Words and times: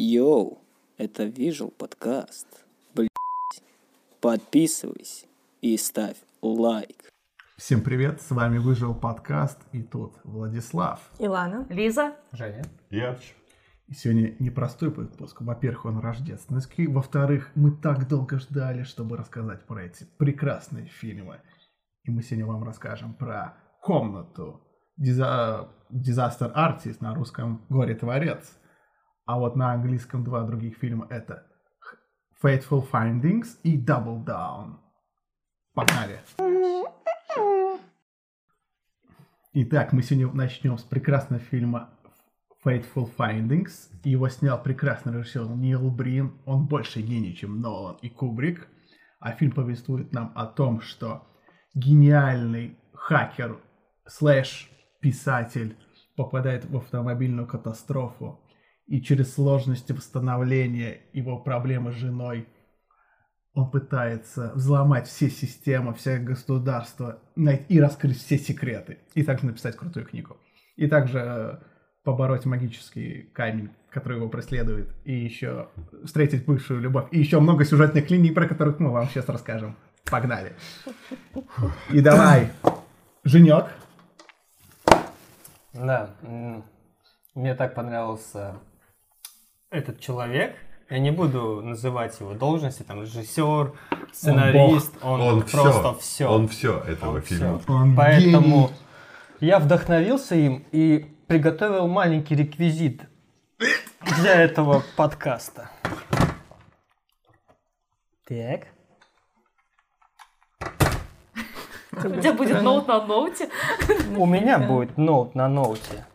Йоу, 0.00 0.62
это 0.96 1.24
Visual 1.24 1.72
подкаст. 1.72 2.46
Блять. 2.94 3.10
Подписывайся 4.20 5.26
и 5.60 5.76
ставь 5.76 6.18
лайк. 6.40 7.10
Всем 7.56 7.80
привет, 7.80 8.22
с 8.22 8.30
вами 8.30 8.58
Выжил 8.58 8.94
подкаст 8.94 9.58
и 9.72 9.82
тут 9.82 10.14
Владислав. 10.22 11.00
Илана. 11.18 11.66
Лиза. 11.68 12.14
Женя. 12.30 12.62
Ярче. 12.90 13.34
И 13.88 13.94
сегодня 13.94 14.36
непростой 14.38 14.90
выпуск. 14.90 15.40
Во-первых, 15.40 15.86
он 15.86 15.98
рождественский. 15.98 16.86
Во-вторых, 16.86 17.50
мы 17.56 17.72
так 17.72 18.06
долго 18.06 18.38
ждали, 18.38 18.84
чтобы 18.84 19.16
рассказать 19.16 19.66
про 19.66 19.82
эти 19.82 20.06
прекрасные 20.16 20.86
фильмы. 20.86 21.40
И 22.04 22.12
мы 22.12 22.22
сегодня 22.22 22.46
вам 22.46 22.62
расскажем 22.62 23.14
про 23.14 23.56
«Комнату», 23.82 24.62
Диза... 24.96 25.70
«Disaster 25.90 26.54
Artist» 26.54 26.98
на 27.00 27.16
русском 27.16 27.66
«Горе-творец». 27.68 28.58
А 29.28 29.38
вот 29.38 29.56
на 29.56 29.72
английском 29.72 30.24
два 30.24 30.42
других 30.44 30.78
фильма 30.78 31.06
это 31.10 31.46
«Fateful 32.42 32.88
Findings» 32.90 33.58
и 33.62 33.78
«Double 33.78 34.24
Down». 34.24 34.76
Погнали! 35.74 36.18
Итак, 39.52 39.92
мы 39.92 40.02
сегодня 40.02 40.32
начнем 40.32 40.78
с 40.78 40.82
прекрасного 40.82 41.42
фильма 41.42 41.90
Fateful 42.64 43.14
Findings. 43.18 43.90
Его 44.02 44.30
снял 44.30 44.62
прекрасный 44.62 45.12
режиссер 45.12 45.46
Нил 45.50 45.90
Брин. 45.90 46.32
Он 46.46 46.66
больше 46.66 47.02
гений, 47.02 47.36
чем 47.36 47.60
Нолан 47.60 47.98
и 48.00 48.08
Кубрик. 48.08 48.66
А 49.20 49.32
фильм 49.32 49.52
повествует 49.52 50.10
нам 50.14 50.32
о 50.36 50.46
том, 50.46 50.80
что 50.80 51.26
гениальный 51.74 52.78
хакер 52.94 53.60
слэш 54.06 54.70
писатель 55.00 55.76
попадает 56.16 56.64
в 56.64 56.74
автомобильную 56.78 57.46
катастрофу. 57.46 58.40
И 58.88 59.02
через 59.02 59.34
сложности 59.34 59.92
восстановления 59.92 61.02
его 61.12 61.38
проблемы 61.38 61.92
с 61.92 61.96
женой 61.96 62.48
он 63.52 63.70
пытается 63.70 64.52
взломать 64.54 65.06
все 65.06 65.28
системы, 65.28 65.92
все 65.92 66.16
государства 66.16 67.20
и 67.36 67.80
раскрыть 67.80 68.16
все 68.18 68.38
секреты. 68.38 68.98
И 69.14 69.22
также 69.24 69.44
написать 69.46 69.76
крутую 69.76 70.06
книгу. 70.06 70.38
И 70.76 70.86
также 70.86 71.60
побороть 72.02 72.46
магический 72.46 73.30
камень, 73.34 73.70
который 73.90 74.16
его 74.16 74.30
преследует. 74.30 74.94
И 75.04 75.12
еще 75.12 75.68
встретить 76.04 76.46
бывшую 76.46 76.80
любовь. 76.80 77.08
И 77.10 77.18
еще 77.18 77.40
много 77.40 77.66
сюжетных 77.66 78.08
линий, 78.10 78.30
про 78.30 78.48
которых 78.48 78.80
мы 78.80 78.90
вам 78.90 79.06
сейчас 79.08 79.28
расскажем. 79.28 79.76
Погнали. 80.10 80.54
И 81.90 82.00
давай, 82.00 82.52
Женек. 83.24 83.66
Да, 85.74 86.14
мне 87.34 87.54
так 87.54 87.74
понравился 87.74 88.54
этот 89.70 90.00
человек. 90.00 90.56
Я 90.90 90.98
не 91.00 91.10
буду 91.10 91.60
называть 91.62 92.18
его 92.18 92.32
должности, 92.32 92.82
там, 92.82 93.02
режиссер, 93.02 93.74
сценарист, 94.12 94.94
он, 95.02 95.20
Он 95.20 95.42
просто 95.42 95.94
все. 95.94 96.00
все. 96.00 96.26
Он 96.28 96.48
все 96.48 96.78
этого 96.80 97.16
Он 97.16 97.20
фильма. 97.22 97.58
всё. 97.58 97.72
Он 97.72 97.94
Поэтому 97.94 98.56
гений. 98.68 98.70
я 99.40 99.58
вдохновился 99.58 100.34
им 100.34 100.64
и 100.72 101.14
приготовил 101.26 101.88
маленький 101.88 102.34
реквизит 102.34 103.02
для 104.16 104.40
этого 104.42 104.82
подкаста. 104.96 105.70
Так. 108.26 108.68
У 111.92 112.20
тебя 112.20 112.32
будет 112.32 112.62
ноут 112.62 112.86
на 112.88 113.04
ноуте. 113.04 113.50
У 114.16 114.24
меня 114.24 114.58
будет 114.58 114.96
ноут 114.96 115.34
на 115.34 115.48
ноуте. 115.48 116.06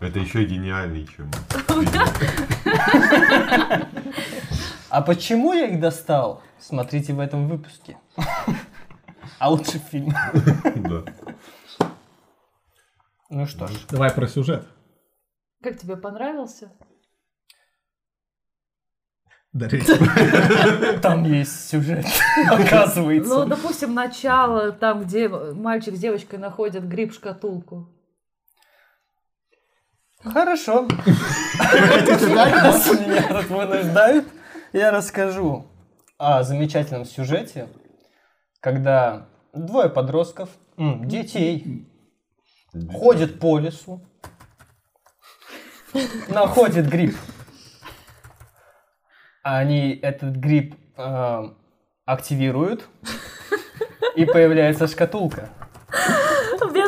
Это 0.00 0.18
еще 0.18 0.44
гениальнее, 0.44 1.06
чем... 1.06 1.30
А 4.90 5.02
почему 5.02 5.52
я 5.52 5.68
их 5.68 5.80
достал? 5.80 6.42
Смотрите 6.58 7.12
в 7.14 7.20
этом 7.20 7.48
выпуске. 7.48 7.96
А 9.38 9.50
лучше 9.50 9.78
фильм. 9.78 10.14
Да. 10.76 11.04
Ну 13.30 13.46
что 13.46 13.66
ж. 13.66 13.72
Давай 13.90 14.12
про 14.12 14.28
сюжет. 14.28 14.66
Как 15.62 15.78
тебе 15.78 15.96
понравился? 15.96 16.70
Там 21.00 21.24
есть 21.24 21.68
сюжет, 21.68 22.04
оказывается. 22.50 23.34
Ну, 23.34 23.46
допустим, 23.46 23.94
начало, 23.94 24.72
там, 24.72 25.02
где 25.04 25.28
мальчик 25.28 25.94
с 25.94 25.98
девочкой 25.98 26.40
находят 26.40 26.84
гриб-шкатулку. 26.84 27.93
Хорошо. 30.24 30.82
Меня 33.00 33.28
тут 33.28 33.50
вынуждают, 33.50 34.26
я 34.72 34.90
расскажу 34.90 35.66
о 36.18 36.42
замечательном 36.42 37.04
сюжете, 37.04 37.68
когда 38.60 39.28
двое 39.52 39.90
подростков, 39.90 40.48
детей, 40.76 41.86
ходят 42.92 43.38
по 43.38 43.58
лесу, 43.58 44.00
находят 46.28 46.86
гриб. 46.86 47.16
Они 49.42 49.92
этот 49.92 50.36
гриб 50.36 50.74
э, 50.96 51.42
активируют, 52.06 52.88
и 54.16 54.24
появляется 54.24 54.88
шкатулка. 54.88 55.50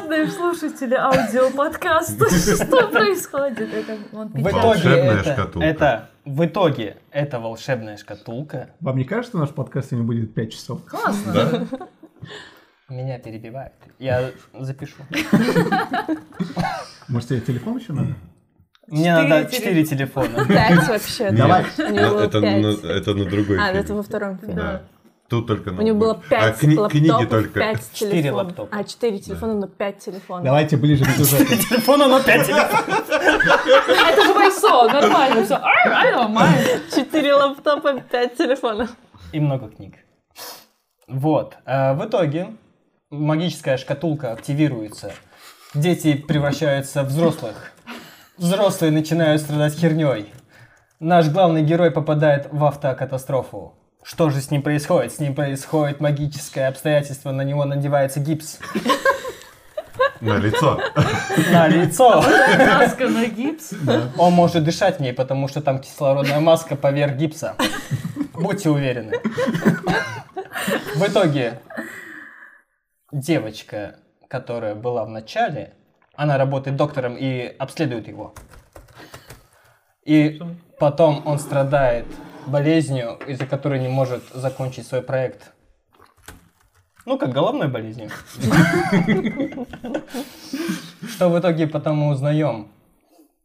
Бедные 0.07 0.29
слушатели 0.29 0.95
аудиоподкаста. 0.95 2.31
Что 2.65 2.89
происходит? 2.89 3.73
Это 3.75 3.99
он 4.13 4.29
В 4.29 4.41
итоге 4.41 4.53
Волшебная 4.53 5.15
это, 5.21 5.33
шкатулка. 5.33 5.67
это 5.67 6.11
в 6.25 6.45
итоге 6.45 6.97
это 7.11 7.41
волшебная 7.41 7.97
шкатулка. 7.97 8.71
Вам 8.81 8.99
не 8.99 9.05
кажется, 9.05 9.37
наш 9.37 9.51
подкаст 9.51 9.91
сегодня 9.91 10.07
будет 10.07 10.33
5 10.35 10.53
часов? 10.53 10.85
Классно. 10.85 11.67
Меня 12.89 13.19
перебивают. 13.19 13.73
Я 13.99 14.31
запишу. 14.61 14.95
Может, 17.09 17.29
тебе 17.29 17.41
телефон 17.41 17.79
еще 17.79 17.93
надо? 17.93 18.15
Мне 18.87 19.07
Четыре 19.07 19.29
надо 19.29 19.45
телефона. 19.47 19.51
четыре 19.51 19.85
телефона. 19.85 20.47
Пять 20.47 20.89
вообще. 20.89 21.31
Давай. 21.33 21.65
Это 21.77 23.15
на, 23.15 23.25
другой 23.25 23.59
А, 23.59 23.73
это 23.73 23.95
во 23.95 24.05
втором 24.05 24.39
фильме. 24.39 24.83
Да. 25.29 25.37
Тут 25.37 25.47
только 25.49 25.71
У 25.71 25.83
него 25.83 25.99
было 25.99 26.07
ноутбук. 26.15 26.29
пять 26.29 26.55
А 26.63 26.67
кни- 26.67 26.89
книги 26.89 27.09
лаптопов, 27.11 27.29
только... 27.31 27.61
пять 27.61 27.93
Четыре 27.93 28.23
телефонов. 28.23 28.47
лаптопа. 28.47 28.77
А, 28.77 28.85
четыре 28.85 29.19
телефона, 29.19 29.55
но 29.55 29.67
пять 29.67 29.99
телефонов. 29.99 30.45
Давайте 30.45 30.77
ближе 30.77 31.05
к 31.05 31.09
сюжету. 31.11 31.45
Телефона 31.57 32.07
на 32.09 32.23
пять 32.23 32.47
телефонов. 32.47 33.09
Это 33.11 34.23
же 34.25 34.33
Вайсо, 34.35 34.85
нормально 34.93 35.45
все. 35.45 35.55
I 35.63 36.13
don't 36.15 36.33
mind. 36.33 36.95
Четыре 36.95 37.35
лаптопа, 37.35 38.01
пять 38.01 38.37
телефонов. 38.37 38.91
И 39.33 39.41
много 39.41 39.69
книг. 39.69 39.95
Вот. 41.09 41.57
А 41.65 41.95
В 41.95 42.05
итоге 42.07 42.57
магическая 43.11 43.77
шкатулка 43.79 44.33
активируется. 44.33 45.13
Дети 45.75 46.15
превращаются 46.15 47.03
в 47.03 47.07
взрослых. 47.09 47.73
Взрослые 48.37 48.93
начинают 48.93 49.41
страдать 49.43 49.75
херней. 49.79 50.33
Наш 51.01 51.29
главный 51.29 51.63
герой 51.63 51.91
попадает 51.91 52.49
в 52.53 52.65
автокатастрофу. 52.65 53.75
Что 54.07 54.31
же 54.31 54.41
с 54.41 54.53
ним 54.53 54.63
происходит? 54.63 55.13
С 55.13 55.19
ним 55.19 55.35
происходит 55.35 56.01
магическое 56.01 56.69
обстоятельство, 56.69 57.33
на 57.33 57.43
него 57.43 57.65
надевается 57.65 58.21
гипс 58.21 58.61
На 60.21 60.37
лицо. 60.37 60.81
на 61.51 61.67
лицо. 61.67 62.23
Маска 62.57 63.09
на 63.09 63.27
гипс. 63.27 63.73
Он 64.17 64.33
может 64.33 64.63
дышать 64.63 64.99
в 64.99 65.01
ней, 65.01 65.13
потому 65.13 65.49
что 65.49 65.61
там 65.61 65.81
кислородная 65.81 66.39
маска 66.39 66.77
поверх 66.77 67.17
гипса. 67.17 67.57
Будьте 68.35 68.71
уверены. 68.71 69.19
В 70.95 71.03
итоге 71.03 71.61
девочка, 73.11 73.97
которая 74.29 74.77
была 74.77 75.05
в 75.05 75.09
начале, 75.09 75.75
она 76.15 76.39
работает 76.39 76.77
доктором 76.77 77.17
и 77.17 77.43
обследует 77.59 78.07
его. 78.07 78.35
И 80.05 80.41
потом 80.79 81.27
он 81.27 81.41
страдает 81.41 82.07
болезнью, 82.47 83.19
из-за 83.27 83.47
которой 83.47 83.81
не 83.81 83.89
может 83.89 84.23
закончить 84.33 84.87
свой 84.87 85.03
проект. 85.03 85.53
Ну, 87.05 87.19
как 87.19 87.31
головной 87.31 87.69
болезнью. 87.69 88.11
Что 91.09 91.29
в 91.31 91.39
итоге 91.39 91.67
потом 91.67 91.99
мы 91.99 92.11
узнаем? 92.11 92.69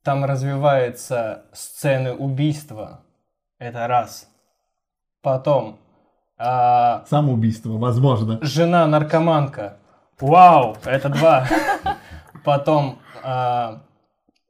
Там 0.04 0.26
развиваются 0.26 1.46
сцены 1.54 2.14
убийства. 2.14 3.04
Это 3.60 3.88
раз. 3.88 4.28
Потом 5.22 5.80
а, 6.38 7.06
Самоубийство, 7.08 7.78
возможно. 7.78 8.40
жена 8.42 8.88
наркоманка. 8.88 9.78
Вау, 10.20 10.76
это 10.86 11.10
два. 11.10 11.48
Потом 12.44 12.98
а, 13.24 13.84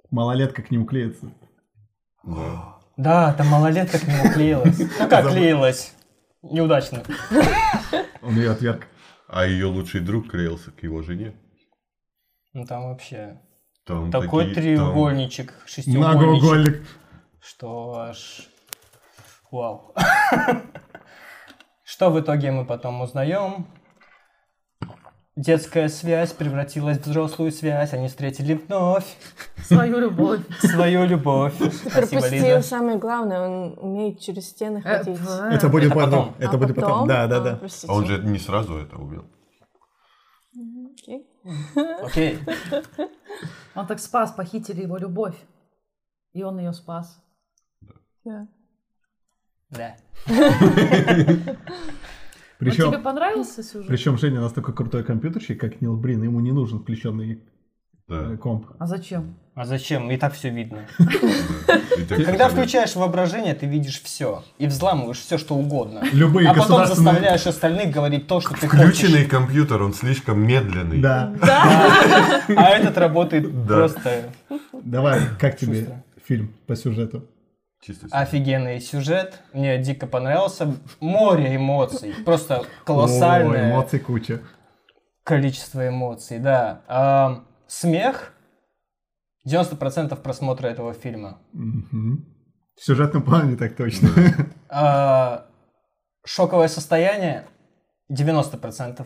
Малолетка 0.09 0.61
к 0.61 0.71
нему 0.71 0.85
клеится. 0.85 1.31
Да. 2.23 2.75
Да, 3.01 3.33
там 3.33 3.47
малолетка 3.47 3.97
к 3.97 4.03
нему 4.07 4.31
клеилась. 4.31 4.77
Ну 4.99 5.09
как 5.09 5.27
клеилась? 5.31 5.93
Неудачно. 6.43 7.01
Он 8.21 8.35
ее 8.35 8.51
отверг. 8.51 8.87
А 9.27 9.45
ее 9.45 9.65
лучший 9.65 10.01
друг 10.01 10.29
клеился 10.29 10.69
к 10.71 10.83
его 10.83 11.01
жене. 11.01 11.33
Ну 12.53 12.65
там 12.65 12.89
вообще 12.89 13.41
Там 13.85 14.11
такой 14.11 14.53
такие- 14.53 14.77
там- 14.77 14.91
треугольничек, 14.91 15.53
шестиугольничек. 15.65 16.21
Многоугольник. 16.21 16.87
что 17.41 17.95
аж... 18.09 18.47
Вау. 19.51 19.95
Что 21.83 22.09
в 22.11 22.19
итоге 22.21 22.51
мы 22.51 22.65
потом 22.65 23.01
узнаем? 23.01 23.65
Детская 25.41 25.89
связь 25.89 26.33
превратилась 26.33 26.99
в 26.99 27.07
взрослую 27.07 27.51
связь, 27.51 27.93
они 27.93 28.07
встретили 28.09 28.53
вновь 28.53 29.05
Свою 29.65 29.97
любовь. 29.99 30.41
свою 30.59 31.05
любовь. 31.05 31.55
Спасибо, 31.55 31.89
пропустил 31.91 32.57
Лиза. 32.57 32.61
самое 32.61 32.97
главное, 32.99 33.41
он 33.49 33.75
умеет 33.79 34.19
через 34.19 34.49
стены 34.49 34.83
Э, 34.85 34.99
ходить. 34.99 35.17
п- 35.19 35.49
Это 35.55 35.67
будет 35.69 35.93
потом. 35.95 36.35
Это 36.37 36.51
А 36.51 36.57
будет 36.57 36.75
потом. 36.75 37.07
Да, 37.07 37.25
да, 37.25 37.37
А, 37.37 37.39
да. 37.39 37.55
простите. 37.55 37.87
А 37.91 37.95
он 37.95 38.05
же 38.05 38.19
не 38.19 38.37
сразу 38.37 38.77
это 38.77 38.97
умел. 38.97 39.25
Окей. 40.93 41.25
Окей. 42.03 42.39
Он 43.75 43.87
так 43.87 43.99
спас, 43.99 44.31
похитили 44.33 44.81
его 44.83 44.97
любовь. 44.97 45.35
И 46.33 46.43
он 46.43 46.59
ее 46.59 46.73
спас. 46.73 47.19
Да. 48.25 48.47
Да. 49.69 49.95
Но 52.61 52.69
тебе 52.69 52.85
Причем, 52.89 53.01
понравился 53.03 53.63
сюжет? 53.63 53.87
причем 53.87 54.17
Женя 54.17 54.39
настолько 54.41 54.71
крутой 54.71 55.03
компьютерщик, 55.03 55.59
как 55.59 55.81
Нил 55.81 55.97
Брин, 55.97 56.21
ему 56.23 56.39
не 56.41 56.51
нужен 56.51 56.79
включенный 56.79 57.41
Да. 58.07 58.33
э, 58.33 58.37
комп. 58.37 58.67
А 58.77 58.85
зачем? 58.85 59.35
А 59.55 59.65
зачем? 59.65 60.09
И 60.11 60.17
так 60.17 60.33
все 60.33 60.49
видно. 60.49 60.85
да. 62.09 62.15
Когда 62.23 62.47
включаешь 62.49 62.95
воображение, 62.95 63.53
ты 63.55 63.65
видишь 63.65 64.01
все. 64.01 64.43
И 64.59 64.67
взламываешь 64.67 65.17
все, 65.19 65.37
что 65.37 65.55
угодно. 65.55 66.03
Любые 66.13 66.49
А 66.49 66.53
потом 66.53 66.85
заставляешь 66.85 67.45
остальных 67.47 67.91
говорить 67.91 68.27
то, 68.27 68.39
что 68.41 68.51
ты 68.53 68.67
Включенный 68.67 69.17
хочешь. 69.23 69.27
компьютер, 69.29 69.81
он 69.81 69.93
слишком 69.93 70.39
медленный. 70.45 70.99
Да. 71.01 71.33
А 72.47 72.69
этот 72.69 72.97
работает 72.97 73.65
Да. 73.65 73.75
просто 73.75 74.29
Давай, 74.83 75.19
как 75.39 75.57
тебе 75.57 76.03
фильм 76.25 76.53
по 76.67 76.75
сюжету? 76.75 77.25
Чисто 77.81 78.07
офигенный 78.11 78.79
сюжет. 78.79 79.41
Мне 79.53 79.77
дико 79.79 80.05
понравился. 80.05 80.75
Море 80.99 81.55
эмоций. 81.55 82.13
Просто 82.23 82.59
О, 82.59 82.65
колоссальное 82.85 83.71
эмоций 83.71 83.99
куча. 83.99 84.41
количество 85.23 85.87
эмоций, 85.87 86.37
да. 86.39 86.83
А, 86.87 87.43
смех. 87.67 88.33
90% 89.47 90.15
просмотра 90.21 90.67
этого 90.67 90.93
фильма. 90.93 91.39
Мгм. 91.53 92.25
В 92.75 92.83
сюжетном 92.83 93.23
плане 93.23 93.57
так 93.57 93.75
точно. 93.75 94.09
А, 94.69 95.47
шоковое 96.23 96.67
состояние 96.69 97.45
90% 98.09 99.05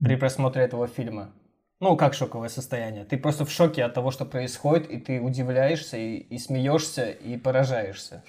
при 0.00 0.16
просмотре 0.16 0.62
этого 0.62 0.88
фильма. 0.88 1.32
Ну, 1.80 1.96
как 1.96 2.12
шоковое 2.12 2.50
состояние? 2.50 3.04
Ты 3.06 3.16
просто 3.16 3.46
в 3.46 3.50
шоке 3.50 3.84
от 3.84 3.94
того, 3.94 4.10
что 4.10 4.26
происходит, 4.26 4.90
и 4.90 4.98
ты 4.98 5.18
удивляешься, 5.18 5.96
и, 5.96 6.16
и 6.16 6.38
смеешься, 6.38 7.08
и 7.08 7.38
поражаешься. 7.38 8.22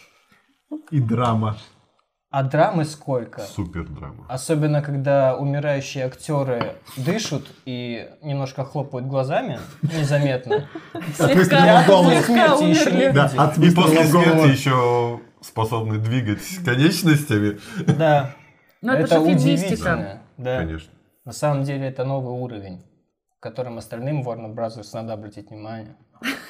И 0.89 1.01
драма. 1.01 1.57
А 2.29 2.43
драмы 2.43 2.85
сколько? 2.85 3.41
Супер 3.41 3.89
драма. 3.89 4.25
Особенно, 4.29 4.81
когда 4.81 5.35
умирающие 5.35 6.05
актеры 6.05 6.75
дышат 6.95 7.43
и 7.65 8.09
немножко 8.21 8.63
хлопают 8.63 9.05
глазами, 9.05 9.59
незаметно. 9.81 10.69
Еще 12.69 12.91
не 12.91 13.11
Да, 13.11 13.25
от 13.35 13.57
И 13.57 13.69
после 13.71 14.05
смерти 14.05 14.49
еще 14.49 15.19
способны 15.41 15.97
двигать 15.97 16.41
конечностями. 16.63 17.59
Да, 17.85 18.33
Ну 18.81 18.93
это, 18.93 19.15
это 19.15 19.19
удивительно. 19.19 20.21
Да. 20.37 20.59
Конечно. 20.59 20.93
На 21.25 21.33
самом 21.33 21.63
деле 21.63 21.87
это 21.87 22.05
новый 22.05 22.33
уровень, 22.33 22.81
которым 23.41 23.77
остальным 23.79 24.21
Warner 24.21 24.53
Bros. 24.53 24.79
надо 24.93 25.13
обратить 25.13 25.49
внимание. 25.49 25.97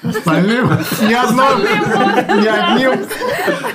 Остальным 0.03 0.67
ни 0.67 1.13
одном, 1.13 1.61
ни 1.61 2.47
одним. 2.47 3.07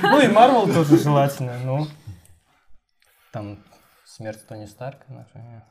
Ну 0.03 0.21
и 0.21 0.27
Marvel 0.27 0.73
тоже 0.73 0.99
желательно, 0.99 1.55
ну. 1.65 1.87
Там 3.33 3.59
смерть 4.05 4.47
Тони 4.47 4.67
Старка, 4.67 5.05
например. 5.09 5.63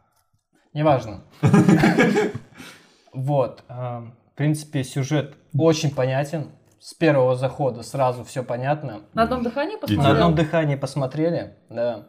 Неважно. 0.74 1.21
Вот. 3.13 3.63
а, 3.69 4.01
В 4.33 4.36
принципе, 4.36 4.83
сюжет 4.83 5.36
очень 5.57 5.94
понятен. 5.94 6.51
С 6.80 6.94
первого 6.94 7.36
захода 7.36 7.81
сразу 7.81 8.24
все 8.24 8.44
понятно. 8.44 9.03
На 9.13 9.24
одном 9.24 9.42
дыхании 9.44 9.75
На 9.75 9.80
посмотрел? 9.80 10.12
одном 10.13 10.36
дыхании 10.36 10.75
посмотрели, 10.75 11.56
да. 11.69 12.07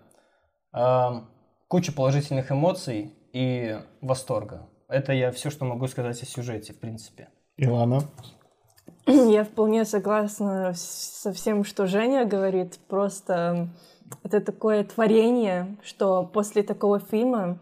А, 0.73 1.25
Куча 1.69 1.93
положительных 1.93 2.51
эмоций 2.53 3.15
и 3.33 3.79
восторга. 4.01 4.69
Это 4.89 5.13
я 5.13 5.33
все, 5.33 5.51
что 5.51 5.65
могу 5.65 5.89
сказать 5.89 6.23
о 6.23 6.27
сюжете, 6.27 6.73
в 6.73 6.79
принципе. 6.79 7.29
Илана. 7.57 8.03
Я 9.07 9.45
вполне 9.45 9.85
согласна 9.85 10.73
со 10.75 11.33
всем, 11.33 11.65
что 11.65 11.87
Женя 11.87 12.25
говорит. 12.25 12.79
Просто 12.89 13.69
это 14.23 14.41
такое 14.41 14.85
творение, 14.85 15.77
что 15.83 16.25
после 16.25 16.63
такого 16.63 17.01
фильма, 17.01 17.59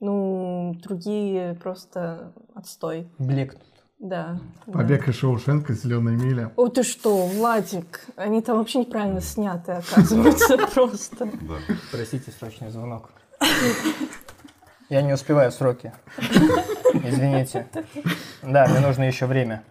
ну, 0.00 0.74
другие 0.82 1.54
просто 1.54 2.32
отстой. 2.54 3.08
Блекнут. 3.18 3.62
Да. 3.98 4.38
да. 4.66 4.72
Побег 4.72 5.08
из 5.08 5.14
Шоушенка, 5.14 5.72
Зеленая 5.72 6.16
миля. 6.16 6.52
О, 6.56 6.68
ты 6.68 6.82
что, 6.82 7.26
Владик? 7.26 8.06
Они 8.16 8.42
там 8.42 8.58
вообще 8.58 8.80
неправильно 8.80 9.20
сняты, 9.20 9.72
оказывается, 9.72 10.58
просто. 10.74 11.26
Да. 11.26 11.54
Простите, 11.90 12.30
срочный 12.30 12.70
звонок. 12.70 13.10
Я 14.88 15.02
не 15.02 15.12
успеваю 15.12 15.50
в 15.50 15.54
сроки. 15.54 15.92
Извините. 16.94 17.66
Да, 18.42 18.66
мне 18.68 18.80
нужно 18.80 19.04
еще 19.04 19.26
время. 19.26 19.64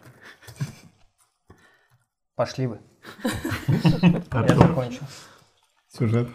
Пошли 2.35 2.67
вы. 2.67 2.79
Я 3.23 4.55
закончу. 4.55 5.03
Сюжет. 5.87 6.29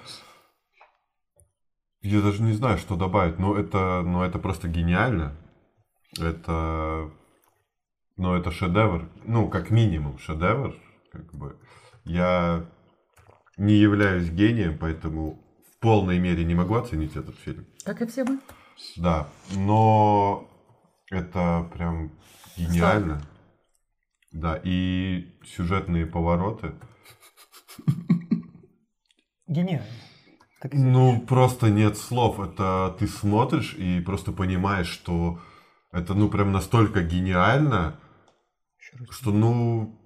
Я 2.00 2.23
даже 2.23 2.43
не 2.43 2.55
знаю, 2.55 2.79
что 2.79 2.97
добавить, 2.97 3.38
но 3.38 3.55
это, 3.59 4.00
но 4.03 4.25
это 4.25 4.38
просто 4.38 4.69
гениально. 4.69 5.37
Это, 6.19 7.11
ну, 8.17 8.35
это 8.35 8.50
шедевр. 8.50 9.11
Ну, 9.25 9.49
как 9.50 9.71
минимум 9.71 10.19
шедевр. 10.19 10.75
Как 11.12 11.35
бы. 11.35 11.59
Я 12.05 12.67
не 13.59 13.75
являюсь 13.75 14.31
гением, 14.31 14.79
поэтому 14.79 15.44
в 15.71 15.79
полной 15.81 16.19
мере 16.19 16.44
не 16.44 16.55
могу 16.55 16.76
оценить 16.76 17.17
этот 17.17 17.37
фильм. 17.37 17.67
Как 17.85 18.00
и 18.00 18.06
все 18.06 18.25
мы. 18.25 18.41
Да, 18.97 19.29
но 19.55 20.49
это 21.11 21.69
прям 21.75 22.12
гениально. 22.56 23.23
Да, 24.32 24.61
и 24.62 25.35
сюжетные 25.44 26.06
повороты. 26.06 26.75
Гениально. 29.47 29.87
Так 30.61 30.73
Ну, 30.75 31.21
просто 31.23 31.71
нет 31.71 31.97
слов. 31.97 32.38
Это 32.38 32.95
ты 32.99 33.09
смотришь 33.09 33.75
и 33.75 34.00
просто 34.00 34.31
понимаешь, 34.31 34.88
что 34.88 35.40
это, 35.90 36.14
ну, 36.14 36.28
прям 36.28 36.52
настолько 36.52 37.02
гениально, 37.02 37.99
что, 39.11 39.33
ну, 39.33 39.99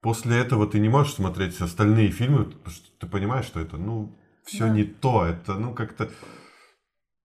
после 0.00 0.38
этого 0.38 0.66
ты 0.66 0.80
не 0.80 0.88
можешь 0.88 1.14
смотреть 1.14 1.58
остальные 1.60 2.10
фильмы, 2.10 2.44
потому 2.44 2.70
что 2.70 2.86
ты 2.98 3.06
понимаешь, 3.06 3.46
что 3.46 3.60
это, 3.60 3.76
ну, 3.76 4.18
все 4.44 4.66
Да. 4.66 4.68
не 4.70 4.84
то. 4.84 5.24
Это, 5.24 5.54
ну, 5.54 5.72
как-то 5.72 6.10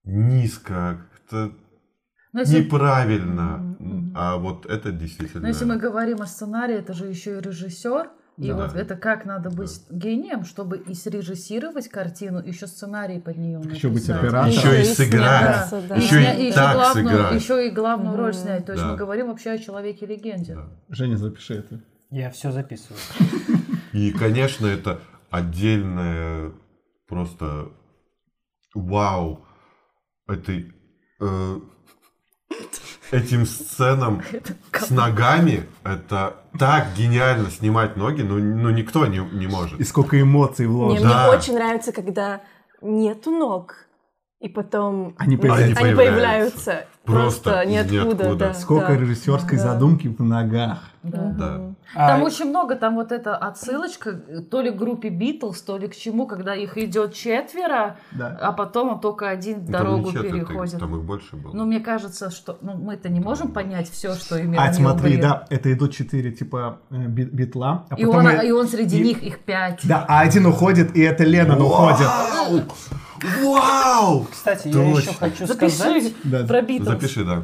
низко, 0.07 1.01
как-то 1.11 1.51
Но 2.33 2.39
если, 2.41 2.63
неправильно. 2.63 3.57
Мгм. 3.79 4.13
А 4.15 4.37
вот 4.37 4.65
это 4.65 4.91
действительно... 4.91 5.41
но 5.43 5.47
если 5.49 5.65
мы 5.65 5.77
говорим 5.77 6.21
о 6.21 6.25
сценарии, 6.25 6.75
это 6.75 6.93
же 6.93 7.05
еще 7.07 7.37
и 7.37 7.41
режиссер. 7.41 8.09
И 8.37 8.49
Да. 8.49 8.55
вот 8.55 8.75
это 8.75 8.95
как 8.95 9.25
надо 9.25 9.49
быть 9.49 9.81
гением, 9.89 10.45
чтобы 10.45 10.77
и 10.77 10.93
срежиссировать 10.93 11.87
картину, 11.89 12.39
еще 12.39 12.67
сценарий 12.67 13.19
под 13.19 13.37
нее 13.37 13.59
Еще 13.65 13.87
быть 13.89 14.07
написать. 14.07 14.17
оператором. 14.19 14.49
Еще 14.51 14.81
и 14.81 14.83
сыграть. 14.85 15.69
да. 15.89 15.95
Еще 15.95 16.21
и 16.39 16.45
еще 16.45 16.53
так 16.55 16.75
главную, 16.75 17.07
сыграть. 17.09 17.33
Еще 17.41 17.67
и 17.67 17.71
главную 17.71 18.15
роль 18.15 18.29
Мгм. 18.33 18.39
снять. 18.39 18.65
То 18.67 18.73
есть 18.73 18.83
Да. 18.83 18.91
мы 18.91 18.95
говорим 18.97 19.27
вообще 19.29 19.49
о 19.51 19.57
человеке-легенде. 19.57 20.53
Да. 20.53 20.69
Женя, 20.89 21.15
запиши 21.17 21.55
это. 21.55 21.81
Я 22.11 22.29
все 22.29 22.51
записываю. 22.51 22.99
И, 23.93 24.11
конечно, 24.11 24.67
это 24.67 24.99
отдельное 25.31 26.51
просто 27.07 27.69
вау 28.75 29.46
этой 30.27 30.73
э, 31.19 31.59
этим 33.11 33.45
сценам 33.45 34.21
с 34.73 34.89
ногами. 34.89 35.65
Это 35.83 36.37
так 36.57 36.93
гениально 36.95 37.49
снимать 37.49 37.95
ноги, 37.97 38.21
ну, 38.21 38.37
ну 38.37 38.69
никто 38.69 39.05
не, 39.05 39.19
не 39.19 39.47
может. 39.47 39.79
И 39.79 39.83
сколько 39.83 40.19
эмоций 40.19 40.67
вложено. 40.67 41.05
мне 41.05 41.13
Да. 41.13 41.29
очень 41.29 41.53
нравится, 41.55 41.91
когда 41.91 42.41
нету 42.81 43.31
ног, 43.31 43.87
и 44.39 44.49
потом 44.49 45.15
Они 45.17 45.37
появляются. 45.37 45.79
они 45.79 45.89
Они 45.89 45.95
появляются. 45.97 46.85
Просто 47.07 47.61
из 47.61 47.69
ниоткуда, 47.91 47.93
ниоткуда. 48.25 48.35
да. 48.35 48.53
Сколько 48.53 48.93
режиссерской 48.93 49.57
Да. 49.57 49.63
задумки 49.63 50.07
в 50.07 50.21
ногах. 50.23 50.79
Да. 51.03 51.33
Да. 51.37 51.61
А, 51.95 52.07
Там 52.09 52.23
очень 52.23 52.49
много, 52.49 52.75
там 52.75 52.95
вот 52.95 53.13
эта 53.13 53.35
отсылочка 53.37 54.11
то 54.51 54.59
ли 54.59 54.71
к 54.71 54.75
группе 54.75 55.07
Битлз, 55.07 55.61
то 55.61 55.77
ли 55.77 55.87
к 55.87 55.95
чему, 55.95 56.27
когда 56.27 56.53
их 56.53 56.77
идет 56.77 57.13
четверо, 57.13 57.95
Да. 58.11 58.37
а 58.41 58.51
потом 58.51 58.89
он 58.89 58.99
только 58.99 59.29
один 59.29 59.61
там 59.61 59.71
дорогу 59.71 60.07
не 60.07 60.11
четверть, 60.13 60.33
переходит. 60.33 60.79
Там 60.79 60.95
их 60.97 61.03
больше 61.03 61.37
было. 61.37 61.53
Ну, 61.53 61.65
мне 61.65 61.79
кажется, 61.79 62.29
что 62.29 62.57
ну, 62.61 62.73
мы-то 62.75 63.07
не 63.07 63.21
можем 63.21 63.53
понять 63.53 63.89
все, 63.89 64.15
что 64.15 64.41
имел 64.41 64.59
А, 64.61 64.73
смотри, 64.73 65.11
Брин. 65.11 65.21
да, 65.21 65.45
это 65.49 65.71
идут 65.71 65.93
четыре 65.93 66.31
типа 66.31 66.79
э, 66.91 66.95
би- 67.07 67.23
битла. 67.23 67.85
А 67.89 67.95
И 67.95 68.03
потом 68.05 68.25
он, 68.25 68.27
э, 68.27 68.47
и 68.47 68.51
он 68.51 68.67
среди 68.67 68.99
и- 68.99 69.03
них, 69.03 69.23
их 69.23 69.39
пять. 69.39 69.79
Да, 69.83 70.05
а 70.09 70.19
один 70.21 70.45
уходит, 70.45 70.93
и 70.97 71.01
это 71.01 71.23
Леннон 71.23 71.61
уходит. 71.61 72.07
Вау! 73.43 74.27
Кстати, 74.31 74.67
я 74.69 74.89
еще 74.89 75.13
хочу 75.13 75.45
Запиши 75.47 75.75
сказать... 75.75 76.13
Да. 76.23 76.45
про 76.45 76.61
Битлз. 76.61 76.87
Запиши, 76.89 77.25
да. 77.25 77.43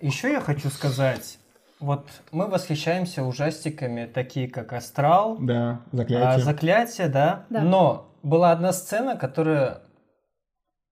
Еще 0.00 0.32
я 0.32 0.40
хочу 0.40 0.68
сказать, 0.68 1.38
вот 1.78 2.06
мы 2.30 2.46
восхищаемся 2.46 3.24
ужастиками, 3.24 4.06
такие 4.06 4.48
как 4.48 4.72
«Астрал», 4.72 5.36
Да, 5.40 5.80
а, 5.92 5.96
заклятие. 5.96 6.44
«Заклятие», 6.44 7.08
да? 7.08 7.44
Да. 7.50 7.60
Но 7.60 8.08
была 8.22 8.52
одна 8.52 8.72
сцена, 8.72 9.16
которая... 9.16 9.82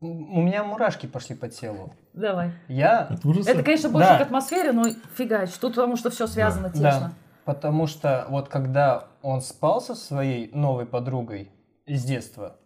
У 0.00 0.40
меня 0.40 0.64
мурашки 0.64 1.07
пошли 1.07 1.37
по 1.37 1.49
телу. 1.49 1.95
Давай. 2.14 2.52
Я... 2.69 3.11
Это, 3.47 3.62
конечно, 3.62 3.90
больше 3.90 4.09
Да. 4.09 4.19
к 4.19 4.21
атмосфере, 4.23 4.73
но 4.73 4.87
фигач. 5.16 5.50
Тут 5.61 5.75
потому 5.75 5.97
что 5.97 6.11
все 6.11 6.26
связано 6.26 6.71
Да, 6.71 6.75
тесно. 6.75 7.14
Потому 7.44 7.87
что 7.87 8.26
вот 8.28 8.49
когда 8.49 9.09
он 9.23 9.40
спал 9.42 9.80
со 9.80 9.94
своей 9.94 10.50
новой 10.52 10.87
подругой 10.87 11.50
из 11.87 12.04
детства, 12.04 12.56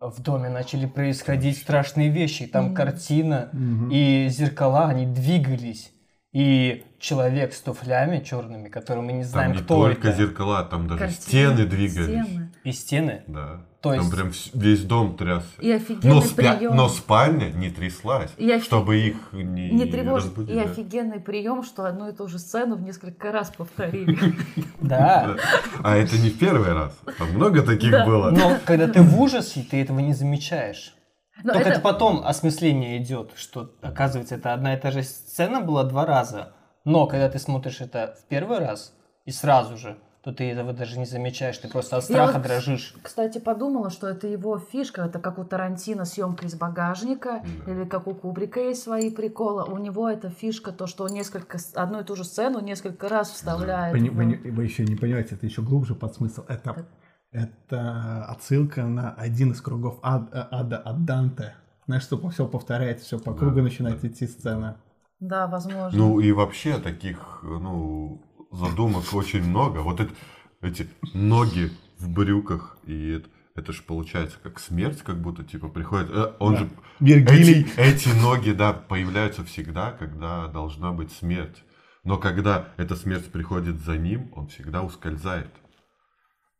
в 0.00 0.20
доме 0.20 0.48
начали 0.50 0.86
происходить 0.86 1.56
страшные 1.58 2.10
вещи. 2.10 2.46
Там 2.46 2.66
Мгм. 2.66 2.74
картина 2.74 3.48
Мгм. 3.52 3.90
и 3.90 4.28
зеркала, 4.28 4.86
они 4.88 5.06
двигались. 5.06 5.92
И 6.32 6.84
человек 6.98 7.54
с 7.54 7.60
туфлями 7.60 8.18
черными, 8.20 8.68
который 8.68 9.02
мы 9.02 9.12
не 9.12 9.22
Там 9.22 9.30
знаем, 9.30 9.52
не 9.52 9.58
кто 9.58 9.76
только 9.84 10.08
это, 10.08 10.18
зеркала, 10.18 10.64
там 10.64 10.88
даже 10.88 10.98
Картины, 10.98 11.22
стены 11.54 11.64
двигались. 11.66 12.24
стены. 12.26 12.52
и 12.64 12.72
стены. 12.72 13.22
Да. 13.28 13.66
То 13.84 13.90
там 13.94 14.00
есть- 14.00 14.10
прям 14.12 14.28
вс- 14.28 14.50
весь 14.54 14.82
дом 14.82 15.16
трясся. 15.16 15.46
И 15.60 15.70
офигенный 15.70 16.14
Но, 16.16 16.20
спя- 16.20 16.56
прием. 16.58 16.74
но 16.76 16.88
спальня 16.88 17.50
не 17.50 17.70
тряслась, 17.70 18.30
И 18.36 18.50
офи- 18.50 18.64
чтобы 18.64 18.98
их 18.98 19.16
не, 19.32 19.70
Не 19.70 19.84
тревожит. 19.86 20.28
разбудить, 20.30 20.56
И 20.56 20.58
офигенный 20.58 21.20
прием, 21.20 21.62
что 21.62 21.84
одну 21.84 22.08
и 22.08 22.12
ту 22.12 22.26
же 22.26 22.38
сцену 22.40 22.74
в 22.74 22.82
несколько 22.82 23.30
раз 23.30 23.50
повторили. 23.56 24.18
Да. 24.80 25.36
А 25.82 25.96
это 25.96 26.18
не 26.18 26.30
в 26.30 26.38
первый 26.38 26.72
раз. 26.72 26.92
Там 27.18 27.30
много 27.32 27.62
таких 27.62 27.92
было. 28.04 28.30
Но 28.30 28.58
когда 28.64 28.88
ты 28.88 29.00
в 29.02 29.20
ужасе, 29.20 29.64
ты 29.70 29.80
этого 29.82 30.00
не 30.00 30.12
замечаешь. 30.14 30.94
Но 31.42 31.52
Только 31.52 31.68
это... 31.68 31.78
это- 31.78 31.80
потом 31.80 32.22
осмысление 32.26 32.98
идет, 32.98 33.32
что 33.36 33.70
оказывается 33.82 34.34
это 34.36 34.52
одна 34.52 34.74
и 34.74 34.80
та 34.80 34.90
же 34.90 35.02
сцена 35.02 35.60
была 35.60 35.84
два 35.84 36.06
раза. 36.06 36.52
Но 36.84 37.06
когда 37.06 37.28
ты 37.28 37.38
смотришь 37.38 37.80
это 37.80 38.16
в 38.20 38.28
первый 38.28 38.58
раз 38.58 38.92
и 39.24 39.30
сразу 39.30 39.76
же, 39.76 39.96
то 40.24 40.32
ты 40.32 40.50
этого 40.50 40.72
даже 40.72 40.98
не 40.98 41.04
замечаешь, 41.04 41.58
ты 41.58 41.68
просто 41.68 41.98
от 41.98 42.04
Я 42.08 42.14
страха 42.14 42.38
вот, 42.38 42.42
дрожишь. 42.46 42.94
Кстати, 43.02 43.36
подумала, 43.38 43.90
что 43.90 44.08
это 44.08 44.26
его 44.26 44.58
фишка. 44.58 45.02
Это 45.02 45.18
как 45.18 45.38
у 45.38 45.44
Тарантино 45.44 46.06
съемка 46.06 46.46
из 46.46 46.54
багажника, 46.54 47.42
Да. 47.66 47.72
или 47.72 47.84
как 47.84 48.06
у 48.06 48.14
Кубрика 48.14 48.58
есть 48.60 48.82
свои 48.82 49.10
приколы. 49.10 49.64
У 49.64 49.76
него 49.76 50.08
эта 50.08 50.30
фишка, 50.30 50.72
то, 50.72 50.86
что 50.86 51.04
он 51.04 51.10
несколько, 51.12 51.58
одну 51.74 52.00
и 52.00 52.04
ту 52.04 52.16
же 52.16 52.24
сцену 52.24 52.60
несколько 52.60 53.08
раз 53.10 53.30
вставляет. 53.30 53.92
Пони- 53.94 54.08
в- 54.08 54.14
вы, 54.14 54.24
не- 54.24 54.36
вы 54.50 54.64
еще 54.64 54.84
не 54.84 54.96
понимаете, 54.96 55.34
это 55.34 55.44
еще 55.44 55.60
глубже 55.60 55.94
под 55.94 56.14
смысл. 56.14 56.42
Это, 56.48 56.86
это 57.30 58.24
отсылка 58.26 58.84
на 58.84 59.12
один 59.12 59.52
из 59.52 59.60
кругов 59.60 59.98
ад- 60.02 60.30
э, 60.32 60.46
ада 60.50 60.78
от 60.78 61.04
Данте. 61.04 61.54
Знаешь, 61.86 62.02
что 62.04 62.16
все 62.30 62.46
повторяется, 62.48 63.04
все 63.04 63.18
по 63.18 63.32
Да, 63.32 63.38
кругу 63.38 63.60
начинает 63.60 64.00
да. 64.00 64.08
идти 64.08 64.26
сцена. 64.26 64.76
Да, 65.20 65.46
возможно. 65.48 65.98
Ну 65.98 66.20
и 66.20 66.32
вообще 66.32 66.78
таких, 66.78 67.40
ну, 67.42 68.22
задумок 68.56 69.12
очень 69.12 69.42
много. 69.42 69.78
Вот 69.78 70.00
это, 70.00 70.12
эти 70.60 70.88
ноги 71.12 71.70
в 71.98 72.08
брюках, 72.08 72.78
и 72.86 73.10
это, 73.18 73.28
это 73.54 73.72
же 73.72 73.82
получается 73.82 74.38
как 74.42 74.58
смерть, 74.58 75.02
как 75.02 75.20
будто 75.20 75.44
типа 75.44 75.68
приходит. 75.68 76.10
э, 76.10 76.32
Он 76.38 76.54
Да. 76.54 76.58
же 76.60 76.70
Вергилий. 77.00 77.60
эти, 77.62 77.78
эти 77.78 78.08
ноги, 78.20 78.50
да, 78.50 78.72
появляются 78.72 79.44
всегда, 79.44 79.92
когда 79.92 80.48
должна 80.48 80.92
быть 80.92 81.12
смерть. 81.12 81.62
Но 82.04 82.18
когда 82.18 82.68
эта 82.76 82.96
смерть 82.96 83.30
приходит 83.32 83.80
за 83.80 83.96
ним, 83.96 84.30
он 84.34 84.48
всегда 84.48 84.82
ускользает. 84.82 85.50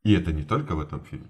И 0.02 0.12
это 0.12 0.32
не 0.32 0.42
только 0.42 0.74
в 0.74 0.80
этом 0.80 1.00
фильме. 1.04 1.28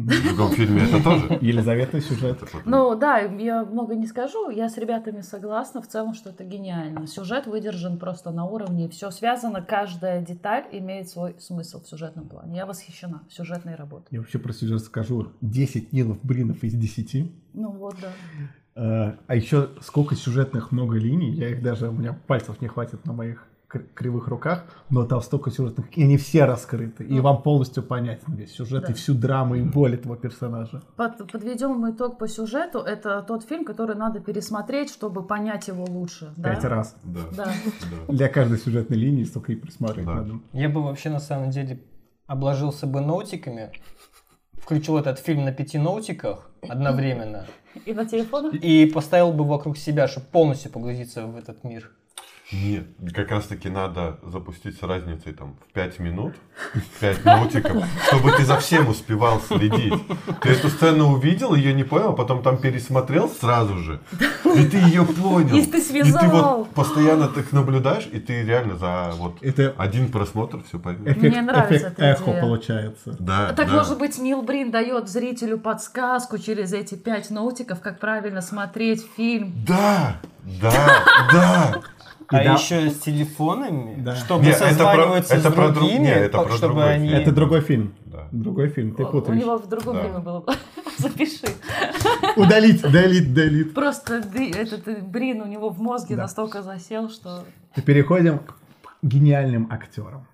В 0.00 0.24
другом 0.24 0.50
фильме 0.52 0.82
это 0.82 1.02
тоже. 1.02 1.38
Елизаветный 1.40 2.00
сюжет. 2.00 2.38
Ну 2.64 2.96
да, 2.96 3.18
я 3.18 3.64
много 3.64 3.94
не 3.94 4.06
скажу. 4.06 4.48
Я 4.50 4.68
с 4.68 4.78
ребятами 4.78 5.20
согласна 5.20 5.82
в 5.82 5.86
целом, 5.86 6.14
что 6.14 6.30
это 6.30 6.44
гениально. 6.44 7.06
Сюжет 7.06 7.46
выдержан 7.46 7.98
просто 7.98 8.30
на 8.30 8.44
уровне. 8.46 8.88
Все 8.88 9.10
связано, 9.10 9.60
каждая 9.60 10.22
деталь 10.22 10.64
имеет 10.72 11.08
свой 11.08 11.36
смысл 11.38 11.82
в 11.82 11.86
сюжетном 11.86 12.28
плане. 12.28 12.56
Я 12.56 12.66
восхищена 12.66 13.22
сюжетной 13.28 13.74
работой. 13.74 14.08
Я 14.10 14.20
вообще 14.20 14.38
про 14.38 14.52
сюжет 14.52 14.80
скажу. 14.82 15.28
10 15.42 15.92
Нилов 15.92 16.18
Бринов 16.22 16.64
из 16.64 16.72
10. 16.74 17.30
Ну 17.52 17.70
вот, 17.72 17.96
да. 18.00 18.08
Э, 18.74 19.16
А 19.26 19.34
еще 19.34 19.70
сколько 19.82 20.14
сюжетных 20.14 20.72
много 20.72 20.96
линий, 20.96 21.32
я 21.32 21.50
их 21.50 21.62
даже, 21.62 21.88
у 21.90 21.92
меня 21.92 22.18
пальцев 22.26 22.60
не 22.60 22.68
хватит 22.68 23.04
на 23.06 23.12
моих 23.12 23.46
кривых 23.94 24.28
руках, 24.28 24.64
но 24.90 25.04
там 25.06 25.20
столько 25.22 25.50
сюжетных, 25.50 25.96
и 25.96 26.02
они 26.04 26.16
все 26.16 26.44
раскрыты, 26.44 27.04
и 27.04 27.14
Ну. 27.14 27.22
вам 27.22 27.42
полностью 27.42 27.82
понятен 27.82 28.34
весь 28.34 28.52
сюжет, 28.52 28.84
и 28.84 28.88
Да. 28.88 28.94
всю 28.94 29.14
драму, 29.14 29.54
и 29.54 29.62
боль 29.62 29.94
этого 29.94 30.16
персонажа. 30.16 30.82
Под- 30.96 31.30
подведем 31.30 31.90
итог 31.90 32.18
по 32.18 32.28
сюжету. 32.28 32.78
Это 32.80 33.22
тот 33.22 33.44
фильм, 33.44 33.64
который 33.64 33.96
надо 33.96 34.20
пересмотреть, 34.20 34.90
чтобы 34.90 35.22
понять 35.26 35.68
его 35.68 35.84
лучше. 35.84 36.32
да? 36.36 36.54
Пять 36.54 36.64
раз. 36.64 36.96
Да. 37.04 37.20
Да. 37.36 37.44
да. 38.06 38.12
Для 38.12 38.28
каждой 38.28 38.58
сюжетной 38.58 38.96
линии 38.98 39.24
столько 39.24 39.52
и 39.52 39.56
присматривать 39.56 40.06
Да. 40.06 40.14
надо. 40.14 40.34
Я 40.52 40.68
бы 40.68 40.82
вообще 40.82 41.10
на 41.10 41.20
самом 41.20 41.50
деле 41.50 41.82
обложился 42.26 42.86
бы 42.86 43.00
ноутиками, 43.00 43.70
включил 44.58 44.96
этот 44.96 45.18
фильм 45.18 45.44
на 45.44 45.52
пяти 45.52 45.78
ноутиках 45.78 46.50
одновременно 46.68 47.46
И 47.84 47.92
на 47.92 48.04
телефонах? 48.06 48.54
и 48.54 48.86
поставил 48.86 49.32
бы 49.32 49.44
вокруг 49.44 49.76
себя, 49.76 50.06
чтобы 50.08 50.26
полностью 50.26 50.70
погрузиться 50.70 51.26
в 51.26 51.36
этот 51.36 51.64
мир. 51.64 51.90
Нет, 52.52 52.84
как 53.14 53.30
раз 53.30 53.46
таки 53.46 53.70
надо 53.70 54.18
запустить 54.22 54.78
с 54.78 54.82
разницей 54.82 55.32
там 55.32 55.56
в 55.68 55.72
5 55.72 55.98
минут, 56.00 56.34
5 57.00 57.24
ноутиков, 57.24 57.82
чтобы 58.08 58.32
ты 58.32 58.44
за 58.44 58.58
всем 58.58 58.88
успевал 58.88 59.40
следить. 59.40 59.94
Ты 60.42 60.50
эту 60.50 60.68
сцену 60.68 61.12
увидел, 61.12 61.54
ее 61.54 61.72
не 61.72 61.84
понял, 61.84 62.10
а 62.10 62.12
потом 62.12 62.42
там 62.42 62.58
пересмотрел 62.58 63.30
сразу 63.30 63.78
же, 63.78 64.00
и 64.54 64.66
ты 64.66 64.76
ее 64.76 65.04
понял. 65.06 65.56
И 65.56 65.62
ты 65.62 65.78
И 65.78 65.80
ты 65.80 65.80
связал. 65.80 66.58
вот 66.58 66.70
постоянно 66.70 67.28
так 67.28 67.52
наблюдаешь, 67.52 68.06
и 68.12 68.20
ты 68.20 68.42
реально 68.44 68.76
за 68.76 69.12
вот 69.16 69.42
Это 69.42 69.74
один 69.78 70.12
просмотр 70.12 70.62
все 70.68 70.78
поймешь. 70.78 71.16
эффект, 71.16 71.22
Мне 71.34 71.40
нравится 71.42 71.76
эффект 71.86 71.92
эта 71.98 72.04
эхо 72.04 72.24
идея. 72.32 72.40
получается. 72.42 73.16
Да, 73.18 73.52
Так 73.54 73.68
да. 73.68 73.74
может 73.76 73.98
быть 73.98 74.18
Нил 74.18 74.42
Брин 74.42 74.70
дает 74.70 75.08
зрителю 75.08 75.56
подсказку 75.58 76.36
через 76.38 76.74
эти 76.74 76.96
пять 76.96 77.30
ноутиков, 77.30 77.80
как 77.80 77.98
правильно 77.98 78.42
смотреть 78.42 79.06
фильм. 79.16 79.54
Да, 79.66 80.16
да, 80.60 81.02
да. 81.32 81.80
А 82.32 82.44
да- 82.44 82.54
еще 82.54 82.90
с 82.90 82.98
телефонами, 83.00 83.94
Да. 84.02 84.16
чтобы 84.16 84.44
Не, 84.44 84.50
это 84.50 84.58
про- 84.60 84.68
созваниваться 84.68 85.34
это 85.34 85.50
с 85.50 85.54
про 85.54 85.68
друг- 85.68 85.74
другими, 85.78 86.02
не, 86.02 86.10
это 86.10 86.38
по- 86.38 86.44
про 86.44 86.52
чтобы 86.56 86.74
другой 86.74 86.94
они... 86.94 87.08
фильм. 87.08 87.20
Это 87.20 87.32
другой 87.32 87.60
фильм. 87.60 87.94
Да. 88.06 88.28
Другой 88.32 88.68
фильм, 88.68 88.94
ты 88.94 89.04
У 89.04 89.06
путаешь. 89.10 89.40
него 89.40 89.58
в 89.58 89.68
другом 89.68 89.96
Да. 89.96 90.02
фильме 90.02 90.18
было. 90.18 90.44
Запиши. 90.98 91.46
Удалить, 92.36 92.84
удалить, 92.84 93.30
удалить. 93.30 93.74
Просто 93.74 94.16
этот 94.16 94.88
э, 94.88 95.00
Брин 95.02 95.40
у 95.42 95.46
него 95.46 95.68
в 95.70 95.80
мозге 95.80 96.16
Да. 96.16 96.22
настолько 96.22 96.62
засел, 96.62 97.08
что 97.10 97.44
Переходим 97.86 98.38
к 98.38 98.54
гениальным 99.02 99.68
актерам. 99.70 100.26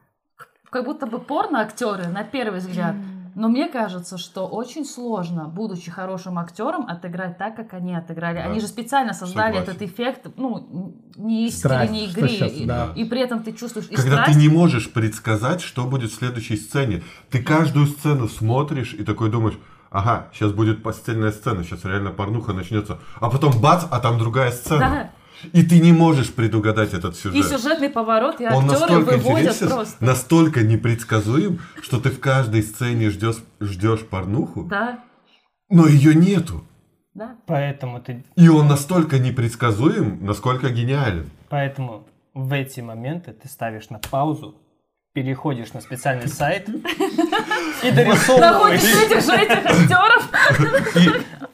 как 0.71 0.85
будто 0.85 1.07
бы 1.07 1.19
порно-актеры 1.19 2.09
на 2.09 2.25
первый 2.25 2.61
взгляд. 2.61 2.95
Но 3.35 3.49
мне 3.49 3.68
кажется, 3.68 4.18
что 4.18 4.47
очень 4.47 4.85
сложно, 4.85 5.44
будучи 5.44 5.90
хорошим 5.90 6.38
актером, 6.38 6.87
отыграть 6.87 7.38
так, 7.38 7.56
как 7.56 7.75
они 7.75 7.94
отыграли. 7.94 8.38
Да. 8.38 8.44
Они 8.44 8.61
же 8.61 8.66
специально 8.66 9.12
создали 9.12 9.54
Согласен. 9.54 9.73
этот 9.73 9.82
эффект, 9.82 10.26
ну, 10.37 10.97
не 11.16 11.47
искренней 11.47 12.08
что 12.08 12.20
игры. 12.20 12.28
щас, 12.28 12.52
и, 12.52 12.64
да. 12.64 12.92
и 12.97 13.04
при 13.04 13.20
этом 13.20 13.42
ты 13.42 13.52
чувствуешь 13.52 13.87
и 13.90 13.94
Когда 13.94 14.23
страсть, 14.23 14.32
ты 14.32 14.38
не 14.38 14.49
можешь 14.49 14.92
предсказать, 14.92 15.61
что 15.61 15.85
будет 15.85 16.11
в 16.11 16.14
следующей 16.14 16.56
сцене. 16.56 17.02
Ты 17.30 17.42
каждую 17.42 17.87
сцену 17.87 18.28
смотришь 18.28 18.94
и 18.94 19.04
такой 19.04 19.30
думаешь, 19.30 19.58
ага, 19.90 20.28
сейчас 20.32 20.52
будет 20.52 20.82
постельная 20.82 21.32
сцена, 21.32 21.64
сейчас 21.64 21.85
реально 21.85 22.11
порнуха 22.11 22.52
начнется. 22.52 22.99
А 23.20 23.30
потом 23.30 23.61
бац, 23.61 23.85
а 23.90 24.00
там 24.00 24.18
другая 24.18 24.50
сцена. 24.50 25.11
И 25.52 25.62
ты 25.64 25.78
не 25.80 25.92
можешь 25.92 26.33
предугадать 26.33 26.95
этот 26.95 27.14
и 27.14 27.18
сюжет. 27.18 27.47
сюжетный 27.47 27.88
поворот, 27.90 28.40
и 28.40 28.47
Он 28.47 28.64
актеры 28.64 28.80
настолько 28.80 29.16
выводят 29.18 29.59
просто. 29.59 30.04
настолько 30.04 30.62
непредсказуем, 30.62 31.61
что 31.83 32.00
ты 32.00 32.11
в 32.11 32.18
каждой 32.21 32.62
сцене 32.62 33.11
ждешь, 33.11 33.37
ждешь 33.61 34.00
порнуху, 34.07 34.64
Да, 34.64 34.99
но 35.71 35.87
ее 35.87 36.14
нету. 36.14 36.64
да. 37.14 37.37
Поэтому 37.47 38.00
ты... 38.00 38.25
И 38.37 38.49
он 38.49 38.66
настолько 38.68 39.18
непредсказуем, 39.18 40.25
насколько 40.25 40.71
гениален. 40.71 41.30
Поэтому 41.49 42.07
в 42.35 42.52
эти 42.52 42.80
моменты 42.80 43.33
ты 43.33 43.49
ставишь 43.49 43.90
на 43.90 43.99
паузу, 43.99 44.54
переходишь 45.14 45.73
на 45.73 45.80
специальный 45.80 46.28
сайт 46.28 46.68
и 46.68 46.73
Находишь 46.73 47.95
дорисовываешь. 47.95 48.83
этих 48.83 49.25
же 49.25 49.33
этих 49.35 49.66
актеров. 49.66 51.48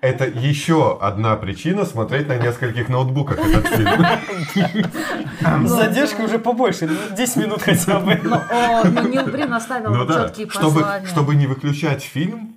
Это 0.00 0.26
еще 0.26 0.96
одна 1.00 1.34
причина 1.36 1.84
смотреть 1.84 2.28
на 2.28 2.36
нескольких 2.36 2.88
ноутбуках 2.88 3.38
этот 3.40 3.66
фильм. 3.66 5.66
С 5.66 5.70
задержкой 5.70 6.26
уже 6.26 6.38
побольше, 6.38 6.86
ну, 6.86 7.16
10 7.16 7.36
минут 7.36 7.62
хотя 7.62 7.98
бы. 7.98 8.12
О, 8.12 8.84
ну, 8.84 9.08
Нил 9.08 9.24
Брин 9.26 9.52
оставил 9.52 9.90
Ну 9.92 10.06
четкие 10.06 10.48
чтобы, 10.50 10.80
послания. 10.80 11.06
чтобы 11.06 11.34
не 11.34 11.46
выключать 11.48 12.02
фильм 12.02 12.56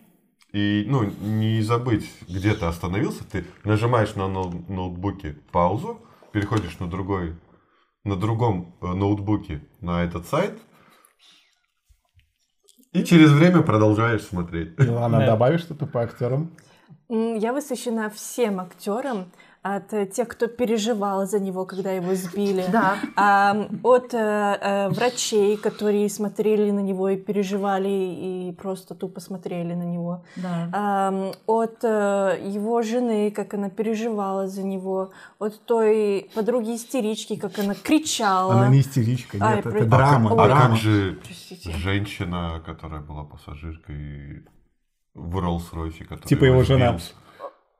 и 0.53 0.85
ну, 0.87 1.03
не 1.19 1.61
забыть, 1.63 2.11
где 2.27 2.53
ты 2.53 2.65
остановился, 2.65 3.23
ты 3.23 3.43
нажимаешь 3.63 4.13
на 4.15 4.27
ноу- 4.27 4.63
ноутбуке 4.67 5.35
паузу, 5.51 5.99
переходишь 6.33 6.77
на 6.79 6.87
другой, 6.87 7.35
на 8.03 8.15
другом 8.17 8.75
э, 8.81 8.85
ноутбуке 8.87 9.61
на 9.79 10.03
этот 10.03 10.27
сайт, 10.27 10.59
и 12.91 13.03
через 13.03 13.31
время 13.31 13.61
продолжаешь 13.61 14.23
смотреть. 14.23 14.77
Илана, 14.79 15.19
Да. 15.19 15.25
добавишь 15.27 15.61
что-то 15.61 15.85
по 15.87 16.03
актерам? 16.03 16.51
Я 17.13 17.51
восхищена 17.51 18.09
всем 18.09 18.59
актерам, 18.61 19.25
от 19.63 19.93
э, 19.93 20.07
тех, 20.07 20.27
кто 20.27 20.47
переживал 20.47 21.27
за 21.27 21.39
него, 21.39 21.65
когда 21.65 21.91
его 21.91 22.15
сбили, 22.15 22.65
Да. 22.71 22.95
а, 23.15 23.67
от 23.83 24.11
э, 24.13 24.89
врачей, 24.89 25.55
которые 25.57 26.09
смотрели 26.09 26.71
на 26.71 26.79
него 26.79 27.09
и 27.09 27.15
переживали, 27.17 27.89
и 27.89 28.55
просто 28.59 28.95
тупо 28.95 29.19
смотрели 29.19 29.75
на 29.75 29.83
него, 29.83 30.23
Да. 30.37 30.69
Ам, 30.73 31.31
от 31.45 31.83
э, 31.83 32.39
его 32.43 32.81
жены, 32.81 33.29
как 33.29 33.53
она 33.53 33.69
переживала 33.69 34.47
за 34.47 34.63
него, 34.63 35.11
от 35.37 35.63
той 35.65 36.31
подруги-истерички, 36.33 37.35
как 37.35 37.59
она 37.59 37.75
кричала. 37.75 38.53
Она 38.53 38.69
не 38.69 38.79
истеричка, 38.79 39.37
Ай, 39.41 39.55
нет, 39.57 39.63
про- 39.63 39.71
это 39.77 39.83
А 39.83 39.85
драма. 39.89 40.31
А 40.31 40.45
драма. 40.47 40.61
как 40.69 40.75
же 40.77 41.19
Простите. 41.23 41.71
женщина, 41.73 42.63
которая 42.65 43.01
была 43.01 43.25
пассажиркой 43.25 44.43
в 45.13 45.37
Роллс-Ройсе, 45.37 46.03
которая 46.03 46.27
Типа 46.27 46.45
его 46.45 46.63
жена. 46.63 46.97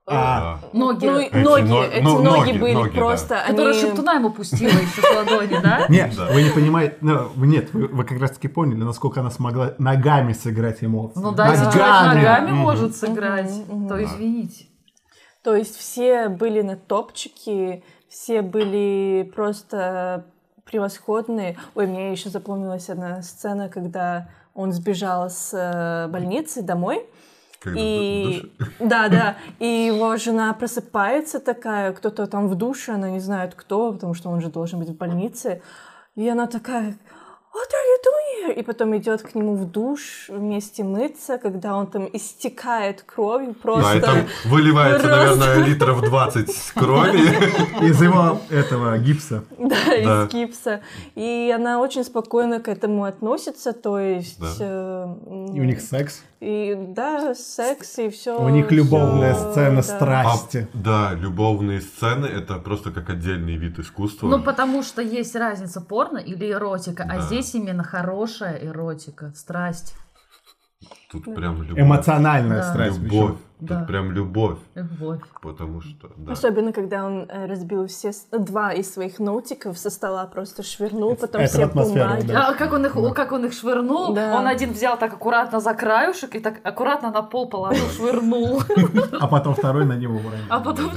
А, 0.08 0.60
Да. 0.62 0.70
Ноги. 0.74 1.06
Ну, 1.06 1.20
Эти 1.20 1.36
ноги, 1.36 1.62
но- 1.70 1.84
эти 1.84 2.02
ну, 2.04 2.22
ноги, 2.24 2.50
ноги, 2.52 2.58
были 2.58 2.74
ноги, 2.74 2.90
да. 2.90 2.96
просто, 2.96 3.44
Которая 3.48 3.74
они... 3.74 3.82
шептуна 3.82 4.14
ему 4.16 4.32
пустила 4.32 4.70
еще 4.70 5.02
с 5.02 5.16
ладони, 5.16 5.60
да? 5.62 5.86
Нет, 5.90 6.14
Да. 6.18 6.26
вы 6.32 6.42
не 6.44 6.50
понимаете, 6.50 6.98
ну, 7.02 7.32
нет, 7.36 7.72
вы, 7.74 8.04
как 8.04 8.20
раз 8.20 8.32
таки 8.32 8.48
поняли, 8.48 8.84
насколько 8.84 9.20
она 9.22 9.30
смогла 9.30 9.76
ногами 9.78 10.34
сыграть 10.34 10.84
эмоции. 10.84 11.20
Ну 11.22 11.32
да, 11.32 11.50
если 11.52 11.66
человек 11.66 12.16
Ногами. 12.16 12.52
может 12.52 12.96
сыграть, 12.96 13.52
то 13.88 14.04
извините. 14.04 14.66
То 15.44 15.56
есть 15.56 15.78
все 15.78 16.30
были 16.30 16.62
на 16.62 16.76
топчике, 16.76 17.84
все 18.10 18.42
были 18.42 19.32
просто 19.34 20.26
превосходные. 20.66 21.58
Ой, 21.76 21.88
мне 21.88 22.12
еще 22.12 22.30
запомнилась 22.30 22.90
одна 22.90 23.22
сцена, 23.22 23.70
когда 23.70 24.30
он 24.54 24.72
сбежал 24.72 25.30
с 25.30 25.52
э, 25.54 26.08
больницы 26.10 26.62
домой. 26.62 27.06
Когда 27.60 27.80
И 27.80 28.52
да, 28.80 29.08
да, 29.08 29.38
и 29.60 29.66
его 29.66 30.18
жена 30.18 30.54
просыпается 30.54 31.40
такая, 31.40 31.94
кто-то 31.94 32.28
там 32.28 32.48
в 32.48 32.56
душе, 32.56 32.94
она 32.94 33.10
не 33.10 33.20
знает 33.20 33.56
кто, 33.56 33.94
потому 33.94 34.14
что 34.14 34.30
он 34.30 34.42
же 34.42 34.50
должен 34.50 34.80
быть 34.80 34.90
в 34.90 34.98
больнице, 34.98 35.62
и 36.16 36.28
она 36.28 36.48
такая, 36.48 36.98
What 37.54 37.68
are 37.68 37.86
you 37.92 37.98
doing 38.10 38.48
here? 38.48 38.60
И 38.60 38.64
потом 38.64 38.96
идет 38.98 39.22
к 39.24 39.36
нему 39.36 39.56
в 39.56 39.70
душ 39.70 40.28
вместе 40.30 40.84
мыться, 40.84 41.38
когда 41.38 41.76
он 41.76 41.88
там 41.88 42.08
истекает 42.14 43.02
кровью 43.04 43.54
просто. 43.54 43.92
Да, 43.92 43.98
и 43.98 44.02
там 44.02 44.18
выливается, 44.46 45.08
Просто. 45.08 45.36
наверное, 45.36 45.66
литров 45.68 46.02
20 46.02 46.72
крови. 46.76 47.20
Из 47.90 48.02
его 48.02 48.40
этого 48.50 48.98
гипса. 49.00 49.44
Да, 49.60 49.76
Да. 49.88 50.24
из 50.26 50.30
гипса. 50.32 50.82
И 51.16 51.54
она 51.54 51.80
очень 51.82 52.06
спокойно 52.06 52.62
к 52.62 52.70
этому 52.70 53.04
относится, 53.04 53.74
то 53.74 54.00
есть... 54.00 54.40
Да. 54.40 54.48
э, 54.60 55.16
И 55.54 55.60
у 55.60 55.64
них 55.66 55.82
секс. 55.82 56.24
И 56.40 56.74
да, 56.76 57.36
секс 57.36 58.00
и 58.00 58.10
все. 58.10 58.42
У 58.42 58.50
них 58.50 58.72
любовная 58.72 59.36
сцена 59.36 59.80
А, 59.80 59.84
страсти. 59.84 60.68
да, 60.74 61.12
любовные 61.14 61.82
сцены 61.82 62.26
это 62.26 62.56
просто 62.56 62.90
как 62.92 63.10
отдельный 63.12 63.58
вид 63.58 63.78
искусства. 63.78 64.28
Ну, 64.28 64.42
потому 64.42 64.82
что 64.82 65.04
есть 65.04 65.36
разница 65.36 65.82
порно 65.82 66.18
или 66.18 66.50
эротика, 66.52 67.04
а 67.04 67.18
Да. 67.18 67.22
Здесь 67.42 67.56
именно 67.56 67.84
хорошая 67.84 68.58
эротика, 68.66 69.32
страсть, 69.36 69.96
Тут 71.12 71.26
прям 71.36 71.62
любовь. 71.62 71.80
Эмоциональная 71.80 72.58
Да. 72.62 72.70
страсть. 72.72 73.00
Любовь. 73.00 73.36
Да. 73.62 73.78
Тут 73.80 73.88
прям 73.88 74.12
любовь. 74.12 74.58
любовь. 74.76 75.20
Потому 75.42 75.82
что, 75.82 76.10
да. 76.18 76.34
Особенно, 76.34 76.74
когда 76.74 77.06
он 77.06 77.26
э, 77.30 77.46
разбил 77.46 77.86
все 77.88 78.12
два 78.32 78.74
из 78.74 78.92
своих 78.92 79.20
ноутиков 79.20 79.78
со 79.78 79.90
стола, 79.92 80.26
просто 80.26 80.64
швырнул, 80.64 81.16
потом 81.16 81.42
это 81.42 81.54
все 81.54 81.68
бумаги. 81.68 82.26
да. 82.28 82.48
А 82.50 82.54
как 82.54 82.74
он 82.74 82.86
их, 82.88 82.96
о, 82.96 83.12
как 83.14 83.32
он 83.32 83.46
их 83.46 83.54
швырнул? 83.54 84.14
Да. 84.16 84.36
Он 84.40 84.48
один 84.48 84.72
взял 84.74 84.98
так 84.98 85.14
аккуратно 85.14 85.60
за 85.60 85.74
краюшек 85.76 86.36
и 86.36 86.40
так 86.40 86.56
аккуратно 86.64 87.12
на 87.12 87.22
пол 87.22 87.48
положил, 87.50 87.86
швырнул. 87.96 88.62
А 89.20 89.28
потом 89.28 89.54
второй 89.54 89.86
на 89.86 89.94
него 89.94 90.16
уронил. 90.16 90.46
А 90.50 90.60
потом... 90.60 90.90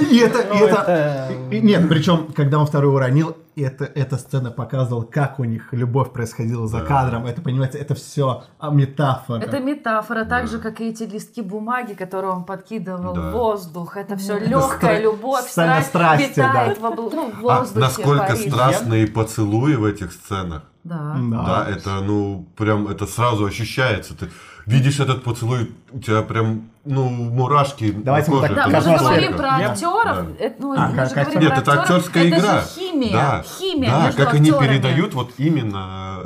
И 0.00 0.18
это, 0.18 0.40
и 0.40 0.58
это... 0.58 1.32
Нет, 1.50 1.88
причем, 1.88 2.28
когда 2.36 2.58
он 2.58 2.66
второй 2.66 2.94
уронил, 2.94 3.34
это, 3.56 3.84
эта 3.84 4.16
сцена 4.16 4.50
показывала, 4.50 5.04
как 5.04 5.38
у 5.38 5.44
них 5.44 5.72
любовь 5.72 6.12
происходила 6.12 6.66
за 6.68 6.80
Да. 6.80 6.84
кадром. 6.86 7.26
Это, 7.26 7.42
понимаете, 7.42 7.78
это 7.78 7.94
все 7.94 8.44
метафора. 8.70 9.40
Это 9.40 9.58
метафора, 9.58 10.24
так 10.24 10.46
же, 10.48 10.58
как 10.58 10.80
и 10.80 10.88
эти 10.88 11.02
листки 11.02 11.42
бумаги, 11.42 11.94
которые 11.94 12.09
он 12.14 12.44
подкидывал 12.44 13.14
Да. 13.14 13.30
воздух. 13.30 13.96
Это 13.96 14.16
все 14.16 14.36
Это 14.36 14.46
легкая 14.46 14.98
стра- 14.98 15.02
любовь, 15.02 15.44
сцена 15.46 15.82
страсть 15.82 15.88
страсти, 15.88 16.28
витает 16.40 16.78
да. 16.80 16.88
в, 16.90 16.92
обл- 16.92 17.10
ну, 17.14 17.30
в 17.30 17.48
А 17.48 17.58
воздухе. 17.60 17.80
насколько 17.80 18.26
парит. 18.26 18.52
страстные 18.52 19.06
поцелуи 19.06 19.74
в 19.74 19.84
этих 19.84 20.12
сценах. 20.12 20.62
Да. 20.84 21.14
Да, 21.18 21.66
это, 21.68 22.00
ну, 22.00 22.46
прям, 22.56 22.88
это 22.88 23.06
сразу 23.06 23.44
ощущается. 23.44 24.14
Ты 24.16 24.30
видишь 24.66 24.98
этот 24.98 25.22
поцелуй, 25.22 25.70
у 25.92 25.98
тебя 26.00 26.22
прям, 26.22 26.70
ну, 26.84 27.08
мурашки 27.08 27.90
Давайте 27.92 28.30
на 28.30 28.36
мы 28.36 28.40
коже. 28.42 28.54
так- 28.54 28.64
Да, 28.72 28.78
мы 28.78 28.84
же 28.84 28.98
говорим 28.98 29.36
про 29.36 29.48
актеров. 29.56 30.04
Да. 30.04 30.26
Это, 30.44 30.62
ну, 30.62 30.72
А, 30.78 30.88
мы 30.88 30.96
как 30.96 31.08
же 31.10 31.14
говорим 31.16 31.40
Нет, 31.40 31.50
про 31.50 31.60
это 31.60 31.72
актерская 31.82 32.24
это 32.28 32.38
игра. 32.38 32.60
же 32.62 32.66
химия. 32.68 33.12
Да. 33.12 33.42
Химия 33.58 33.90
Да, 33.90 34.04
между 34.06 34.22
как 34.24 34.34
они 34.34 34.50
актерами. 34.50 34.68
передают 34.68 35.14
вот 35.14 35.32
именно... 35.38 36.22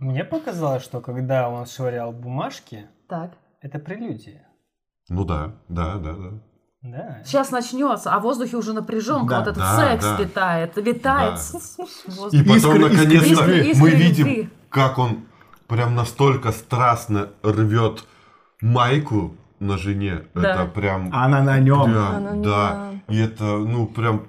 Мне 0.00 0.24
показалось, 0.24 0.82
что 0.82 1.00
когда 1.00 1.48
он 1.48 1.66
швырял 1.66 2.12
бумажки, 2.12 2.86
Так. 3.08 3.30
это 3.60 3.78
прелюдия. 3.78 4.42
Ну 5.12 5.24
да, 5.24 5.52
да, 5.68 5.94
да, 5.96 6.12
да. 6.12 6.30
Да. 6.82 7.18
Сейчас 7.24 7.50
начнется, 7.52 8.12
а 8.12 8.18
в 8.18 8.22
воздухе 8.22 8.56
уже 8.56 8.72
напряженка, 8.72 9.28
Да. 9.28 9.38
вот 9.38 9.48
этот 9.48 9.58
Да, 9.58 9.76
секс 9.76 10.04
да. 10.04 10.18
летает, 10.18 10.76
витает 10.76 11.38
Да. 11.52 12.28
И 12.32 12.42
потом, 12.42 12.56
Искры, 12.56 12.56
искры, 12.56 12.78
наконец-то, 12.78 13.26
искры, 13.32 13.58
искры 13.68 13.82
мы 13.82 13.90
видим, 13.90 14.50
как 14.68 14.98
он 14.98 15.18
прям 15.68 15.94
настолько 15.94 16.50
страстно 16.50 17.28
рвет 17.44 18.04
майку 18.60 19.36
на 19.60 19.78
жене. 19.78 20.22
Да. 20.34 20.54
Это 20.54 20.64
прям... 20.64 21.10
Она 21.12 21.42
на 21.42 21.58
нем. 21.60 21.84
прям, 21.84 22.16
Она 22.16 22.30
да. 22.32 22.90
на- 23.06 23.12
И 23.14 23.18
это, 23.18 23.44
ну, 23.44 23.86
прям... 23.86 24.26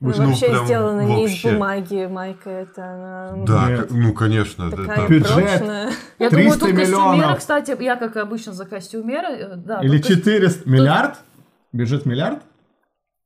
Ну, 0.00 0.12
ну, 0.16 0.26
вообще 0.28 0.46
прям 0.48 0.64
сделана 0.64 1.00
не 1.00 1.24
из 1.24 1.30
вообще. 1.30 1.52
бумаги, 1.52 2.06
майка 2.06 2.50
это 2.50 2.84
она 2.84 3.44
Да, 3.44 3.68
Нет. 3.70 3.86
ну, 3.90 4.12
конечно. 4.12 4.70
такая 4.70 4.98
это- 5.04 5.08
Бюджет. 5.12 5.32
прочная. 5.34 5.90
Я 6.20 6.30
думаю, 6.30 6.50
300 6.50 6.58
тут 6.60 6.76
костюмеры, 6.76 7.16
миллионов. 7.16 7.38
кстати, 7.38 7.76
я 7.82 7.96
как 7.96 8.16
обычно 8.16 8.52
за 8.52 8.64
костюмеры, 8.64 9.28
э, 9.34 9.56
да. 9.56 9.80
Или 9.82 9.98
тут 9.98 10.06
кос- 10.06 10.16
400... 10.18 10.70
Миллиард? 10.70 11.16
Бюджет 11.72 12.06
миллиард? 12.06 12.42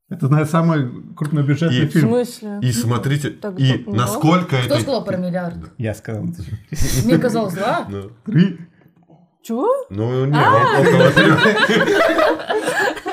Это, 0.09 0.27
наверное, 0.29 0.49
самый 0.51 1.13
крупнобюджетный 1.15 1.77
И- 1.77 1.85
В 1.87 1.91
фильм. 1.91 2.07
смысле? 2.09 2.59
И 2.63 2.71
смотрите, 2.71 3.29
Так 3.29 3.59
и 3.59 3.83
много? 3.85 3.97
насколько 3.97 4.57
Кто 4.57 4.73
это... 4.73 4.79
сказал 4.81 5.05
про 5.05 5.17
миллиард? 5.17 5.57
Я 5.77 5.93
сказал. 5.93 6.23
Мне 7.05 7.17
казалось, 7.19 7.53
да. 7.53 7.85
Ну, 7.87 8.09
Три. 8.25 8.57
Чего? 9.43 9.67
Ну, 9.91 10.25
не, 10.25 10.37
около 10.39 11.11
трех. 11.11 11.45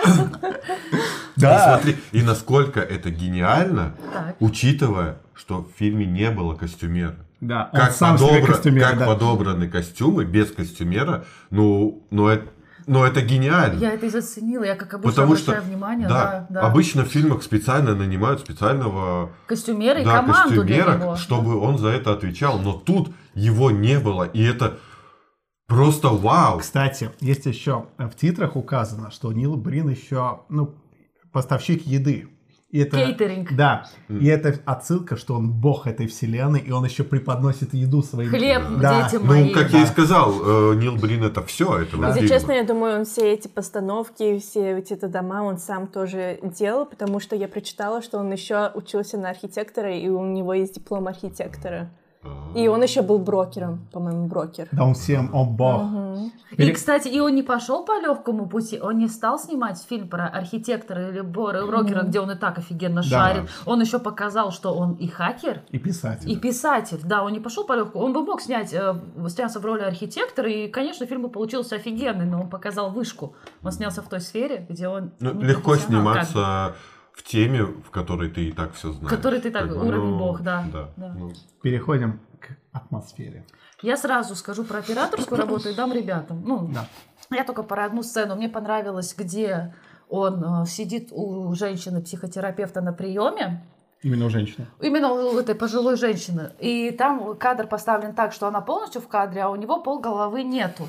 И 1.40 1.42
Да. 1.42 1.74
смотри, 1.78 1.96
и 2.12 2.22
насколько 2.22 2.80
это 2.80 3.10
гениально, 3.10 3.94
Так. 4.12 4.36
учитывая, 4.40 5.16
что 5.34 5.62
в 5.62 5.78
фильме 5.78 6.04
не 6.06 6.30
было 6.30 6.54
костюмера. 6.54 7.16
Да, 7.40 7.70
он 7.72 7.80
Как, 7.80 7.92
сам 7.92 8.16
подобра- 8.16 8.80
как 8.80 8.98
да. 8.98 9.06
подобраны 9.06 9.68
костюмы 9.68 10.24
без 10.26 10.50
костюмера, 10.52 11.24
ну, 11.48 12.02
ну, 12.10 12.28
это, 12.28 12.44
ну, 12.86 13.02
это 13.04 13.22
гениально. 13.22 13.80
Я 13.80 13.92
это 13.92 14.04
и 14.04 14.10
заценила, 14.10 14.64
я 14.64 14.74
как 14.76 14.92
обычно 14.92 15.10
Потому 15.10 15.36
что, 15.36 15.52
обращаю 15.52 15.70
внимание, 15.72 16.06
да, 16.08 16.46
да, 16.50 16.60
да. 16.60 16.66
обычно 16.66 17.04
в 17.04 17.08
фильмах 17.08 17.42
специально 17.42 17.94
нанимают 17.94 18.40
специального 18.40 19.30
Костюмеры 19.46 20.02
и 20.02 20.04
да, 20.04 20.18
команду 20.18 20.62
для 20.64 20.76
костюмера, 20.84 20.98
него. 20.98 21.16
чтобы 21.16 21.56
он 21.58 21.78
за 21.78 21.88
это 21.88 22.12
отвечал. 22.12 22.58
Но 22.58 22.74
тут 22.74 23.10
его 23.34 23.70
не 23.70 23.98
было, 23.98 24.24
и 24.24 24.42
это 24.42 24.74
просто 25.66 26.08
вау. 26.08 26.58
Кстати, 26.58 27.10
есть 27.20 27.46
еще 27.46 27.86
в 27.96 28.10
титрах 28.16 28.56
указано, 28.56 29.10
что 29.10 29.32
Нил 29.32 29.56
Брин 29.56 29.88
еще, 29.88 30.40
ну, 30.50 30.74
поставщик 31.32 31.86
еды. 31.86 32.28
И 32.70 32.78
это, 32.78 32.98
Кейтеринг. 33.04 33.52
Да, 33.56 33.88
и 34.08 34.26
это 34.28 34.54
отсылка, 34.64 35.16
что 35.16 35.34
он 35.34 35.50
бог 35.50 35.88
этой 35.88 36.06
вселенной, 36.06 36.60
и 36.60 36.70
он 36.70 36.84
еще 36.84 37.02
преподносит 37.02 37.74
еду 37.74 38.00
своим. 38.00 38.30
Хлеб, 38.30 38.62
Да. 38.80 39.02
дети 39.10 39.16
Ну, 39.20 39.26
мои. 39.26 39.52
как 39.52 39.70
я 39.72 39.82
и 39.82 39.86
сказал, 39.86 40.32
э, 40.72 40.76
Нил 40.76 40.94
Брин 40.94 41.24
это 41.24 41.42
все 41.42 41.80
этого 41.80 42.06
Если 42.06 42.20
фильма. 42.20 42.28
честно, 42.28 42.52
я 42.52 42.62
думаю, 42.62 42.98
он 43.00 43.04
все 43.06 43.32
эти 43.32 43.48
постановки, 43.48 44.38
все 44.38 44.78
эти 44.78 44.92
это 44.92 45.08
дома 45.08 45.42
он 45.42 45.58
сам 45.58 45.88
тоже 45.88 46.38
делал, 46.56 46.86
потому 46.86 47.18
что 47.18 47.34
я 47.34 47.48
прочитала, 47.48 48.02
что 48.02 48.18
он 48.18 48.30
еще 48.30 48.70
учился 48.72 49.18
на 49.18 49.30
архитектора, 49.30 49.92
и 49.96 50.08
у 50.08 50.24
него 50.24 50.54
есть 50.54 50.76
диплом 50.76 51.08
архитектора. 51.08 51.90
И 52.54 52.68
он 52.68 52.82
еще 52.82 53.00
был 53.00 53.18
брокером, 53.18 53.86
по-моему, 53.92 54.26
брокер. 54.26 54.68
Да 54.72 54.84
он 54.84 54.92
всем, 54.94 55.34
он 55.34 55.56
бог. 55.56 55.82
Мгм. 55.82 56.32
И, 56.50 56.62
Или- 56.62 56.72
кстати, 56.72 57.08
и 57.08 57.18
он 57.20 57.34
не 57.34 57.42
пошел 57.42 57.84
по 57.84 57.98
легкому 57.98 58.46
пути, 58.46 58.78
он 58.78 58.98
не 58.98 59.08
стал 59.08 59.38
снимать 59.38 59.80
фильм 59.88 60.08
про 60.08 60.26
архитектора 60.26 61.08
или 61.08 61.20
брокера, 61.22 62.02
где 62.02 62.20
он 62.20 62.30
и 62.32 62.34
так 62.34 62.58
офигенно 62.58 63.02
Да. 63.02 63.08
шарит. 63.08 63.48
Он 63.64 63.80
еще 63.80 63.98
показал, 64.00 64.50
что 64.50 64.74
он 64.74 64.94
и 64.94 65.06
хакер, 65.06 65.62
И 65.70 65.78
писатель. 65.78 66.30
и 66.30 66.36
писатель. 66.36 67.00
Да, 67.04 67.22
он 67.22 67.32
не 67.32 67.40
пошел 67.40 67.64
по 67.64 67.72
легкому. 67.74 68.04
Он 68.04 68.12
бы 68.12 68.22
мог 68.22 68.42
снять, 68.42 68.74
э, 68.74 68.94
сняться 69.28 69.60
в 69.60 69.64
роли 69.64 69.82
архитектора, 69.82 70.50
и, 70.50 70.68
конечно, 70.68 71.06
фильм 71.06 71.22
бы 71.22 71.28
получился 71.30 71.76
офигенный, 71.76 72.26
но 72.26 72.42
он 72.42 72.50
показал 72.50 72.90
вышку. 72.90 73.34
Он 73.62 73.72
снялся 73.72 74.02
в 74.02 74.08
той 74.08 74.20
сфере, 74.20 74.66
где 74.68 74.88
он 74.88 75.12
Ну, 75.20 75.32
не 75.34 75.44
легко 75.44 75.70
профессионал, 75.70 76.14
как 76.14 76.28
бы. 76.32 76.74
В 77.20 77.22
теме, 77.22 77.64
в 77.64 77.90
которой 77.90 78.30
ты 78.30 78.48
и 78.48 78.52
так 78.52 78.72
все 78.72 78.92
знаешь. 78.92 79.14
Который 79.14 79.40
ты 79.40 79.50
так, 79.50 79.68
Как 79.68 79.76
бы, 79.76 79.86
уровень 79.86 80.10
ну, 80.10 80.18
бог, 80.18 80.40
да, 80.40 80.64
Да. 80.72 80.88
да. 80.96 81.14
ну, 81.18 81.32
Переходим 81.62 82.18
к 82.40 82.56
атмосфере. 82.72 83.44
Я 83.82 83.96
сразу 83.96 84.34
скажу 84.34 84.64
про 84.64 84.78
операторскую 84.78 85.38
работу 85.38 85.68
и 85.68 85.74
дам 85.74 85.92
ребятам. 85.92 86.42
Ну, 86.44 86.70
Да. 86.72 86.86
я 87.30 87.44
только 87.44 87.62
про 87.62 87.84
одну 87.84 88.02
сцену. 88.02 88.36
Мне 88.36 88.48
понравилось, 88.48 89.14
где 89.16 89.74
он 90.08 90.42
э, 90.42 90.66
сидит 90.66 91.08
у 91.12 91.54
женщины-психотерапевта 91.54 92.80
на 92.80 92.92
приеме. 92.92 93.62
Именно 94.02 94.26
у 94.26 94.30
женщины. 94.30 94.66
Именно 94.80 95.12
у 95.12 95.38
этой 95.38 95.54
пожилой 95.54 95.96
женщины. 95.96 96.52
И 96.58 96.90
там 96.90 97.36
кадр 97.36 97.66
поставлен 97.66 98.14
так, 98.14 98.32
что 98.32 98.46
она 98.46 98.62
полностью 98.62 99.02
в 99.02 99.08
кадре, 99.08 99.42
а 99.42 99.50
у 99.50 99.56
него 99.56 99.82
пол 99.82 100.00
головы 100.00 100.42
нету. 100.42 100.88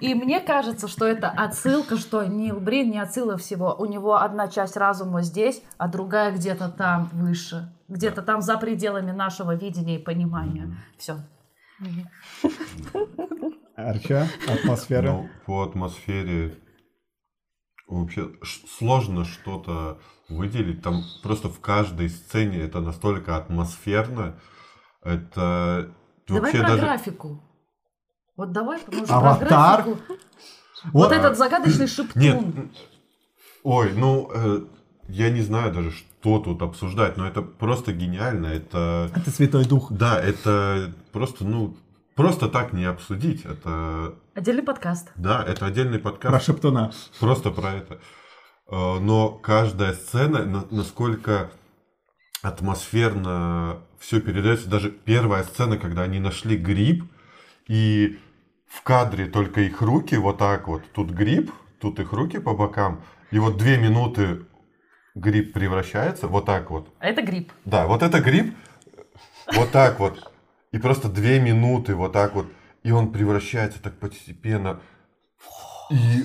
И 0.00 0.14
мне 0.14 0.40
кажется, 0.40 0.88
что 0.88 1.06
это 1.06 1.28
отсылка, 1.30 1.96
что 1.96 2.24
Нил 2.24 2.60
Брин 2.60 2.90
не 2.90 2.98
отсылка 2.98 3.36
всего. 3.36 3.74
У 3.74 3.86
него 3.86 4.16
одна 4.16 4.48
часть 4.48 4.76
разума 4.76 5.22
здесь, 5.22 5.62
а 5.78 5.88
другая 5.88 6.32
где-то 6.32 6.68
там 6.68 7.10
выше. 7.12 7.72
Где-то 7.88 8.22
там 8.22 8.40
за 8.40 8.56
пределами 8.58 9.10
нашего 9.10 9.54
видения 9.54 9.96
и 9.96 10.02
понимания. 10.02 10.76
Все. 10.98 11.16
Арча, 13.76 14.28
атмосфера. 14.48 15.12
Ну, 15.12 15.28
по 15.46 15.64
атмосфере 15.64 16.54
вообще 17.88 18.30
сложно 18.78 19.24
что-то 19.24 19.98
выделить. 20.28 20.82
Там 20.82 21.02
просто 21.22 21.48
в 21.48 21.60
каждой 21.60 22.08
сцене 22.08 22.60
это 22.60 22.80
настолько 22.80 23.36
атмосферно. 23.36 24.38
Это 25.02 25.94
Давай 26.26 26.42
вообще 26.42 26.58
про 26.60 26.68
даже... 26.68 26.82
графику. 26.82 27.42
Вот 28.36 28.52
давай, 28.52 28.80
может, 28.86 29.10
Аватар? 29.10 29.38
про 29.38 29.46
графику. 29.48 29.98
Вот, 30.92 30.92
Вот, 30.92 31.12
этот 31.12 31.38
загадочный 31.38 31.86
шептун. 31.86 32.22
Нет, 32.22 32.44
ой, 33.62 33.92
ну, 33.94 34.30
э, 34.34 34.60
я 35.08 35.30
не 35.30 35.40
знаю 35.40 35.72
даже, 35.72 35.92
что 35.92 36.38
тут 36.40 36.60
обсуждать, 36.62 37.16
но 37.16 37.26
это 37.26 37.42
просто 37.42 37.92
гениально. 37.92 38.46
Это, 38.46 39.10
это 39.14 39.30
Святой 39.30 39.64
Дух. 39.64 39.90
да, 39.92 40.20
это 40.20 40.92
просто, 41.12 41.44
ну, 41.44 41.76
просто 42.16 42.48
так 42.48 42.72
не 42.72 42.84
обсудить. 42.84 43.44
Это, 43.46 44.14
Отдельный 44.34 44.62
подкаст. 44.62 45.10
да, 45.16 45.42
это 45.46 45.66
отдельный 45.66 45.98
подкаст. 45.98 46.32
Про 46.32 46.40
Шептуна. 46.40 46.92
Просто 47.20 47.50
про 47.50 47.74
это. 47.74 48.00
Э, 48.70 48.98
Но 49.00 49.30
каждая 49.30 49.92
сцена, 49.94 50.44
на- 50.44 50.66
насколько 50.70 51.50
атмосферно 52.42 53.78
все 53.98 54.20
передается. 54.20 54.68
Даже 54.68 54.90
первая 54.90 55.44
сцена, 55.44 55.78
когда 55.78 56.02
они 56.02 56.20
нашли 56.20 56.56
гриб, 56.56 57.04
и 57.68 58.18
в 58.68 58.82
кадре 58.82 59.26
только 59.26 59.60
их 59.62 59.80
руки 59.82 60.16
вот 60.16 60.38
так 60.38 60.68
вот. 60.68 60.82
Тут 60.92 61.10
гриб, 61.10 61.52
тут 61.80 62.00
их 62.00 62.12
руки 62.12 62.38
по 62.38 62.54
бокам. 62.54 63.02
И 63.30 63.38
вот 63.38 63.56
две 63.56 63.78
минуты 63.78 64.46
гриб 65.14 65.52
превращается 65.52 66.28
вот 66.28 66.46
так 66.46 66.70
вот. 66.70 66.92
А 66.98 67.06
это 67.06 67.22
гриб. 67.22 67.52
Да, 67.64 67.86
вот 67.86 68.02
это 68.02 68.20
гриб, 68.20 68.54
вот 69.54 69.70
так 69.70 70.00
вот. 70.00 70.32
И 70.72 70.78
просто 70.78 71.08
две 71.08 71.40
минуты 71.40 71.94
вот 71.94 72.12
так 72.12 72.34
вот. 72.34 72.46
И 72.82 72.90
он 72.90 73.12
превращается 73.12 73.80
так 73.82 73.98
постепенно. 73.98 74.80
И, 75.90 76.24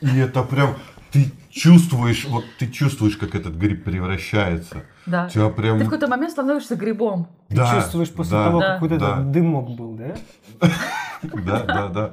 и 0.00 0.18
это 0.18 0.42
прям... 0.42 0.76
Ты 1.12 1.30
чувствуешь, 1.50 2.24
вот 2.24 2.44
ты 2.58 2.66
чувствуешь, 2.68 3.18
как 3.18 3.34
этот 3.34 3.54
гриб 3.54 3.84
превращается. 3.84 4.84
Да. 5.04 5.28
Тебя 5.28 5.50
прям... 5.50 5.78
Ты 5.78 5.84
в 5.84 5.88
какой-то 5.88 6.08
момент 6.08 6.32
становишься 6.32 6.74
грибом. 6.74 7.28
Ты 7.48 7.56
Да, 7.56 7.74
чувствуешь 7.74 8.10
после 8.10 8.32
да, 8.32 8.44
того, 8.46 8.60
Да. 8.60 8.66
как 8.72 8.80
вот 8.80 8.90
Да. 8.90 8.96
этот 8.96 9.30
дымок 9.30 9.70
был, 9.76 9.94
да? 9.94 10.14
Да, 11.46 11.60
да, 11.60 11.88
да. 11.88 12.12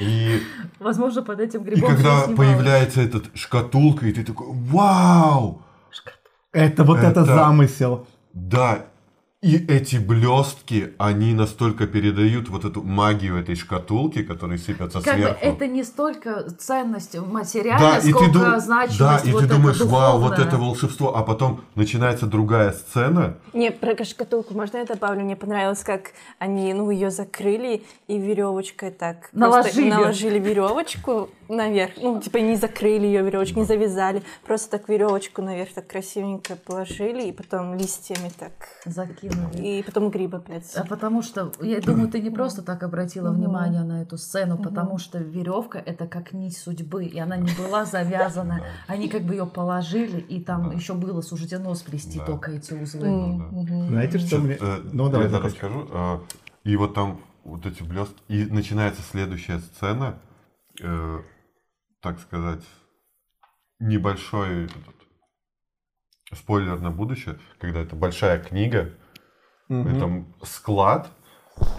И, 0.00 0.40
Возможно, 0.80 1.22
под 1.22 1.40
этим 1.40 1.62
и 1.62 1.64
грибом 1.64 1.88
когда 1.90 2.16
всё 2.16 2.26
снималось. 2.26 2.36
появляется 2.36 3.00
этот 3.02 3.24
шкатулка, 3.34 4.06
и 4.06 4.12
ты 4.12 4.24
такой, 4.24 4.46
вау! 4.50 5.62
Это 6.52 6.84
вот 6.84 6.98
это, 6.98 7.20
Это- 7.20 7.24
замысел. 7.24 8.06
Да, 8.32 8.86
и 9.46 9.66
эти 9.68 9.96
блестки, 9.96 10.92
они 10.98 11.32
настолько 11.34 11.86
передают 11.86 12.48
вот 12.48 12.64
эту 12.64 12.82
магию 12.82 13.36
этой 13.38 13.54
шкатулки, 13.54 14.22
которые 14.22 14.58
сыпятся 14.58 15.00
Как 15.00 15.14
бы 15.16 15.22
сверху. 15.22 15.38
это 15.44 15.66
не 15.68 15.84
столько 15.84 16.50
ценность 16.58 17.12
Да, 17.12 17.22
материальная, 17.22 17.98
и 17.98 18.02
ты, 18.02 18.10
сколько 18.10 18.32
дум- 18.32 18.60
значимость 18.60 18.98
да, 18.98 19.20
и 19.24 19.32
вот 19.32 19.40
ты 19.42 19.46
думаешь, 19.48 19.80
вау, 19.80 20.18
вот 20.18 20.30
духовная. 20.30 20.46
это 20.48 20.56
волшебство, 20.56 21.16
а 21.16 21.22
потом 21.22 21.60
начинается 21.76 22.26
другая 22.26 22.72
сцена. 22.72 23.36
Не, 23.52 23.70
про 23.70 24.04
шкатулку 24.04 24.54
можно 24.54 24.78
я 24.78 24.84
добавлю? 24.84 25.22
Мне 25.22 25.36
понравилось, 25.36 25.84
как 25.84 26.10
они, 26.38 26.74
ну, 26.74 26.90
ее 26.90 27.10
закрыли 27.10 27.84
и 28.08 28.18
веревочкой 28.18 28.90
так 28.90 29.28
Наложили. 29.32 29.90
наложили 29.90 30.38
веревочку 30.38 31.30
наверх. 31.48 31.92
Ну, 31.98 32.20
типа 32.20 32.38
не 32.38 32.56
закрыли 32.56 33.06
ее 33.06 33.22
веревочкой, 33.22 33.60
не 33.62 33.66
завязали, 33.66 34.22
просто 34.44 34.70
так 34.78 34.88
веревочку 34.88 35.42
наверх 35.42 35.72
так 35.72 35.86
красивенько 35.86 36.56
положили 36.56 37.28
и 37.28 37.32
потом 37.32 37.76
листьями 37.76 38.32
так. 38.38 38.52
Закинули. 38.84 39.35
И 39.54 39.82
потом 39.82 40.10
грибы, 40.10 40.38
блядь. 40.38 40.74
А 40.74 40.84
потому 40.84 41.22
что, 41.22 41.52
я 41.60 41.80
думаю, 41.80 42.08
ты 42.08 42.20
не 42.20 42.30
просто 42.30 42.62
так 42.62 42.82
обратила 42.82 43.30
внимание 43.30 43.82
на 43.82 44.02
эту 44.02 44.18
сцену, 44.18 44.58
потому 44.58 44.98
что 44.98 45.18
веревка 45.18 45.78
это 45.78 46.06
как 46.06 46.32
нить 46.32 46.56
судьбы, 46.56 47.04
и 47.04 47.18
она 47.18 47.36
не 47.36 47.52
была 47.52 47.84
завязана. 47.84 48.62
Они 48.86 49.08
как 49.08 49.22
бы 49.22 49.34
ее 49.34 49.46
положили, 49.46 50.20
и 50.20 50.42
там 50.42 50.70
еще 50.70 50.94
было 50.94 51.20
суждено 51.20 51.74
сплести 51.74 52.20
только 52.20 52.52
эти 52.52 52.74
узлы. 52.74 53.08
Мгм. 53.08 53.88
Знаете, 53.88 54.18
что 54.18 54.38
мне... 54.38 54.58
Ну, 54.92 55.08
давай, 55.08 55.30
я 55.30 55.38
расскажу. 55.38 55.88
А, 55.92 56.22
И 56.64 56.76
вот 56.76 56.94
там 56.94 57.20
вот 57.44 57.64
эти 57.66 57.82
блестки. 57.82 58.20
И 58.28 58.44
начинается 58.46 59.02
следующая 59.02 59.60
сцена, 59.60 60.18
э, 60.82 61.18
так 62.00 62.18
сказать, 62.20 62.64
небольшой 63.78 64.64
этот, 64.64 64.94
спойлер 66.32 66.80
на 66.80 66.90
будущее, 66.90 67.38
когда 67.60 67.80
это 67.80 67.94
большая 67.94 68.40
книга, 68.40 68.92
Мгм. 69.68 69.88
это 69.88 70.46
склад, 70.46 71.10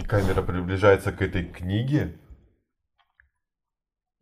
и 0.00 0.04
камера 0.04 0.42
приближается 0.42 1.12
к 1.12 1.22
этой 1.22 1.44
книге, 1.44 2.18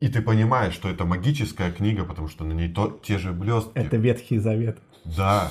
и 0.01 0.09
ты 0.09 0.21
понимаешь, 0.21 0.75
что 0.75 0.89
это 0.89 1.05
магическая 1.05 1.73
книга, 1.73 2.05
потому 2.05 2.29
что 2.29 2.45
на 2.45 2.53
ней 2.53 2.69
то, 2.69 3.01
те 3.03 3.19
же 3.19 3.33
блестки. 3.33 3.73
Это 3.75 3.97
Ветхий 3.97 4.39
Завет. 4.39 4.79
Да. 5.05 5.51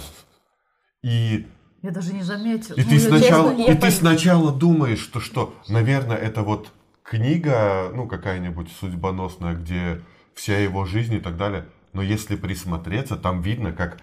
И 1.02 1.48
Я 1.82 1.92
даже 1.92 2.14
не 2.14 2.22
заметила. 2.22 2.76
и 2.76 2.84
Ну, 2.84 2.90
ты 2.90 2.96
я 2.96 3.00
сначала, 3.00 3.56
честно, 3.56 3.72
и 3.72 3.76
ты 3.76 3.92
сначала 3.92 4.52
думаешь, 4.52 5.00
что 5.00 5.20
что, 5.20 5.56
наверное, 5.68 6.18
это 6.18 6.44
вот 6.44 6.72
книга, 7.02 7.92
ну 7.94 8.08
какая-нибудь 8.08 8.72
судьбоносная, 8.80 9.56
где 9.56 10.02
вся 10.36 10.60
его 10.60 10.86
жизнь 10.86 11.16
и 11.16 11.20
так 11.20 11.38
далее. 11.38 11.66
Но 11.94 12.04
если 12.04 12.36
присмотреться, 12.36 13.16
там 13.16 13.42
видно, 13.42 13.72
как 13.72 13.98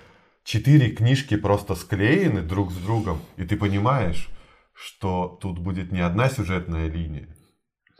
четыре 0.45 0.91
книжки 0.91 1.37
просто 1.37 1.75
склеены 1.75 2.41
друг 2.43 2.73
с 2.73 2.77
другом, 2.77 3.21
и 3.37 3.45
ты 3.45 3.57
понимаешь, 3.57 4.29
что 4.75 5.39
тут 5.41 5.59
будет 5.59 5.93
не 5.93 6.01
одна 6.01 6.29
сюжетная 6.29 6.89
линия. 6.89 7.29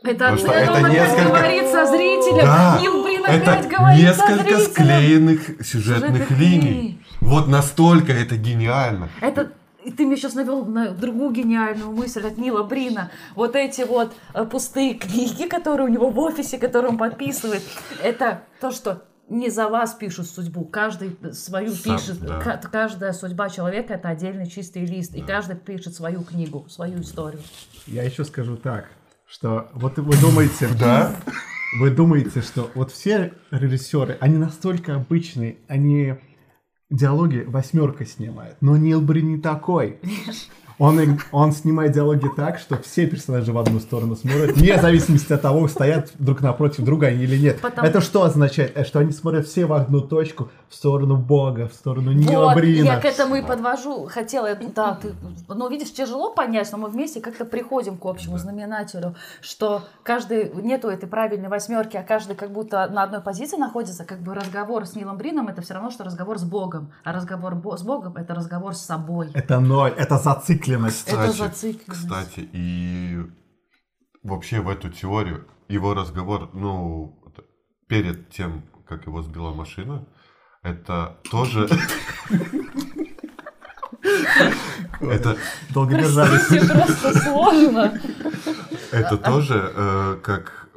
Это, 0.03 0.13
Потому 0.15 0.37
что 0.37 0.51
это 0.51 0.71
это 0.79 0.89
несколько- 0.89 1.27
говорит 1.29 1.67
со 1.69 1.85
зрителем. 1.85 2.45
Да, 2.45 2.77
Нил 2.81 3.03
Брин 3.03 3.25
Это 3.25 3.69
говорит 3.69 3.99
со 4.15 4.27
несколько 4.27 4.57
зрителем. 4.57 4.71
склеенных 4.73 5.41
сюжетных 5.65 5.67
Сюжетных 5.67 6.31
линий. 6.31 6.59
линий. 6.69 7.05
Вот 7.21 7.47
настолько 7.47 8.11
это 8.11 8.35
гениально. 8.35 9.09
Это 9.21 9.53
и 9.85 9.91
ты 9.91 10.05
меня 10.05 10.15
сейчас 10.15 10.33
навел 10.33 10.65
на 10.65 10.91
другую 10.91 11.31
гениальную 11.31 11.91
мысль 11.91 12.25
от 12.25 12.37
Нила 12.37 12.63
Брина. 12.63 13.11
Вот 13.35 13.55
эти 13.57 13.81
вот 13.81 14.13
э, 14.33 14.45
пустые 14.45 14.93
книги, 14.93 15.45
которые 15.47 15.87
у 15.87 15.89
него 15.89 16.09
в 16.09 16.19
офисе, 16.19 16.57
которые 16.57 16.91
он 16.91 16.97
подписывает, 16.97 17.61
это 18.01 18.43
то, 18.61 18.71
что 18.71 19.03
не 19.29 19.49
за 19.49 19.67
вас 19.69 19.93
пишут 19.93 20.27
судьбу, 20.27 20.65
каждый 20.65 21.15
свою 21.33 21.71
Сам, 21.71 21.97
пишет. 21.97 22.19
да. 22.21 22.39
Ка- 22.39 22.61
Каждая 22.71 23.13
судьба 23.13 23.49
человека 23.49 23.93
это 23.95 24.09
отдельный 24.09 24.47
чистый 24.47 24.85
лист, 24.85 25.15
и 25.15 25.21
Да. 25.21 25.27
каждый 25.27 25.55
пишет 25.55 25.95
свою 25.95 26.21
книгу, 26.23 26.65
свою 26.69 27.01
историю. 27.01 27.41
Я 27.87 28.03
еще 28.03 28.25
скажу 28.25 28.57
так, 28.57 28.85
что 29.25 29.69
вот 29.73 29.97
вы 29.97 30.15
думаете, 30.17 30.67
Да? 30.79 31.15
вы 31.79 31.89
думаете, 31.89 32.41
что 32.41 32.69
вот 32.75 32.91
все 32.91 33.33
режиссеры, 33.49 34.17
они 34.19 34.37
настолько 34.37 34.95
обычные, 34.95 35.57
они 35.67 36.15
диалоги 36.91 37.43
восьмерка 37.47 38.05
снимают, 38.05 38.57
но 38.61 38.77
Нил 38.77 39.01
Брин 39.01 39.29
не 39.35 39.41
такой. 39.41 39.99
Он, 40.79 41.19
он 41.31 41.51
снимает 41.51 41.91
диалоги 41.91 42.27
так, 42.35 42.59
что 42.59 42.77
все 42.81 43.05
персонажи 43.07 43.51
в 43.53 43.57
одну 43.57 43.79
сторону 43.79 44.15
смотрят, 44.15 44.55
вне 44.55 44.77
зависимости 44.79 45.31
от 45.33 45.41
того, 45.41 45.67
стоят 45.67 46.11
друг 46.19 46.41
напротив 46.41 46.83
друга 46.83 47.07
они 47.07 47.23
или 47.23 47.37
нет. 47.37 47.61
Потому- 47.61 47.87
Это 47.87 48.01
что 48.01 48.23
означает? 48.23 48.75
Э, 48.77 48.83
Что 48.83 48.99
они 48.99 49.11
смотрят 49.11 49.47
все 49.47 49.65
в 49.65 49.73
одну 49.73 50.01
точку, 50.01 50.49
в 50.69 50.75
сторону 50.75 51.17
Бога, 51.17 51.67
в 51.67 51.73
сторону 51.73 52.11
Нила 52.11 52.45
Вот, 52.45 52.55
Брина. 52.55 52.85
я 52.85 52.99
к 52.99 53.05
этому 53.05 53.35
и 53.35 53.41
подвожу. 53.41 54.07
Хотела, 54.07 54.49
да, 54.75 54.95
ты, 55.01 55.13
ну, 55.47 55.69
видишь, 55.69 55.93
тяжело 55.93 56.33
понять, 56.33 56.69
но 56.71 56.77
мы 56.79 56.89
вместе 56.89 57.21
как-то 57.21 57.45
приходим 57.45 57.97
к 57.97 58.05
общему 58.05 58.37
знаменателю, 58.37 59.15
что 59.41 59.83
каждый, 60.03 60.51
нету 60.61 60.89
этой 60.89 61.07
правильной 61.07 61.49
восьмерки, 61.49 61.97
а 61.97 62.03
каждый 62.03 62.35
как 62.35 62.51
будто 62.51 62.87
на 62.87 63.03
одной 63.03 63.21
позиции 63.21 63.57
находится, 63.57 64.03
как 64.03 64.19
бы 64.19 64.33
разговор 64.33 64.85
с 64.85 64.95
Нилом 64.95 65.17
Брином 65.17 65.47
это 65.47 65.61
все 65.61 65.75
равно, 65.75 65.91
что 65.91 66.03
разговор 66.03 66.37
с 66.39 66.43
Богом, 66.43 66.91
а 67.03 67.11
разговор 67.13 67.55
с 67.77 67.81
Богом 67.83 68.15
это 68.17 68.33
разговор 68.33 68.73
с 68.75 68.81
собой. 68.81 69.29
Это 69.33 69.59
ноль, 69.59 69.91
это 69.95 70.17
зацикленность. 70.65 71.07
Это 71.07 71.31
зацикленность. 71.31 71.89
Кстати, 71.89 72.49
и 72.53 73.19
вообще 74.23 74.61
в 74.61 74.69
эту 74.69 74.89
теорию 74.89 75.47
его 75.67 75.93
разговор, 75.93 76.49
ну, 76.53 77.19
перед 77.87 78.29
тем, 78.29 78.63
как 78.87 79.05
его 79.05 79.21
сбила 79.21 79.53
машина, 79.53 80.07
это 80.61 81.17
тоже... 81.29 81.67
Это, 84.99 85.37
Долго 85.73 85.95
держались. 85.97 86.47
Просто 86.69 87.19
сложно. 87.19 87.99
это 88.91 89.17
тоже 89.17 89.71
э, 89.75 90.19
как... 90.23 90.69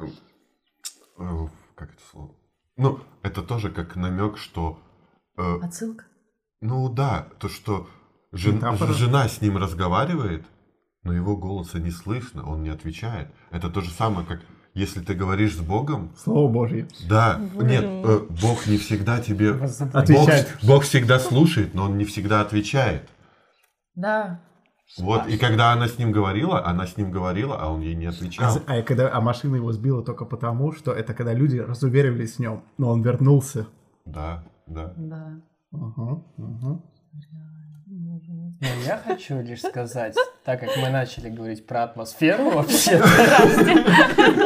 э, 1.17 1.47
Как 1.75 1.89
это 1.93 2.01
слово? 2.11 2.35
Ну, 2.77 2.99
это 3.23 3.41
тоже 3.41 3.69
как 3.69 3.95
намек, 3.95 4.37
что... 4.37 4.79
э, 5.37 5.59
Отсылка. 5.61 6.05
Ну 6.61 6.89
да, 6.89 7.27
то, 7.39 7.49
что 7.49 7.87
жен- 8.31 8.55
Метафора. 8.55 8.93
жена 8.93 9.27
с 9.27 9.41
ним 9.41 9.57
разговаривает, 9.57 10.45
но 11.03 11.13
его 11.13 11.35
голоса 11.37 11.79
не 11.79 11.91
слышно, 11.91 12.43
он 12.47 12.63
не 12.63 12.69
отвечает. 12.69 13.29
Это 13.51 13.69
то 13.69 13.81
же 13.81 13.89
самое, 13.91 14.25
как 14.27 14.41
если 14.73 14.99
ты 15.01 15.13
говоришь 15.15 15.55
с 15.55 15.59
Богом, 15.59 16.11
Слово 16.17 16.51
Божье. 16.51 16.87
да, 17.09 17.39
нет, 17.55 17.83
э, 17.83 18.19
Бог 18.41 18.67
не 18.67 18.77
всегда 18.77 19.19
тебе... 19.19 19.53
Бог, 19.53 19.69
Отвечает. 19.93 20.55
Бог 20.61 20.83
всегда 20.83 21.17
слушает, 21.19 21.73
но 21.73 21.83
он 21.85 21.97
не 21.97 22.05
всегда 22.05 22.41
отвечает. 22.41 23.09
Да. 23.95 24.39
Вот, 24.99 25.27
и 25.27 25.37
когда 25.37 25.73
она 25.73 25.87
с 25.87 25.97
ним 25.97 26.11
говорила, 26.11 26.65
она 26.65 26.85
с 26.87 26.95
ним 26.95 27.11
говорила, 27.11 27.57
а 27.59 27.69
он 27.73 27.81
ей 27.81 27.95
не 27.95 28.05
А, 28.05 28.09
отвечал. 28.09 28.51
за- 28.51 28.61
а 28.67 28.81
когда, 28.83 29.11
а 29.13 29.19
машина 29.19 29.55
его 29.57 29.71
сбила 29.73 30.03
только 30.03 30.23
потому, 30.25 30.71
что 30.73 30.93
это 30.93 31.13
когда 31.13 31.33
люди 31.33 31.57
разуверились 31.57 32.35
в 32.35 32.39
нем, 32.39 32.63
но 32.77 32.89
он 32.89 33.01
вернулся. 33.01 33.67
Да, 34.05 34.43
да. 34.67 34.93
Да. 34.95 35.41
Ага, 35.73 36.23
ага. 36.37 36.81
Ну, 38.61 38.67
я 38.85 38.97
хочу 38.97 39.41
лишь 39.41 39.61
сказать, 39.61 40.15
так 40.43 40.59
как 40.59 40.69
мы 40.77 40.89
начали 40.89 41.29
говорить 41.29 41.65
про 41.67 41.83
атмосферу 41.83 42.49
вообще, 42.51 43.01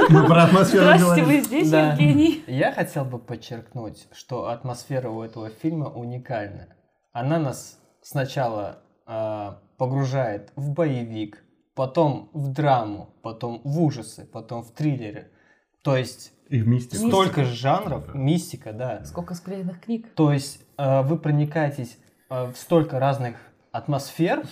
Мы 0.10 0.26
про 0.28 0.44
атмосферу 0.44 0.98
говорим. 1.00 1.26
вы 1.26 1.40
здесь, 1.42 1.70
Да. 1.70 1.92
Евгений? 1.92 2.44
я 2.48 2.72
хотел 2.72 3.06
бы 3.06 3.20
подчеркнуть, 3.20 4.08
что 4.14 4.48
атмосфера 4.50 5.10
у 5.10 5.22
этого 5.22 5.50
фильма 5.50 5.88
уникальна. 5.90 6.68
Она 7.14 7.40
нас 7.40 7.78
сначала 8.02 8.80
а, 9.06 9.60
погружает 9.78 10.52
в 10.56 10.72
боевик, 10.72 11.44
потом 11.76 12.30
в 12.34 12.52
драму, 12.54 13.14
потом 13.22 13.62
в 13.64 13.82
ужасы, 13.82 14.26
потом 14.26 14.64
в 14.64 14.72
триллеры. 14.72 15.32
То 15.84 15.96
есть 15.98 16.32
И 16.50 16.62
вместе. 16.62 16.98
столько 16.98 17.44
же 17.44 17.56
жанров, 17.56 18.14
мистика, 18.14 18.72
да. 18.74 19.04
Сколько 19.06 19.34
склеенных 19.36 19.82
книг. 19.82 20.14
То 20.16 20.32
есть 20.32 20.62
э, 20.78 21.02
вы 21.02 21.18
проникаетесь 21.18 21.98
э, 22.30 22.52
в 22.52 22.56
столько 22.56 23.00
разных 23.00 23.36
атмосфер, 23.72 24.46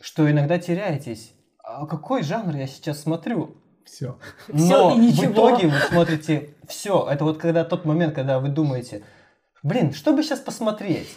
что 0.00 0.30
иногда 0.30 0.58
теряетесь. 0.58 1.32
А 1.62 1.86
какой 1.86 2.22
жанр 2.22 2.56
я 2.56 2.66
сейчас 2.66 3.02
смотрю? 3.02 3.56
Все. 3.84 4.18
Но 4.48 4.94
и 4.94 4.98
ничего. 4.98 5.26
в 5.26 5.32
итоге 5.32 5.68
вы 5.68 5.78
смотрите 5.78 6.54
все. 6.68 7.08
Это 7.10 7.24
вот 7.24 7.38
когда 7.38 7.64
тот 7.64 7.84
момент, 7.84 8.14
когда 8.14 8.38
вы 8.38 8.48
думаете, 8.48 9.04
блин, 9.62 9.92
что 9.92 10.12
бы 10.12 10.22
сейчас 10.22 10.40
посмотреть? 10.40 11.08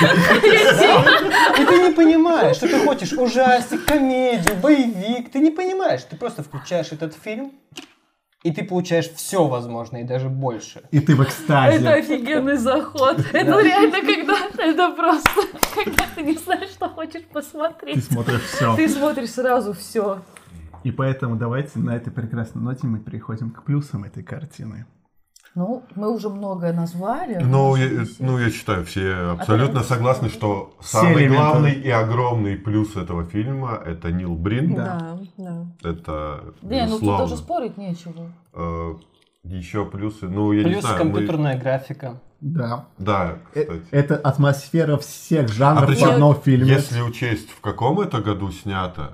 И 0.00 1.64
ты 1.64 1.82
не 1.82 1.92
понимаешь, 1.94 2.56
что 2.56 2.68
ты 2.68 2.84
хочешь 2.84 3.12
ужастик, 3.12 3.84
комедию, 3.84 4.56
боевик. 4.56 5.30
Ты 5.30 5.38
не 5.38 5.50
понимаешь. 5.50 6.02
Ты 6.02 6.16
просто 6.16 6.42
включаешь 6.42 6.92
этот 6.92 7.14
фильм, 7.14 7.52
и 8.44 8.52
ты 8.52 8.62
получаешь 8.62 9.10
все 9.10 9.48
возможное, 9.48 10.02
и 10.02 10.04
даже 10.04 10.28
больше. 10.28 10.82
И 10.90 11.00
ты 11.00 11.16
в 11.16 11.24
экстазе. 11.24 11.78
Это 11.78 11.94
офигенный 11.94 12.58
заход. 12.58 13.18
Это 13.32 13.60
реально 13.62 14.00
когда 14.00 14.62
это 14.62 14.90
просто, 14.94 15.30
когда 15.74 16.04
ты 16.14 16.22
не 16.22 16.34
знаешь, 16.36 16.68
что 16.68 16.90
хочешь 16.90 17.22
Ты 17.22 17.32
посмотреть. 17.32 18.04
смотришь 18.04 18.42
все. 18.42 18.76
Ты 18.76 18.88
смотришь 18.88 19.30
сразу 19.30 19.72
все. 19.72 20.22
И 20.82 20.90
поэтому 20.90 21.36
давайте 21.36 21.78
на 21.78 21.96
этой 21.96 22.12
прекрасной 22.12 22.60
ноте 22.60 22.86
мы 22.86 22.98
переходим 22.98 23.50
к 23.50 23.64
плюсам 23.64 24.04
этой 24.04 24.22
картины. 24.22 24.84
Ну, 25.54 25.84
мы 25.94 26.12
уже 26.12 26.28
многое 26.30 26.72
назвали. 26.72 27.38
Ну, 27.40 27.76
я, 27.76 28.04
ну, 28.18 28.38
я 28.38 28.50
считаю, 28.50 28.84
все 28.84 29.30
абсолютно 29.38 29.78
это- 29.78 29.86
согласны, 29.88 30.28
что 30.28 30.74
Все 30.80 30.98
самый 30.98 31.14
элементы. 31.26 31.36
главный 31.36 31.72
и 31.72 31.90
огромный 31.90 32.56
плюс 32.56 32.96
этого 32.96 33.24
фильма 33.24 33.80
это 33.86 34.10
Нил 34.10 34.34
Брин. 34.34 34.74
Да. 34.74 35.16
Да. 35.36 35.66
Это 35.84 36.40
Не, 36.62 36.86
ну 36.86 36.98
тут 36.98 37.18
даже 37.18 37.36
спорить 37.36 37.76
нечего. 37.76 38.32
Э, 38.52 38.94
Еще 39.44 39.84
плюсы, 39.84 40.26
ну 40.26 40.52
я 40.52 40.64
не 40.64 40.70
Плюс 40.70 40.80
знаю. 40.80 40.96
мы- 40.96 41.10
компьютерная 41.12 41.58
графика. 41.58 42.20
Да. 42.40 42.86
Да, 42.98 43.36
Э, 43.54 43.60
кстати. 43.62 43.82
Это 43.92 44.16
атмосфера 44.16 44.96
всех 44.96 45.48
жанров 45.48 45.82
А 45.84 45.86
в 45.86 45.88
причем, 45.90 46.08
одном 46.10 46.34
фильме. 46.34 46.72
Если 46.72 47.00
учесть, 47.02 47.50
в 47.50 47.60
каком 47.60 48.00
это 48.00 48.20
году 48.22 48.50
снято, 48.50 49.12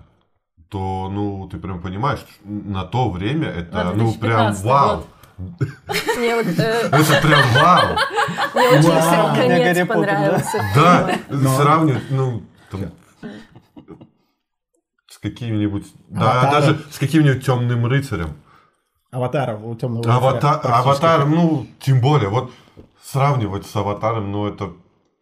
то, 0.68 1.08
ну, 1.12 1.48
ты 1.48 1.58
прям 1.58 1.80
понимаешь, 1.82 2.24
на 2.44 2.84
то 2.84 3.10
время 3.10 3.48
это, 3.48 3.74
На 3.74 3.84
ну, 3.92 4.12
прям 4.14 4.52
2015 4.54 4.64
вау. 4.64 4.96
год. 4.98 5.06
Мне 6.16 6.36
вот 6.36 6.46
э, 6.46 6.88
Это 6.92 7.20
прям 7.22 7.40
вау. 7.54 7.96
мне 8.54 8.78
очень 8.78 9.36
конец 9.36 9.88
понравился. 9.88 10.62
Да, 10.74 11.18
сравнивать, 11.56 12.10
ну, 12.10 12.42
там, 12.70 12.92
с 15.08 15.18
каким-нибудь, 15.18 15.86
да, 16.08 16.50
даже 16.50 16.80
с 16.90 16.98
каким-нибудь 16.98 17.44
темным 17.44 17.86
рыцарем. 17.86 18.34
Аватар 19.10 19.58
у 19.62 19.74
темного 19.74 20.14
Аватар, 20.14 20.60
аватар, 20.62 21.26
ну, 21.26 21.66
тем 21.80 22.00
более, 22.00 22.28
вот 22.28 22.52
сравнивать 23.02 23.66
с 23.66 23.74
аватаром, 23.74 24.30
ну, 24.30 24.46
это, 24.46 24.72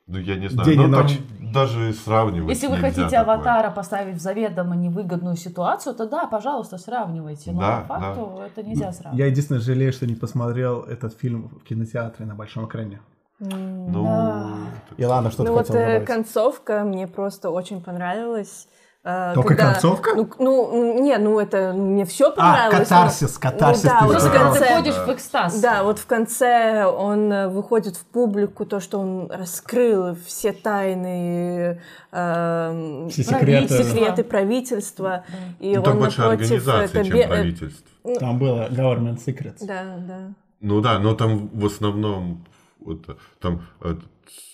ну, 0.06 0.18
я 0.18 0.36
не 0.36 0.48
знаю, 0.48 0.68
День 0.68 0.82
и 0.82 0.86
ну, 0.86 0.92
там 0.94 1.06
ночь. 1.06 1.18
Даже 1.52 1.92
сравнивать 1.92 2.48
Если 2.50 2.66
вы 2.66 2.76
хотите 2.76 3.02
такое. 3.10 3.20
аватара 3.20 3.70
поставить 3.70 4.16
в 4.16 4.20
заведомо 4.20 4.76
невыгодную 4.76 5.36
ситуацию, 5.36 5.94
то 5.94 6.06
да, 6.08 6.26
пожалуйста, 6.26 6.78
сравнивайте. 6.78 7.52
Но 7.52 7.60
Да, 7.60 7.84
по 7.88 7.98
факту 8.00 8.40
это 8.46 8.62
нельзя 8.66 8.92
сравнивать. 8.92 9.18
Я 9.18 9.26
единственное 9.26 9.60
жалею, 9.60 9.92
что 9.92 10.06
не 10.06 10.14
посмотрел 10.14 10.80
этот 10.82 11.14
фильм 11.18 11.48
в 11.60 11.64
кинотеатре 11.64 12.26
на 12.26 12.34
большом 12.34 12.66
экране. 12.66 13.00
Ну, 13.40 14.04
Да. 14.04 14.48
Илана, 14.96 15.30
что 15.30 15.44
ты 15.44 15.48
Ну 15.50 15.54
вот 15.56 15.66
хотела 15.66 15.80
э, 15.82 15.86
добавить? 15.86 16.06
концовка 16.06 16.84
мне 16.84 17.06
просто 17.06 17.50
очень 17.50 17.80
понравилась. 17.80 18.68
Э, 19.10 19.32
Только 19.34 19.54
когда- 19.56 19.72
концовка? 19.72 20.10
Ну, 20.14 20.28
ну, 20.38 21.00
не, 21.02 21.16
ну 21.16 21.40
это 21.40 21.72
ну, 21.72 21.86
мне 21.86 22.04
все 22.04 22.26
А, 22.28 22.30
понравилось. 22.32 22.72
но- 22.72 22.78
катарсис, 22.84 23.38
катарсис 23.38 23.84
Ну 23.84 23.88
да, 23.90 23.98
ты 24.00 24.04
вот 24.06 24.16
в. 24.16 24.18
Когда 24.24 24.38
ты 24.38 24.38
конце- 24.58 24.66
входишь 24.74 24.94
в 24.96 25.08
экстаз. 25.14 25.60
Да, 25.60 25.82
вот 25.82 25.98
в 25.98 26.06
конце 26.06 26.84
он 26.84 27.32
э, 27.32 27.48
выходит 27.48 27.96
в 27.96 28.04
публику, 28.04 28.66
то, 28.66 28.80
что 28.80 28.98
он 29.00 29.30
раскрыл 29.30 30.14
все 30.26 30.52
тайны, 30.52 31.80
эм, 32.12 33.08
Все 33.08 33.22
секреты. 33.22 33.82
секреты 33.82 34.24
правительства. 34.24 35.24
И 35.58 35.74
Ну, 35.74 35.82
там 35.82 35.94
он 35.94 35.98
больше 36.00 36.20
напротив 36.20 36.42
организации, 36.42 36.84
это 37.00 37.04
чем 37.08 37.16
бе- 37.16 37.22
э, 37.22 37.28
правительство. 37.28 37.86
Там 38.20 38.38
было 38.38 38.68
Government 38.70 39.24
Secrets. 39.26 39.64
Да, 39.66 39.84
да. 40.06 40.18
Ну 40.60 40.80
да, 40.82 40.98
но 40.98 41.14
там 41.14 41.48
в 41.54 41.64
основном 41.64 42.44
вот, 42.80 43.06
там 43.40 43.62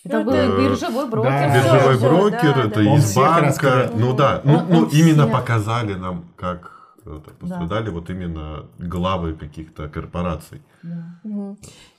Это 0.04 0.20
был 0.22 0.32
Э, 0.32 0.58
биржевой 0.58 1.06
брокер. 1.08 1.30
да. 1.30 1.54
биржевой 1.54 1.98
брокер, 1.98 2.54
да, 2.54 2.60
это 2.64 2.74
да. 2.84 2.94
Из 2.96 3.16
банка. 3.16 3.90
Ну 3.94 4.12
да, 4.14 4.40
ну, 4.44 4.58
Он- 4.58 4.66
ну 4.68 4.78
он 4.80 4.88
именно 4.92 5.22
всех. 5.26 5.32
показали 5.32 5.94
нам, 5.94 6.24
как 6.36 6.70
это, 7.06 7.30
пострадали 7.40 7.90
вот 7.90 8.10
именно 8.10 8.64
главы 8.78 9.34
каких-то 9.34 9.88
корпораций. 9.88 10.62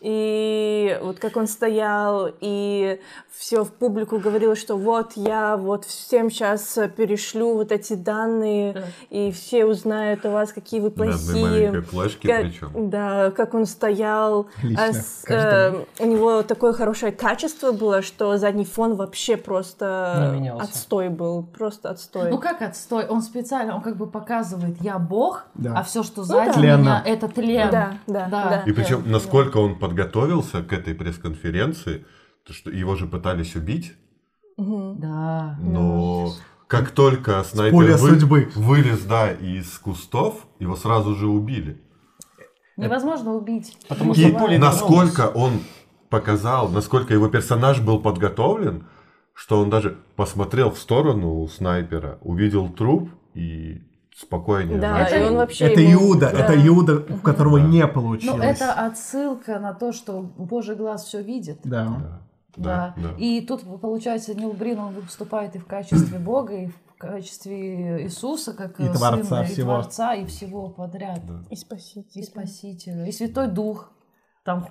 И 0.10 1.00
вот 1.02 1.18
как 1.18 1.36
он 1.36 1.48
стоял 1.48 2.30
и 2.40 3.00
все 3.36 3.64
в 3.64 3.72
публику 3.72 4.20
говорил, 4.20 4.56
что 4.56 4.78
вот 4.78 5.14
я 5.16 5.58
вот 5.58 5.84
всем 5.84 6.30
сейчас 6.30 6.78
перешлю 6.96 7.56
вот 7.56 7.72
эти 7.72 7.94
данные, 7.94 8.74
Да. 8.74 8.82
и 9.10 9.32
все 9.32 9.66
узнают 9.66 10.24
у 10.26 10.30
вас, 10.30 10.54
какие 10.54 10.80
вы 10.80 10.92
плохие. 10.92 11.44
маленькой 11.72 11.82
флешке 11.82 12.28
Как- 12.28 12.42
причем. 12.44 12.90
Да, 12.92 13.32
как 13.32 13.56
он 13.56 13.66
стоял. 13.66 14.46
Лично, 14.62 14.84
а 14.86 14.94
с- 14.94 15.26
э, 15.28 15.74
у 16.00 16.06
него 16.06 16.44
такое 16.44 16.74
хорошее 16.74 17.12
качество 17.12 17.72
было, 17.72 18.04
что 18.04 18.38
задний 18.38 18.64
фон 18.66 18.94
вообще 18.96 19.38
просто 19.38 20.40
отстой 20.60 21.10
был. 21.10 21.44
Просто 21.58 21.90
отстой. 21.90 22.30
Ну 22.30 22.38
как 22.38 22.62
отстой? 22.62 23.08
Он 23.08 23.24
специально, 23.24 23.76
он 23.76 23.82
как 23.82 23.98
бы 23.98 24.06
показывает, 24.06 24.78
я 24.82 25.00
бог, 25.00 25.46
Да. 25.56 25.74
а 25.80 25.84
все, 25.84 26.04
что 26.04 26.24
сзади 26.24 26.50
да. 26.50 26.54
Тленно. 26.54 26.80
меня, 26.82 27.04
это 27.06 27.28
тлен. 27.28 27.70
да, 27.72 27.94
да, 28.06 28.28
Да. 28.30 28.50
да. 28.50 28.64
И 28.68 28.72
причем, 28.72 29.04
насколько 29.08 29.58
он 29.58 29.80
подготовился 29.96 30.62
к 30.62 30.74
этой 30.74 30.94
пресс-конференции, 30.94 32.06
то 32.46 32.54
что 32.54 32.70
его 32.70 32.96
же 32.96 33.08
пытались 33.08 33.56
убить. 33.56 33.94
Да. 34.58 35.58
Но 35.62 36.34
как 36.68 36.92
только 36.92 37.44
снайпер 37.44 37.78
вы- 37.78 37.98
судьбы. 37.98 38.52
вылез, 38.56 39.04
да, 39.06 39.32
из 39.32 39.78
кустов, 39.80 40.48
его 40.60 40.76
сразу 40.76 41.16
же 41.16 41.28
убили. 41.28 41.82
Невозможно 42.78 43.34
убить. 43.34 43.78
Потому 43.88 44.14
И 44.14 44.16
что 44.28 44.38
пули 44.38 44.58
насколько 44.58 45.28
он 45.30 45.62
показал, 46.10 46.68
насколько 46.70 47.14
его 47.14 47.30
персонаж 47.30 47.80
был 47.82 48.00
подготовлен, 48.02 48.88
что 49.34 49.62
он 49.62 49.70
даже 49.70 49.98
посмотрел 50.18 50.72
в 50.72 50.78
сторону 50.78 51.48
снайпера, 51.48 52.18
увидел 52.22 52.68
труп 52.70 53.10
и 53.34 53.82
спокойнее. 54.16 54.80
Да, 54.80 54.94
начал. 55.00 55.18
и 55.18 55.24
он 55.24 55.36
вообще... 55.36 55.66
Это 55.66 55.82
ему- 55.82 56.12
Иуда, 56.14 56.32
да. 56.32 56.40
это 56.40 56.68
Иуда, 56.68 57.04
у 57.14 57.18
которого 57.18 57.60
Да. 57.60 57.66
не 57.66 57.82
Но 57.82 57.88
получилось. 57.90 58.38
Ну, 58.38 58.44
это 58.44 58.72
отсылка 58.74 59.60
на 59.60 59.74
то, 59.74 59.92
что 59.92 60.22
Божий 60.22 60.76
глаз 60.76 61.04
все 61.04 61.22
видит. 61.22 61.60
Да. 61.64 61.86
Да, 61.86 62.22
Да. 62.58 62.94
да, 62.96 63.10
да. 63.10 63.16
И 63.18 63.42
тут, 63.42 63.64
получается, 63.82 64.34
Нил 64.34 64.54
Брин, 64.54 64.80
он 64.80 64.94
выступает 64.94 65.56
и 65.56 65.60
в 65.60 65.66
качестве 65.66 66.18
Бога, 66.18 66.54
и 66.56 66.68
в 66.68 66.98
качестве 66.98 68.04
Иисуса, 68.04 68.54
как 68.54 68.80
И 68.80 68.88
Творца 68.88 69.24
Сына, 69.24 69.42
и 69.42 69.46
всего. 69.48 69.74
Творца, 69.82 70.14
и 70.16 70.26
всего 70.26 70.70
подряд. 70.70 71.20
Да. 71.26 71.44
И 71.50 71.56
спаситель. 71.58 72.22
И 72.22 72.24
Спасителя, 72.24 73.06
и 73.06 73.12
Святой 73.12 73.48
Дух. 73.48 73.92
Там 74.46 74.68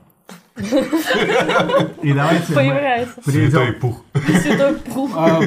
И 0.56 2.12
давайте 2.12 2.54
Появляется. 2.54 3.20
Святой 3.22 3.72
пух. 3.72 4.04
Святой. 4.14 4.76
А. 5.16 5.40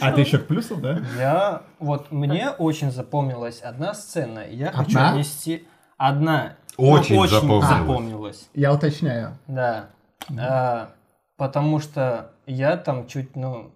А 0.00 0.12
ты 0.12 0.20
еще 0.20 0.38
к 0.38 0.46
плюсу, 0.46 0.76
да? 0.76 1.02
Я 1.18 1.62
вот 1.80 2.12
мне 2.12 2.50
очень 2.50 2.92
запомнилась 2.92 3.60
одна 3.60 3.94
сцена. 3.94 4.46
Я 4.48 4.70
хочу 4.70 4.98
Одна? 4.98 5.10
отнести 5.10 5.66
одна. 5.96 6.56
Очень 6.76 7.16
ну, 7.16 7.26
запомнилась. 7.26 7.68
запомнилась. 7.68 8.48
Я 8.54 8.72
уточняю. 8.72 9.38
Да. 9.46 9.90
А, 10.38 10.90
потому 11.36 11.80
что 11.80 12.32
я 12.46 12.76
там 12.76 13.08
чуть, 13.08 13.34
ну, 13.34 13.72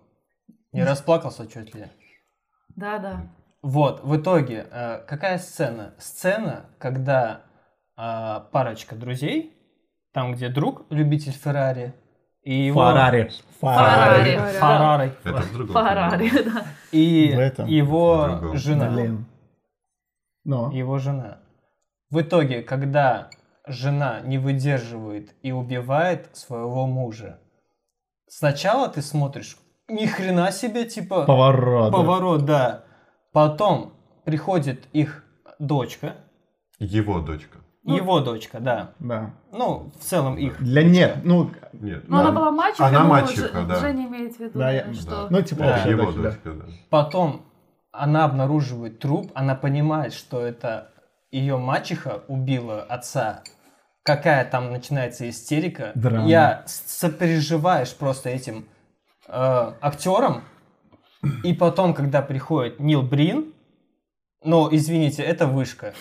не 0.72 0.84
расплакался 0.84 1.46
чуть 1.46 1.74
ли. 1.74 1.86
Да, 2.76 2.98
да. 2.98 3.26
Вот, 3.62 4.04
в 4.04 4.16
итоге, 4.16 4.66
э, 4.70 5.00
какая 5.08 5.38
сцена? 5.38 5.94
Сцена, 5.98 6.66
когда 6.78 7.40
э, 7.96 8.40
парочка 8.52 8.94
друзей, 8.94 9.55
там, 10.16 10.32
где 10.32 10.48
друг, 10.48 10.86
любитель 10.88 11.32
Феррари, 11.32 11.92
и 12.42 12.68
его... 12.68 12.80
Фарари. 12.80 13.30
Феррари. 13.60 14.30
Феррари. 14.50 15.12
Это 15.24 15.42
в 15.42 15.66
Феррари, 15.66 16.28
фильме. 16.30 16.52
да. 16.52 16.64
И 16.90 17.34
его 17.66 18.54
жена. 18.54 18.90
Блин. 18.92 19.26
Но. 20.44 20.72
Его 20.72 20.96
жена. 20.96 21.40
В 22.08 22.22
итоге, 22.22 22.62
когда 22.62 23.28
жена 23.66 24.20
не 24.20 24.38
выдерживает 24.38 25.34
и 25.42 25.52
убивает 25.52 26.34
своего 26.34 26.86
мужа, 26.86 27.38
сначала 28.26 28.88
ты 28.88 29.02
смотришь, 29.02 29.58
ни 29.86 30.06
хрена 30.06 30.50
себе, 30.50 30.86
типа, 30.86 31.26
Поворот. 31.26 31.92
поворот, 31.92 32.46
да. 32.46 32.84
Потом 33.32 33.92
приходит 34.24 34.88
их 34.94 35.24
дочка, 35.58 36.16
Его 36.78 37.20
дочка. 37.20 37.58
Его 37.94 38.20
дочка, 38.20 38.58
да. 38.60 38.92
Да. 38.98 39.30
Ну, 39.52 39.90
в 39.98 40.02
целом 40.02 40.36
их. 40.36 40.60
Для 40.62 40.82
нет, 40.82 41.18
ну, 41.24 41.50
Нет. 41.72 42.08
Но 42.08 42.16
да. 42.18 42.22
она 42.28 42.32
была 42.32 42.50
мачеха, 42.50 42.86
Она 42.86 43.04
мачеха, 43.04 43.62
да. 43.62 43.76
Женя 43.76 44.06
имеет 44.06 44.36
в 44.36 44.40
виду, 44.40 44.58
Да, 44.58 44.64
да, 44.66 44.72
я- 44.72 44.94
что... 44.94 45.26
ну 45.30 45.42
типа 45.42 45.62
Да. 45.64 45.74
общая 45.76 45.90
Его 45.90 46.04
дочь, 46.06 46.14
да. 46.16 46.22
дочка, 46.22 46.52
да. 46.52 46.64
Потом 46.90 47.42
она 47.92 48.24
обнаруживает 48.24 48.98
труп, 48.98 49.30
она 49.34 49.54
понимает, 49.54 50.12
что 50.12 50.40
это 50.44 50.90
ее 51.30 51.56
мачеха 51.58 52.22
убила 52.28 52.82
отца. 52.82 53.42
Какая 54.02 54.44
там 54.44 54.70
начинается 54.72 55.28
истерика. 55.28 55.92
Драма. 55.94 56.28
Я 56.28 56.62
сопереживаешь 56.66 57.94
просто 57.94 58.30
этим 58.30 58.66
э, 59.26 59.72
актером. 59.80 60.42
И 61.42 61.52
потом, 61.54 61.92
когда 61.92 62.22
приходит 62.22 62.78
Нил 62.78 63.02
Брин, 63.02 63.52
ну, 64.44 64.68
извините, 64.70 65.22
это 65.24 65.46
вышка. 65.48 65.92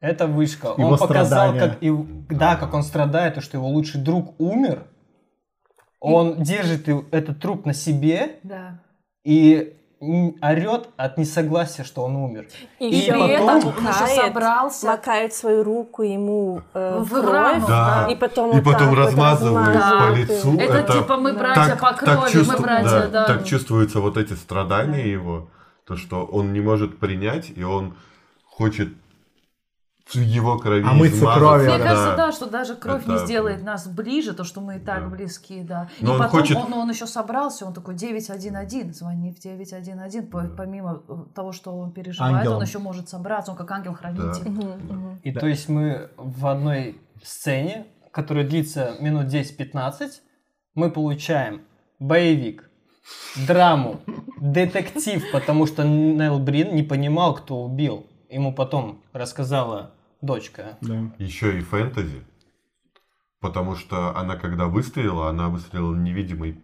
Это 0.00 0.26
вышка. 0.26 0.68
Его 0.78 0.90
он 0.90 0.98
показал, 0.98 1.50
страдания. 1.50 1.60
как, 1.60 1.82
и, 1.82 1.90
да, 2.30 2.56
как 2.56 2.72
он 2.74 2.82
страдает, 2.82 3.36
и 3.36 3.40
что 3.40 3.58
его 3.58 3.68
лучший 3.68 4.00
друг 4.00 4.34
умер. 4.40 4.84
Он 6.00 6.42
держит 6.42 6.88
и- 6.88 7.04
этот 7.10 7.40
труп 7.40 7.66
на 7.66 7.74
себе, 7.74 8.38
Да. 8.42 8.78
и 9.24 9.76
орет 10.40 10.88
от 10.96 11.18
несогласия, 11.18 11.84
что 11.84 12.04
он 12.04 12.16
умер. 12.16 12.46
И, 12.78 12.88
И 12.88 13.10
потом 13.10 13.66
он 13.76 13.84
макает, 13.84 14.16
собрался. 14.24 14.86
макает 14.86 15.34
свою 15.34 15.62
руку 15.62 16.02
ему 16.02 16.62
э, 16.72 17.00
в 17.00 17.10
кровь, 17.10 17.66
Да. 17.68 18.08
и 18.10 18.14
потом, 18.16 18.56
И 18.58 18.62
потом 18.62 18.78
так 18.78 18.88
вот 18.88 18.96
размазывает 18.98 19.66
по 19.66 19.72
размазывает 19.74 20.30
лицу. 20.30 20.58
Это, 20.58 20.72
Это 20.78 20.92
типа 20.94 21.16
мы 21.18 21.32
да. 21.32 21.38
братья 21.38 21.76
по 21.76 21.92
крови, 21.92 22.30
чувству- 22.32 22.56
мы 22.56 22.62
братья, 22.62 22.88
да, 22.88 23.08
да. 23.08 23.24
так 23.26 23.44
чувствуются 23.44 24.00
вот 24.00 24.16
эти 24.16 24.32
страдания 24.32 25.06
его, 25.06 25.50
то, 25.84 25.96
что 25.98 26.24
он 26.24 26.54
не 26.54 26.60
может 26.62 26.98
принять, 26.98 27.50
и 27.54 27.62
он 27.62 27.94
хочет 28.46 28.88
в 30.14 30.18
его 30.20 30.58
крови 30.58 30.82
Омыться 30.82 31.18
измазаться, 31.18 31.40
кровью, 31.40 31.68
Мне 31.70 31.78
да. 31.78 31.84
кажется, 31.84 32.16
да, 32.16 32.32
что 32.32 32.46
даже 32.50 32.74
кровь 32.74 33.06
не 33.06 33.14
Это- 33.14 33.26
сделает 33.26 33.62
нас 33.62 33.86
ближе, 33.86 34.32
то, 34.34 34.44
что 34.44 34.60
мы 34.60 34.76
и 34.76 34.78
так 34.78 35.04
Да. 35.04 35.06
близки, 35.16 35.62
да. 35.62 35.88
Но 36.00 36.10
и 36.10 36.12
он 36.14 36.18
потом 36.18 36.40
хочет- 36.40 36.56
он, 36.56 36.72
он 36.72 36.90
еще 36.90 37.06
собрался, 37.06 37.66
он 37.66 37.72
такой 37.74 37.94
911, 37.94 38.96
звони 38.96 39.32
в 39.32 39.38
911, 39.40 40.30
по- 40.30 40.44
помимо 40.56 41.02
э, 41.08 41.12
того, 41.34 41.52
что 41.52 41.76
он 41.76 41.92
переживает, 41.92 42.36
Ангелом. 42.36 42.56
он 42.58 42.62
еще 42.64 42.78
может 42.78 43.08
собраться, 43.08 43.52
он 43.52 43.56
как 43.56 43.70
ангел-хранитель. 43.70 44.48
Мгм, 44.50 44.68
мгм. 44.88 45.20
И 45.22 45.32
то 45.32 45.46
есть 45.46 45.68
мы 45.68 46.10
в 46.16 46.46
одной 46.46 47.00
сцене, 47.22 47.86
которая 48.12 48.46
длится 48.46 48.94
минут 49.00 49.26
10-15, 49.26 50.22
мы 50.74 50.90
получаем 50.90 51.62
боевик, 51.98 52.68
драму, 53.46 54.00
детектив, 54.40 55.22
потому 55.32 55.66
что 55.66 55.84
Нел 55.84 56.38
Брин 56.38 56.74
не 56.74 56.82
понимал, 56.82 57.34
кто 57.34 57.62
убил. 57.62 58.06
Ему 58.28 58.52
потом 58.54 59.02
рассказала 59.12 59.92
дочка. 60.22 60.76
Да. 60.80 61.10
Еще 61.18 61.58
и 61.58 61.62
фэнтези, 61.62 62.22
потому 63.40 63.76
что 63.76 64.16
она, 64.16 64.36
когда 64.36 64.66
выстрелила, 64.66 65.28
она 65.28 65.48
выстрелила 65.48 65.94
невидимой 65.94 66.62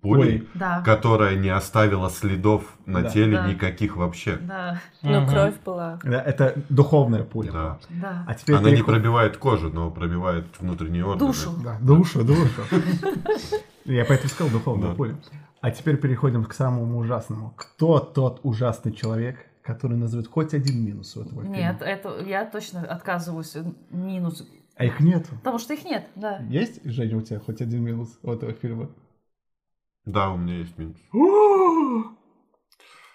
пулей, 0.00 0.40
Ой. 0.40 0.48
Да, 0.54 0.82
которая 0.82 1.36
не 1.36 1.48
оставила 1.48 2.10
следов 2.10 2.64
на 2.86 3.02
Да. 3.02 3.10
теле 3.10 3.36
Да. 3.36 3.46
никаких 3.48 3.96
вообще. 3.96 4.36
да, 4.36 4.80
Но 5.02 5.20
Мгм. 5.20 5.30
кровь 5.30 5.54
была. 5.64 6.00
Да, 6.02 6.20
Это 6.20 6.54
духовная 6.68 7.22
пуля. 7.22 7.52
Да. 7.52 7.78
да. 7.90 8.24
А 8.26 8.34
теперь 8.34 8.56
Она 8.56 8.70
не 8.70 8.76
переход- 8.76 8.94
пробивает 8.94 9.36
кожу, 9.36 9.70
но 9.70 9.90
пробивает 9.92 10.46
внутренние 10.58 11.04
органы. 11.04 11.28
Душу. 11.32 11.50
Да, 11.62 11.78
душу, 11.80 12.24
душу. 12.24 12.62
Я 13.84 14.04
поэтому 14.04 14.28
сказал 14.28 14.52
духовная 14.52 14.88
Да. 14.90 14.94
пуля. 14.94 15.16
А 15.60 15.70
теперь 15.70 15.96
переходим 15.96 16.44
к 16.44 16.52
самому 16.54 16.98
ужасному. 16.98 17.54
Кто 17.56 18.00
тот 18.00 18.40
ужасный 18.42 18.92
человек, 18.92 19.36
который 19.62 19.96
назовет 19.96 20.26
хоть 20.28 20.54
один 20.54 20.84
минус 20.84 21.16
у 21.16 21.22
этого 21.22 21.42
фильма? 21.42 21.56
Нет, 21.56 21.76
это 21.80 22.20
я 22.24 22.44
точно 22.44 22.82
отказываюсь 22.82 23.54
э, 23.56 23.64
минус, 23.90 24.46
А 24.76 24.84
их 24.84 25.00
нету. 25.00 25.28
потому 25.36 25.58
что 25.58 25.74
их 25.74 25.84
нет, 25.84 26.06
да. 26.14 26.38
Есть, 26.48 26.84
Женя, 26.84 27.16
у 27.18 27.22
тебя 27.22 27.38
хоть 27.40 27.60
один 27.60 27.82
минус 27.82 28.18
у 28.22 28.32
этого 28.32 28.52
фильма? 28.52 28.90
Да, 30.04 30.30
у 30.30 30.36
меня 30.36 30.56
есть 30.58 30.76
минус. 30.78 30.96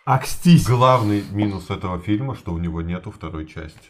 Акстись! 0.05 0.65
Главный 0.65 1.23
минус 1.31 1.69
этого 1.69 1.99
фильма, 1.99 2.33
что 2.36 2.53
у 2.53 2.57
него 2.57 2.81
нету 2.81 3.12
второй 3.12 3.45
части. 3.45 3.89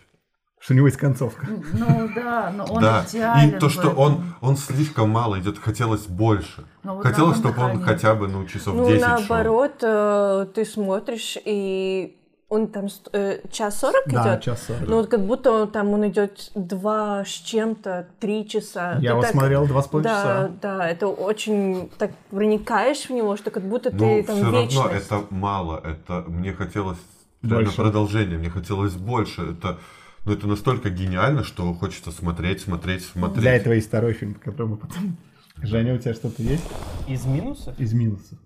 Что 0.60 0.74
у 0.74 0.78
него 0.78 0.88
есть 0.88 0.98
концовка. 0.98 1.46
Ну 1.74 2.10
да, 2.16 2.52
но 2.52 2.66
он 2.66 2.82
да, 2.82 3.06
идеален 3.08 3.56
и 3.56 3.60
то, 3.60 3.70
что 3.70 3.92
он, 3.92 4.34
он 4.42 4.58
слишком 4.58 5.12
мало 5.12 5.40
идет, 5.40 5.60
хотелось 5.60 6.08
больше. 6.08 6.66
Но 6.82 6.96
вот 6.96 7.06
хотелось, 7.06 7.38
чтобы 7.38 7.62
он 7.62 7.84
хотя 7.84 8.16
бы, 8.16 8.28
ну, 8.28 8.44
часов 8.48 8.74
Ну, 8.74 8.88
10 8.88 9.00
шел. 9.00 9.10
наоборот, 9.10 9.76
э, 9.84 10.48
ты 10.56 10.66
смотришь, 10.66 11.38
и 11.46 12.18
он 12.50 12.68
там 12.68 12.88
э, 13.12 13.40
час 13.52 13.80
сорок 13.80 14.04
Да, 14.08 14.22
идет. 14.36 14.44
час 14.44 14.64
сорок. 14.68 14.88
Ну, 14.88 14.96
вот 14.98 15.08
как 15.10 15.26
будто 15.26 15.52
он, 15.52 15.72
там 15.72 15.90
он 15.90 16.08
идет 16.08 16.52
два 16.56 17.26
с 17.26 17.30
чем-то, 17.30 18.08
три 18.20 18.48
часа. 18.48 18.98
Я 19.02 19.12
его 19.12 19.22
так- 19.22 19.32
смотрел 19.32 19.68
два 19.68 19.82
с 19.82 19.86
Да, 19.86 19.90
полчаса. 19.92 20.52
да, 20.62 20.90
это 20.90 21.08
очень 21.08 21.90
так 21.98 22.12
проникаешь 22.30 23.06
в 23.08 23.10
него, 23.10 23.36
что 23.36 23.52
как 23.52 23.64
будто 23.64 23.92
Но 23.92 23.98
ты 24.00 24.24
там 24.24 24.36
все 24.38 24.46
равно 24.46 24.62
вечность. 24.62 25.06
это 25.08 25.24
мало. 25.30 25.82
Это 25.84 26.24
мне 26.28 26.54
хотелось 26.54 26.98
Больше. 27.42 27.76
продолжения, 27.76 28.38
мне 28.38 28.50
хотелось 28.50 28.94
больше. 28.94 29.42
Это, 29.52 29.78
ну, 30.24 30.32
это 30.32 30.48
настолько 30.48 30.90
гениально, 30.90 31.44
что 31.44 31.74
хочется 31.74 32.12
смотреть, 32.12 32.62
смотреть, 32.62 33.04
смотреть. 33.04 33.42
Для 33.42 33.56
этого 33.58 33.74
есть 33.74 33.88
второй 33.88 34.14
фильм, 34.14 34.36
который 34.36 34.68
мы 34.68 34.78
потом... 34.78 35.18
Женя, 35.62 35.96
у 35.96 35.98
тебя 35.98 36.14
что-то 36.14 36.42
есть 36.44 36.64
Из 37.08 37.26
минусов? 37.26 37.78
из 37.80 37.92
минусов? 37.92 38.38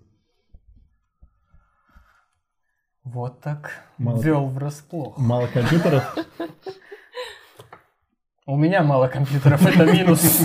Вот 3.04 3.40
так. 3.40 3.84
Мало- 3.98 4.20
Ввел 4.20 4.46
врасплох. 4.46 5.18
Мало 5.18 5.46
компьютеров? 5.48 6.14
У 8.46 8.56
меня 8.56 8.82
мало 8.82 9.08
компьютеров, 9.08 9.64
это 9.64 9.84
минус. 9.92 10.40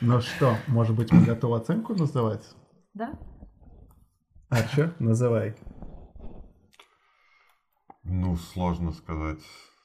Ну 0.00 0.20
что, 0.20 0.56
может 0.66 0.96
быть, 0.96 1.12
мы 1.12 1.24
готовы 1.24 1.56
оценку 1.58 1.94
называть? 1.94 2.42
Да? 2.94 3.12
Арчер, 4.48 4.94
называй. 4.98 5.54
Ну, 8.04 8.36
сложно 8.36 8.92
сказать. 8.92 9.38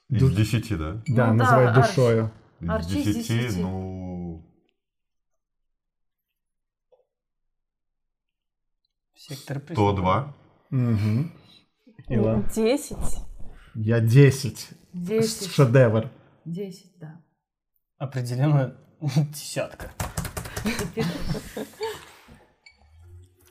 Из 0.08 0.34
10, 0.34 0.78
да? 0.78 1.02
Да, 1.06 1.26
Ну 1.28 1.34
называй 1.34 1.74
душою. 1.74 2.30
Из 2.60 2.68
Арчи 2.68 2.98
из 3.00 3.16
10, 3.16 3.28
10. 3.28 3.62
ну... 3.62 4.44
Сектор 9.14 9.60
То 9.60 9.66
преступления. 9.66 11.30
Иван. 12.08 12.46
Десять. 12.54 12.96
Я 13.74 14.00
10. 14.00 14.68
Десять. 14.92 15.50
Шедевр. 15.50 16.10
Десять, 16.44 16.92
да. 16.98 17.20
Определенно 17.98 18.74
десятка. 19.00 19.90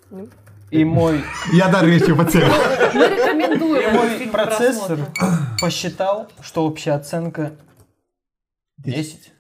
Ну. 0.10 0.28
И 0.72 0.84
мой, 0.84 1.22
Я 1.54 1.70
дар 1.70 1.86
речи 1.86 2.14
потерял. 2.14 2.50
Мы 2.94 3.08
рекомендуем 3.08 3.90
и 3.90 3.94
мой 3.94 4.28
процессор 4.32 5.00
посчитал, 5.62 6.30
что 6.42 6.66
общая 6.66 6.94
оценка 6.94 7.54
10. 8.80 9.34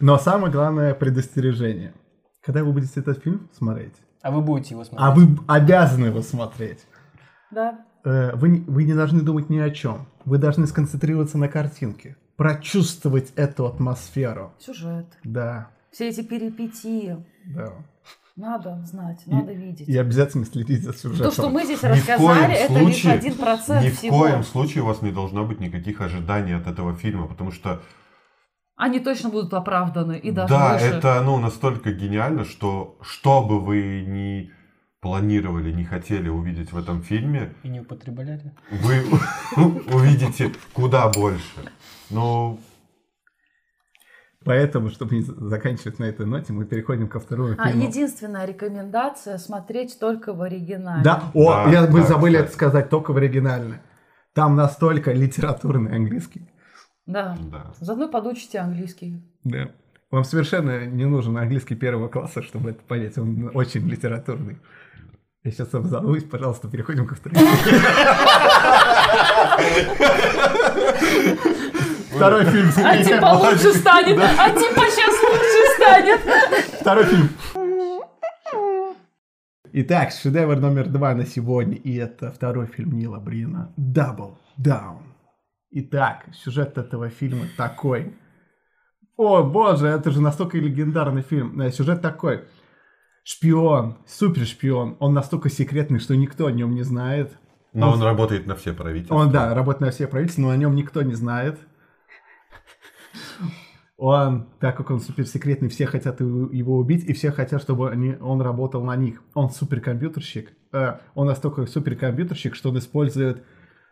Но 0.00 0.18
самое 0.18 0.52
главное 0.52 0.94
предостережение. 0.94 1.92
Когда 2.42 2.64
вы 2.64 2.72
будете 2.72 2.98
этот 3.00 3.22
фильм 3.22 3.48
смотреть, 3.56 3.94
А 4.22 4.30
вы 4.30 4.40
будете 4.40 4.74
его 4.74 4.84
смотреть. 4.84 5.06
а 5.06 5.14
вы 5.14 5.38
обязаны 5.46 6.06
его 6.06 6.22
смотреть, 6.22 6.80
Да. 7.50 7.84
Э, 8.04 8.34
вы, 8.36 8.48
не- 8.48 8.60
вы 8.60 8.84
не 8.84 8.94
должны 8.94 9.20
думать 9.22 9.50
ни 9.50 9.58
о 9.58 9.70
чем. 9.70 10.06
Вы 10.24 10.38
должны 10.38 10.66
сконцентрироваться 10.66 11.38
на 11.38 11.48
картинке, 11.48 12.16
прочувствовать 12.36 13.32
эту 13.36 13.66
атмосферу. 13.66 14.52
Сюжет. 14.58 15.06
Да, 15.24 15.70
Все 15.92 16.08
эти 16.08 16.22
перипетии. 16.22 17.16
да. 17.46 17.72
Надо 18.36 18.82
знать, 18.86 19.20
надо 19.26 19.52
видеть. 19.52 19.86
И 19.88 19.98
обязательно 19.98 20.46
следить 20.46 20.82
за 20.82 20.94
сюжетом. 20.94 21.26
То, 21.26 21.32
что 21.32 21.50
мы 21.50 21.64
здесь 21.64 21.82
Ни 21.82 21.88
рассказали, 21.88 22.54
это 22.54 22.72
случае- 22.72 22.86
лишь 22.86 23.06
один 23.06 23.34
процент 23.34 23.84
Ни 23.84 23.90
в 23.90 23.98
всего. 23.98 24.18
коем 24.18 24.44
случае 24.44 24.82
у 24.82 24.86
вас 24.86 25.02
не 25.02 25.10
должно 25.10 25.44
быть 25.44 25.60
никаких 25.60 26.00
ожиданий 26.00 26.52
от 26.54 26.66
этого 26.66 26.94
фильма, 26.94 27.26
потому 27.26 27.50
что 27.52 27.82
Они 28.76 28.98
точно 28.98 29.28
будут 29.28 29.52
оправданы 29.52 30.18
и 30.18 30.30
даже 30.30 30.54
да, 30.54 30.72
выше. 30.74 30.86
это 30.86 31.20
ну 31.22 31.36
настолько 31.38 31.92
гениально, 31.92 32.44
что 32.46 32.96
что 33.02 33.42
бы 33.42 33.60
вы 33.60 34.04
ни 34.06 34.50
планировали, 35.00 35.72
не 35.72 35.84
хотели 35.84 36.28
увидеть 36.28 36.72
в 36.72 36.78
этом 36.78 37.02
фильме, 37.02 37.54
И 37.62 37.68
не 37.68 37.80
употребляли. 37.80 38.52
вы 38.70 39.02
увидите 39.94 40.52
куда 40.72 41.08
больше. 41.08 41.44
Ну, 42.10 42.60
Поэтому, 44.42 44.88
чтобы 44.88 45.16
не 45.16 45.20
заканчивать 45.22 45.98
на 45.98 46.04
этой 46.04 46.24
ноте, 46.24 46.54
мы 46.54 46.64
переходим 46.64 47.08
ко 47.08 47.20
второму 47.20 47.56
А, 47.58 47.68
фильму. 47.68 47.86
единственная 47.86 48.46
рекомендация 48.46 49.36
смотреть 49.36 49.98
только 50.00 50.32
в 50.32 50.40
оригинале. 50.40 51.02
Да, 51.04 51.30
о, 51.34 51.64
Да, 51.66 51.70
я, 51.70 51.82
мы 51.86 52.00
да, 52.00 52.06
забыли 52.06 52.32
кстати. 52.36 52.44
это 52.46 52.52
сказать, 52.54 52.88
только 52.88 53.12
в 53.12 53.18
оригинальной. 53.18 53.80
Там 54.32 54.56
настолько 54.56 55.12
литературный 55.12 55.94
английский. 55.94 56.48
Да. 57.04 57.36
да. 57.50 57.74
Заодно 57.80 58.08
подучите 58.08 58.60
английский. 58.60 59.22
Да. 59.44 59.72
Вам 60.10 60.24
совершенно 60.24 60.86
не 60.86 61.04
нужен 61.04 61.36
английский 61.36 61.74
первого 61.74 62.08
класса, 62.08 62.42
чтобы 62.42 62.70
это 62.70 62.80
понять. 62.82 63.18
Он 63.18 63.50
очень 63.52 63.86
литературный. 63.86 64.58
Я 65.42 65.50
сейчас 65.52 65.72
обзовусь, 65.72 66.24
пожалуйста, 66.24 66.68
переходим 66.68 67.06
ко 67.06 67.14
второму. 67.14 67.46
Второй 72.14 72.44
фильм. 72.44 72.70
А 72.84 73.02
типа 73.02 73.26
лучше 73.26 73.72
станет, 73.72 74.18
а 74.18 74.50
типа 74.50 74.82
сейчас 74.90 75.14
лучше 75.22 75.74
станет. 75.76 76.20
Второй 76.80 77.04
фильм. 77.06 77.28
Итак, 79.72 80.10
шедевр 80.10 80.56
номер 80.56 80.88
два 80.88 81.14
на 81.14 81.24
сегодня, 81.24 81.76
и 81.76 81.96
это 81.96 82.32
второй 82.32 82.66
фильм 82.66 82.98
Нила 82.98 83.18
Брина 83.18 83.72
«Double 83.78 84.34
Down». 84.58 84.98
Итак, 85.70 86.26
сюжет 86.34 86.76
этого 86.76 87.08
фильма 87.08 87.46
такой. 87.56 88.14
О, 89.16 89.42
боже, 89.44 89.86
это 89.86 90.10
же 90.10 90.20
настолько 90.20 90.58
легендарный 90.58 91.22
фильм. 91.22 91.60
Э, 91.60 91.70
Сюжет 91.70 92.02
такой. 92.02 92.44
Шпион, 93.22 93.98
супер 94.06 94.46
шпион. 94.46 94.96
Он 94.98 95.12
настолько 95.12 95.50
секретный, 95.50 96.00
что 96.00 96.16
никто 96.16 96.46
о 96.46 96.52
нем 96.52 96.74
не 96.74 96.82
знает. 96.82 97.32
Но 97.72 97.92
он 97.92 98.02
работает 98.02 98.46
на 98.46 98.56
все 98.56 98.72
правительства. 98.72 99.14
Он, 99.14 99.30
да, 99.30 99.54
работает 99.54 99.80
на 99.80 99.90
все 99.90 100.08
правительства, 100.08 100.42
но 100.42 100.50
о 100.50 100.56
нем 100.56 100.74
никто 100.74 101.02
не 101.02 101.14
знает. 101.14 101.58
Он, 103.96 104.48
так 104.58 104.78
как 104.78 104.90
он 104.90 105.00
суперсекретный, 105.00 105.68
все 105.68 105.84
хотят 105.84 106.20
его 106.20 106.78
убить, 106.78 107.04
и 107.04 107.12
все 107.12 107.30
хотят, 107.30 107.60
чтобы 107.60 107.90
они, 107.90 108.16
он 108.18 108.40
работал 108.40 108.82
на 108.82 108.96
них. 108.96 109.22
Он 109.34 109.50
суперкомпьютерщик. 109.50 110.52
Э, 110.72 111.00
он 111.14 111.26
настолько 111.26 111.66
суперкомпьютерщик, 111.66 112.54
что 112.54 112.70
он 112.70 112.78
использует 112.78 113.44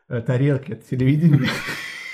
э, 0.08 0.22
тарелки 0.22 0.72
от 0.72 0.88
телевидения 0.88 1.46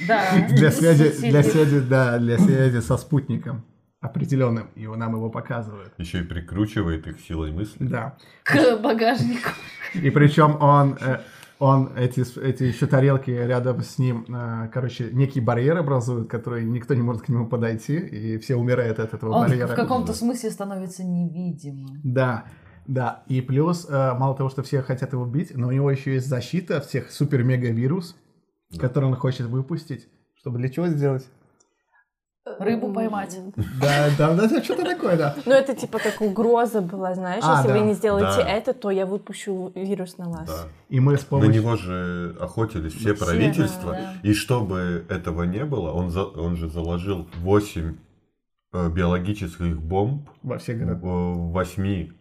Да. 0.08 0.24
для 0.48 0.72
связи, 0.72 1.30
для 1.30 1.44
связи, 1.44 1.80
да, 1.80 2.18
для 2.18 2.36
связи 2.36 2.80
со 2.80 2.96
спутником 2.96 3.64
определенным. 4.04 4.68
И 4.74 4.86
нам 4.86 5.14
его 5.14 5.30
показывают. 5.30 5.92
Еще 5.98 6.20
и 6.20 6.22
прикручивает 6.24 7.06
их 7.06 7.20
силой 7.20 7.52
мысли. 7.52 7.86
Да. 7.86 8.16
К 8.42 8.76
багажнику. 8.76 9.50
И 9.94 10.10
причем 10.10 10.60
он, 10.60 10.98
э, 11.00 11.20
он 11.58 11.90
эти, 11.96 12.20
эти 12.38 12.64
еще 12.64 12.86
тарелки 12.86 13.30
рядом 13.30 13.80
с 13.80 13.98
ним, 13.98 14.26
э, 14.28 14.68
короче, 14.72 15.08
некий 15.12 15.40
барьер 15.40 15.78
образует, 15.78 16.28
который 16.28 16.64
никто 16.64 16.94
не 16.94 17.00
может 17.02 17.22
к 17.22 17.28
нему 17.30 17.46
подойти, 17.46 17.96
и 17.96 18.38
все 18.38 18.56
умирают 18.56 18.98
от 18.98 19.14
этого 19.14 19.30
Он 19.34 19.48
барьера. 19.48 19.68
в 19.68 19.74
каком-то 19.74 20.12
смысле 20.12 20.50
становится 20.50 21.02
невидимым. 21.02 22.00
Да, 22.04 22.44
да. 22.86 23.22
И 23.26 23.40
плюс, 23.40 23.86
э, 23.88 24.12
мало 24.18 24.36
того, 24.36 24.50
что 24.50 24.62
все 24.62 24.82
хотят 24.82 25.14
его 25.14 25.22
убить, 25.22 25.56
но 25.56 25.68
у 25.68 25.72
него 25.72 25.90
еще 25.90 26.12
есть 26.12 26.28
защита 26.28 26.82
всех 26.82 27.10
супер-мега-вирус, 27.10 28.16
который 28.78 29.06
он 29.06 29.16
хочет 29.16 29.46
выпустить. 29.46 30.08
Чтобы 30.34 30.58
для 30.58 30.68
чего 30.68 30.88
сделать? 30.88 31.26
Рыбу 32.58 32.92
поймать. 32.92 33.38
Да, 33.80 34.10
да, 34.18 34.34
да, 34.34 34.62
что-то 34.62 34.84
такое, 34.84 35.16
да. 35.16 35.34
Ну, 35.46 35.52
это 35.52 35.74
типа 35.74 35.98
как 35.98 36.20
угроза 36.20 36.82
была, 36.82 37.14
знаешь, 37.14 37.42
А, 37.46 37.56
если 37.56 37.68
да. 37.68 37.78
вы 37.78 37.86
не 37.86 37.94
сделаете 37.94 38.42
Да. 38.42 38.48
это, 38.50 38.74
то 38.74 38.90
я 38.90 39.06
выпущу 39.06 39.72
вирус 39.74 40.18
на 40.18 40.28
вас. 40.28 40.46
Да. 40.46 40.68
И 40.90 41.00
мы 41.00 41.16
с 41.16 41.22
На 41.22 41.28
помощью... 41.28 41.54
него 41.54 41.76
же 41.76 42.36
охотились 42.38 42.92
все 42.92 43.14
Все, 43.14 43.24
правительства. 43.24 43.92
да. 43.92 44.14
И 44.22 44.34
чтобы 44.34 45.06
этого 45.08 45.44
не 45.44 45.64
было, 45.64 45.90
он, 45.92 46.10
за- 46.10 46.26
он 46.26 46.56
же 46.56 46.68
заложил 46.68 47.26
8 47.36 47.96
э, 48.74 48.88
биологических 48.90 49.80
бомб 49.80 50.28
Во 50.42 50.58
все 50.58 50.74
в 50.74 50.78
города. 50.80 51.00
в 51.02 51.50
восьми 51.52 52.12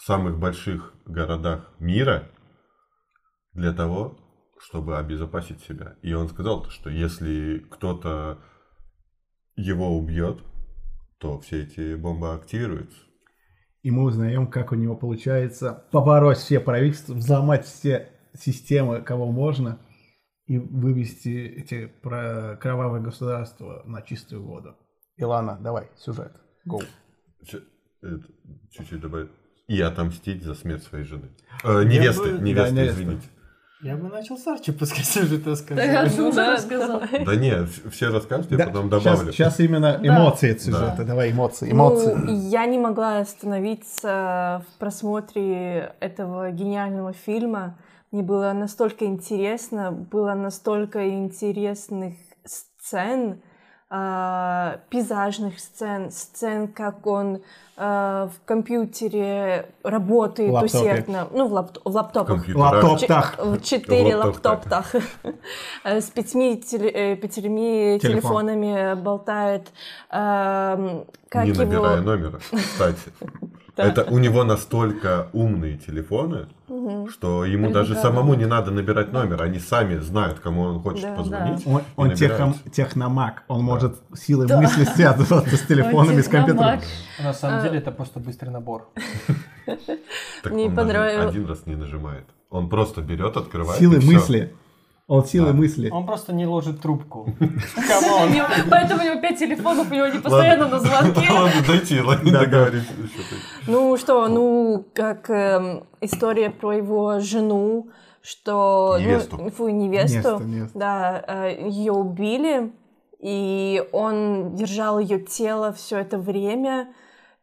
самых 0.00 0.38
больших 0.38 0.94
городах 1.04 1.70
мира 1.78 2.26
для 3.52 3.72
того, 3.74 4.16
чтобы 4.58 4.96
обезопасить 4.96 5.60
себя. 5.62 5.96
И 6.00 6.14
он 6.14 6.28
сказал, 6.30 6.64
что 6.70 6.88
если 6.88 7.58
кто-то 7.70 8.38
его 9.62 9.96
убьет, 9.96 10.42
то 11.18 11.38
все 11.40 11.62
эти 11.62 11.94
бомбы 11.94 12.34
активируются. 12.34 12.98
И 13.82 13.90
мы 13.90 14.04
узнаем, 14.04 14.48
как 14.48 14.72
у 14.72 14.74
него 14.74 14.96
получается 14.96 15.84
побороть 15.90 16.38
все 16.38 16.60
правительства, 16.60 17.14
взломать 17.14 17.64
все 17.64 18.10
системы, 18.34 19.02
кого 19.02 19.30
можно, 19.30 19.80
и 20.46 20.58
вывести 20.58 21.28
эти 21.28 21.92
кровавые 22.02 23.02
государства 23.02 23.82
на 23.84 24.02
чистую 24.02 24.44
воду. 24.44 24.76
Илана, 25.16 25.58
давай, 25.60 25.88
сюжет. 25.96 26.32
Go. 26.68 26.80
Чуть-чуть 28.70 29.00
добавить. 29.00 29.30
И 29.68 29.80
отомстить 29.80 30.42
за 30.42 30.54
смерть 30.54 30.82
своей 30.82 31.04
жены. 31.04 31.30
Э, 31.64 31.84
невесты, 31.84 32.32
бы- 32.32 32.38
да, 32.38 32.44
невесты, 32.44 32.74
невесты. 32.74 33.02
извините. 33.02 33.28
Я 33.82 33.96
бы 33.96 34.08
начал 34.08 34.38
с 34.38 34.46
Арчи, 34.46 34.70
пускай 34.70 35.02
сюжет 35.04 35.42
Да, 35.42 35.50
рассказал. 35.50 35.84
я 35.84 36.02
Ну 36.16 36.28
уже 36.28 36.36
да, 36.36 36.52
рассказала. 36.52 37.02
Да 37.26 37.34
не, 37.34 37.50
в- 37.66 37.90
все 37.90 38.10
расскажут, 38.10 38.50
я 38.52 38.56
Да, 38.58 38.66
потом 38.66 38.88
добавлю. 38.88 39.32
сейчас 39.32 39.58
именно 39.58 39.98
Да. 39.98 40.06
эмоции 40.06 40.52
от 40.52 40.60
сюжета. 40.60 41.04
Давай, 41.04 41.32
эмоции, 41.32 41.72
эмоции. 41.72 42.14
Ну, 42.14 42.48
я 42.48 42.64
не 42.66 42.78
могла 42.78 43.18
остановиться 43.18 44.64
в 44.68 44.78
просмотре 44.78 45.94
этого 45.98 46.52
гениального 46.52 47.12
фильма. 47.12 47.76
Мне 48.12 48.22
было 48.22 48.52
настолько 48.52 49.04
интересно, 49.04 49.90
было 49.90 50.34
настолько 50.34 51.08
интересных 51.08 52.14
сцен, 52.44 53.40
а, 53.94 54.78
пейзажных 54.88 55.60
сцен, 55.60 56.10
сцен, 56.10 56.66
как 56.68 57.06
он 57.06 57.42
а, 57.76 58.28
в 58.28 58.46
компьютере 58.46 59.66
работает 59.84 60.48
В 60.50 60.54
лаптопе. 60.54 60.78
усердно, 60.78 61.28
ну, 61.30 61.46
в, 61.46 61.52
лапт- 61.52 61.78
в 61.84 61.90
лаптопах. 61.94 62.36
Компьютера. 62.36 62.62
Лаптоп. 62.86 63.00
Ч- 63.00 63.42
в 63.42 63.62
четыре 63.62 64.16
В 64.16 64.20
лаптоптах. 64.24 64.94
Э, 65.84 66.00
С 66.00 66.06
пятьми, 66.06 66.58
э, 66.72 67.16
пятерми 67.16 67.98
Телефон. 67.98 68.46
телефонами 68.48 68.94
болтает. 68.94 69.68
Эм, 70.10 71.04
Как 71.28 71.44
не 71.44 71.50
его... 71.50 71.58
набирая 71.64 72.00
номера, 72.00 72.38
кстати. 72.38 73.12
Это 73.76 74.04
у 74.04 74.18
него 74.18 74.44
настолько 74.44 75.28
умные 75.32 75.78
телефоны, 75.78 76.46
что 77.10 77.44
ему 77.44 77.70
даже 77.70 77.94
Да, 77.94 78.02
самому 78.02 78.34
не 78.34 78.46
надо 78.46 78.70
набирать 78.70 79.12
номер. 79.12 79.42
Они 79.42 79.58
сами 79.58 79.98
знают, 79.98 80.40
кому 80.40 80.62
он 80.62 80.80
хочет 80.80 81.04
Да, 81.04 81.14
позвонить. 81.14 81.66
Он, 81.96 82.12
техномаг. 82.12 83.44
Он 83.48 83.62
может 83.62 83.96
силой 84.14 84.46
мысли 84.46 84.84
связываться 84.84 85.56
с 85.56 85.62
телефонами, 85.62 86.20
с 86.20 86.28
компьютером. 86.28 86.80
техномаг. 86.80 86.84
На 87.22 87.32
самом 87.32 87.62
деле 87.62 87.78
это 87.78 87.90
просто 87.92 88.20
быстрый 88.20 88.50
набор. 88.50 88.90
Так 90.42 90.52
Мне 90.52 90.66
он 90.66 90.74
понравилось. 90.74 91.30
один 91.30 91.46
раз 91.46 91.66
не 91.66 91.76
нажимает. 91.76 92.24
Он 92.50 92.68
просто 92.68 93.00
берет, 93.00 93.36
открывает. 93.36 93.78
Всё. 93.78 93.90
мысли. 93.90 94.52
Он 95.12 95.26
силой 95.26 95.52
Да. 95.52 95.58
мысли. 95.58 95.90
Он 95.90 96.06
просто 96.06 96.32
не 96.32 96.46
ложит 96.46 96.80
трубку. 96.80 97.26
Поэтому 97.76 98.16
у 99.02 99.04
него 99.04 99.20
пять 99.20 99.38
телефонов, 99.38 99.90
у 99.90 99.94
него 99.94 100.06
не 100.06 100.18
постоянно 100.18 100.68
на 100.68 100.80
звонке. 100.80 101.28
Ладно, 101.30 101.62
дойти, 101.66 102.00
ладно, 102.00 102.32
договоримся. 102.32 102.92
Ну 103.66 103.98
что, 103.98 104.26
ну, 104.28 104.86
как 104.94 105.28
эм, 105.28 105.84
история 106.00 106.48
про 106.48 106.72
его 106.72 107.20
жену, 107.20 107.90
что... 108.22 108.96
ну, 108.98 109.04
Невесту. 109.04 109.50
фу, 109.50 109.68
невесту. 109.68 110.16
Невесту, 110.16 110.44
невесту. 110.44 110.78
Да, 110.78 111.46
ее 111.46 111.92
убили, 111.92 112.72
и 113.20 113.84
он 113.92 114.54
держал 114.54 114.98
ее 114.98 115.20
тело 115.20 115.74
все 115.74 115.98
это 115.98 116.16
время 116.16 116.88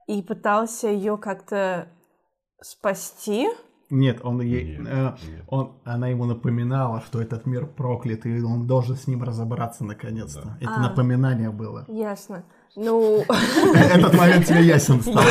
и 0.07 0.23
пытался 0.23 0.87
ее 0.87 1.17
как-то 1.17 1.87
спасти. 2.61 3.47
Нет, 3.91 4.19
он 4.23 4.39
ей, 4.41 4.77
Нет, 4.77 4.87
э, 4.87 5.03
нет. 5.31 5.41
он, 5.47 5.71
она 5.83 6.07
ему 6.09 6.25
напоминала, 6.25 7.01
что 7.07 7.19
этот 7.21 7.47
мир 7.47 7.65
проклят, 7.65 8.25
и 8.27 8.41
он 8.43 8.67
должен 8.67 8.95
с 8.95 9.07
ним 9.07 9.23
разобраться 9.23 9.83
наконец-то. 9.83 10.57
Это 10.61 10.73
А. 10.75 10.79
напоминание 10.79 11.49
было. 11.49 11.85
Ясно. 11.87 12.43
Ну, 12.75 13.23
Этот 13.73 14.13
момент 14.13 14.45
тебе 14.45 14.63
ясен 14.63 15.01
стал. 15.01 15.23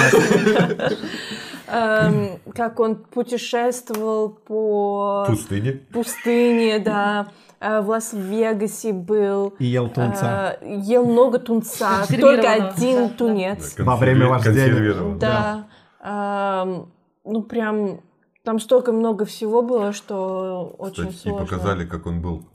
эм, 1.68 2.38
как 2.54 2.80
он 2.80 2.96
путешествовал 2.96 4.30
по 4.30 5.24
Пустыне. 5.28 5.72
пустыне, 5.92 6.78
да, 6.80 7.28
э, 7.60 7.80
в 7.80 7.88
Лас-Вегасе 7.90 8.92
был. 8.92 9.54
И 9.58 9.66
ел 9.66 9.88
тунца. 9.88 10.56
э, 10.60 10.78
ел 10.80 11.04
много 11.06 11.38
тунца, 11.38 12.04
только 12.08 12.52
один 12.52 13.02
Да, 13.02 13.08
да. 13.08 13.14
тунец. 13.16 13.74
Во 13.78 13.96
время 13.96 14.26
вождения. 14.28 14.64
консервирован. 14.66 15.18
Да. 15.18 15.66
Ам, 16.00 16.86
ну, 17.24 17.42
прям, 17.42 18.00
там 18.48 18.60
столько 18.60 18.92
много 18.92 19.26
всего 19.26 19.60
было, 19.60 19.92
что 19.92 20.74
очень 20.78 21.08
Кстати, 21.10 21.16
и 21.16 21.28
сложно. 21.28 21.44
показали, 21.46 21.84
как 21.84 22.06
он 22.06 22.22
был 22.22 22.46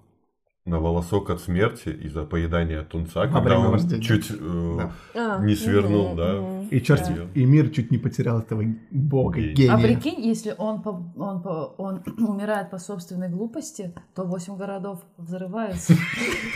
на 0.65 0.79
волосок 0.79 1.29
от 1.29 1.39
смерти 1.39 1.89
из-за 1.89 2.23
поедания 2.23 2.81
тунца, 2.83 3.27
Во 3.27 3.27
когда 3.27 3.59
он 3.59 3.69
вождения. 3.69 4.01
чуть 4.01 4.31
э, 4.31 4.77
Да. 5.13 5.35
А, 5.37 5.45
не 5.45 5.53
свернул, 5.55 6.07
мгм, 6.07 6.17
да. 6.17 6.33
мгм. 6.41 6.67
И 6.69 6.81
черт, 6.81 7.03
Да. 7.15 7.25
и 7.35 7.45
мир 7.45 7.69
чуть 7.69 7.91
не 7.91 7.99
потерял 7.99 8.39
этого 8.39 8.63
бога, 8.89 9.39
Гений. 9.39 9.53
гения. 9.53 9.73
А 9.75 9.77
прикинь, 9.77 10.19
если 10.25 10.55
он, 10.57 10.81
по- 10.81 11.03
он, 11.15 11.43
по- 11.43 11.75
он 11.77 12.01
умирает 12.17 12.71
по 12.71 12.79
собственной 12.79 13.29
глупости, 13.29 13.93
то 14.15 14.23
восемь 14.23 14.55
городов 14.57 14.99
взрываются. 15.17 15.93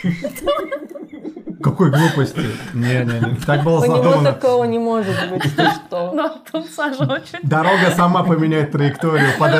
Какой 1.69 1.91
глупости. 1.91 2.41
Не-не-не, 2.73 3.35
так 3.45 3.63
было 3.63 3.79
У 3.79 3.85
него 3.85 3.97
задумано. 3.97 4.33
такого 4.33 4.63
не 4.65 4.79
может 4.79 5.15
быть, 5.29 5.43
ты 5.55 5.63
что? 5.71 6.11
Но 6.13 6.29
тунца 6.51 6.93
же 6.93 7.03
очень... 7.03 7.39
Дорога 7.43 7.91
сама 7.95 8.23
поменяет 8.23 8.71
траекторию 8.71 9.29
под 9.37 9.51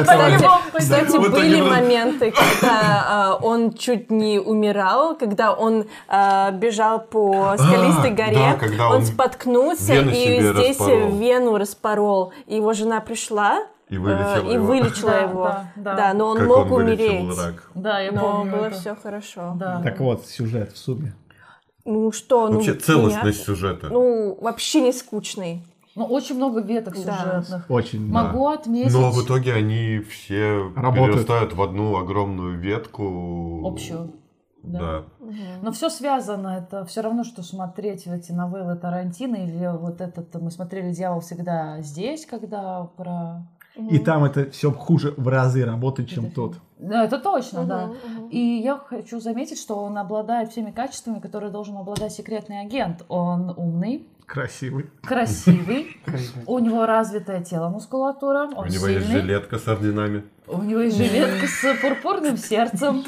Кстати, 0.78 1.18
были 1.30 1.62
моменты, 1.62 2.32
когда 2.32 3.06
а, 3.08 3.36
он 3.42 3.74
чуть 3.74 4.12
не 4.12 4.40
умирал, 4.40 5.16
когда 5.18 5.54
он 5.54 5.86
а, 6.08 6.52
бежал 6.52 7.00
по 7.00 7.56
скалистой 7.58 8.12
А, 8.12 8.14
горе, 8.14 8.36
да, 8.36 8.54
когда 8.54 8.90
он 8.90 9.04
споткнулся 9.04 9.94
и 9.96 10.42
здесь 10.42 10.80
вену 10.80 11.58
распорол. 11.58 12.34
И 12.46 12.56
его 12.56 12.74
жена 12.74 13.02
пришла 13.02 13.60
И 13.90 13.96
э, 13.96 14.00
вылечила 14.00 14.50
и 14.50 14.54
его. 14.54 14.66
вылечила 14.66 15.12
Да, 15.12 15.20
его. 15.20 15.44
да, 15.46 15.66
да. 15.76 15.96
Да, 15.96 16.14
но 16.14 16.28
он 16.30 16.38
Как 16.38 16.48
мог 16.48 16.72
он 16.72 16.84
умереть. 16.84 17.38
рак. 17.38 17.70
Да, 17.76 18.00
я 18.00 18.12
Но 18.12 18.22
помню 18.22 18.52
было 18.56 18.66
это. 18.66 18.76
все 18.80 18.96
хорошо. 18.96 19.54
Да. 19.56 19.82
Так 19.84 20.00
вот, 20.00 20.26
сюжет 20.26 20.72
в 20.74 20.78
сумме. 20.78 21.14
Ну 21.88 22.12
что, 22.12 22.48
ну 22.50 22.56
Вообще 22.56 22.72
меня- 22.72 22.80
целостность 22.82 23.44
сюжета. 23.44 23.88
Ну, 23.90 24.38
вообще 24.42 24.82
не 24.82 24.92
скучный. 24.92 25.64
Ну, 25.96 26.06
очень 26.06 26.36
много 26.36 26.60
веток 26.62 26.94
Да. 27.04 27.18
сюжетных. 27.18 27.66
Очень. 27.72 28.06
Могу 28.12 28.48
отметить 28.50 28.94
Но 28.94 29.10
в 29.10 29.26
итоге 29.26 29.54
они 29.54 30.00
все 30.00 30.70
Работают. 30.76 31.08
перерастают 31.14 31.54
в 31.54 31.62
одну 31.62 31.98
огромную 31.98 32.60
ветку. 32.60 33.64
общую. 33.66 34.12
Да. 34.64 34.80
Да. 34.80 35.04
Но 35.62 35.72
все 35.72 35.90
связано. 35.90 36.50
Это 36.50 36.84
все 36.86 37.02
равно, 37.02 37.24
что 37.24 37.42
смотреть 37.42 38.06
эти 38.06 38.32
новеллы 38.34 38.76
Тарантино 38.76 39.38
или 39.38 39.66
вот 39.78 40.02
этот 40.02 40.36
мы 40.42 40.52
смотрели 40.52 40.92
«Дьявол 40.92 41.22
всегда 41.22 41.82
здесь», 41.82 42.26
когда 42.26 42.84
про... 42.98 43.48
И 43.90 44.00
там 44.00 44.24
это 44.24 44.50
все 44.52 44.72
хуже 44.72 45.14
в 45.18 45.28
разы 45.28 45.66
работает, 45.66 46.10
чем 46.10 46.26
Это 46.26 46.36
тут. 46.36 46.56
Да, 46.80 47.04
это 47.06 47.18
точно, 47.20 47.66
да. 47.66 47.92
И 48.30 48.40
я 48.40 48.78
хочу 48.78 49.20
заметить, 49.20 49.60
что 49.60 49.78
он 49.84 49.98
обладает 49.98 50.52
всеми 50.52 50.72
качествами, 50.72 51.20
которые 51.20 51.52
должен 51.52 51.78
обладать 51.78 52.14
секретный 52.14 52.62
агент. 52.62 53.04
Он 53.08 53.54
умный, 53.56 54.08
Красивый. 54.26 54.88
красивый, 55.02 55.98
у 56.46 56.60
него 56.60 56.86
развитое 56.86 57.42
тело, 57.44 57.70
мускулатура, 57.70 58.50
У 58.56 58.66
него 58.66 58.88
есть 58.88 59.08
жилетка 59.08 59.58
с 59.58 59.68
орденами. 59.68 60.24
У 60.48 60.62
него 60.62 60.80
есть 60.80 60.98
жилетка 60.98 61.46
с 61.46 61.76
пурпурным 61.82 62.38
сердцем, 62.38 63.04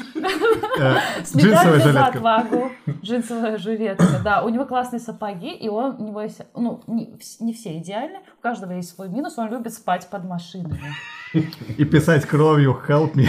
Э, 0.78 0.96
с 1.24 1.34
Джинсовая 1.34 1.76
медалью 1.76 1.92
за 1.92 2.06
отвагу, 2.06 2.72
джинсовая 3.02 3.58
жилетка, 3.58 4.20
да. 4.22 4.42
У 4.42 4.48
него 4.48 4.66
классные 4.66 5.00
сапоги, 5.00 5.50
и 5.50 5.68
он, 5.68 5.96
у 5.98 6.06
него 6.08 6.22
есть, 6.22 6.40
ну, 6.54 6.82
не 6.86 7.52
все 7.52 7.78
идеальны, 7.78 8.18
у 8.38 8.42
каждого 8.42 8.72
есть 8.72 8.94
свой 8.94 9.08
минус, 9.08 9.38
он 9.38 9.50
любит 9.50 9.72
спать 9.74 10.08
под 10.10 10.24
машинами. 10.24 10.92
И 11.32 11.84
писать 11.84 12.26
кровью 12.26 12.78
«Help 12.86 13.14
me». 13.14 13.28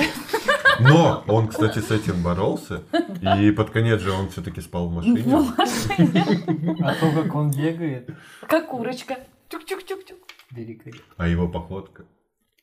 Но 0.79 1.23
он, 1.27 1.47
кстати, 1.47 1.79
с 1.79 1.91
этим 1.91 2.23
боролся. 2.23 2.81
И 3.39 3.51
под 3.51 3.69
конец 3.69 4.01
же 4.01 4.11
он 4.11 4.29
все-таки 4.29 4.61
спал 4.61 4.87
в 4.87 4.93
машине. 4.93 5.21
В 5.21 5.57
машине, 5.57 6.77
А 6.83 6.95
то, 6.95 7.11
как 7.11 7.35
он 7.35 7.51
бегает, 7.51 8.09
как 8.47 8.67
курочка. 8.67 9.17
Чук-чук-чук-чук. 9.49 10.17
великолепно. 10.51 11.01
А 11.17 11.27
его 11.27 11.47
походка. 11.47 12.05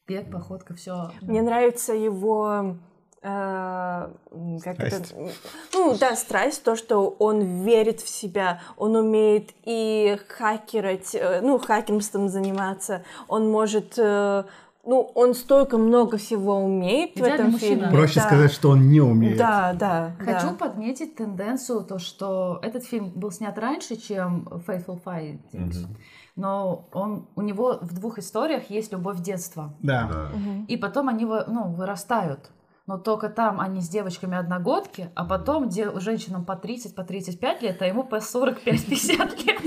Бег, 0.09 0.31
походка, 0.31 0.75
все. 0.75 1.11
Мне 1.21 1.43
нравится 1.43 1.93
его 1.93 2.77
м, 3.23 4.61
как 4.61 4.77
Страсть. 4.77 5.13
это, 5.13 5.33
ну 5.75 5.97
да, 5.99 6.17
страсть, 6.17 6.63
то, 6.63 6.77
что 6.77 7.09
он 7.19 7.65
верит 7.65 8.01
в 8.01 8.09
себя, 8.09 8.61
он 8.77 8.97
умеет 8.97 9.51
и 9.65 10.19
хакерить, 10.29 11.15
э, 11.15 11.41
ну 11.43 11.59
хакерством 11.59 12.29
заниматься, 12.29 13.03
он 13.27 13.51
может, 13.51 13.99
э, 13.99 14.45
ну 14.87 15.11
он 15.15 15.35
столько 15.35 15.79
много 15.79 16.17
всего 16.17 16.57
умеет 16.65 17.15
в 17.15 17.17
Идеальный 17.19 17.35
этом 17.35 17.51
мужчина. 17.51 17.75
фильме. 17.75 17.91
Проще 17.91 18.21
да. 18.21 18.27
сказать, 18.27 18.53
что 18.53 18.71
он 18.71 18.89
не 18.89 19.01
умеет. 19.01 19.37
Да, 19.37 19.75
да. 19.75 20.13
Хочу 20.21 20.51
да. 20.51 20.55
подметить 20.55 21.17
тенденцию, 21.17 21.85
то, 21.85 21.99
что 21.99 22.61
этот 22.63 22.85
фильм 22.85 23.11
был 23.15 23.33
снят 23.33 23.59
раньше, 23.59 23.97
чем 23.97 24.49
Faithful 24.67 25.03
Findings. 25.05 25.81
Мгм. 25.81 25.97
Но 26.39 26.89
он, 26.93 27.27
у 27.35 27.43
него 27.43 27.79
в 27.81 27.93
двух 27.93 28.19
историях 28.19 28.71
есть 28.71 28.93
любовь 28.93 29.19
детства. 29.19 29.75
Да. 29.83 30.09
Да. 30.09 30.29
И 30.69 30.77
потом 30.77 31.09
они 31.09 31.25
ну, 31.25 31.73
вырастают. 31.73 32.51
Но 32.87 32.97
только 32.97 33.29
там 33.29 33.61
они 33.61 33.81
с 33.81 33.89
девочками 33.89 34.37
одногодки, 34.37 35.11
а 35.17 35.25
потом 35.25 35.69
де- 35.69 35.99
женщинам 35.99 36.45
по 36.45 36.55
30, 36.55 36.95
по 36.95 37.03
35 37.03 37.63
лет, 37.63 37.83
а 37.83 37.87
ему 37.87 38.05
по 38.05 38.17
45-50 38.21 39.47
лет. 39.47 39.61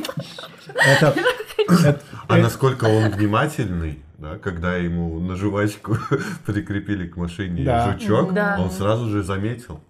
Это, 0.75 1.13
это- 1.87 1.99
А 2.29 2.37
э, 2.37 2.41
насколько 2.41 2.85
он 2.85 3.11
внимательный, 3.11 4.01
да, 4.17 4.37
когда 4.37 4.77
ему 4.77 5.19
на 5.19 5.35
жвачку 5.35 5.97
прикрепили 6.45 7.05
к 7.07 7.17
машине 7.17 7.65
Да. 7.65 7.91
жучок, 7.91 8.33
Да. 8.33 8.55
он 8.59 8.71
сразу 8.71 9.09
же 9.09 9.23
заметил. 9.23 9.81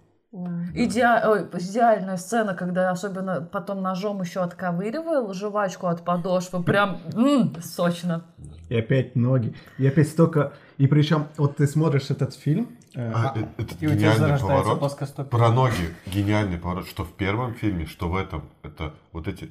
Да. 0.74 0.80
Идеа- 0.84 1.28
ой, 1.30 1.46
идеальная 1.60 2.16
сцена, 2.16 2.54
когда 2.54 2.90
особенно 2.90 3.40
потом 3.42 3.82
ножом 3.82 4.20
еще 4.22 4.40
отковыривал 4.40 5.32
жвачку 5.34 5.86
от 5.86 6.04
подошвы. 6.04 6.62
Прям 6.62 6.98
м, 7.14 7.54
сочно. 7.62 8.24
И 8.68 8.76
опять 8.76 9.16
ноги. 9.16 9.54
И 9.78 9.86
опять 9.86 10.08
столько... 10.08 10.52
И 10.78 10.86
причем, 10.86 11.26
вот 11.36 11.56
ты 11.56 11.66
смотришь 11.66 12.10
этот 12.10 12.34
фильм, 12.34 12.68
э, 12.94 13.12
А, 13.14 13.32
а- 13.34 13.38
э, 13.38 13.44
этот 13.58 13.82
И 13.82 13.86
у 13.86 13.90
тебя 13.90 13.98
гениальный 13.98 14.18
зарождается 14.18 14.46
поворот. 14.62 14.78
плоскостопие. 14.78 15.30
Про 15.30 15.50
ноги. 15.50 15.94
Гениальный 16.06 16.58
поворот, 16.58 16.86
что 16.88 17.04
в 17.04 17.12
первом 17.12 17.54
фильме, 17.54 17.86
что 17.86 18.08
в 18.08 18.16
этом. 18.16 18.44
Это 18.62 18.94
вот 19.12 19.28
эти 19.28 19.50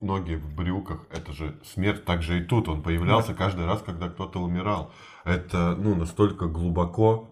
ноги 0.00 0.34
в 0.34 0.54
брюках. 0.54 1.06
Это 1.10 1.32
же 1.32 1.56
смерть. 1.74 2.04
Так 2.06 2.22
же 2.22 2.38
и 2.40 2.44
тут. 2.44 2.68
Он 2.68 2.82
появлялся 2.82 3.34
каждый 3.34 3.66
раз, 3.66 3.82
когда 3.84 4.08
кто-то 4.08 4.40
умирал. 4.40 4.90
Это, 5.24 5.76
ну, 5.76 5.94
настолько 5.94 6.46
глубоко. 6.46 7.28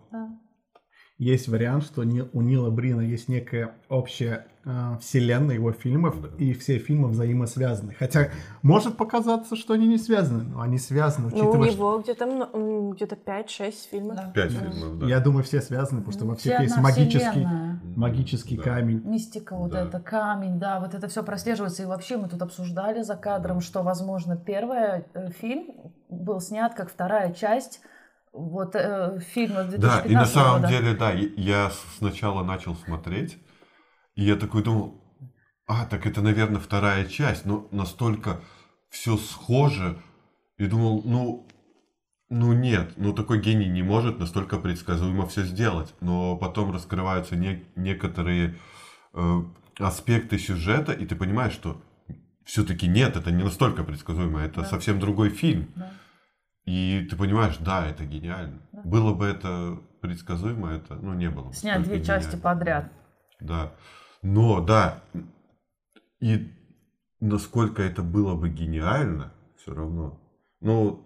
Есть 1.18 1.48
вариант, 1.48 1.84
что 1.84 2.02
у 2.02 2.40
Нила 2.42 2.70
Брина 2.70 3.00
есть 3.00 3.28
некая 3.28 3.72
общая 3.88 4.46
э, 4.66 4.96
вселенная 5.00 5.54
его 5.54 5.72
фильмов, 5.72 6.20
Да. 6.20 6.28
и 6.38 6.52
все 6.52 6.76
фильмы 6.78 7.08
взаимосвязаны. 7.08 7.94
Хотя 7.98 8.28
может 8.62 8.98
показаться, 8.98 9.56
что 9.56 9.72
они 9.72 9.86
не 9.86 9.96
связаны, 9.96 10.42
но 10.42 10.60
они 10.60 10.76
связаны, 10.78 11.30
Ну, 11.30 11.36
у 11.36 11.38
учитывая, 11.38 11.68
что... 11.70 11.76
него 11.78 11.98
где-то 12.00 12.92
где-то 12.94 13.14
5-6 13.16 13.74
фильмов. 13.90 14.16
Да. 14.16 14.30
Пять 14.34 14.52
фильмов, 14.52 14.98
да. 14.98 15.06
Я 15.06 15.20
думаю, 15.20 15.42
все 15.44 15.62
связаны, 15.62 16.00
потому 16.02 16.12
что 16.12 16.26
во 16.26 16.34
всех 16.36 16.54
Вся 16.54 16.62
есть 16.64 16.76
магический, 16.76 17.30
вселенная. 17.30 17.80
магический 17.96 18.56
Да. 18.58 18.62
камень. 18.62 19.02
Мистика, 19.06 19.56
вот 19.56 19.70
Да. 19.70 19.84
это 19.84 20.00
камень, 20.00 20.58
да, 20.58 20.80
вот 20.80 20.92
это 20.94 21.08
все 21.08 21.22
прослеживается. 21.22 21.82
И 21.82 21.86
вообще 21.86 22.18
мы 22.18 22.28
тут 22.28 22.42
обсуждали 22.42 23.02
за 23.02 23.14
кадром, 23.16 23.60
что, 23.62 23.82
возможно, 23.82 24.36
первый 24.36 25.04
э, 25.14 25.30
фильм 25.40 25.68
был 26.10 26.40
снят 26.40 26.74
как 26.74 26.90
вторая 26.90 27.32
часть 27.32 27.80
вот 28.36 28.74
э, 28.74 29.20
фильма 29.34 29.64
2015 29.64 29.80
Да, 29.80 30.00
и 30.08 30.14
на 30.14 30.26
самом 30.26 30.62
года. 30.62 30.68
деле, 30.72 30.94
да, 30.94 31.12
я 31.12 31.70
сначала 31.98 32.42
начал 32.44 32.74
смотреть, 32.76 33.38
и 34.14 34.24
я 34.24 34.36
такой 34.36 34.62
думал, 34.62 35.02
а, 35.66 35.86
так 35.86 36.06
это, 36.06 36.20
наверное, 36.22 36.60
вторая 36.60 37.04
часть, 37.06 37.44
но 37.46 37.66
настолько 37.72 38.40
все 38.90 39.16
схоже, 39.16 39.98
и 40.58 40.66
думал, 40.66 41.02
ну, 41.04 41.46
Ну 42.28 42.52
нет, 42.54 42.94
ну 42.96 43.12
такой 43.12 43.40
гений 43.40 43.68
не 43.68 43.82
может 43.84 44.18
настолько 44.18 44.58
предсказуемо 44.58 45.26
все 45.26 45.44
сделать. 45.44 45.94
Но 46.00 46.36
потом 46.36 46.72
раскрываются 46.72 47.36
не- 47.36 47.64
некоторые 47.76 48.56
э, 49.14 49.42
аспекты 49.78 50.36
сюжета, 50.38 50.92
и 50.92 51.06
ты 51.06 51.14
понимаешь, 51.14 51.52
что 51.52 51.80
все-таки 52.44 52.88
нет, 52.88 53.16
это 53.16 53.30
не 53.30 53.44
настолько 53.44 53.84
предсказуемо, 53.84 54.40
это 54.40 54.62
Да. 54.62 54.66
совсем 54.66 54.98
другой 54.98 55.30
фильм. 55.30 55.68
Да. 55.76 55.92
И 56.66 57.06
ты 57.08 57.16
понимаешь, 57.16 57.56
да, 57.58 57.86
это 57.86 58.04
гениально. 58.04 58.60
Да. 58.72 58.82
Было 58.84 59.14
бы 59.14 59.24
это 59.26 59.78
предсказуемо, 60.00 60.72
это, 60.72 60.96
ну, 60.96 61.14
не 61.14 61.30
было 61.30 61.44
бы. 61.44 61.52
Снять 61.54 61.82
две 61.84 62.02
части 62.02 62.26
гениально. 62.36 62.42
подряд. 62.42 62.92
Да. 63.40 63.72
Но, 64.22 64.60
да, 64.60 65.02
и 66.20 66.52
насколько 67.20 67.82
это 67.82 68.02
было 68.02 68.34
бы 68.34 68.48
гениально, 68.48 69.32
все 69.56 69.74
равно. 69.74 70.20
Ну, 70.60 71.04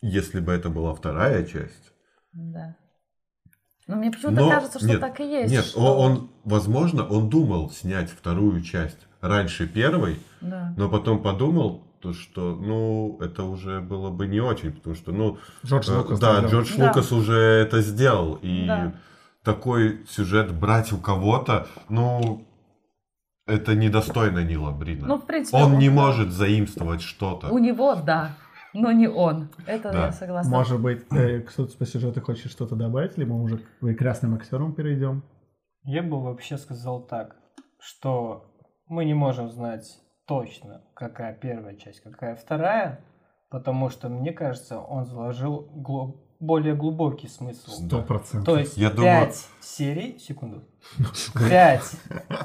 если 0.00 0.40
бы 0.40 0.52
это 0.52 0.68
была 0.70 0.94
вторая 0.94 1.44
часть. 1.44 1.92
Да. 2.32 2.76
Но 3.86 3.96
мне 3.96 4.10
почему-то 4.10 4.40
Но 4.42 4.48
кажется, 4.48 4.78
что 4.78 4.88
нет, 4.88 5.00
так 5.00 5.20
и 5.20 5.24
есть. 5.28 5.52
Нет, 5.52 5.64
что- 5.64 5.80
он, 5.80 6.12
он, 6.12 6.30
возможно, 6.44 7.04
он 7.06 7.28
думал 7.28 7.70
снять 7.70 8.10
вторую 8.10 8.62
часть 8.62 8.98
раньше 9.20 9.66
первой, 9.66 10.20
Да. 10.40 10.72
но 10.76 10.88
потом 10.88 11.22
подумал, 11.22 11.83
то, 12.04 12.12
что, 12.12 12.54
ну, 12.54 13.16
это 13.22 13.44
уже 13.44 13.80
было 13.80 14.10
бы 14.10 14.26
не 14.26 14.38
очень, 14.40 14.72
потому 14.72 14.94
что, 14.94 15.10
ну, 15.10 15.38
Джордж 15.64 15.88
э, 15.90 15.96
Лукас. 15.96 16.20
да. 16.20 16.44
Джордж 16.46 16.76
Да. 16.76 16.88
Лукас 16.88 17.12
уже 17.12 17.34
это 17.38 17.80
сделал, 17.80 18.38
и 18.42 18.66
Да. 18.66 18.92
такой 19.42 20.04
сюжет 20.06 20.52
брать 20.54 20.92
у 20.92 20.98
кого-то, 20.98 21.66
ну, 21.88 22.46
это 23.46 23.74
недостойно 23.74 24.44
Нила 24.44 24.70
Брина. 24.70 25.06
Ну, 25.06 25.16
в 25.16 25.24
принципе, 25.24 25.56
он 25.56 25.78
не 25.78 25.88
да. 25.88 25.94
может 25.94 26.30
заимствовать 26.30 27.00
что-то. 27.00 27.48
У 27.48 27.56
него, 27.58 27.94
да, 27.94 28.36
но 28.74 28.92
не 28.92 29.08
он. 29.08 29.48
Это 29.66 29.90
Да. 29.90 30.06
я 30.06 30.12
согласна. 30.12 30.50
Может 30.50 30.80
быть, 30.80 31.06
э, 31.10 31.40
кто-то 31.40 31.74
по 31.78 31.86
сюжету 31.86 32.20
хочет 32.20 32.52
что-то 32.52 32.76
добавить, 32.76 33.16
либо 33.16 33.32
мы 33.32 33.44
уже 33.44 33.58
к 33.58 33.62
прекрасным 33.80 34.34
актерам 34.34 34.74
перейдем. 34.74 35.22
Я 35.84 36.02
бы 36.02 36.22
вообще 36.22 36.58
сказал 36.58 37.00
так, 37.00 37.36
что 37.80 38.44
мы 38.88 39.06
не 39.06 39.14
можем 39.14 39.50
знать 39.50 40.03
точно, 40.26 40.82
какая 40.94 41.34
первая 41.34 41.76
часть, 41.76 42.00
какая 42.00 42.36
вторая, 42.36 43.04
потому 43.50 43.90
что, 43.90 44.08
мне 44.08 44.32
кажется, 44.32 44.78
он 44.80 45.04
заложил 45.04 45.68
гло- 45.74 46.20
более 46.40 46.74
глубокий 46.74 47.28
смысл. 47.28 47.70
Сто 47.70 48.02
процентов. 48.02 48.44
То 48.46 48.58
есть 48.58 48.76
Я 48.76 48.90
думаю- 48.90 49.26
пять 49.26 49.46
серий, 49.60 50.18
секунду, 50.18 50.64
пять 51.48 51.84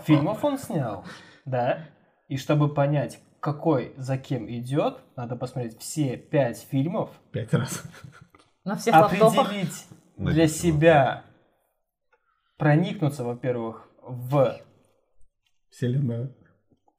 фильмов 0.06 0.44
он 0.44 0.58
снял, 0.58 1.04
да, 1.46 1.88
и 2.28 2.38
чтобы 2.38 2.74
понять, 2.74 3.20
какой 3.40 3.94
за 3.98 4.18
кем 4.18 4.50
идет, 4.50 5.00
надо 5.16 5.36
посмотреть 5.36 5.80
все 5.80 6.18
пять 6.18 6.60
фильмов, 6.70 7.10
Пять 7.32 7.54
раз. 7.54 7.84
На 8.66 8.76
всех 8.76 8.94
определить 8.96 9.88
для 10.18 10.48
себя, 10.50 11.24
проникнуться, 12.58 13.24
во-первых, 13.24 13.88
в 14.02 14.60
Вселенная. 15.72 16.36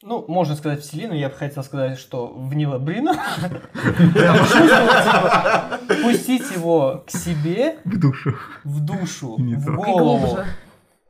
Ну, 0.03 0.25
можно 0.29 0.57
сказать 0.57 0.81
вселенную, 0.81 1.21
я 1.21 1.29
бы 1.29 1.35
хотел 1.35 1.63
сказать, 1.63 1.99
что 1.99 2.29
в 2.29 2.55
Нила 2.55 2.79
Брина. 2.79 3.15
Пустить 6.03 6.51
его 6.53 7.05
к 7.07 7.11
себе, 7.11 7.77
К 7.85 7.99
душу. 7.99 8.35
в 8.65 8.81
душу, 8.81 9.37
в 9.37 9.77
голову, 9.77 10.39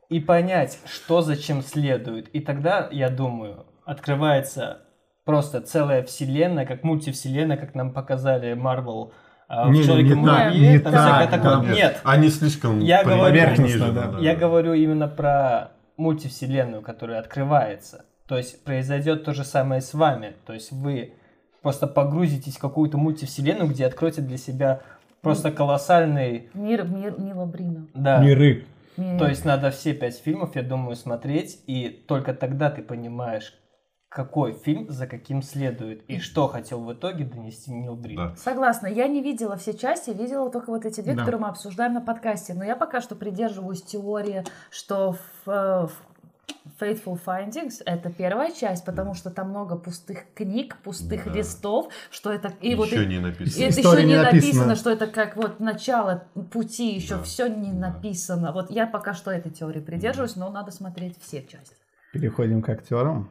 и 0.09 0.19
понять, 0.19 0.79
что 0.85 1.21
зачем 1.21 1.61
следует. 1.61 2.27
И 2.35 2.41
тогда, 2.41 2.89
я 2.91 3.09
думаю, 3.09 3.65
открывается 3.85 4.79
просто 5.23 5.61
целая 5.61 6.03
вселенная, 6.03 6.65
как 6.65 6.83
мультивселенная, 6.83 7.55
как 7.55 7.75
нам 7.75 7.93
показали 7.93 8.53
Марвел 8.55 9.13
а, 9.47 9.67
в 9.67 9.71
Не, 9.71 9.85
Человеке 9.85 10.09
не 10.09 10.15
так, 10.15 10.19
муравье, 10.21 10.71
не 10.73 10.79
там 10.79 10.93
так, 10.93 11.01
всякое 11.01 11.39
да. 11.39 11.51
такое. 11.55 11.69
Нет, 11.69 11.75
Нет, 11.77 12.01
они 12.03 12.29
слишком 12.29 12.79
Я 12.81 13.03
говорю- 13.05 13.23
да. 13.93 14.19
Я 14.19 14.35
говорю 14.35 14.73
именно 14.73 15.07
про 15.07 15.71
мультивселенную, 15.95 16.81
которая 16.81 17.19
открывается. 17.21 18.03
То 18.31 18.37
есть 18.37 18.63
произойдет 18.63 19.25
то 19.25 19.33
же 19.33 19.43
самое 19.43 19.81
с 19.81 19.93
вами. 19.93 20.35
То 20.45 20.53
есть 20.53 20.71
вы 20.71 21.15
просто 21.61 21.85
погрузитесь 21.85 22.55
в 22.55 22.59
какую-то 22.59 22.97
мультивселенную, 22.97 23.69
где 23.69 23.85
откроете 23.85 24.21
для 24.21 24.37
себя 24.37 24.79
просто 25.19 25.51
колоссальный... 25.51 26.49
Мир, 26.53 26.87
мир 26.87 27.19
Нила 27.19 27.45
Брина. 27.45 27.87
Да. 27.93 28.23
Миры. 28.23 28.63
Мир. 28.95 29.19
То 29.19 29.27
есть 29.27 29.43
надо 29.43 29.69
все 29.69 29.93
пять 29.93 30.17
фильмов, 30.17 30.55
я 30.55 30.63
думаю, 30.63 30.95
смотреть, 30.95 31.61
и 31.67 31.89
только 32.07 32.33
тогда 32.33 32.71
ты 32.71 32.81
понимаешь, 32.81 33.53
какой 34.07 34.53
фильм 34.53 34.89
за 34.89 35.07
каким 35.07 35.41
следует, 35.41 36.03
и 36.09 36.19
что 36.19 36.47
хотел 36.47 36.81
в 36.85 36.93
итоге 36.93 37.25
донести 37.25 37.71
Нил 37.73 37.97
Брин. 37.97 38.15
Да. 38.15 38.35
Согласна, 38.37 38.87
я 38.87 39.09
не 39.09 39.21
видела 39.21 39.57
все 39.57 39.73
части, 39.73 40.11
видела 40.11 40.49
только 40.49 40.69
вот 40.69 40.85
эти 40.85 41.01
две, 41.01 41.15
Да. 41.15 41.19
которые 41.19 41.41
мы 41.41 41.47
обсуждаем 41.49 41.93
на 41.93 42.01
подкасте. 42.01 42.53
Но 42.53 42.63
я 42.63 42.77
пока 42.77 43.01
что 43.01 43.15
придерживаюсь 43.15 43.81
теории, 43.81 44.45
что 44.69 45.17
в, 45.45 45.49
э, 45.49 45.87
в 45.87 46.10
Faithful 46.79 47.19
Findings 47.25 47.81
это 47.85 48.09
первая 48.11 48.51
часть, 48.51 48.85
потому 48.85 49.13
что 49.13 49.29
там 49.29 49.49
много 49.49 49.75
пустых 49.77 50.19
книг, 50.33 50.77
пустых 50.83 51.25
Да. 51.25 51.31
листов, 51.31 51.91
что 52.09 52.31
это 52.31 52.53
и 52.61 52.75
вот 52.75 52.87
Еще 52.87 53.03
и- 53.03 53.07
не 53.07 53.15
и 53.15 53.19
написано. 53.19 53.63
это 53.65 53.79
еще 53.79 53.97
не 54.03 54.05
не 54.07 54.15
написано. 54.17 54.41
написана. 54.65 54.75
что 54.75 54.89
это 54.89 55.07
как 55.07 55.35
вот 55.35 55.59
начало 55.59 56.23
пути, 56.51 56.93
еще 56.95 57.15
Да. 57.17 57.23
все 57.23 57.47
не 57.47 57.71
Да. 57.71 57.89
написано. 57.89 58.51
Вот 58.51 58.71
я 58.71 58.87
пока 58.87 59.13
что 59.13 59.31
этой 59.31 59.51
теории 59.51 59.79
придерживаюсь, 59.81 60.35
но 60.35 60.49
надо 60.49 60.71
смотреть 60.71 61.17
все 61.21 61.41
части. 61.43 61.75
Переходим 62.13 62.61
к 62.61 62.69
актерам. 62.69 63.29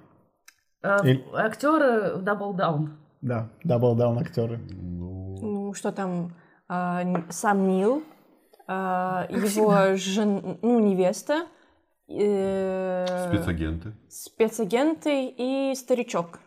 Э, 0.82 0.96
И- 1.04 1.24
Актеры 1.34 2.16
Double 2.22 2.54
Down. 2.56 2.88
Да, 3.20 3.50
Double 3.64 3.94
Down 3.96 4.18
актеры. 4.18 4.58
Ну, 4.70 5.36
Ну, 5.42 5.74
что 5.74 5.92
там, 5.92 6.34
а, 6.68 7.02
н- 7.02 7.26
сам 7.30 7.68
Нил, 7.68 8.02
а, 8.66 9.26
его 9.30 9.94
жен, 9.96 10.58
ну, 10.62 10.80
невеста, 10.80 11.46
э, 12.10 13.28
спецагенты. 13.28 13.92
спецагенты 14.08 15.26
и 15.36 15.74
старичок. 15.74 16.40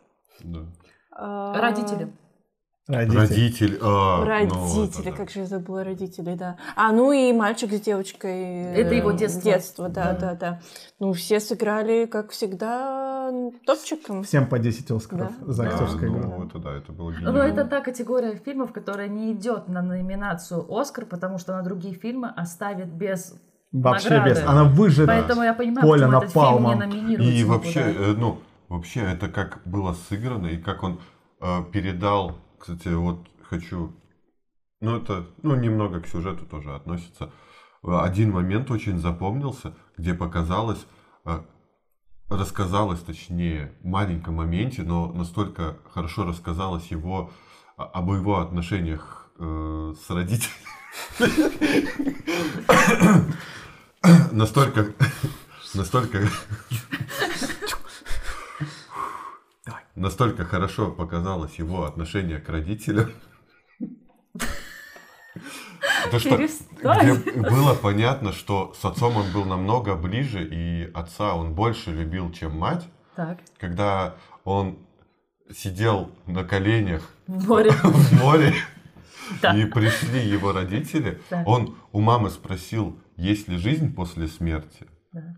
Да. 0.44 0.60
А, 1.12 1.60
Родители. 1.62 2.12
Родители. 2.86 3.18
Родитель. 3.18 3.80
а, 3.82 4.20
ну, 4.20 4.26
Родители, 4.26 4.90
это 5.02 5.04
да. 5.04 5.12
как 5.16 5.30
же 5.30 5.40
я 5.40 5.46
забыла 5.46 5.86
родителей, 5.86 6.36
да. 6.36 6.58
А, 6.76 6.92
ну 6.92 7.14
и 7.14 7.32
мальчик 7.32 7.72
с 7.72 7.80
девочкой. 7.80 8.74
Это 8.74 8.94
э, 8.94 8.98
его 8.98 9.12
детство. 9.14 9.42
Детство, 9.42 9.90
да, 9.90 10.12
Да. 10.12 10.20
да, 10.20 10.36
да. 10.36 10.62
Ну, 11.00 11.14
все 11.14 11.40
сыграли, 11.40 12.06
как 12.08 12.32
всегда, 12.32 13.32
топчиком. 13.66 14.24
Всем 14.24 14.48
по 14.48 14.60
10 14.60 14.92
Оскаров 14.92 15.32
Да. 15.40 15.54
за 15.54 15.64
Да, 15.64 15.70
актерскую 15.70 16.12
ну, 16.12 16.20
игру. 16.20 16.46
это 16.46 16.60
да, 16.60 16.74
это 16.74 16.92
было 16.92 17.12
Но 17.12 17.18
гениально. 17.32 17.38
это 17.62 17.66
та 17.66 17.80
категория 17.80 18.36
фильмов, 18.36 18.74
которая 18.74 19.08
не 19.08 19.32
идет 19.32 19.70
на 19.70 19.82
номинацию 19.82 20.66
Оскар, 20.70 21.06
потому 21.06 21.38
что 21.38 21.54
на 21.54 21.62
другие 21.64 21.94
фильмы 21.96 22.34
оставит 22.36 22.88
без. 22.94 23.34
Вообще 23.74 24.10
награды. 24.10 24.30
без. 24.30 24.44
Она 24.48 24.64
выжжет. 24.66 25.08
Поэтому 25.08 25.44
я 25.44 25.54
понимаю, 25.54 25.88
Поля 25.88 26.06
почему 26.06 26.22
этот 26.22 26.32
фильм 26.32 26.68
не 26.68 26.76
номинируется. 26.76 27.34
И 27.34 27.44
вообще, 27.44 27.80
э, 27.80 28.14
ну, 28.16 28.40
вообще 28.70 29.00
это 29.02 29.28
как 29.30 29.62
было 29.66 29.94
сыграно, 29.94 30.48
и 30.48 30.58
как 30.58 30.84
он 30.84 31.00
э, 31.42 31.64
передал, 31.72 32.38
кстати, 32.60 32.90
вот 32.90 33.28
хочу, 33.50 33.94
ну 34.80 34.98
это, 34.98 35.26
ну 35.42 35.56
немного 35.56 36.00
к 36.02 36.08
сюжету 36.08 36.46
тоже 36.46 36.74
относится. 36.76 37.32
Один 37.82 38.32
момент 38.32 38.70
очень 38.72 39.00
запомнился, 39.00 39.74
где 39.98 40.14
показалось, 40.14 40.86
э, 41.26 41.42
рассказалось, 42.30 43.00
точнее, 43.02 43.74
в 43.82 43.88
маленьком 43.88 44.36
моменте, 44.36 44.84
но 44.84 45.12
настолько 45.12 45.78
хорошо 45.92 46.26
рассказалось 46.26 46.88
его, 46.92 47.32
а- 47.76 47.86
об 47.86 48.12
его 48.12 48.40
отношениях 48.40 49.32
э, 49.40 49.94
с 50.00 50.10
родителями. 50.10 50.54
Настолько, 54.32 54.88
настолько 55.74 56.20
настолько 59.96 60.46
хорошо 60.46 60.92
показалось 60.92 61.56
его 61.56 61.86
отношение 61.86 62.40
к 62.40 62.50
родителям. 62.50 63.12
То, 66.12 66.20
что 66.20 66.38
где 66.38 67.14
было 67.40 67.74
понятно, 67.74 68.34
что 68.34 68.74
с 68.80 68.84
отцом 68.84 69.16
он 69.18 69.32
был 69.32 69.46
намного 69.46 69.96
ближе, 69.96 70.46
и 70.46 70.92
отца 70.94 71.34
он 71.34 71.54
больше 71.54 71.92
любил, 71.92 72.32
чем 72.32 72.58
мать. 72.58 72.88
Так, 73.16 73.40
Когда 73.58 74.16
он 74.44 74.78
сидел 75.56 76.12
на 76.28 76.44
коленях 76.44 77.10
в 77.28 77.48
море. 77.48 77.72
в 77.84 78.14
море, 78.20 78.54
и 79.56 79.66
пришли 79.66 80.28
его 80.28 80.52
родители, 80.52 81.22
Так. 81.30 81.48
он 81.48 81.78
у 81.94 82.02
мамы 82.02 82.30
спросил, 82.30 83.00
есть 83.18 83.48
ли 83.48 83.58
жизнь 83.58 83.94
после 83.94 84.28
смерти. 84.28 84.88
Да. 85.12 85.38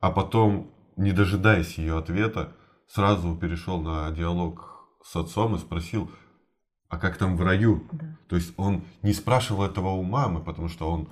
А 0.00 0.10
потом, 0.10 0.70
не 0.96 1.12
дожидаясь 1.12 1.78
ее 1.78 1.98
ответа, 1.98 2.52
сразу 2.88 3.36
перешел 3.36 3.80
на 3.80 4.10
диалог 4.10 4.88
с 5.02 5.16
отцом 5.16 5.54
и 5.54 5.58
спросил, 5.58 6.10
а 6.88 6.98
как 6.98 7.16
там 7.16 7.36
в 7.36 7.42
раю? 7.42 7.88
Да. 7.92 8.16
То 8.28 8.36
есть 8.36 8.54
он 8.56 8.84
не 9.02 9.12
спрашивал 9.12 9.64
этого 9.64 9.88
у 9.90 10.02
мамы, 10.02 10.42
потому 10.42 10.68
что 10.68 10.90
он, 10.90 11.08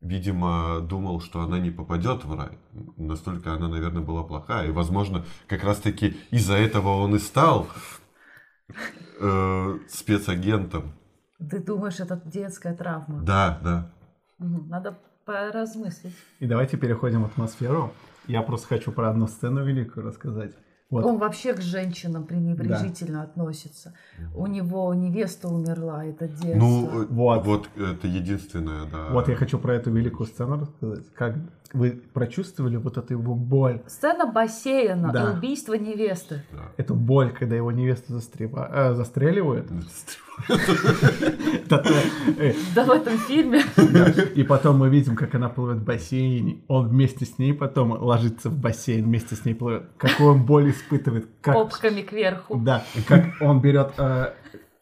видимо, 0.00 0.80
думал, 0.80 1.20
что 1.20 1.40
она 1.40 1.58
не 1.58 1.70
попадет 1.70 2.24
в 2.24 2.34
рай. 2.34 2.58
Настолько 2.96 3.54
она, 3.54 3.68
наверное, 3.68 4.02
была 4.02 4.22
плохая. 4.22 4.68
И, 4.68 4.72
возможно, 4.72 5.24
как 5.46 5.64
раз-таки 5.64 6.16
из-за 6.30 6.54
этого 6.54 6.90
он 7.00 7.16
и 7.16 7.18
стал 7.18 7.68
э, 9.20 9.78
спецагентом. 9.88 10.92
Ты 11.38 11.58
думаешь, 11.58 12.00
это 12.00 12.20
детская 12.24 12.76
травма? 12.76 13.22
Да, 13.22 13.58
да. 13.62 13.92
Надо 14.38 14.98
поразмыслить. 15.30 16.14
И 16.40 16.46
давайте 16.46 16.76
переходим 16.76 17.22
в 17.22 17.26
атмосферу. 17.26 17.92
Я 18.26 18.42
просто 18.42 18.66
хочу 18.68 18.92
про 18.92 19.10
одну 19.10 19.26
сцену 19.28 19.64
великую 19.64 20.06
рассказать. 20.06 20.52
Вот. 20.90 21.04
Он 21.04 21.18
вообще 21.18 21.54
к 21.54 21.60
женщинам 21.60 22.24
пренебрежительно 22.24 23.22
относится. 23.22 23.94
У 24.34 24.48
него 24.48 24.92
невеста 24.92 25.46
умерла, 25.48 26.04
это 26.04 26.26
детство. 26.26 26.54
Ну, 26.56 27.06
Вот. 27.10 27.46
вот. 27.46 27.68
это 27.76 28.08
единственное, 28.08 28.86
да. 28.90 29.06
Вот 29.10 29.28
я 29.28 29.36
хочу 29.36 29.58
про 29.60 29.74
эту 29.76 29.92
великую 29.92 30.26
сцену 30.26 30.58
рассказать. 30.60 31.04
Как 31.14 31.36
вы 31.72 31.92
прочувствовали 32.12 32.76
вот 32.76 32.98
эту 32.98 33.12
его 33.14 33.36
боль, 33.36 33.80
Сцена 33.86 34.26
бассейна 34.26 35.12
Да. 35.12 35.30
и 35.30 35.36
убийство 35.36 35.74
невесты. 35.74 36.42
эту 36.76 36.96
боль, 36.96 37.32
когда 37.32 37.54
его 37.54 37.70
невесту 37.70 38.14
застрева- 38.14 38.68
э, 38.72 38.94
застреливают? 38.94 39.70
Э, 39.70 39.74
Да 41.68 42.84
в 42.84 42.90
этом 42.90 43.18
фильме. 43.18 43.62
И 44.34 44.42
потом 44.42 44.78
мы 44.78 44.88
видим, 44.88 45.16
как 45.16 45.34
она 45.34 45.48
плывет 45.48 45.78
в 45.78 45.84
бассейне. 45.84 46.62
Он 46.68 46.88
вместе 46.88 47.24
с 47.24 47.38
ней 47.38 47.52
потом 47.54 47.92
ложится 47.92 48.50
в 48.50 48.56
бассейн, 48.58 49.04
вместе 49.04 49.34
с 49.36 49.44
ней 49.44 49.54
плывет. 49.54 49.84
Какую 49.96 50.30
он 50.34 50.44
боль 50.44 50.70
испытывает. 50.70 51.28
Как, 51.40 51.54
Попками 51.54 52.02
кверху. 52.02 52.56
да, 52.56 52.84
как 53.06 53.24
он 53.40 53.60
берет 53.60 53.92
э, 53.98 54.32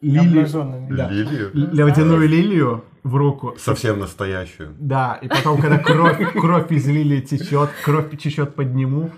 лилию, 0.01 0.47
да, 0.89 1.09
Лилию. 1.09 1.51
л- 1.53 1.85
водяную 1.85 2.27
лилию 2.27 2.83
в 3.03 3.15
руку. 3.15 3.55
Совсем 3.57 3.99
настоящую. 3.99 4.73
Да, 4.79 5.19
и 5.21 5.27
потом, 5.27 5.61
когда 5.61 5.77
кровь, 5.77 6.33
кровь 6.33 6.71
из 6.71 6.87
лилии 6.87 7.21
течет, 7.21 7.69
кровь 7.85 8.17
течет 8.17 8.55
под 8.55 8.73
нему. 8.73 9.11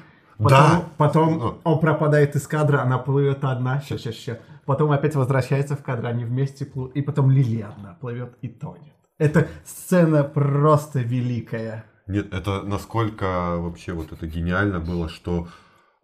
Потом, 0.43 0.49
Да. 0.49 0.83
потом 0.97 1.37
Ну. 1.37 1.57
он 1.63 1.79
пропадает 1.79 2.35
из 2.35 2.47
кадра, 2.47 2.81
она 2.81 2.97
плывет 2.97 3.43
одна, 3.43 3.79
сейчас, 3.81 4.01
сейчас, 4.01 4.15
сейчас. 4.15 4.37
Потом 4.65 4.91
опять 4.91 5.15
возвращается 5.15 5.75
в 5.75 5.83
кадр, 5.83 6.05
они 6.07 6.23
вместе 6.25 6.65
плывут. 6.65 6.95
И 6.95 7.01
потом 7.01 7.29
лилия 7.31 7.69
одна 7.69 7.97
плывет 7.99 8.37
и 8.41 8.47
тонет. 8.47 8.95
Эта 9.17 9.47
сцена 9.65 10.23
просто 10.23 10.99
великая. 10.99 11.85
Нет, 12.07 12.33
это 12.33 12.63
насколько 12.63 13.57
вообще 13.57 13.93
вот 13.93 14.11
это 14.11 14.25
гениально 14.27 14.79
было, 14.79 15.09
что 15.09 15.47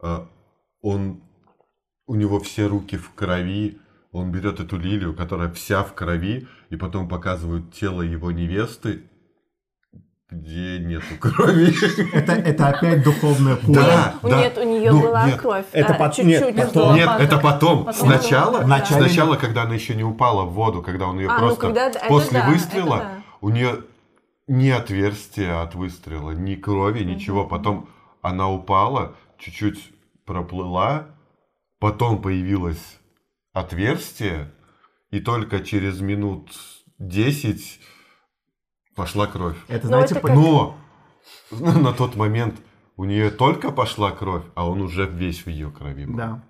э, 0.01 0.19
он, 0.81 1.21
у 2.05 2.15
него 2.15 2.39
все 2.39 2.67
руки 2.67 2.97
в 2.97 3.13
крови, 3.13 3.79
он 4.11 4.31
берет 4.31 4.59
эту 4.59 4.77
лилию, 4.77 5.15
которая 5.15 5.51
вся 5.51 5.83
в 5.83 5.93
крови, 5.93 6.47
и 6.69 6.75
потом 6.75 7.07
показывают 7.09 7.73
тело 7.73 8.01
его 8.01 8.31
невесты, 8.31 9.09
где 10.30 10.80
нету 10.80 11.05
крови. 11.19 11.73
Это, 12.13 12.34
это 12.34 12.67
опять 12.67 13.03
духовная 13.03 13.55
пуля. 13.55 13.75
Да, 13.75 14.15
да. 14.23 14.41
Нет, 14.41 14.57
у 14.57 14.63
нее 14.63 14.91
Ну, 14.91 15.01
была 15.01 15.25
нет, 15.28 15.39
кровь. 15.39 15.65
это 15.71 15.93
а, 15.93 15.97
пот- 15.97 16.15
чуть-чуть 16.15 16.55
нет, 16.55 16.67
потом. 16.73 16.95
Нет, 16.95 17.09
это 17.19 17.38
потом. 17.38 17.86
Потом 17.86 18.07
Сначала, 18.09 18.59
В 18.61 18.67
начале- 18.67 19.05
сначала, 19.07 19.36
когда 19.38 19.61
она 19.63 19.75
еще 19.75 19.95
не 19.95 20.03
упала 20.03 20.43
в 20.43 20.51
воду, 20.53 20.82
когда 20.82 21.07
он 21.07 21.19
ее 21.19 21.30
А, 21.30 21.34
ну, 21.36 21.39
просто 21.39 21.61
когда- 21.61 21.88
это 21.89 21.99
после 22.09 22.41
да, 22.41 22.49
выстрела, 22.49 22.95
это 22.95 23.03
да. 23.05 23.23
у 23.41 23.49
нее 23.49 23.84
ни 24.47 24.69
отверстия 24.69 25.61
от 25.61 25.75
выстрела, 25.75 26.32
ни 26.32 26.55
крови, 26.55 27.03
ничего. 27.03 27.45
Потом 27.45 27.88
она 28.21 28.49
упала, 28.49 29.15
чуть-чуть 29.39 29.91
проплыла, 30.25 31.07
потом 31.80 32.21
появилось 32.21 32.97
отверстие, 33.53 34.51
и 35.09 35.21
только 35.21 35.61
через 35.61 36.01
минут 36.01 36.51
10 36.99 37.80
пошла 38.97 39.27
кровь. 39.27 39.55
Это, 39.69 39.85
Но 39.85 39.87
знаете, 39.93 40.15
это 40.15 40.21
по- 40.21 40.27
как- 40.27 40.37
Но 41.51 41.71
на 41.79 41.93
тот 41.93 42.15
момент 42.17 42.55
у 42.97 43.05
нее 43.05 43.29
только 43.29 43.71
пошла 43.71 44.11
кровь, 44.11 44.43
а 44.55 44.67
он 44.69 44.81
уже 44.81 45.05
весь 45.05 45.45
в 45.45 45.47
ее 45.47 45.71
крови 45.71 46.05
был. 46.05 46.17
Да. 46.17 46.43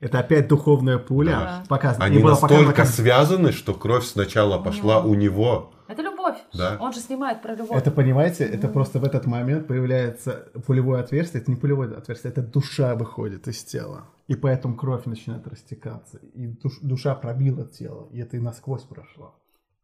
Это 0.00 0.18
опять 0.18 0.48
духовная 0.48 0.96
пуля. 0.98 1.30
Да. 1.30 1.64
Показано. 1.68 2.04
Они 2.06 2.18
показано, 2.20 2.48
настолько 2.48 2.72
как- 2.74 2.86
связаны, 2.86 3.52
что 3.52 3.74
кровь 3.74 4.04
сначала 4.04 4.58
пошла 4.58 5.02
у 5.02 5.14
него. 5.14 5.72
Это 5.88 6.02
любовь. 6.02 6.38
Да. 6.54 6.78
Он 6.80 6.92
же 6.92 7.00
снимает 7.00 7.42
про 7.42 7.54
любовь. 7.54 7.76
Это, 7.76 7.90
понимаете, 7.90 8.44
это 8.44 8.68
просто 8.68 8.98
в 8.98 9.04
этот 9.04 9.26
момент 9.26 9.66
появляется 9.66 10.48
пулевое 10.66 11.02
отверстие. 11.02 11.42
Это 11.42 11.50
не 11.50 11.56
пулевое 11.56 11.94
отверстие, 11.96 12.30
это 12.32 12.40
душа 12.42 12.94
выходит 12.94 13.46
из 13.48 13.62
тела. 13.64 14.04
И 14.28 14.36
поэтому 14.36 14.74
кровь 14.76 15.04
начинает 15.04 15.46
растекаться. 15.48 16.18
И 16.34 16.46
душ- 16.46 16.78
душа 16.80 17.14
пробила 17.14 17.66
тело. 17.66 18.08
И 18.12 18.20
это 18.20 18.36
и 18.36 18.40
насквозь 18.40 18.84
прошло. 18.84 19.34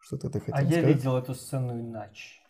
Что-то 0.07 0.31
ты 0.31 0.39
хотел 0.41 0.55
А 0.55 0.63
я 0.63 0.71
сказать? 0.71 0.87
видел 0.87 1.17
эту 1.17 1.35
сцену 1.35 1.73
иначе. 1.81 2.41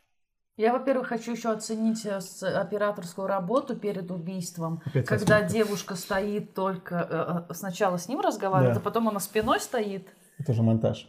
Я, 0.58 0.72
во-первых, 0.72 1.08
хочу 1.08 1.32
еще 1.32 1.50
оценить 1.50 2.04
э, 2.06 2.20
с- 2.20 2.42
операторскую 2.42 3.26
работу 3.26 3.76
перед 3.76 4.10
убийством. 4.10 4.80
Опять 4.86 5.06
когда 5.06 5.38
смехом. 5.38 5.48
девушка 5.54 5.94
стоит 5.96 6.54
только... 6.54 7.44
э, 7.48 7.50
э, 7.50 7.54
сначала 7.54 7.96
с 7.98 8.08
ним 8.08 8.20
разговаривает, 8.20 8.74
Да. 8.74 8.80
а 8.80 8.82
потом 8.82 9.08
она 9.08 9.20
спиной 9.20 9.60
стоит. 9.60 10.06
Это 10.38 10.52
же 10.52 10.62
монтаж. 10.62 11.08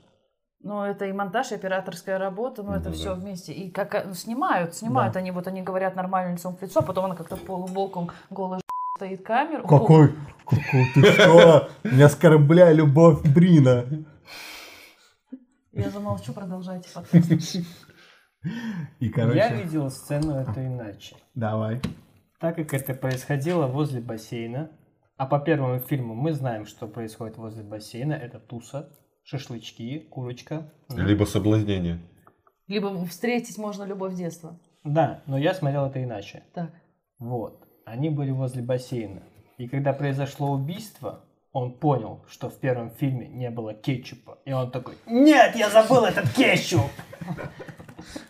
Ну, 0.63 0.83
это 0.83 1.05
и 1.05 1.11
монтаж, 1.13 1.51
и 1.51 1.55
операторская 1.55 2.17
работа, 2.17 2.63
ну, 2.63 2.73
это 2.73 2.89
Ну 2.89 2.95
все 2.95 3.09
да. 3.09 3.15
вместе. 3.15 3.53
И 3.53 3.69
как 3.71 3.93
э, 3.95 4.03
ну, 4.05 4.13
снимают, 4.13 4.73
снимают 4.75 5.13
Да. 5.13 5.19
они, 5.19 5.31
вот 5.31 5.47
они 5.47 5.61
говорят 5.61 5.95
нормально 5.95 6.33
лицом 6.33 6.55
в 6.55 6.61
лицо, 6.61 6.79
а 6.79 6.83
потом 6.83 7.05
она 7.05 7.15
как-то 7.15 7.35
полубоком 7.37 8.09
голая 8.29 8.59
стоит 8.97 9.23
камеру. 9.25 9.67
Какой? 9.67 10.13
Какой 10.45 10.85
ты 10.93 11.03
что? 11.11 11.69
Не 11.83 12.03
оскорбляй 12.03 12.73
любовь 12.73 13.21
Брина. 13.23 13.85
Я 15.77 15.91
замолчу, 15.91 16.33
продолжайте 16.33 16.89
подкаст. 16.91 17.31
И, 18.99 19.05
Я 19.05 19.11
короче, 19.11 19.63
видел 19.63 19.91
сцену 19.91 20.33
эту 20.35 20.59
иначе. 20.61 21.15
давай. 21.35 21.79
Так 22.39 22.55
как 22.55 22.73
это 22.73 22.95
происходило 22.95 23.67
возле 23.67 24.01
бассейна, 24.01 24.71
а 25.17 25.27
по 25.27 25.39
первому 25.39 25.79
фильму 25.79 26.15
мы 26.15 26.33
знаем, 26.33 26.65
что 26.65 26.87
происходит 26.87 27.37
возле 27.37 27.63
бассейна, 27.63 28.13
это 28.13 28.39
туса, 28.39 28.89
шашлычки, 29.23 29.99
курочка. 29.99 30.71
Либо 30.89 31.25
соблазнение. 31.25 31.99
Либо 32.67 33.05
встретить 33.05 33.59
можно 33.59 33.83
любовь 33.83 34.15
детства. 34.15 34.59
Да, 34.83 35.21
но 35.27 35.37
я 35.37 35.53
смотрел 35.53 35.85
это 35.85 36.03
иначе. 36.03 36.43
Так. 36.55 36.71
Вот. 37.19 37.67
Они 37.85 38.09
были 38.09 38.31
возле 38.31 38.63
бассейна. 38.63 39.21
И 39.59 39.67
когда 39.67 39.93
произошло 39.93 40.51
убийство, 40.51 41.23
он 41.51 41.77
понял, 41.79 42.25
что 42.29 42.49
в 42.49 42.59
первом 42.59 42.89
фильме 42.91 43.27
не 43.27 43.49
было 43.49 43.73
кетчупа. 43.73 44.37
И 44.45 44.51
он 44.51 44.71
такой, 44.71 44.95
нет, 45.05 45.55
я 45.55 45.69
забыл 45.69 46.05
этот 46.05 46.31
кетчуп! 46.33 46.89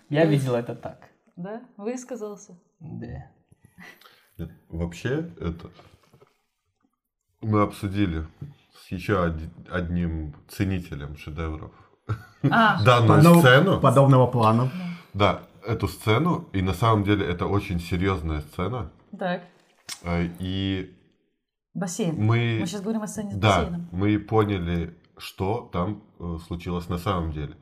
Я 0.09 0.25
видел 0.25 0.55
это 0.55 0.75
так. 0.75 1.09
Да? 1.35 1.61
Высказался. 1.77 2.57
Да. 2.79 3.31
Нет, 4.37 4.51
Вообще, 4.69 5.29
это 5.39 5.69
мы 7.41 7.61
обсудили 7.61 8.25
с 8.73 8.91
еще 8.91 9.23
одним 9.69 10.33
ценителем 10.47 11.17
шедевров 11.17 11.71
А, 12.49 12.81
данную 12.85 13.39
сцену. 13.39 13.79
Подобного 13.79 14.27
плана. 14.27 14.71
Да, 15.13 15.41
эту 15.65 15.87
сцену, 15.87 16.47
и 16.53 16.61
на 16.61 16.73
самом 16.73 17.03
деле 17.03 17.25
это 17.27 17.45
очень 17.47 17.79
серьезная 17.79 18.41
сцена. 18.41 18.91
так. 19.17 19.43
Э, 20.03 20.27
И 20.39 20.96
Бассейн. 21.77 22.15
мы, 22.15 22.57
Мы 22.59 22.65
сейчас 22.65 22.81
говорим 22.81 23.03
о 23.03 23.07
сцене 23.07 23.31
с 23.31 23.35
да, 23.35 23.57
бассейном. 23.59 23.89
мы 23.91 24.19
поняли, 24.19 24.97
что 25.17 25.69
там 25.71 26.03
э, 26.19 26.37
случилось 26.47 26.89
на 26.89 26.97
самом 26.97 27.31
деле. 27.31 27.55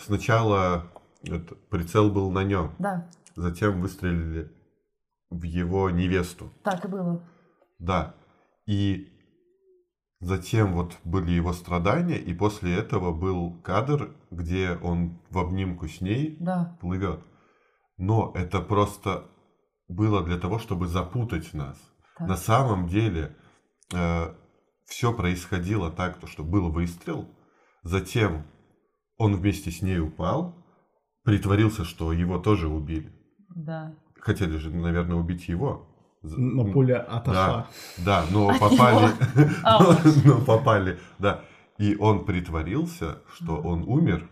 Сначала 0.00 0.90
это, 1.22 1.54
прицел 1.70 2.10
был 2.10 2.30
на 2.30 2.44
нем, 2.44 2.74
Да, 2.78 3.08
затем 3.36 3.80
выстрелили 3.80 4.50
в 5.30 5.42
его 5.42 5.90
невесту. 5.90 6.50
так 6.62 6.84
и 6.84 6.88
было. 6.88 7.22
Да. 7.78 8.14
И 8.66 9.12
затем 10.20 10.74
вот 10.74 10.96
были 11.04 11.30
его 11.32 11.52
страдания, 11.52 12.16
и 12.18 12.34
после 12.34 12.74
этого 12.74 13.12
был 13.12 13.60
кадр, 13.62 14.14
где 14.30 14.78
он 14.82 15.20
в 15.30 15.38
обнимку 15.38 15.88
с 15.88 16.00
ней 16.00 16.36
Да. 16.40 16.76
плывет. 16.80 17.20
Но 17.98 18.32
это 18.34 18.60
просто 18.60 19.24
было 19.88 20.22
для 20.24 20.38
того, 20.38 20.58
чтобы 20.58 20.86
запутать 20.86 21.52
нас. 21.54 21.76
Так. 22.16 22.28
На 22.28 22.36
самом 22.36 22.86
деле 22.88 23.36
все 23.90 25.12
происходило 25.12 25.90
так, 25.90 26.18
то, 26.18 26.26
что 26.26 26.44
был 26.44 26.70
выстрел, 26.70 27.28
затем 27.82 28.44
он 29.16 29.36
вместе 29.36 29.70
с 29.70 29.82
ней 29.82 29.98
упал, 29.98 30.54
притворился, 31.24 31.84
что 31.84 32.12
его 32.12 32.38
тоже 32.38 32.68
убили. 32.68 33.12
Да. 33.54 33.94
Хотели 34.20 34.56
же, 34.56 34.70
наверное, 34.70 35.16
убить 35.16 35.48
его. 35.48 35.86
Но 36.22 36.72
пуля 36.72 37.02
отошла. 37.02 37.68
да, 37.98 38.24
но 38.30 38.48
От 38.48 38.58
попали, 38.58 39.12
но 40.24 40.44
попали, 40.44 40.98
да. 41.18 41.44
И 41.78 41.96
он 41.96 42.24
притворился, 42.24 43.22
что 43.32 43.56
он 43.56 43.84
умер, 43.84 44.28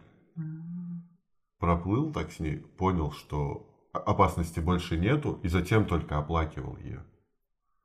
проплыл 1.59 2.13
так 2.13 2.33
с 2.33 2.41
ней, 2.41 2.57
понял, 2.59 3.13
что 3.13 3.71
опасности 3.93 4.59
больше 4.61 4.99
нету, 4.99 5.39
и 5.43 5.49
затем 5.49 5.87
только 5.87 6.19
оплакивал 6.19 6.77
ее. 6.79 7.05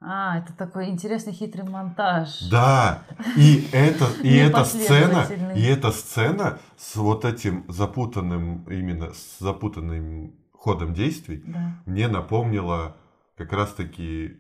А, 0.04 0.40
это 0.40 0.54
такой 0.58 0.90
интересный 0.90 1.32
хитрый 1.32 1.64
монтаж. 1.68 2.50
Да, 2.50 3.04
и 3.38 3.68
это, 3.72 4.06
и 4.24 4.36
эта 4.36 4.64
сцена, 4.66 5.28
и 5.56 5.62
эта 5.64 5.92
сцена 5.92 6.58
с 6.76 6.96
вот 6.96 7.24
этим 7.24 7.66
запутанным, 7.68 8.64
именно 8.64 9.14
с 9.14 9.38
запутанным 9.40 10.34
ходом 10.54 10.94
действий, 10.96 11.44
Да. 11.46 11.76
мне 11.86 12.08
напомнила 12.08 12.96
как 13.38 13.54
раз-таки 13.54 14.38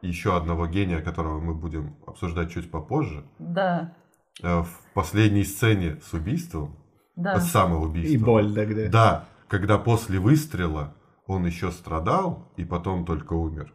еще 0.00 0.36
одного 0.36 0.66
гения, 0.68 1.00
которого 1.00 1.40
мы 1.40 1.54
будем 1.54 1.96
обсуждать 2.06 2.52
чуть 2.52 2.70
попозже. 2.70 3.24
Да. 3.40 3.94
Э, 4.42 4.62
В 4.62 4.68
последней 4.94 5.44
сцене 5.44 5.98
с 6.08 6.12
убийством 6.12 6.76
Да. 7.16 7.40
самоубийства. 7.40 8.14
И 8.14 8.18
боль 8.18 8.54
тогда. 8.54 8.88
Да, 8.88 9.24
когда 9.48 9.76
после 9.78 10.20
выстрела 10.20 10.94
он 11.26 11.46
еще 11.46 11.72
страдал 11.72 12.52
и 12.56 12.64
потом 12.64 13.04
только 13.04 13.32
умер. 13.32 13.72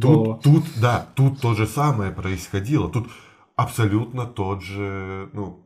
Тут, 0.00 0.42
тут, 0.42 0.64
да, 0.80 1.06
тут 1.14 1.40
то 1.40 1.54
же 1.54 1.66
самое 1.66 2.10
происходило. 2.12 2.88
Тут 2.90 3.08
абсолютно 3.56 4.26
тот 4.26 4.62
же, 4.62 5.28
ну, 5.32 5.60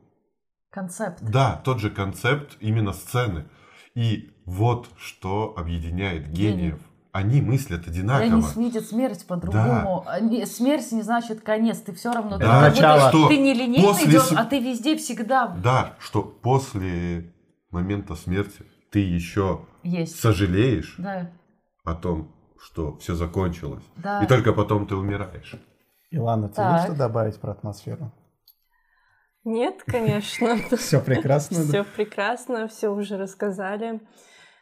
Концепт. 0.70 1.18
да, 1.22 1.60
тот 1.64 1.80
же 1.80 1.90
концепт 1.90 2.56
именно 2.60 2.92
сцены. 2.92 3.46
И 3.94 4.30
вот 4.44 4.88
что 4.98 5.54
объединяет 5.56 6.30
гениев. 6.30 6.78
Они 7.10 7.40
мыслят 7.40 7.86
И 7.86 7.90
они 7.90 7.98
одинаково. 8.00 8.60
видят 8.60 8.84
смерть 8.86 9.26
по-другому. 9.26 10.04
Они- 10.06 10.44
Смерть 10.46 10.92
не 10.92 11.02
значит 11.02 11.40
конец. 11.40 11.78
Ты 11.80 11.92
все 11.94 12.12
равно... 12.12 12.36
ты 12.38 12.44
Да, 12.44 12.68
будто 12.68 12.70
начало. 12.82 13.08
что 13.08 13.28
Ты 13.28 13.38
не 13.38 13.54
линейно 13.54 13.88
после 13.88 14.10
идешь, 14.10 14.30
а 14.36 14.44
ты 14.44 14.60
везде 14.60 14.96
всегда 14.96 15.48
Да, 15.48 15.94
что 15.98 16.22
после 16.22 17.32
момента 17.70 18.14
смерти 18.14 18.62
ты 18.92 19.00
еще 19.00 19.62
есть. 19.82 20.20
сожалеешь 20.20 20.94
Да, 20.98 21.30
о 21.84 21.94
том, 21.94 22.30
что 22.60 22.96
все 22.98 23.14
закончилось. 23.14 23.84
да. 23.96 24.22
И 24.22 24.26
только 24.26 24.52
потом 24.52 24.86
ты 24.86 24.94
умираешь. 24.96 25.54
Илана, 26.10 26.48
тебе 26.48 26.56
Так. 26.56 26.84
что 26.86 26.94
добавить 26.96 27.38
про 27.40 27.52
атмосферу? 27.52 28.12
Нет, 29.44 29.82
конечно. 29.86 30.56
Все 30.76 31.00
прекрасно? 31.00 31.62
Все 31.64 31.84
прекрасно, 31.84 32.68
все 32.68 32.88
уже 32.88 33.16
рассказали. 33.16 34.00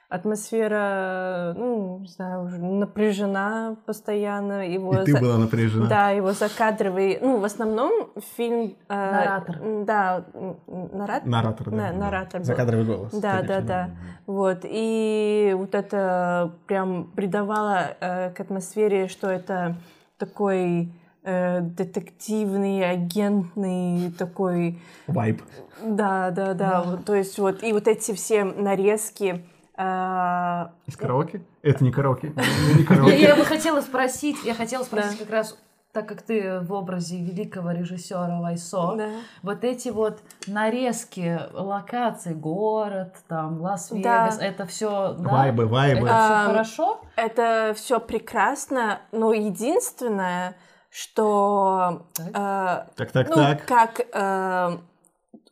Атмосфера, 0.08 1.52
ну, 1.56 1.98
не 1.98 2.06
знаю, 2.08 2.44
уже 2.44 2.58
напряжена 2.58 3.76
постоянно. 3.86 4.66
Его 4.68 5.00
И 5.02 5.04
ты 5.04 5.12
за- 5.12 5.20
была 5.20 5.36
напряжена. 5.36 5.86
Да, 5.88 6.10
его 6.10 6.32
закадровый, 6.32 7.18
ну, 7.20 7.40
в 7.40 7.44
основном 7.44 8.10
фильм... 8.36 8.76
э, 8.88 8.94
Наратор. 8.94 9.56
Да, 9.84 10.24
м, 10.34 10.56
наратор? 10.92 11.28
Наратор, 11.28 11.70
да. 11.70 11.76
Да, 11.76 11.92
наратор 11.92 12.40
был. 12.40 12.46
Закадровый 12.46 12.84
голос. 12.86 13.12
Да, 13.12 13.40
да, 13.42 13.46
конечно. 13.46 13.62
да. 13.66 13.90
Вот. 14.26 14.58
И 14.62 15.54
вот 15.58 15.74
это 15.74 16.52
прям 16.68 17.10
придавало 17.16 17.96
э, 18.00 18.30
к 18.30 18.38
атмосфере, 18.40 19.08
что 19.08 19.28
это 19.28 19.74
такой 20.18 20.92
э, 21.24 21.60
детективный, 21.62 22.88
агентный 22.88 24.12
такой... 24.12 24.80
Вайб. 25.08 25.42
Да, 25.84 26.30
да, 26.30 26.54
да. 26.54 26.82
Вот, 26.82 27.04
то 27.04 27.14
есть 27.14 27.38
вот... 27.40 27.64
И 27.64 27.72
вот 27.72 27.88
эти 27.88 28.12
все 28.14 28.44
нарезки... 28.44 29.44
э, 29.76 30.66
Из 30.86 30.96
караоке? 30.96 31.42
Это 31.62 31.84
не 31.84 31.92
караоке. 31.92 32.32
Я, 33.18 33.36
бы 33.36 33.44
хотела 33.44 33.80
спросить, 33.80 34.36
я 34.44 34.54
хотела 34.54 34.82
спросить 34.84 35.18
как 35.18 35.30
раз, 35.30 35.58
так 35.92 36.06
как 36.06 36.22
ты 36.22 36.60
в 36.60 36.72
образе 36.72 37.18
великого 37.22 37.70
режиссера 37.72 38.40
Вайсо, 38.40 38.94
да. 38.96 39.08
вот 39.42 39.64
эти 39.64 39.88
вот 39.88 40.18
нарезки 40.46 41.40
локаций, 41.54 42.34
город, 42.34 43.14
там, 43.28 43.60
Лас-Вегас, 43.62 44.36
Да. 44.38 44.44
это 44.44 44.66
все, 44.66 45.14
да? 45.18 45.30
Вайбы, 45.30 45.62
Это 45.64 45.72
вайбы. 45.72 46.06
все 46.06 46.46
хорошо? 46.46 47.00
Это 47.16 47.72
все 47.76 47.98
прекрасно, 48.00 49.00
но 49.12 49.32
единственное, 49.32 50.56
что 50.90 52.06
Так. 52.14 52.26
э, 52.28 52.86
Так, 52.96 53.12
так, 53.12 53.28
ну, 53.30 53.34
так. 53.36 53.64
как 53.66 54.00
э, 54.12 54.78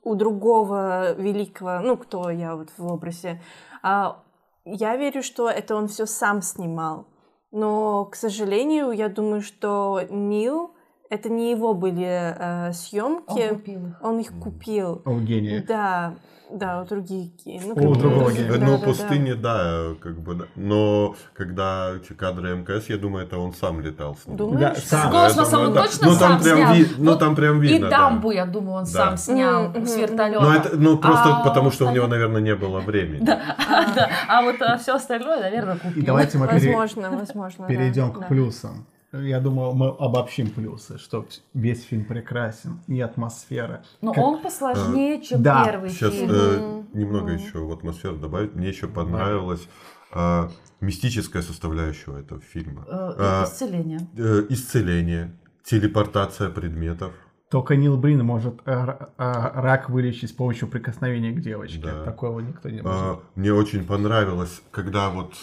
у 0.02 0.14
другого 0.14 1.14
великого, 1.14 1.80
ну, 1.80 1.96
кто 1.96 2.28
я 2.30 2.54
вот 2.56 2.68
в 2.76 2.86
образе, 2.92 3.40
а, 3.72 3.73
я 4.64 4.96
верю, 4.96 5.22
что 5.22 5.48
это 5.48 5.76
он 5.76 5.88
все 5.88 6.06
сам 6.06 6.40
снимал. 6.42 7.06
Но, 7.52 8.06
к 8.06 8.16
сожалению, 8.16 8.90
я 8.90 9.08
думаю, 9.08 9.40
что 9.42 10.00
Нил, 10.10 10.74
это 11.10 11.28
не 11.28 11.50
его 11.50 11.74
были 11.74 12.04
э, 12.04 12.66
Он 12.68 12.72
съемки, 12.72 13.48
купил 13.50 13.86
их. 13.86 14.02
он 14.02 14.18
их 14.18 14.32
купил. 14.40 15.02
О, 15.04 15.20
гений. 15.20 15.60
Да, 15.60 16.14
да, 16.50 16.82
у 16.82 16.84
других. 16.84 17.30
ки- 17.36 17.60
Ну, 17.64 17.90
У 17.90 17.94
другого 17.94 18.30
да, 18.30 18.36
гения. 18.36 18.52
В 18.52 18.58
да, 18.58 18.66
ну, 18.66 18.78
да, 18.78 18.84
пустыне, 18.84 19.34
да, 19.34 19.94
как 20.00 20.18
бы, 20.20 20.34
да. 20.34 20.44
Но 20.56 21.14
когда 21.34 21.92
кадры 22.16 22.54
МКС, 22.56 22.88
я 22.90 22.96
думаю, 22.98 23.26
это 23.26 23.38
он 23.38 23.52
сам 23.54 23.80
летал 23.80 24.16
с 24.16 24.26
ним. 24.26 24.36
Думаешь? 24.36 24.60
Да, 24.60 24.74
С 24.74 24.84
сам. 24.84 25.10
космоса 25.10 25.58
он 25.58 25.72
да. 25.72 25.82
точно 25.82 26.08
ну, 26.08 26.16
там 26.18 26.32
сам 26.32 26.42
прям 26.42 26.56
снял? 26.58 26.74
ви- 26.74 26.88
Ну, 26.98 27.10
Вот 27.10 27.18
там 27.20 27.34
прям 27.34 27.60
видно, 27.60 27.86
И 27.86 27.90
да. 27.90 27.98
дамбу, 27.98 28.30
я 28.30 28.46
думаю, 28.46 28.78
он 28.78 28.84
Да. 28.84 28.90
сам 28.90 29.16
снял 29.16 29.68
Мгм, 29.70 29.86
с 29.86 29.96
вертолета. 29.96 30.40
Ну, 30.42 30.50
это, 30.52 30.76
ну, 30.76 30.98
просто 30.98 31.36
А 31.36 31.44
потому, 31.44 31.70
что 31.70 31.86
у 31.86 31.90
него, 31.90 32.04
остальное- 32.04 32.28
наверное, 32.28 32.40
не 32.42 32.54
было 32.54 32.80
времени. 32.80 33.24
Да, 33.24 33.40
а 34.28 34.42
вот 34.42 34.56
все 34.80 34.94
остальное, 34.96 35.40
наверное, 35.40 35.76
купил. 35.76 36.02
И 36.02 36.06
давайте 36.06 36.38
мы 36.38 36.46
пере- 36.48 36.76
Возможно, 36.76 37.10
возможно. 37.18 37.66
да, 37.66 37.74
перейдем 37.74 38.12
к 38.12 38.20
да. 38.20 38.26
плюсам. 38.26 38.86
Я 39.22 39.40
думаю, 39.40 39.72
мы 39.74 39.88
обобщим 39.88 40.50
плюсы, 40.50 40.98
что 40.98 41.26
весь 41.54 41.84
фильм 41.84 42.04
прекрасен, 42.04 42.80
и 42.88 43.00
атмосфера. 43.00 43.84
Но 44.00 44.12
Как- 44.12 44.24
он 44.24 44.42
посложнее, 44.42 45.22
чем 45.22 45.42
да, 45.42 45.64
первый 45.64 45.90
Сейчас 45.90 46.12
фильм. 46.14 46.30
э, 46.32 46.82
немного 46.94 47.32
Мгм. 47.32 47.36
еще 47.36 47.58
в 47.58 47.72
атмосферу 47.72 48.16
добавить. 48.16 48.54
Мне 48.54 48.68
еще 48.68 48.88
понравилась 48.88 49.68
э, 50.16 50.48
мистическая 50.80 51.42
составляющая 51.42 52.18
этого 52.18 52.40
фильма. 52.40 52.84
Э, 52.88 53.14
А, 53.18 53.44
Исцеление. 53.44 54.00
Э, 54.16 54.46
исцеление, 54.48 55.36
телепортация 55.64 56.50
предметов. 56.50 57.12
Только 57.50 57.76
Нил 57.76 57.96
Брин 57.96 58.24
может 58.24 58.54
э, 58.64 58.96
рак 59.16 59.90
вылечить 59.90 60.30
с 60.30 60.32
помощью 60.32 60.66
прикосновения 60.68 61.32
к 61.32 61.40
девочке. 61.40 61.80
Да. 61.82 62.04
Такого 62.04 62.40
никто 62.40 62.68
не 62.68 62.80
А, 62.80 62.82
может. 62.82 63.20
Мне 63.36 63.52
очень 63.52 63.84
понравилось, 63.84 64.60
когда 64.72 65.10
вот 65.10 65.34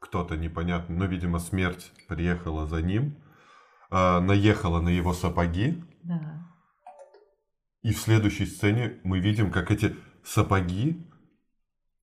кто-то 0.00 0.36
непонятный, 0.36 0.96
но, 0.96 1.04
видимо, 1.04 1.38
смерть 1.38 1.92
приехала 2.08 2.66
за 2.66 2.82
ним, 2.82 3.16
а, 3.90 4.20
наехала 4.20 4.80
на 4.80 4.88
его 4.88 5.12
сапоги, 5.12 5.82
Да. 6.02 6.48
и 7.82 7.92
в 7.92 7.98
следующей 7.98 8.46
сцене 8.46 8.98
мы 9.04 9.20
видим, 9.20 9.52
как 9.52 9.70
эти 9.70 9.94
сапоги, 10.24 11.06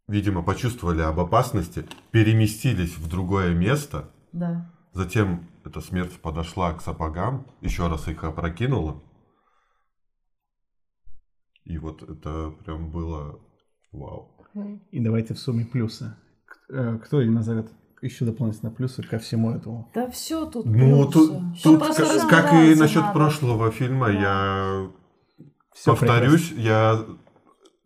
видимо, 0.08 0.44
почувствовали 0.44 1.02
об 1.02 1.20
опасности, 1.20 1.86
переместились 2.12 2.98
в 2.98 3.10
другое 3.10 3.54
место, 3.56 4.12
Да. 4.32 4.72
затем 4.94 5.50
эта 5.66 5.82
смерть 5.82 6.22
подошла 6.22 6.74
к 6.74 6.82
сапогам, 6.82 7.48
еще 7.62 7.88
раз 7.88 8.08
их 8.08 8.24
опрокинула, 8.24 9.02
и 11.64 11.78
вот 11.80 12.04
это 12.04 12.52
прям 12.64 12.92
было 12.92 13.40
вау. 13.92 14.46
И 14.92 15.00
давайте 15.04 15.34
в 15.34 15.40
сумме 15.40 15.66
плюсы. 15.66 16.16
Э, 16.70 16.98
Кто 17.04 17.22
назовет 17.22 17.72
еще 18.02 18.26
дополнительно 18.26 18.72
плюсы 18.72 19.04
ко 19.04 19.18
всему 19.20 19.52
этому? 19.52 19.90
Да 19.94 20.10
все 20.10 20.46
тут 20.46 20.66
Ну, 20.66 21.10
плюсы. 21.10 21.12
тут, 21.30 21.62
тут 21.64 21.80
просто 21.80 22.20
ка- 22.22 22.30
как, 22.30 22.54
и 22.54 22.76
насчет 22.76 23.02
надо. 23.02 23.14
прошлого 23.14 23.72
фильма, 23.72 24.08
Да. 24.08 24.14
я 24.14 24.90
Всё 25.74 25.92
повторюсь, 25.92 26.52
я 26.52 27.04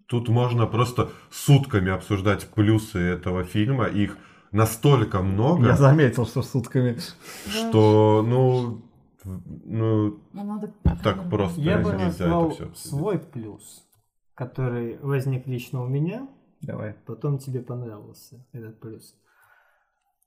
тут 0.07 0.29
можно 0.29 0.67
просто 0.67 1.09
сутками 1.29 1.91
обсуждать 1.91 2.47
плюсы 2.47 2.99
этого 2.99 3.43
фильма, 3.43 3.85
их 3.85 4.17
настолько 4.51 5.21
много, 5.21 5.67
Я 5.67 5.75
заметил, 5.77 6.25
что 6.25 6.41
сутками. 6.41 6.97
что 7.49 8.25
ну, 8.27 8.81
ну 9.23 10.19
Ну, 10.33 10.43
надо 10.43 10.73
так 11.03 11.29
просто 11.29 11.61
Я 11.61 11.77
бы 11.77 11.91
нельзя 11.91 12.05
назвал 12.05 12.51
это 12.51 12.71
все. 12.73 12.89
свой 12.89 13.19
плюс, 13.19 13.85
который 14.35 14.97
возник 15.01 15.47
лично 15.47 15.83
у 15.83 15.87
меня, 15.87 16.27
Давай. 16.61 16.95
потом 17.05 17.37
тебе 17.37 17.61
понравился 17.61 18.45
этот 18.51 18.79
плюс. 18.81 19.15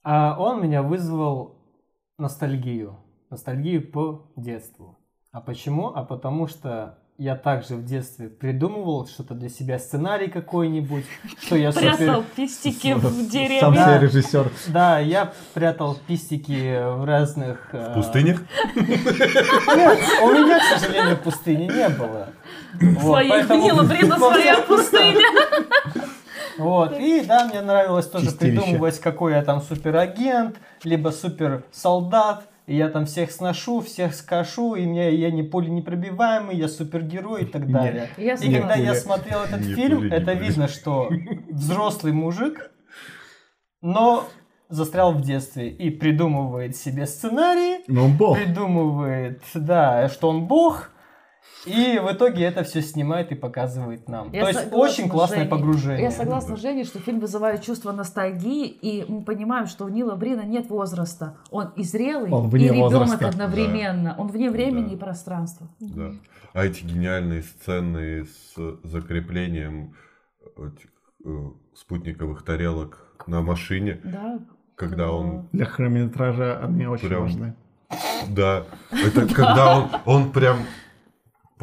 А 0.05 0.37
он 0.39 0.63
меня 0.63 0.83
вызвал 0.83 1.57
ностальгию. 2.19 2.97
Ностальгию 3.31 3.91
по 3.91 4.27
детству. 4.37 4.99
А 5.33 5.41
почему? 5.41 5.89
А 5.95 6.05
потому 6.05 6.47
что 6.47 6.99
я 7.17 7.37
также 7.37 7.77
в 7.77 7.85
детстве 7.85 8.29
придумывал 8.29 9.07
что-то 9.07 9.35
для 9.35 9.49
себя, 9.49 9.79
сценарий 9.79 10.29
какой-нибудь, 10.29 11.05
что 11.41 11.57
я 11.57 11.73
Прятал 11.73 12.23
супер... 12.23 12.25
пистики 12.37 12.93
в 12.93 13.03
Сам 13.03 13.29
деревне. 13.29 13.61
себе 13.85 13.99
режиссер. 14.01 14.51
Да, 14.69 14.99
я 14.99 15.33
прятал 15.55 15.97
пистики 16.07 16.77
в 16.97 17.05
разных... 17.05 17.69
э, 17.73 17.93
В 17.93 17.95
пустынях? 17.95 18.43
Нет, 18.75 19.99
у 20.23 20.31
меня, 20.33 20.59
к 20.59 20.79
сожалению, 20.81 21.17
пустыни 21.19 21.65
не 21.65 21.89
было. 21.91 22.29
Вот, 22.81 23.03
Своей 23.03 23.31
поэтому- 23.31 23.63
Нила 23.65 23.83
Брина 23.85 24.17
во 24.19 24.31
своя 24.33 24.61
пустыня. 24.63 25.27
Вот, 26.59 26.99
и 26.99 27.25
да, 27.25 27.47
мне 27.47 27.61
нравилось 27.63 28.07
тоже 28.09 28.27
Чистилище. 28.27 28.61
придумывать, 28.61 28.99
какой 29.01 29.33
я 29.33 29.43
там 29.43 29.61
суперагент, 29.61 30.57
либо 30.85 31.11
суперсолдат, 31.11 32.45
и 32.67 32.77
я 32.77 32.89
там 32.89 33.07
всех 33.07 33.31
сношу, 33.31 33.81
всех 33.81 34.15
скашу, 34.15 34.75
и 34.75 34.87
мне, 34.87 35.15
я 35.15 35.31
не 35.31 35.43
пули 35.43 35.69
непробиваемый, 35.69 36.57
я 36.57 36.69
супергерой 36.69 37.43
и 37.43 37.47
так 37.47 37.71
далее. 37.71 38.09
Я 38.17 38.35
И 38.35 38.55
когда 38.55 38.75
я 38.75 38.95
смотрел 38.95 39.41
этот 39.43 39.61
Не 39.61 39.75
фильм, 39.75 39.99
пули, 39.99 40.13
это 40.13 40.33
пули. 40.33 40.45
видно, 40.45 40.69
что 40.69 41.11
взрослый 41.51 42.13
мужик, 42.13 42.71
но 43.83 44.25
застрял 44.71 45.13
в 45.13 45.21
детстве 45.21 45.69
и 45.69 45.91
придумывает 45.91 46.75
себе 46.77 47.07
сценарии, 47.07 47.85
Но 47.87 48.07
он 48.07 48.17
бог. 48.17 48.37
придумывает, 48.39 49.43
да, 49.55 50.09
что 50.09 50.31
он 50.31 50.47
бог, 50.47 50.91
И 51.67 51.99
в 51.99 52.13
итоге 52.13 52.45
это 52.45 52.63
все 52.63 52.83
снимает 52.83 53.33
и 53.33 53.35
показывает 53.35 54.07
нам. 54.09 54.31
Я 54.33 54.43
То 54.43 54.49
есть 54.49 54.73
очень 54.73 55.09
классное 55.09 55.39
Женей. 55.39 55.51
погружение. 55.51 56.03
Я 56.03 56.11
согласна 56.11 56.57
с 56.57 56.61
Женей, 56.61 56.85
что 56.85 56.99
фильм 56.99 57.21
вызывает 57.21 57.63
чувство 57.63 57.93
ностальгии, 57.93 58.67
и 58.69 59.05
мы 59.11 59.25
понимаем, 59.25 59.67
что 59.67 59.87
у 59.87 59.89
Нила 59.89 60.15
Брина 60.15 60.43
нет 60.43 60.69
возраста. 60.69 61.39
Он 61.51 61.69
и 61.77 61.83
зрелый, 61.83 62.31
Он 62.31 62.51
вне 62.51 62.67
и 62.67 62.69
ребенок 62.69 62.93
возраста. 62.93 63.29
одновременно. 63.29 64.15
Он 64.19 64.29
вне 64.29 64.51
времени 64.51 64.89
Да. 64.89 64.95
и 64.95 64.97
пространства. 64.99 65.69
Да. 65.81 66.11
А 66.53 66.65
эти 66.67 66.85
гениальные 66.85 67.43
сцены 67.43 68.25
с 68.25 68.55
закреплением 68.83 69.95
этих, 70.59 70.91
э, 71.25 71.51
спутниковых 71.75 72.45
тарелок 72.45 73.07
на 73.27 73.41
машине, 73.41 74.01
Да. 74.05 74.39
когда 74.77 75.11
он 75.11 75.49
Для 75.53 75.65
хронометража 75.65 76.59
они 76.63 76.87
очень 76.87 77.09
Прям 77.09 77.23
важны. 77.23 77.55
Да, 78.29 78.65
это 78.91 79.27
когда 79.35 79.79
он, 79.79 79.89
он 80.05 80.31
прям 80.33 80.59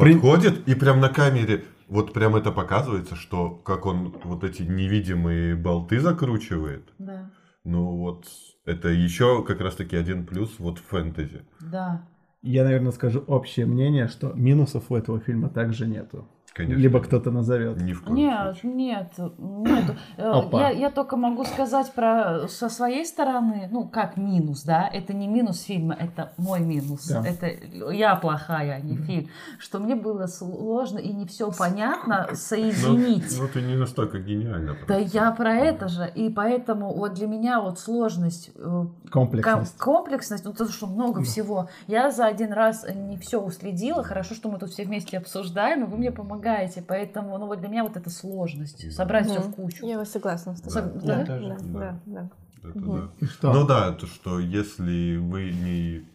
При- 0.01 0.13
подходит 0.13 0.67
и 0.67 0.75
прям 0.75 0.99
на 0.99 1.09
камере 1.09 1.63
вот 1.87 2.13
прям 2.13 2.35
это 2.37 2.51
показывается, 2.51 3.15
что 3.15 3.49
как 3.49 3.85
он 3.85 4.15
вот 4.23 4.43
эти 4.43 4.61
невидимые 4.63 5.55
болты 5.55 5.99
закручивает. 5.99 6.89
Да. 6.97 7.29
Ну 7.63 7.97
вот 7.97 8.25
это 8.65 8.87
еще 8.87 9.43
как 9.43 9.59
раз 9.61 9.75
таки 9.75 9.95
один 9.95 10.25
плюс 10.25 10.55
вот 10.57 10.79
в 10.79 10.85
фэнтези. 10.85 11.41
Да. 11.59 12.07
Я, 12.41 12.63
наверное, 12.63 12.91
скажу 12.91 13.19
общее 13.27 13.65
мнение, 13.65 14.07
что 14.07 14.31
минусов 14.33 14.89
у 14.89 14.95
этого 14.95 15.19
фильма 15.19 15.49
также 15.49 15.85
нету. 15.85 16.27
Конечно. 16.53 16.81
Либо 16.81 16.99
кто-то 16.99 17.31
назовет. 17.31 17.79
Ни 17.81 17.93
в 17.93 18.03
коем 18.03 18.15
Нет, 18.17 18.57
случае. 18.57 18.73
нет, 18.73 19.13
нет. 19.39 19.95
Э. 20.17 20.41
Я, 20.51 20.69
я 20.69 20.89
только 20.91 21.15
могу 21.15 21.45
сказать 21.45 21.93
про 21.93 22.45
со 22.49 22.67
своей 22.67 23.05
стороны, 23.05 23.69
ну 23.71 23.87
как 23.87 24.17
минус, 24.17 24.63
да, 24.63 24.85
это 24.91 25.13
не 25.13 25.29
минус 25.29 25.61
фильма, 25.61 25.95
это 25.97 26.33
мой 26.37 26.59
минус, 26.59 27.07
Да. 27.07 27.25
это 27.25 27.47
я 27.93 28.15
плохая, 28.17 28.75
а 28.75 28.79
не 28.81 28.97
фильм, 28.97 29.29
что 29.59 29.79
мне 29.79 29.95
было 29.95 30.25
сложно 30.27 30.97
и 30.99 31.13
не 31.13 31.25
все 31.25 31.49
понятно 31.57 32.27
Ну, 32.29 32.35
соединить. 32.35 33.33
ну, 33.39 33.47
ты 33.47 33.61
не 33.61 33.77
настолько 33.77 34.19
гениально. 34.19 34.75
Да 34.89 34.97
я 34.97 35.31
про 35.31 35.55
это 35.55 35.87
же, 35.87 36.11
и 36.13 36.29
поэтому 36.29 36.93
вот 36.93 37.13
для 37.13 37.27
меня 37.27 37.61
вот 37.61 37.79
сложность, 37.79 38.51
э, 38.55 38.85
Комплексность. 39.09 39.77
ком- 39.77 39.95
комплексность, 40.03 40.43
ну 40.43 40.51
то, 40.51 40.67
что 40.69 40.85
много 40.87 41.21
всего. 41.23 41.69
Я 41.87 42.11
за 42.11 42.25
один 42.25 42.51
раз 42.51 42.85
не 42.93 43.17
все 43.17 43.39
уследила, 43.41 44.03
хорошо, 44.03 44.35
что 44.35 44.49
мы 44.51 44.59
тут 44.59 44.71
все 44.71 44.83
вместе 44.83 45.17
обсуждаем, 45.17 45.85
и 45.85 45.87
вы 45.87 45.95
мне 45.97 46.11
помогаете, 46.11 46.40
поэтому, 46.87 47.37
ну 47.37 47.47
вот 47.47 47.59
для 47.59 47.69
меня 47.69 47.83
вот 47.83 47.97
эта 47.97 48.09
сложность, 48.09 48.91
собрать 48.93 49.27
все 49.27 49.39
в 49.41 49.51
кучу. 49.53 49.85
Я 49.85 50.03
согласна 50.05 50.55
с 50.55 50.61
тобой. 50.61 50.91
Да, 51.03 51.23
да? 51.23 51.25
да, 51.25 51.39
да, 51.39 51.57
да, 51.59 51.99
да. 52.05 52.29
Это 52.63 52.77
Мгм. 52.79 52.95
да. 52.97 53.09
И 53.19 53.25
что? 53.25 53.53
Ну 53.53 53.65
да, 53.67 53.91
то 53.91 54.05
что 54.05 54.39
если 54.39 55.17
вы 55.17 55.51
не 55.51 56.05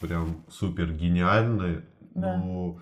прям 0.00 0.44
супер 0.50 0.92
гениальны, 0.92 1.84
Да. 2.14 2.36
ну 2.36 2.78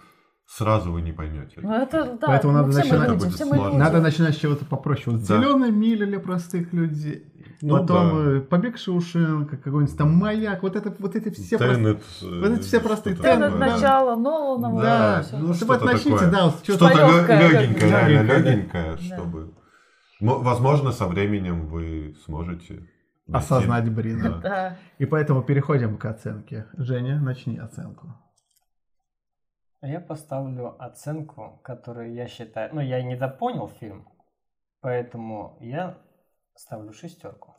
сразу 0.46 0.92
вы 0.92 1.02
не 1.02 1.12
поймете. 1.12 1.60
Ну 1.60 1.74
это, 1.74 2.16
да, 2.20 2.26
Поэтому 2.28 2.52
ну, 2.52 2.62
надо 2.62 2.74
начинать. 2.76 3.08
люди. 3.10 3.76
Надо 3.76 4.00
начинать 4.00 4.34
с 4.34 4.38
чего-то 4.38 4.64
попроще. 4.64 5.16
Вот 5.16 5.26
Да. 5.26 5.38
зеленая 5.38 5.70
миля 5.70 6.06
для 6.06 6.20
простых 6.20 6.72
людей. 6.72 7.24
Ну 7.62 7.78
Потом 7.78 8.08
да. 8.24 8.30
э, 8.36 8.40
побег 8.40 8.76
Шоушенка, 8.78 9.56
какой-нибудь 9.56 9.96
там 9.96 10.12
маяк. 10.14 10.62
Вот 10.62 10.76
это 10.76 10.94
вот 10.98 11.16
эти 11.16 11.30
все 11.30 11.56
простые. 11.58 11.76
Тенет, 11.94 12.02
э, 12.22 12.40
вот 12.40 12.58
эти 12.58 12.62
все 12.62 12.80
простые 12.80 13.16
Тенет, 13.16 13.38
да. 13.38 13.50
начало 13.50 14.14
Нолана, 14.16 14.70
вот 14.70 14.82
Да, 14.82 15.22
всё. 15.22 15.38
ну 15.38 15.46
Вот 15.48 15.56
что-то 15.56 15.84
начните, 15.84 16.10
такое. 16.18 16.30
да, 16.30 16.44
вот 16.46 16.54
Что-то 16.62 16.88
легенькое, 16.88 17.38
реально 17.40 17.52
легенькое, 17.62 17.90
да. 17.90 18.38
легенькое, 18.38 18.96
чтобы... 18.98 19.54
Мо- 20.20 20.38
Возможно, 20.38 20.92
со 20.92 21.06
временем 21.06 21.66
вы 21.68 22.14
сможете 22.24 22.74
найти- 22.74 22.90
Осознать 23.32 23.90
Брина. 23.92 24.40
Да. 24.42 24.78
И 24.98 25.04
поэтому 25.06 25.42
переходим 25.42 25.96
к 25.98 26.04
оценке. 26.04 26.66
Женя, 26.76 27.18
начни 27.20 27.58
оценку. 27.58 28.14
А 29.80 29.88
Я 29.88 30.00
поставлю 30.00 30.74
оценку, 30.82 31.60
которую 31.62 32.14
я 32.14 32.26
считаю... 32.28 32.70
Ну, 32.74 32.80
я 32.80 33.02
недопонял 33.02 33.68
фильм, 33.68 34.08
поэтому 34.80 35.58
я 35.60 35.98
ставлю 36.56 36.92
шестерку. 36.92 37.54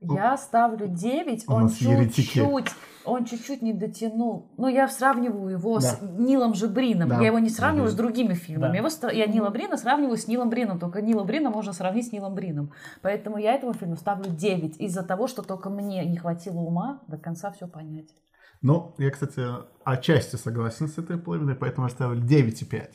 Я 0.00 0.36
ставлю 0.36 0.86
9, 0.86 1.48
У 1.48 1.52
он 1.52 1.68
чуть-чуть, 1.68 2.68
он 3.04 3.24
чуть-чуть 3.24 3.62
не 3.62 3.72
дотянул. 3.72 4.54
Ну, 4.56 4.68
я 4.68 4.86
сравниваю 4.86 5.48
его 5.48 5.80
с 5.80 5.98
Да. 5.98 6.06
Нилом 6.06 6.54
же 6.54 6.68
Брином. 6.68 7.08
Да. 7.08 7.20
Я 7.20 7.26
его 7.28 7.40
не 7.40 7.50
сравниваю 7.50 7.90
с 7.90 7.94
другими 7.94 8.34
фильмами. 8.34 8.72
Да. 8.72 8.78
Его 8.78 8.90
ста- 8.90 9.10
я 9.10 9.26
Нила 9.26 9.50
Брина 9.50 9.76
сравниваю 9.76 10.16
с 10.16 10.28
Нилом 10.28 10.50
Брином. 10.50 10.78
Только 10.78 11.02
Нила 11.02 11.24
Брина 11.24 11.50
можно 11.50 11.72
сравнить 11.72 12.06
с 12.06 12.12
Нилом 12.12 12.34
Брином. 12.36 12.72
Поэтому 13.02 13.38
я 13.38 13.54
этому 13.54 13.72
фильму 13.72 13.96
ставлю 13.96 14.30
9. 14.30 14.76
Из-за 14.80 15.02
того, 15.02 15.26
что 15.26 15.42
только 15.42 15.68
мне 15.68 16.04
не 16.04 16.16
хватило 16.16 16.60
ума 16.60 17.02
до 17.08 17.18
конца 17.18 17.50
все 17.50 17.66
понять. 17.66 18.14
Ну, 18.62 18.94
я, 18.98 19.10
кстати, 19.10 19.42
отчасти 19.84 20.36
согласен 20.36 20.86
с 20.86 20.96
этой 20.98 21.18
половиной, 21.18 21.56
поэтому 21.56 21.88
я 21.88 21.90
ставлю 21.92 22.22
9,5. 22.22 22.90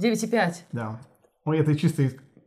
9,5. 0.00 0.54
Да. 0.70 1.00
Ну, 1.44 1.52
это 1.52 1.74
чисто... 1.74 2.04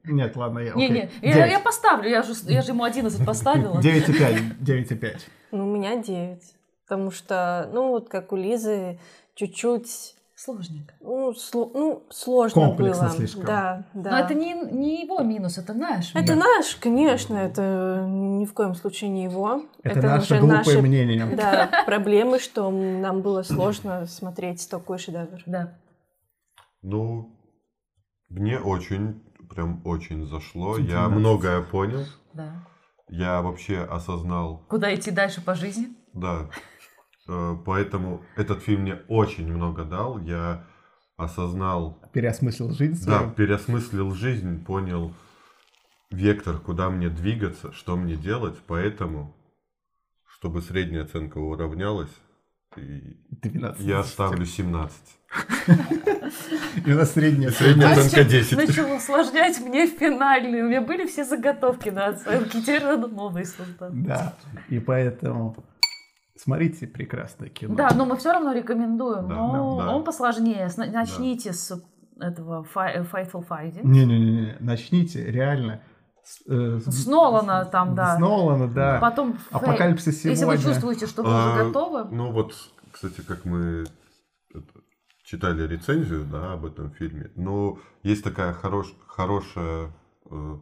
Нет, 0.08 0.36
ладно, 0.36 0.60
я... 0.60 0.74
Не, 0.74 0.90
не, 0.90 1.10
я, 1.22 1.34
9. 1.34 1.52
я 1.52 1.60
поставлю, 1.60 2.10
я 2.10 2.24
же, 2.24 2.34
я 2.44 2.62
же 2.62 2.72
ему 2.72 2.84
11 2.84 3.26
поставила. 3.26 3.80
9,5. 3.80 4.60
9,5. 4.62 5.18
Ну, 5.52 5.70
у 5.72 5.76
меня 5.76 5.96
9. 6.02 6.42
Потому 6.88 7.12
что, 7.12 7.70
ну, 7.74 7.90
вот 7.90 8.10
как 8.10 8.34
у 8.34 8.36
Лизы, 8.36 9.00
чуть-чуть, 9.36 10.16
Сложненько. 10.36 10.94
ну, 11.00 11.32
сло- 11.32 11.72
ну 11.74 12.04
сложно 12.10 12.62
Комплексно 12.68 13.08
было. 13.08 13.16
слишком. 13.16 13.46
Да, 13.46 13.86
да. 13.94 14.12
Но 14.12 14.20
это 14.20 14.34
не, 14.34 14.54
не 14.54 15.04
его 15.04 15.20
минус, 15.22 15.58
это 15.58 15.74
наш 15.74 16.14
Это 16.14 16.34
минус. 16.34 16.46
наш, 16.46 16.76
конечно, 16.76 17.38
это 17.38 18.06
ни 18.06 18.46
в 18.46 18.54
коем 18.54 18.76
случае 18.76 19.12
не 19.12 19.24
его. 19.24 19.64
Это, 19.82 20.02
наше 20.02 20.38
глупое 20.40 20.58
наши 20.58 20.82
мнение. 20.82 21.26
да, 21.38 21.84
проблемы, 21.86 22.40
что 22.40 22.70
нам 22.70 23.22
было 23.22 23.44
сложно 23.44 24.06
смотреть 24.08 24.70
такой 24.70 24.98
шедевр. 25.00 25.42
Да. 25.46 25.74
Ну, 26.82 27.32
мне 28.28 28.60
очень, 28.60 29.24
прям 29.50 29.82
очень 29.86 30.26
зашло. 30.28 30.78
Я 30.78 31.08
многое 31.10 31.62
понял. 31.62 32.06
Да. 32.34 32.66
Я 33.08 33.42
вообще 33.42 33.80
осознал, 33.82 34.66
Куда 34.68 34.94
идти 34.94 35.12
дальше 35.12 35.42
по 35.44 35.56
жизни? 35.56 35.90
да. 36.14 36.50
Э, 37.28 37.56
Поэтому 37.66 38.22
этот 38.36 38.62
фильм 38.62 38.82
мне 38.82 38.96
очень 39.08 39.52
много 39.52 39.84
дал. 39.84 40.20
Я 40.20 40.66
осознал, 41.18 42.00
Переосмыслил 42.14 42.72
жизнь 42.72 43.04
да, 43.06 43.20
свою. 43.20 43.32
переосмыслил 43.32 44.12
жизнь, 44.14 44.64
понял 44.64 45.14
вектор, 46.12 46.58
куда 46.60 46.90
мне 46.90 47.10
двигаться, 47.10 47.72
что 47.72 47.96
мне 47.96 48.16
делать. 48.16 48.58
Поэтому, 48.68 49.36
чтобы 50.28 50.62
средняя 50.62 51.04
оценка 51.04 51.38
уравнялась, 51.40 52.12
12. 52.76 53.82
я 53.86 54.04
ставлю 54.04 54.46
17. 54.46 54.96
И 56.86 56.92
у 56.92 56.96
нас 56.96 57.14
средняя. 57.14 57.52
Средняя 57.52 57.92
оценка 57.92 58.24
10. 58.24 58.58
Начал 58.58 58.96
усложнять 58.96 59.60
мне 59.60 59.88
финальный. 59.88 60.62
У 60.62 60.68
меня 60.68 60.82
были 60.82 61.06
все 61.06 61.24
заготовки 61.26 61.90
на 61.90 62.08
оценки. 62.08 62.62
Теперь 62.62 62.84
надо 62.84 63.08
новые 63.08 63.46
создать. 63.46 64.04
Да. 64.04 64.34
И 64.70 64.80
поэтому 64.80 65.56
смотрите 66.38 66.88
прекрасное 66.88 67.50
кино. 67.50 67.76
Да, 67.76 67.90
но 67.96 68.06
мы 68.06 68.18
все 68.18 68.32
равно 68.32 68.54
рекомендуем. 68.54 69.28
Но 69.28 69.78
он 69.96 70.04
посложнее. 70.04 70.70
Начните 70.78 71.54
с 71.54 71.82
этого 72.20 72.66
Fi- 72.74 73.06
Fightful 73.12 73.46
Fighting. 73.48 73.84
Не-не-не, 73.84 74.56
начните, 74.60 75.30
реально. 75.30 75.82
С, 76.26 76.42
э, 76.48 76.80
Нолана 77.08 77.66
там, 77.66 77.94
да. 77.96 78.16
С 78.16 78.20
Нолана, 78.20 78.68
да. 78.68 78.98
Потом 79.00 79.34
Фей- 79.34 79.38
Апокалипсис 79.52 80.26
Если 80.26 80.30
вы 80.30 80.36
сегодня. 80.58 80.64
чувствуете, 80.64 81.06
что 81.08 81.22
вы 81.24 81.30
А, 81.32 81.54
уже 81.54 81.66
готовы, 81.66 82.06
Ну 82.06 82.32
вот, 82.32 82.54
кстати, 82.92 83.22
как 83.22 83.46
мы 83.46 83.86
читали 85.24 85.68
рецензию, 85.68 86.26
да, 86.26 86.54
об 86.54 86.66
этом 86.66 86.92
фильме. 86.92 87.32
Но 87.36 87.78
есть 88.04 88.24
такая 88.24 88.54
хорош, 88.54 88.88
хорошая 89.08 89.92
э, 90.32 90.58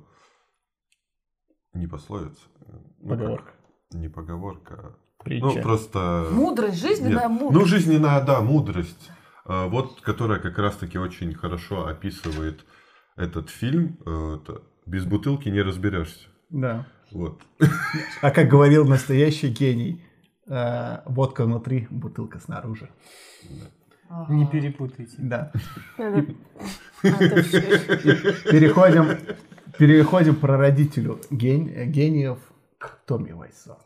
не 1.73 1.87
пословица, 1.87 2.41
э, 2.67 2.71
ну, 2.99 3.09
как- 3.09 3.19
Поговорка. 3.19 3.51
не 3.91 4.09
поговорка, 4.09 4.95
а, 5.19 5.23
Притча. 5.23 5.45
ну 5.45 5.61
просто 5.61 6.27
мудрость, 6.31 6.77
жизненная 6.79 7.29
Нет. 7.29 7.41
мудрость. 7.41 7.53
Ну, 7.53 7.65
жизненная, 7.65 8.23
да, 8.25 8.41
мудрость. 8.41 9.09
А, 9.45 9.67
Вот, 9.67 9.99
которая 10.01 10.39
как 10.39 10.57
раз-таки 10.57 10.97
очень 10.97 11.33
хорошо 11.33 11.87
описывает 11.87 12.65
этот 13.17 13.49
фильм. 13.49 13.97
э, 14.05 14.37
это 14.41 14.61
«Без 14.85 15.05
бутылки 15.05 15.49
не 15.49 15.61
разберешься». 15.61 16.27
Да. 16.49 16.85
Вот. 17.11 17.41
А 18.21 18.31
как 18.31 18.47
говорил 18.47 18.85
настоящий 18.85 19.49
гений, 19.49 20.03
э, 20.47 20.99
водка 21.05 21.45
внутри, 21.45 21.87
бутылка 21.89 22.39
снаружи. 22.39 22.89
Не 24.29 24.45
перепутайте. 24.47 25.15
Да. 25.17 25.51
Переходим, 28.51 29.17
переходим 29.77 30.35
про 30.35 30.57
родителю 30.57 31.19
ген- 31.31 31.91
гениев 31.91 32.37
к 32.77 32.99
Томми 33.05 33.31
Вайсо. 33.31 33.77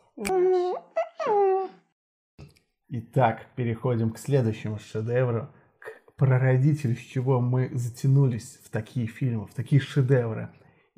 Итак, 2.90 3.46
переходим 3.56 4.10
к 4.10 4.18
следующему 4.18 4.78
шедевру, 4.78 5.48
к 5.78 6.14
прародителю, 6.16 6.96
с 6.96 7.00
чего 7.00 7.40
мы 7.40 7.70
затянулись 7.74 8.58
в 8.64 8.70
такие 8.70 9.06
фильмы, 9.06 9.46
в 9.46 9.54
такие 9.54 9.80
шедевры. 9.80 10.48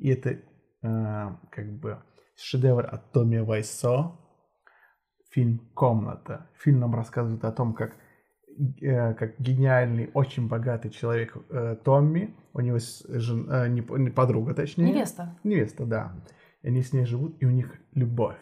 И 0.01 0.09
это 0.09 0.31
э, 0.31 0.39
как 1.51 1.79
бы 1.79 2.01
шедевр 2.35 2.87
от 2.91 3.11
Томми 3.11 3.37
Вайсо, 3.37 4.17
фильм 5.29 5.59
«Комната». 5.75 6.49
Фильм 6.59 6.79
нам 6.79 6.95
рассказывает 6.95 7.45
о 7.45 7.51
том, 7.51 7.73
как 7.75 7.95
э, 8.81 9.13
как 9.13 9.39
гениальный, 9.39 10.09
очень 10.15 10.47
богатый 10.47 10.89
человек 10.89 11.37
э, 11.49 11.75
Томми. 11.85 12.35
У 12.53 12.61
него 12.61 12.75
есть 12.75 13.07
жен- 13.07 13.47
э, 13.49 13.67
не 13.69 13.81
не 13.99 14.09
подруга, 14.09 14.55
точнее. 14.55 14.87
Невеста. 14.87 15.37
Невеста, 15.43 15.85
да. 15.85 16.13
И 16.63 16.67
они 16.67 16.81
с 16.81 16.93
ней 16.93 17.05
живут, 17.05 17.37
и 17.39 17.45
у 17.45 17.51
них 17.51 17.79
любовь. 17.93 18.41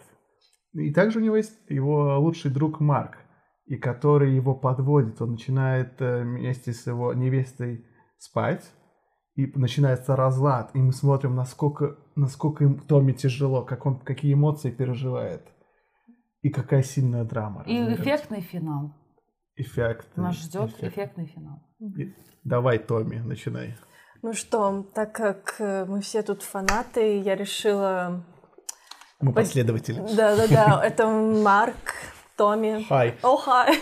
И 0.74 0.94
также 0.94 1.20
у 1.20 1.22
него 1.22 1.36
есть 1.36 1.60
его 1.70 2.20
лучший 2.20 2.52
друг 2.52 2.80
Марк, 2.80 3.18
и 3.66 3.76
который 3.76 4.34
его 4.34 4.56
подводит. 4.56 5.22
Он 5.22 5.32
начинает 5.32 6.02
э, 6.02 6.22
вместе 6.22 6.72
с 6.72 6.88
его 6.88 7.14
невестой 7.14 7.86
спать, 8.18 8.64
и 9.40 9.58
начинается 9.58 10.16
разлад. 10.16 10.72
И 10.74 10.80
мы 10.80 10.92
смотрим, 10.92 11.36
насколько, 11.36 11.96
насколько 12.16 12.64
им 12.66 12.80
Томми 12.80 13.14
тяжело, 13.14 13.64
как 13.64 13.86
он, 13.86 14.00
какие 14.00 14.34
эмоции 14.34 14.70
переживает. 14.72 15.48
И 16.42 16.50
какая 16.50 16.84
сильная 16.84 17.24
драма. 17.24 17.64
И 17.68 17.78
эффектный 17.94 18.42
финал. 18.42 18.94
Эффект. 19.56 20.08
Нас 20.16 20.36
ждет 20.38 20.70
эффект. 20.72 20.94
эффектный 20.94 21.26
финал. 21.28 21.62
И- 21.80 22.14
Давай, 22.44 22.80
Томми, 22.80 23.18
начинай. 23.20 23.76
Ну 24.22 24.34
что, 24.34 24.84
так 24.94 25.14
как 25.14 25.56
мы 25.60 26.02
все 26.02 26.22
тут 26.22 26.44
фанаты, 26.44 27.20
я 27.20 27.36
решила... 27.36 28.24
Мы 29.22 29.32
Пос- 29.32 29.36
последователи. 29.36 30.00
Да-да-да, 30.16 30.82
это 30.84 31.08
Марк, 31.08 31.76
Томми. 32.40 32.86
Хай. 32.88 33.16
О, 33.22 33.36
хай. 33.36 33.78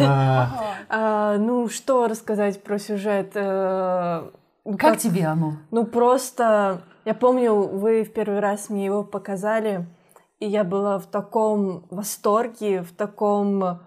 А, 0.00 0.48
А, 0.88 1.36
Ну, 1.36 1.68
что 1.68 2.08
рассказать 2.08 2.62
про 2.62 2.78
сюжет? 2.78 3.32
Э, 3.34 4.30
ну, 4.64 4.78
Как 4.78 4.96
тебе 4.96 5.26
оно? 5.26 5.56
Ну, 5.70 5.84
просто... 5.84 6.80
Я 7.04 7.12
помню, 7.14 7.52
вы 7.54 8.02
в 8.04 8.12
первый 8.14 8.40
раз 8.40 8.70
мне 8.70 8.86
его 8.86 9.04
показали, 9.04 9.86
и 10.38 10.46
я 10.46 10.64
была 10.64 10.98
в 10.98 11.04
таком 11.06 11.84
восторге, 11.90 12.82
в 12.82 12.92
таком 12.92 13.80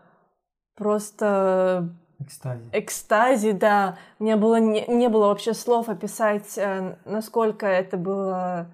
просто 0.76 1.90
Экстазе. 2.20 2.64
экстазе, 2.74 3.54
да. 3.54 3.98
У 4.20 4.24
меня 4.24 4.38
было 4.38 4.60
не, 4.60 4.86
не 4.88 5.10
было 5.10 5.28
вообще 5.28 5.56
слов 5.56 5.90
описать, 5.90 6.58
э, 6.58 6.96
насколько 7.06 7.66
это 7.66 7.98
было 7.98 8.68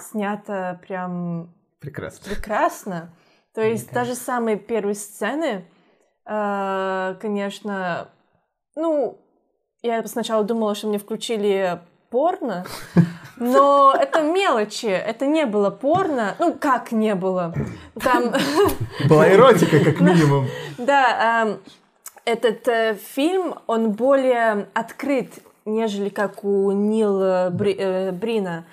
снято 0.00 0.80
прям 0.86 1.52
прекрасно. 1.80 2.34
прекрасно. 2.34 3.10
То 3.56 3.62
есть 3.62 3.90
даже 3.90 4.14
самые 4.14 4.58
первые 4.58 4.94
сцены, 4.94 5.64
э, 6.26 7.16
конечно, 7.18 8.08
ну, 8.74 9.18
я 9.82 10.06
сначала 10.06 10.44
думала, 10.44 10.74
что 10.74 10.88
мне 10.88 10.98
включили 10.98 11.80
порно, 12.10 12.66
но 13.38 13.96
это 13.98 14.20
мелочи, 14.20 14.84
это 14.84 15.24
не 15.24 15.46
было 15.46 15.70
порно. 15.70 16.36
Ну, 16.38 16.52
как 16.52 16.92
не 16.92 17.14
было? 17.14 17.54
Там, 17.98 18.34
Была 19.08 19.32
эротика, 19.32 19.82
как 19.82 20.00
минимум. 20.00 20.48
да, 20.76 21.46
эм, 21.46 21.58
этот 22.26 22.68
э, 22.68 22.94
фильм, 22.94 23.54
он 23.66 23.92
более 23.92 24.68
открыт, 24.74 25.32
нежели 25.64 26.10
как 26.10 26.44
у 26.44 26.72
Нила 26.72 27.50
э, 27.50 28.12
Брина. 28.12 28.66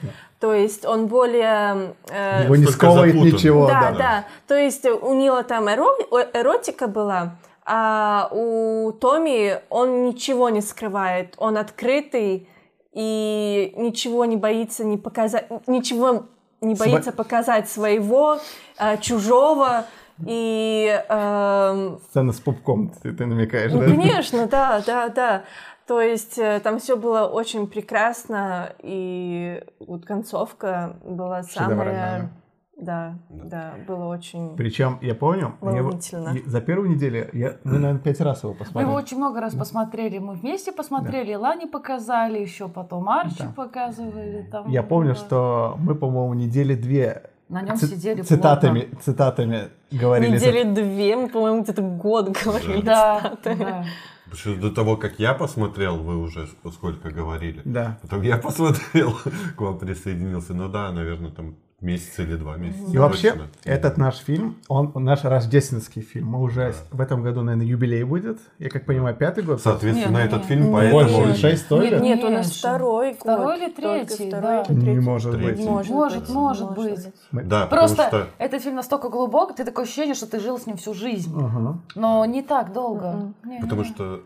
То 0.44 0.54
есть 0.54 0.84
он 0.86 1.08
более... 1.08 1.96
э, 2.10 2.44
Его 2.44 2.58
не 2.58 2.66
сковывает 2.66 3.14
запутан. 3.14 3.34
ничего, 3.34 3.66
да, 3.66 3.80
да. 3.80 3.98
да, 3.98 4.26
То 4.46 4.56
есть 4.56 4.86
у 4.86 5.14
Нила 5.14 5.42
там 5.44 5.70
эро- 5.70 5.96
э, 6.12 6.38
эротика 6.38 6.88
была, 6.88 7.38
а 7.66 8.28
у 8.30 8.92
Томи 8.92 9.54
он 9.70 10.04
ничего 10.04 10.50
не 10.50 10.60
скрывает. 10.60 11.36
Он 11.38 11.56
открытый 11.56 12.50
и 12.92 13.74
ничего 13.78 14.26
не 14.26 14.36
боится 14.36 14.84
не 14.84 14.98
показать, 14.98 15.48
ничего 15.66 16.26
не 16.60 16.76
боится 16.76 17.14
показать 17.14 17.70
своего, 17.70 18.40
э, 18.78 18.98
чужого. 18.98 19.86
И 20.28 21.04
эм, 21.10 22.00
Сцена 22.10 22.34
с 22.34 22.40
пупком, 22.40 22.92
ты, 23.02 23.14
ты 23.14 23.26
намекаешь, 23.26 23.72
ну, 23.72 23.80
да? 23.80 23.86
конечно, 23.86 24.46
да, 24.48 24.84
да, 24.86 25.08
да. 25.08 25.44
То 25.88 26.00
есть 26.02 26.38
э, 26.38 26.60
там 26.64 26.80
все 26.80 26.96
было 26.96 27.26
очень 27.28 27.68
прекрасно, 27.68 28.72
и 28.82 29.62
вот 29.80 30.06
концовка 30.06 30.96
была 31.06 31.44
самая... 31.44 31.70
Шедевральная. 31.70 32.30
Да, 32.76 33.14
да, 33.30 33.74
было 33.88 34.06
очень... 34.06 34.56
Причем, 34.58 34.98
я 35.02 35.14
помню, 35.14 35.54
я 35.62 36.42
за 36.46 36.60
первую 36.60 36.90
неделю 36.90 37.30
я, 37.32 37.58
мы, 37.64 37.74
наверное, 37.74 38.00
пять 38.00 38.20
раз 38.20 38.44
его 38.44 38.54
Мы 38.54 38.60
посмотрели. 38.60 38.90
его 38.90 38.98
очень 38.98 39.18
много 39.18 39.40
раз 39.42 39.54
посмотрели. 39.56 40.18
Мы 40.18 40.34
вместе 40.34 40.72
посмотрели, 40.72 41.36
Лане 41.36 41.68
показали, 41.68 42.40
еще 42.40 42.68
потом 42.68 43.08
Арчи 43.10 43.36
Да. 43.40 43.54
показывали. 43.56 44.48
Там 44.52 44.68
Я 44.70 44.84
помню, 44.84 45.14
было. 45.14 45.16
что 45.24 45.76
мы, 45.80 45.96
по-моему, 45.96 46.34
недели 46.34 46.76
две 46.76 47.30
на 47.48 47.62
нем 47.62 47.78
ци- 47.78 47.88
сидели 47.88 48.22
цитатами, 48.24 48.90
цитатами 49.02 49.70
говорили. 49.92 50.36
за- 50.38 50.48
Недели 50.48 50.64
две, 50.74 51.16
мы, 51.16 51.30
по-моему, 51.30 51.62
где-то 51.62 51.82
год 51.84 52.30
говорили. 52.44 52.72
плотно. 52.82 52.86
Да, 52.86 53.20
цитаты. 53.44 53.56
да. 53.64 53.86
Потому 54.34 54.56
что 54.56 54.68
до 54.68 54.74
того, 54.74 54.98
как 54.98 55.20
я 55.20 55.36
посмотрел, 55.36 55.98
вы 55.98 56.18
уже 56.18 56.50
сколько 56.72 57.12
говорили. 57.12 57.62
Да. 57.66 58.00
Потом 58.02 58.24
я 58.24 58.38
посмотрел, 58.38 59.16
к 59.56 59.62
вам 59.62 59.78
присоединился. 59.78 60.56
Ну 60.56 60.70
да, 60.70 60.92
наверное, 60.92 61.30
там 61.30 61.56
месяц 61.84 62.18
или 62.20 62.36
два 62.36 62.56
месяца. 62.58 62.92
И 62.92 62.98
вообще, 62.98 63.32
точно. 63.32 63.48
этот 63.66 63.98
наш 63.98 64.18
фильм, 64.18 64.58
он 64.68 64.92
наш 64.96 65.24
рождественский 65.24 66.02
фильм. 66.02 66.28
Мы 66.30 66.42
уже 66.42 66.74
в 66.92 67.00
этом 67.00 67.22
году, 67.22 67.42
наверное, 67.42 67.68
юбилей 67.68 68.04
будет. 68.04 68.40
Я 68.58 68.70
как 68.70 68.86
понимаю, 68.86 69.16
пятый 69.16 69.44
год. 69.44 69.62
Соответственно, 69.62 70.18
Не, 70.18 70.18
ну 70.18 70.24
этот 70.24 70.42
не. 70.44 70.48
фильм 70.48 70.66
Не, 70.66 70.72
поэтому... 70.72 71.26
Больше, 71.26 71.36
шесть, 71.40 71.64
сто 71.64 71.82
Нет? 71.84 72.02
Нет, 72.02 72.24
у 72.24 72.30
нас 72.30 72.52
второй 72.52 73.12
год. 73.12 73.20
Второй 73.20 73.58
или 73.58 73.72
третий, 73.72 74.28
второй 74.30 74.42
да. 74.42 74.66
Не 74.74 74.82
третий. 74.82 75.00
может 75.00 75.32
быть. 75.34 75.44
Третий. 75.44 75.64
Может, 75.64 75.92
Может, 75.92 76.20
быть, 76.20 76.30
может 76.30 76.72
быть. 76.74 77.14
Да, 77.32 77.68
Просто 77.68 78.08
что... 78.08 78.28
этот 78.38 78.62
фильм 78.64 78.76
настолько 78.76 79.10
глубок, 79.10 79.56
ты 79.56 79.66
такое 79.66 79.86
ощущение, 79.86 80.16
что 80.16 80.28
ты 80.28 80.40
жил 80.40 80.58
с 80.58 80.66
ним 80.66 80.78
всю 80.78 80.94
жизнь. 80.94 81.32
Ага. 81.36 81.80
Но 81.96 82.26
не 82.26 82.42
так 82.42 82.74
долго. 82.74 83.34
Не, 83.44 83.60
Потому 83.60 83.84
что 83.84 84.22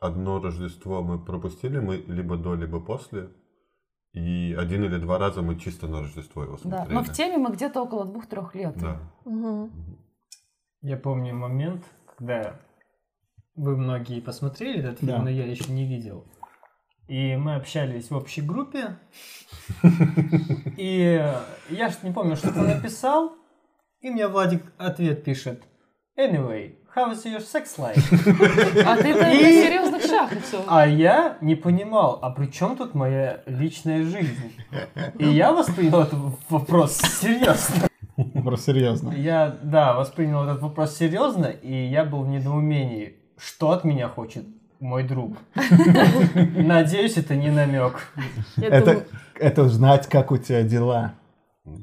одно 0.00 0.40
Рождество 0.40 1.02
мы 1.02 1.18
пропустили, 1.18 1.78
мы 1.78 2.02
либо 2.06 2.36
до, 2.36 2.54
либо 2.54 2.80
после. 2.80 3.28
И 4.18 4.52
один 4.58 4.82
или 4.84 4.96
два 4.98 5.16
раза 5.18 5.42
мы 5.42 5.56
чисто 5.60 5.86
на 5.86 6.00
Рождество 6.00 6.42
его 6.42 6.54
Да, 6.56 6.60
смотрели. 6.78 6.92
но 6.94 7.02
в 7.04 7.12
теме 7.12 7.36
мы 7.38 7.52
где-то 7.52 7.80
около 7.82 8.04
двух-трех 8.04 8.54
лет. 8.56 8.76
Да. 8.78 9.00
Мгм. 9.24 9.70
Я 10.82 10.96
помню 10.96 11.34
момент, 11.36 11.84
когда 12.16 12.56
вы 13.54 13.76
многие 13.76 14.20
посмотрели 14.20 14.80
этот 14.80 14.98
фильм, 14.98 15.12
Да. 15.12 15.22
но 15.22 15.30
я 15.30 15.46
еще 15.46 15.70
не 15.72 15.86
видел. 15.86 16.24
И 17.06 17.36
мы 17.36 17.54
общались 17.54 18.10
в 18.10 18.16
общей 18.16 18.42
группе. 18.42 18.98
И 20.76 21.24
я 21.70 21.88
ж 21.88 21.94
не 22.02 22.12
помню, 22.12 22.34
что 22.36 22.52
ты 22.52 22.60
написал. 22.60 23.34
И 24.00 24.10
мне 24.10 24.26
Владик 24.26 24.62
ответ 24.78 25.22
пишет. 25.24 25.62
Anyway, 26.18 26.74
how 26.96 27.12
is 27.12 27.24
your 27.24 27.38
sex 27.40 27.78
life? 27.78 28.02
А 28.84 28.96
ты 28.96 29.08
это 29.12 29.32
на 30.06 30.28
И- 30.32 30.40
все. 30.40 30.64
А 30.66 30.86
я 30.86 31.36
не 31.40 31.54
понимал, 31.54 32.18
а 32.22 32.30
при 32.30 32.46
чем 32.46 32.76
тут 32.76 32.94
моя 32.94 33.40
личная 33.46 34.04
жизнь? 34.04 34.52
И 35.18 35.26
я 35.26 35.52
воспринял 35.52 36.00
этот 36.02 36.18
вопрос 36.48 36.96
серьезно. 36.96 37.88
Просто 38.42 38.72
серьезно. 38.72 39.12
Я, 39.12 39.56
да, 39.62 39.94
воспринял 39.94 40.42
этот 40.44 40.60
вопрос 40.62 40.96
серьезно, 40.96 41.46
и 41.46 41.86
я 41.86 42.04
был 42.04 42.22
в 42.22 42.28
недоумении, 42.28 43.14
что 43.38 43.70
от 43.70 43.84
меня 43.84 44.08
хочет 44.08 44.44
мой 44.80 45.02
друг. 45.04 45.36
Надеюсь, 46.34 47.16
это 47.16 47.34
не 47.36 47.50
намек. 47.50 48.12
Это, 48.56 49.04
это 49.38 49.68
знать, 49.68 50.08
как 50.08 50.30
у 50.32 50.36
тебя 50.38 50.62
дела. 50.62 51.12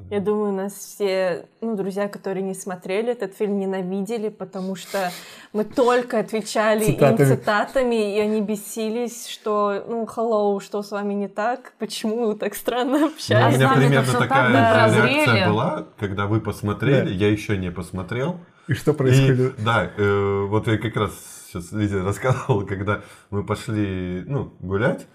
Я 0.08 0.20
думаю, 0.20 0.52
нас 0.52 0.72
все, 0.72 1.46
ну, 1.60 1.74
друзья, 1.76 2.06
которые 2.06 2.44
не 2.44 2.54
смотрели 2.54 3.10
этот 3.10 3.34
фильм, 3.34 3.58
ненавидели, 3.58 4.28
потому 4.28 4.76
что 4.76 5.10
мы 5.52 5.64
только 5.64 6.20
отвечали 6.20 6.84
Цитатами. 6.84 7.28
им 7.28 7.36
цитатами, 7.36 8.16
и 8.16 8.20
они 8.20 8.40
бесились, 8.40 9.26
что, 9.26 9.84
ну, 9.88 10.04
hello, 10.04 10.60
что 10.62 10.82
с 10.82 10.92
вами 10.92 11.14
не 11.14 11.26
так, 11.26 11.72
почему 11.80 12.26
вы 12.28 12.36
так 12.36 12.54
странно 12.54 12.98
Ну, 13.00 13.06
у 13.06 13.08
общаетесь. 13.08 13.58
меня 13.58 13.72
примерно 13.74 14.12
такая 14.12 14.72
прозрели. 14.74 15.14
реакция 15.14 15.48
была, 15.50 15.86
когда 15.98 16.26
вы 16.26 16.40
посмотрели, 16.40 17.08
Да. 17.08 17.10
я 17.10 17.28
еще 17.28 17.56
не 17.56 17.72
посмотрел. 17.72 18.38
И 18.68 18.74
что 18.74 18.92
И, 18.92 18.94
происходит? 18.94 19.54
да, 19.64 19.90
э, 19.96 20.46
вот 20.48 20.68
я 20.68 20.78
как 20.78 20.94
раз 20.96 21.12
сейчас 21.48 21.72
Лизе 21.72 22.02
рассказывал, 22.02 22.64
когда 22.64 23.00
мы 23.30 23.44
пошли 23.44 24.22
ну, 24.26 24.52
гулять, 24.60 25.06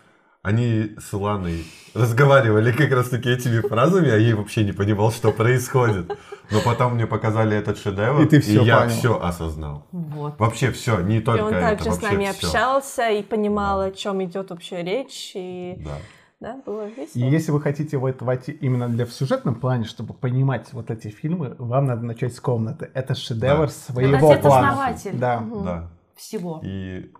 они 0.44 0.96
с 0.98 1.14
Иланой 1.14 1.64
разговаривали 1.94 2.72
как 2.72 2.92
раз 2.92 3.10
таки 3.10 3.30
этими 3.30 3.60
фразами, 3.62 4.10
а 4.10 4.18
я 4.18 4.36
вообще 4.36 4.64
не 4.64 4.72
понимал, 4.72 5.12
что 5.12 5.32
происходит. 5.32 6.10
Но 6.52 6.60
потом 6.66 6.96
мне 6.96 7.06
показали 7.06 7.56
этот 7.56 7.78
шедевр, 7.78 8.22
И 8.24 8.28
ты 8.28 8.42
всё 8.42 8.64
я 8.64 8.80
понял. 8.82 8.90
все 8.92 9.22
осознал. 9.22 9.88
Вот. 9.92 10.40
Вообще 10.40 10.72
все, 10.72 11.00
не 11.02 11.18
И 11.18 11.22
только 11.22 11.44
он 11.44 11.54
это, 11.54 11.62
также 11.84 11.92
с 11.92 12.02
нами 12.02 12.26
всё. 12.32 12.48
общался 12.48 13.10
и 13.10 13.22
понимал, 13.24 13.82
о 13.82 13.92
чем 13.92 14.24
идет 14.24 14.50
вообще 14.50 14.82
речь, 14.84 15.34
и, 15.36 15.76
Да. 15.86 15.98
да, 16.40 16.62
было 16.66 16.88
И 16.88 16.94
весело. 17.02 17.24
если 17.30 17.52
вы 17.52 17.62
хотите 17.62 17.98
вот 17.98 18.22
войти 18.22 18.52
именно 18.52 18.90
для 18.90 19.06
в 19.06 19.14
сюжетном 19.14 19.56
плане, 19.56 19.86
чтобы 19.86 20.14
понимать 20.14 20.74
вот 20.74 20.90
эти 20.92 21.10
фильмы, 21.10 21.56
вам 21.60 21.86
надо 21.86 22.04
начать 22.04 22.34
с 22.36 22.40
комнаты. 22.40 22.90
Это 22.94 23.14
шедевр 23.16 23.68
Да. 23.68 23.72
своего 23.72 24.32
Это 24.34 24.42
плана. 24.42 24.70
отец-основатель. 24.70 25.20
Да. 25.20 25.40
Мгм. 25.40 25.64
Да. 25.66 25.92
Всего. 26.18 26.62
И, 26.64 27.12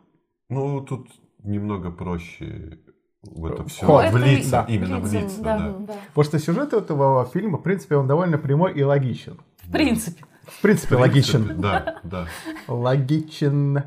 ну, 0.50 0.82
тут 0.82 1.08
немного 1.44 1.92
проще 1.92 2.80
в 3.24 3.46
это 3.46 3.64
все. 3.66 4.02
Это 4.02 4.16
влиться, 4.18 4.66
и- 4.68 4.76
именно 4.76 5.00
Влиться, 5.00 5.20
влиться, 5.20 5.42
да, 5.44 5.58
да. 5.58 5.70
да. 5.80 5.94
Потому 6.08 6.24
что 6.26 6.40
сюжет 6.40 6.74
этого 6.74 7.26
фильма, 7.26 7.58
в 7.58 7.64
принципе, 7.64 7.96
он 7.96 8.08
довольно 8.08 8.38
прямой 8.38 8.74
и 8.74 8.84
логичен. 8.84 9.40
В 9.64 9.72
принципе. 9.72 10.24
В 10.46 10.62
принципе, 10.62 10.96
логичен. 10.96 11.62
Да, 11.62 12.00
да. 12.04 12.26
Логичен. 12.68 13.84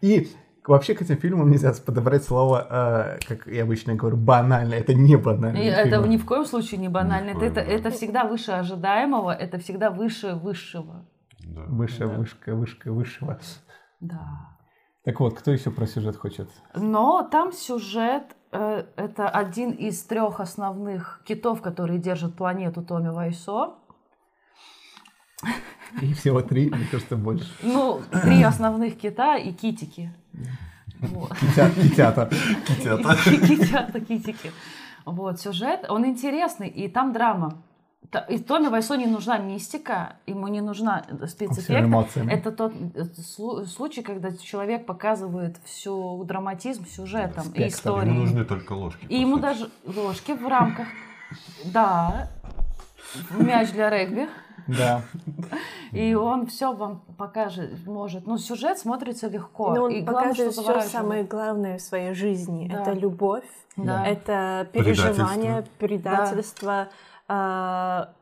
И 0.00 0.28
вообще 0.66 0.94
к 0.94 1.02
этим 1.02 1.16
фильмам 1.16 1.50
нельзя 1.50 1.72
подобрать 1.84 2.24
слово, 2.24 3.18
э, 3.18 3.26
как 3.26 3.46
я 3.46 3.64
обычно 3.64 3.94
говорю, 3.96 4.16
банально. 4.16 4.74
Это 4.74 4.94
не 4.94 5.16
банально. 5.16 5.58
это 5.58 5.98
ни 6.06 6.16
в 6.16 6.24
коем 6.24 6.44
случае 6.44 6.78
не 6.80 6.88
банально. 6.88 7.34
В 7.34 7.42
Это, 7.42 7.46
это, 7.46 7.54
да. 7.54 7.62
это 7.62 7.90
всегда 7.90 8.24
выше 8.24 8.52
ожидаемого, 8.52 9.30
это 9.32 9.58
всегда 9.58 9.90
выше 9.90 10.34
высшего. 10.34 11.06
да. 11.40 11.64
Выше, 11.68 12.06
вышка, 12.06 12.54
вышка, 12.54 12.92
высшего. 12.92 13.38
Да. 14.00 14.56
Так 15.04 15.20
вот, 15.20 15.38
кто 15.38 15.50
еще 15.52 15.70
про 15.70 15.86
сюжет 15.86 16.16
хочет? 16.16 16.48
Но 16.74 17.22
там 17.30 17.52
сюжет 17.52 18.24
это 18.96 19.28
один 19.28 19.70
из 19.70 20.02
трех 20.02 20.40
основных 20.40 21.20
китов, 21.24 21.62
которые 21.62 21.98
держат 21.98 22.34
планету 22.36 22.82
Томи 22.82 23.08
Вайсо. 23.10 23.74
И 26.02 26.12
всего 26.14 26.42
три, 26.42 26.70
мне 26.70 26.86
кажется, 26.90 27.16
больше. 27.16 27.46
Ну, 27.62 28.00
три 28.22 28.42
основных 28.42 28.98
кита 28.98 29.36
и 29.36 29.52
китики. 29.52 30.10
Вот. 31.00 31.30
Китя- 31.32 31.70
Китята. 31.74 32.28
Китята, 32.66 34.00
китики. 34.08 34.50
Вот, 35.04 35.40
сюжет, 35.40 35.86
он 35.88 36.04
интересный, 36.06 36.68
и 36.68 36.88
там 36.88 37.12
драма. 37.12 37.62
И 38.28 38.38
Томе 38.38 38.68
Вайсо 38.70 38.96
не 38.96 39.06
нужна 39.06 39.38
мистика, 39.38 40.16
ему 40.26 40.48
не 40.48 40.60
нужна 40.60 41.04
Он 41.10 41.16
всё 41.18 41.26
спецэффект. 41.26 41.84
эмоциями. 41.84 42.32
Это 42.32 42.52
тот 42.52 42.72
э, 42.94 43.02
слу- 43.18 43.64
случай, 43.66 44.02
когда 44.02 44.30
человек 44.36 44.86
показывает 44.86 45.56
всю 45.64 46.22
драматизм 46.24 46.86
сюжетом 46.86 47.44
и 47.44 47.48
Спектр. 47.48 47.60
Ему 47.60 47.68
историей. 47.68 48.18
нужны 48.18 48.44
только 48.44 48.72
ложки. 48.74 49.06
И 49.08 49.20
ему 49.20 49.34
сути. 49.36 49.42
даже 49.42 49.70
ложки 49.86 50.32
в 50.32 50.46
рамках. 50.46 50.86
Да, 51.64 52.28
мяч 53.38 53.70
для 53.72 53.90
регби. 53.90 54.28
Да. 54.68 55.02
И 55.92 56.14
он 56.14 56.46
все 56.46 56.72
вам 56.72 57.02
покажет, 57.18 57.86
может. 57.86 58.26
Ну, 58.26 58.36
сюжет 58.38 58.78
смотрится 58.78 59.28
легко. 59.28 59.74
Но 59.74 59.84
он 59.84 59.90
и 59.92 60.00
главное, 60.00 60.34
что 60.34 60.42
показывает 60.44 60.52
все 60.52 60.60
завораживает. 60.62 60.92
самое 60.92 61.24
главное 61.24 61.78
в 61.78 61.82
своей 61.82 62.14
жизни. 62.14 62.68
Да. 62.68 62.82
Это 62.82 62.92
любовь, 62.92 63.44
Да. 63.76 64.04
это 64.06 64.68
Предательство. 64.72 65.08
переживание, 65.12 65.64
предательство, 65.78 66.72
а, 66.72 66.82
э, 66.84 66.88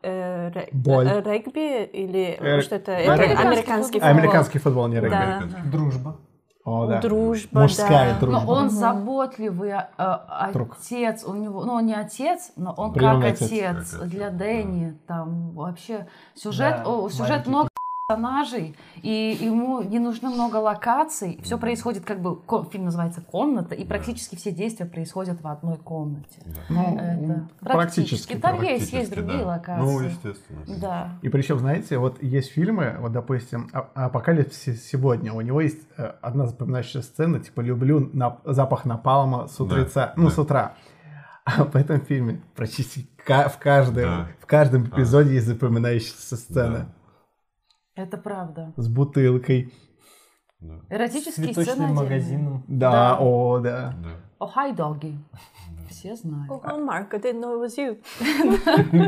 ре- 0.02 0.68
Боль. 0.72 1.06
э, 1.09 1.20
регби 1.22 1.85
или 1.85 2.36
Э, 2.40 2.60
что 2.62 2.76
это? 2.76 2.97
регби. 2.98 3.24
Это 3.24 3.40
американский 3.40 3.98
А, 3.98 4.01
футбол. 4.02 4.09
Американский 4.18 4.59
футбол, 4.59 4.86
не 4.89 4.97
регби. 5.01 5.10
Да. 5.10 5.43
Дружба. 5.70 6.16
О, 6.64 6.86
да. 6.86 7.01
Дружба, 7.02 7.60
Мужская 7.60 8.14
да. 8.14 8.20
дружба. 8.20 8.40
Но 8.47 8.51
он 8.52 8.70
заботливый 8.70 9.72
а, 9.74 10.51
Друг. 10.55 10.76
отец, 10.81 11.22
у 11.24 11.35
него, 11.35 11.62
ну 11.66 11.74
он 11.74 11.85
не 11.85 11.94
отец, 11.94 12.52
но 12.56 12.72
он 12.72 12.94
Приемный 12.94 13.32
как 13.32 13.43
отец. 13.43 13.51
отец, 13.93 13.93
для 14.10 14.31
да. 14.31 14.39
Дэнни, 14.39 14.98
там 15.06 15.51
вообще 15.52 16.06
сюжет, 16.35 16.76
Да, 16.82 16.90
о, 16.90 17.10
сюжет 17.10 17.47
много 17.47 17.68
персонажей, 18.06 18.76
и 19.02 19.39
ему 19.40 19.82
не 19.82 19.98
нужно 19.98 20.28
много 20.28 20.56
локаций, 20.56 21.40
все 21.43 21.56
происходит 21.59 22.05
как 22.05 22.20
бы, 22.20 22.39
фильм 22.70 22.85
называется 22.85 23.22
«Комната», 23.22 23.74
и 23.74 23.85
практически 23.86 24.36
все 24.36 24.51
действия 24.52 24.85
происходят 24.85 25.40
в 25.40 25.48
одной 25.48 25.78
комнате. 25.78 26.43
Ну, 26.68 26.98
Это 26.98 27.48
практически. 27.60 28.35
Там 28.35 28.60
есть, 28.62 28.93
есть 28.93 29.10
Практически, 29.10 29.14
другие 29.14 29.39
да. 29.40 29.47
локации. 29.47 29.82
Ну, 29.85 30.01
естественно. 30.01 30.60
Да. 30.81 31.18
И 31.22 31.28
причем, 31.31 31.59
знаете, 31.59 31.97
вот 31.97 32.22
есть 32.22 32.51
фильмы, 32.52 32.97
вот, 33.01 33.12
допустим, 33.12 33.70
«А- 33.72 33.89
«Апокалипсис 33.94 34.86
сегодня», 34.86 35.32
у 35.32 35.40
него 35.40 35.62
есть 35.62 35.81
э, 35.97 36.12
одна 36.20 36.47
запоминающая 36.47 37.01
сцена, 37.01 37.40
типа 37.40 37.62
«Люблю 37.62 38.10
на- 38.12 38.39
запах 38.44 38.85
напалма 38.85 39.48
с 39.48 39.59
утреца», 39.60 40.12
ну, 40.16 40.24
да. 40.24 40.31
с 40.31 40.39
утра. 40.39 40.74
А 41.47 41.64
в 41.64 41.76
этом 41.76 42.01
фильме 42.01 42.40
практически 42.56 43.06
в 43.18 43.59
каждом, 43.59 43.94
Да. 43.94 44.28
в 44.40 44.47
каждом 44.47 44.86
эпизоде 44.86 45.35
есть 45.35 45.47
запоминающаяся 45.47 46.36
сцена 46.36 46.78
Да. 46.78 46.86
Это 47.97 48.16
правда. 48.16 48.73
с 48.77 48.89
бутылкой. 48.89 49.73
Да. 50.61 50.81
Эротические 50.91 51.53
сцены 51.53 51.55
Цветочным 51.65 51.85
отдельные. 51.87 52.03
магазином. 52.05 52.65
Да, 52.69 52.91
Да. 52.91 53.16
о, 53.21 53.59
да. 53.61 53.95
Да. 54.03 54.11
Oh, 54.39 54.47
hi, 54.47 54.73
doggy. 54.73 55.19
Все 55.91 56.16
знают. 56.16 56.51
Oh, 56.51 56.61
Mark, 56.85 57.12
I 57.12 57.19
didn't 57.21 57.41
know 57.41 57.55
it 57.55 57.61
was 57.61 57.77
you. 57.77 57.99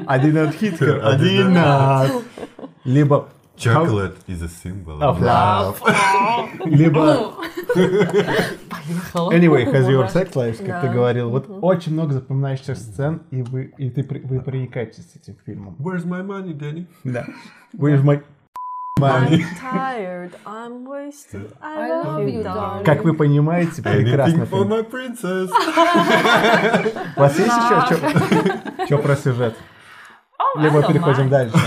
I 0.06 0.14
did 0.14 0.36
not 0.38 0.54
hit 0.54 0.76
her, 0.76 1.04
I 1.04 1.48
did 1.48 1.56
not... 1.58 2.24
Либо 2.84 3.28
Chocolate 3.56 4.16
is 4.26 4.42
a 4.42 4.48
symbol 4.48 5.00
of 5.00 5.18
love. 5.20 5.80
Либо 6.66 7.32
Поехала. 8.68 9.32
Anyway, 9.32 9.64
how's 9.64 9.88
your 9.88 10.06
sex 10.08 10.34
life, 10.34 10.64
как 10.64 10.82
ты 10.82 10.88
говорил. 10.92 11.30
Вот 11.30 11.46
очень 11.48 11.92
много 11.94 12.12
запоминающихся 12.12 12.74
сцен, 12.74 13.22
и 13.30 13.42
вы, 13.42 13.72
и 13.78 13.90
ты, 13.90 14.02
вы 14.24 14.40
проникаетесь 14.40 15.16
этим 15.16 15.36
фильмом. 15.44 15.76
Where's 15.78 16.04
my 16.04 16.22
money, 16.24 16.52
Danny? 16.52 16.86
Да. 17.04 17.24
Where's 17.74 18.02
my 18.02 18.22
I'm 18.98 19.44
tired, 19.60 20.32
I'm 20.46 20.86
wasted, 20.86 21.52
I, 21.60 21.86
love, 21.86 22.26
you, 22.26 22.42
darling. 22.42 22.82
Как 22.82 23.04
вы 23.04 23.12
понимаете, 23.12 23.82
Anything 23.82 24.48
for 24.48 24.64
my 24.66 24.82
princess. 24.88 25.50
У 27.16 27.20
вас 27.20 27.38
есть 27.38 27.52
еще 27.52 28.86
что 28.86 28.98
про 29.02 29.16
сюжет? 29.16 29.54
Oh, 30.40 30.62
Либо 30.62 30.82
переходим 30.82 31.28
дальше. 31.28 31.58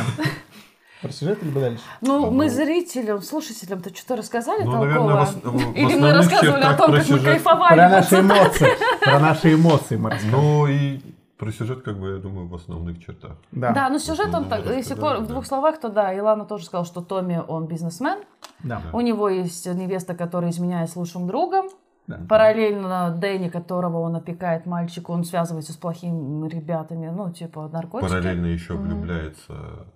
Про 1.03 1.11
сюжет 1.13 1.41
либо 1.43 1.61
дальше? 1.61 1.83
Ну, 2.01 2.29
мы 2.31 2.49
зрителям, 2.49 3.21
слушателям-то 3.21 3.95
что-то 3.95 4.17
рассказали 4.17 4.63
Ну, 4.63 4.71
толково? 4.71 4.85
наверное, 4.87 5.25
в 5.25 5.71
в 5.71 5.75
Или 5.75 5.95
мы 5.97 6.11
рассказывали 6.11 6.63
о 6.63 6.73
том, 6.73 6.87
как 6.91 6.97
мы 6.99 7.03
сюжет. 7.05 7.23
кайфовали. 7.25 7.75
Про 7.75 7.89
наши 7.89 8.19
эмоции. 8.19 8.67
Про 9.01 9.19
наши 9.19 9.53
эмоции 9.53 9.95
мы. 9.95 10.17
Ну 10.31 10.67
и 10.67 10.99
про 11.39 11.51
сюжет, 11.53 11.83
как 11.83 11.97
бы, 11.99 12.09
я 12.09 12.17
думаю, 12.17 12.47
в 12.49 12.53
основных 12.53 12.99
чертах. 12.99 13.37
Да. 13.53 13.71
Да, 13.71 13.89
ну 13.89 13.97
сюжет 13.97 14.33
он 14.35 14.43
Ну, 14.43 14.49
так, 14.49 14.65
да, 14.65 14.73
если 14.73 14.93
да, 14.93 15.01
да. 15.17 15.19
в 15.21 15.27
двух 15.27 15.45
словах, 15.45 15.79
то 15.79 15.89
да, 15.89 16.13
Илана 16.13 16.45
тоже 16.45 16.65
сказала, 16.65 16.85
что 16.85 17.01
Томми, 17.01 17.41
он 17.47 17.65
бизнесмен, 17.67 18.19
Да. 18.63 18.81
у 18.91 18.99
него 19.01 19.29
есть 19.29 19.65
невеста, 19.65 20.15
которая 20.15 20.51
изменяет 20.51 20.89
с 20.89 20.97
лучшим 20.97 21.27
другом, 21.27 21.69
Да. 22.07 22.19
параллельно 22.27 23.15
Дэнни, 23.17 23.47
которого 23.47 23.99
он 23.99 24.17
опекает 24.17 24.65
мальчик, 24.65 25.09
он 25.09 25.23
связывается 25.23 25.71
с 25.71 25.77
плохими 25.77 26.47
ребятами, 26.49 27.07
ну, 27.07 27.31
типа 27.31 27.69
наркотики. 27.71 28.09
Параллельно 28.09 28.47
еще 28.47 28.73
влюбляется 28.75 29.87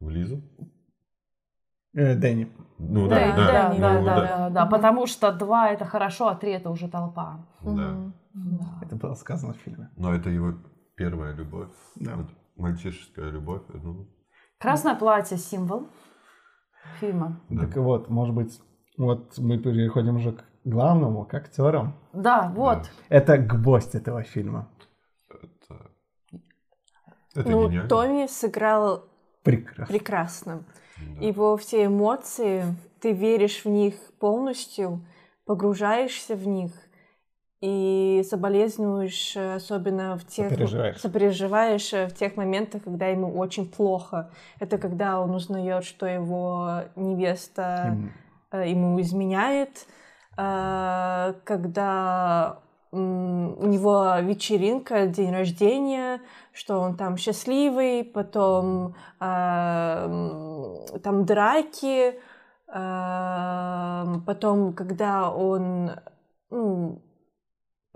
в 0.00 0.10
Лизу. 0.10 0.42
Э, 1.94 2.14
Дэнни. 2.14 2.52
Ну 2.78 3.08
Да, 3.08 3.14
да, 3.14 3.36
да, 3.36 3.36
да, 3.36 3.46
да, 3.46 3.78
да, 3.78 3.98
ну, 4.00 4.04
да, 4.04 4.16
да, 4.16 4.50
да, 4.50 4.66
потому 4.66 5.06
что 5.06 5.32
два 5.32 5.70
это 5.70 5.84
хорошо, 5.86 6.28
а 6.28 6.34
три 6.34 6.50
это 6.52 6.68
уже 6.70 6.88
толпа. 6.88 7.46
да. 7.62 7.96
Да. 8.34 8.64
Это 8.82 8.96
было 8.96 9.14
сказано 9.14 9.52
в 9.52 9.58
фильме. 9.58 9.90
Но 9.96 10.12
это 10.12 10.28
его 10.28 10.54
первая 10.96 11.34
любовь. 11.34 11.70
Да. 11.96 12.16
Вот 12.16 12.26
мальчишеская 12.56 13.30
любовь. 13.30 13.62
Ну, 13.68 14.08
Красное 14.58 14.94
платье 14.94 15.36
символ 15.36 15.88
фильма. 17.00 17.40
да. 17.48 17.66
Так 17.66 17.76
вот, 17.76 18.08
может 18.08 18.34
быть, 18.34 18.60
вот 18.96 19.36
мы 19.38 19.58
переходим 19.58 20.16
уже 20.16 20.32
к 20.32 20.44
главному, 20.64 21.24
к 21.26 21.34
актерам. 21.34 21.94
Да, 22.12 22.52
вот. 22.54 22.90
Это 23.08 23.36
гвоздь 23.38 23.94
этого 23.94 24.22
фильма. 24.22 24.70
Это, 25.30 25.90
это 27.34 27.50
Ну, 27.50 27.68
гениально. 27.68 27.88
Томми 27.88 28.26
сыграл 28.26 29.04
Прекрасно. 29.42 29.86
прекрасно. 29.86 30.64
Да. 31.18 31.26
Его 31.26 31.56
все 31.56 31.86
эмоции, 31.86 32.64
ты 33.00 33.12
веришь 33.12 33.64
в 33.64 33.68
них 33.68 33.94
полностью, 34.20 35.04
погружаешься 35.44 36.36
в 36.36 36.46
них 36.46 36.70
и 37.64 38.22
соболезнуешь, 38.28 39.34
э, 39.36 39.54
особенно 39.54 40.18
в 40.18 40.26
тех... 40.26 40.50
Сопереживаешь. 40.50 41.00
сопереживаешь, 41.00 41.92
э, 41.94 42.08
в 42.08 42.14
тех 42.14 42.36
моментах, 42.36 42.82
когда 42.82 43.06
ему 43.06 43.38
очень 43.38 43.66
плохо. 43.66 44.30
Это 44.60 44.76
когда 44.76 45.18
он 45.18 45.34
узнает, 45.34 45.84
что 45.84 46.04
его 46.06 46.82
невеста 46.94 47.96
э, 48.50 48.68
ему 48.68 49.00
изменяет, 49.00 49.86
э, 50.36 51.34
когда 51.44 52.58
у 52.92 53.66
него 53.66 54.18
вечеринка, 54.20 55.06
день 55.06 55.32
рождения, 55.32 56.20
что 56.52 56.80
он 56.80 56.96
там 56.96 57.16
счастливый, 57.16 58.04
потом 58.04 58.94
м, 59.20 60.76
там 61.02 61.24
драки, 61.24 62.14
э, 62.68 64.20
потом, 64.26 64.74
когда 64.74 65.30
он 65.30 65.90
ну, 66.50 67.02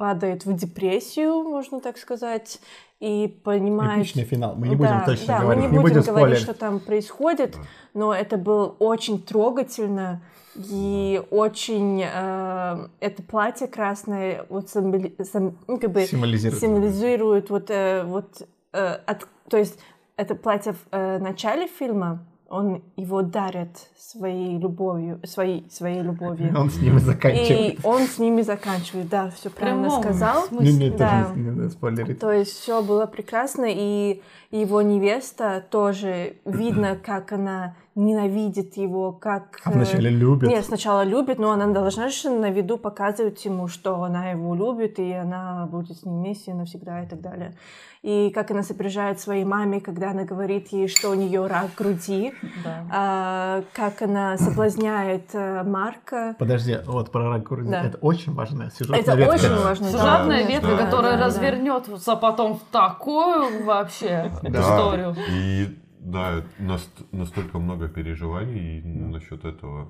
падает 0.02 0.46
в 0.46 0.52
депрессию, 0.54 1.42
можно 1.42 1.80
так 1.80 1.98
сказать, 1.98 2.60
и 3.00 3.26
понимает... 3.44 3.98
Эпичный 3.98 4.22
финал. 4.22 4.54
Мы 4.54 4.68
не 4.68 4.76
будем 4.76 4.92
Да, 5.00 5.04
точно 5.04 5.26
да, 5.26 5.40
говорить. 5.40 5.64
мы 5.64 5.70
не, 5.70 5.78
будем, 5.78 5.94
говорить, 6.02 6.04
спойлерить. 6.06 6.42
что 6.42 6.54
там 6.54 6.78
происходит, 6.78 7.56
но 7.94 8.14
это 8.14 8.36
было 8.38 8.66
очень 8.78 9.20
трогательно 9.20 10.22
и 10.54 11.20
очень 11.30 12.00
э, 12.04 12.88
это 13.00 13.22
платье 13.24 13.66
красное 13.66 14.46
вот 14.48 14.68
символи- 14.70 15.16
сам- 15.24 15.58
ну, 15.66 15.78
как 15.78 15.90
бы 15.90 16.02
Символизирует. 16.06 16.60
символизирует 16.60 17.50
вот 17.50 17.68
э, 17.70 18.04
вот 18.04 18.42
э, 18.72 18.94
от- 19.04 19.26
то 19.50 19.56
есть 19.56 19.78
это 20.16 20.36
платье 20.36 20.72
в 20.74 20.78
э, 20.92 21.18
начале 21.18 21.66
фильма 21.66 22.24
он 22.48 22.82
его 22.96 23.22
дарит 23.22 23.90
своей 23.98 24.58
любовью, 24.58 25.20
своей, 25.24 25.68
своей 25.70 26.00
любовью. 26.00 26.54
Он 26.58 26.70
с 26.70 26.80
ними 26.80 26.98
заканчивает. 26.98 27.74
И 27.74 27.78
он 27.82 28.02
с 28.02 28.18
ними 28.18 28.40
заканчивает, 28.40 29.08
да, 29.10 29.30
все 29.30 29.50
правильно 29.50 29.84
Прямом 29.88 30.02
сказал. 30.02 30.44
Не, 30.50 30.72
не, 30.72 30.90
Да. 30.90 31.30
не 31.36 31.50
надо 31.50 31.68
спойлерить. 31.68 32.18
То 32.18 32.32
есть 32.32 32.52
все 32.52 32.82
было 32.82 33.04
прекрасно, 33.04 33.66
и 33.68 34.22
его 34.50 34.80
невеста 34.80 35.62
тоже 35.70 36.36
видно, 36.46 36.96
как 36.96 37.32
она 37.32 37.76
ненавидит 37.98 38.76
его, 38.76 39.12
как... 39.12 39.60
А 39.64 39.70
вначале 39.72 40.08
любит. 40.08 40.48
Нет, 40.48 40.64
сначала 40.64 41.02
любит, 41.02 41.38
но 41.38 41.50
она 41.50 41.66
должна 41.66 42.08
же 42.08 42.30
на 42.30 42.50
виду 42.50 42.78
показывать 42.78 43.44
ему, 43.44 43.66
что 43.66 44.02
она 44.04 44.30
его 44.30 44.54
любит, 44.54 44.98
и 45.00 45.12
она 45.12 45.66
будет 45.70 45.98
с 45.98 46.04
ним 46.04 46.18
вместе 46.20 46.54
навсегда 46.54 47.02
и 47.02 47.08
так 47.08 47.20
далее. 47.20 47.54
И 48.02 48.30
как 48.30 48.52
она 48.52 48.62
сопережает 48.62 49.18
своей 49.18 49.44
маме, 49.44 49.80
когда 49.80 50.12
она 50.12 50.22
говорит 50.22 50.68
ей, 50.68 50.86
что 50.86 51.10
у 51.10 51.14
нее 51.14 51.44
рак 51.48 51.70
груди, 51.76 52.32
Да. 52.64 52.84
а, 52.92 53.62
как 53.72 54.00
она 54.02 54.36
соблазняет 54.36 55.30
э, 55.32 55.64
Марка. 55.64 56.36
Подожди, 56.38 56.76
вот 56.86 57.10
про 57.10 57.28
рак 57.30 57.42
груди. 57.42 57.70
Да. 57.70 57.82
Это 57.82 57.98
очень 57.98 58.32
важная 58.34 58.70
сюжетная 58.70 59.00
Это 59.00 59.14
ветка. 59.16 59.34
очень 59.34 59.56
важно. 59.64 59.86
да, 59.86 59.90
Сюжетная 59.98 60.42
конечно, 60.44 60.66
ветка, 60.68 60.76
да, 60.76 60.84
которая 60.84 61.12
да, 61.14 61.18
да. 61.18 61.26
развернется 61.26 62.14
потом 62.14 62.54
в 62.58 62.62
такую 62.70 63.64
вообще 63.64 64.30
Да. 64.42 64.60
историю. 64.60 65.16
И 65.32 65.76
да, 66.00 66.42
наст- 66.58 67.04
настолько 67.12 67.58
много 67.58 67.88
переживаний 67.88 68.82
насчет 68.82 69.44
этого. 69.44 69.88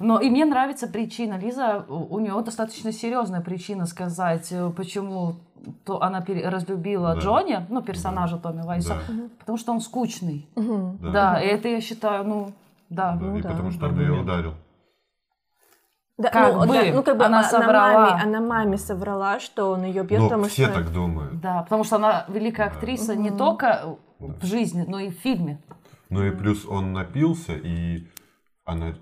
Но 0.00 0.20
и 0.20 0.28
мне 0.30 0.44
нравится 0.44 0.86
причина. 0.86 1.38
Лиза, 1.38 1.84
у 1.88 2.18
нее 2.18 2.40
достаточно 2.44 2.92
серьезная 2.92 3.40
причина 3.40 3.86
сказать, 3.86 4.48
э, 4.52 4.70
почему 4.76 5.36
то 5.84 6.02
она 6.02 6.20
разлюбила 6.44 7.14
Да. 7.14 7.20
Джонни, 7.20 7.58
ну, 7.70 7.82
персонажа 7.82 8.36
Томми 8.36 8.62
Вайса, 8.62 8.98
Да, 9.08 9.14
потому 9.38 9.58
что 9.58 9.72
он 9.72 9.80
скучный. 9.80 10.46
Мгм. 10.56 10.98
да. 11.00 11.10
Да, 11.12 11.40
и 11.42 11.46
это 11.46 11.68
я 11.68 11.80
считаю, 11.80 12.24
ну, 12.24 12.52
да. 12.90 13.12
Да, 13.12 13.26
Ну 13.26 13.36
и 13.38 13.42
да. 13.42 13.50
потому 13.50 13.70
что 13.70 13.80
тогда 13.88 14.02
я 14.02 14.12
ударил. 14.12 14.54
Да, 16.22 16.30
Как 16.30 16.54
ну, 16.54 16.60
бы 16.66 16.72
да, 16.74 16.82
ну, 16.94 17.02
как 17.02 17.16
бы 17.18 17.24
она 17.24 17.38
она, 17.40 17.48
соврала. 17.48 18.10
маме, 18.10 18.22
она 18.22 18.40
маме 18.40 18.78
соврала, 18.78 19.40
что 19.40 19.70
он 19.70 19.84
ее 19.84 20.02
бьет, 20.04 20.20
Но 20.20 20.26
потому 20.28 20.44
все 20.44 20.64
что... 20.66 20.74
так 20.74 20.92
думают. 20.92 21.40
Да, 21.40 21.62
потому 21.62 21.84
что 21.84 21.96
она 21.96 22.24
великая 22.28 22.68
Да. 22.70 22.76
актриса 22.76 23.16
не 23.16 23.30
Мгм. 23.30 23.38
только 23.38 23.96
в 24.18 24.44
жизни, 24.44 24.84
но 24.86 25.00
и 25.00 25.10
в 25.10 25.14
фильме. 25.14 25.58
Ну 26.10 26.24
и 26.24 26.30
плюс 26.30 26.64
он 26.66 26.92
напился, 26.92 27.54
и 27.54 28.06
она 28.64 28.94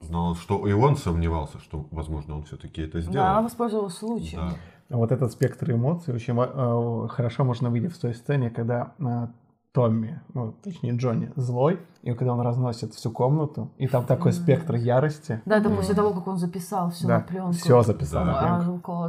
знала, 0.00 0.34
что 0.36 0.66
и 0.66 0.72
он 0.72 0.96
сомневался, 0.96 1.58
что, 1.60 1.86
возможно, 1.90 2.36
он 2.36 2.44
все-таки 2.44 2.82
это 2.82 2.98
Да, 2.98 3.04
она 3.04 3.10
сделал. 3.12 3.42
воспользовалась 3.42 3.94
случаем. 3.96 4.50
Да. 4.88 4.96
Вот 4.96 5.10
этот 5.12 5.32
спектр 5.32 5.70
эмоций 5.72 6.14
очень 6.14 6.34
э, 6.38 7.08
хорошо 7.08 7.44
можно 7.44 7.68
видеть 7.68 7.92
в 7.94 8.00
той 8.00 8.14
сцене, 8.14 8.50
когда 8.50 8.92
э, 8.98 9.26
Томми, 9.72 10.20
ну, 10.34 10.52
точнее 10.62 10.94
Джонни, 10.96 11.32
злой, 11.36 11.80
и 12.02 12.12
когда 12.12 12.34
он 12.34 12.40
разносит 12.42 12.92
всю 12.94 13.10
комнату, 13.10 13.70
и 13.78 13.86
там 13.88 14.04
такой 14.04 14.32
спектр 14.34 14.74
ярости. 14.74 15.40
Да, 15.46 15.56
это 15.58 15.70
после 15.70 15.94
того, 15.94 16.12
как 16.12 16.26
он 16.26 16.36
записал 16.36 16.90
все 16.90 17.06
Да, 17.06 17.18
на 17.18 17.24
пленку. 17.24 17.52
все 17.52 17.82
записал 17.82 18.26
Да. 18.26 18.32
на 18.32 18.38
пленку. 18.58 19.08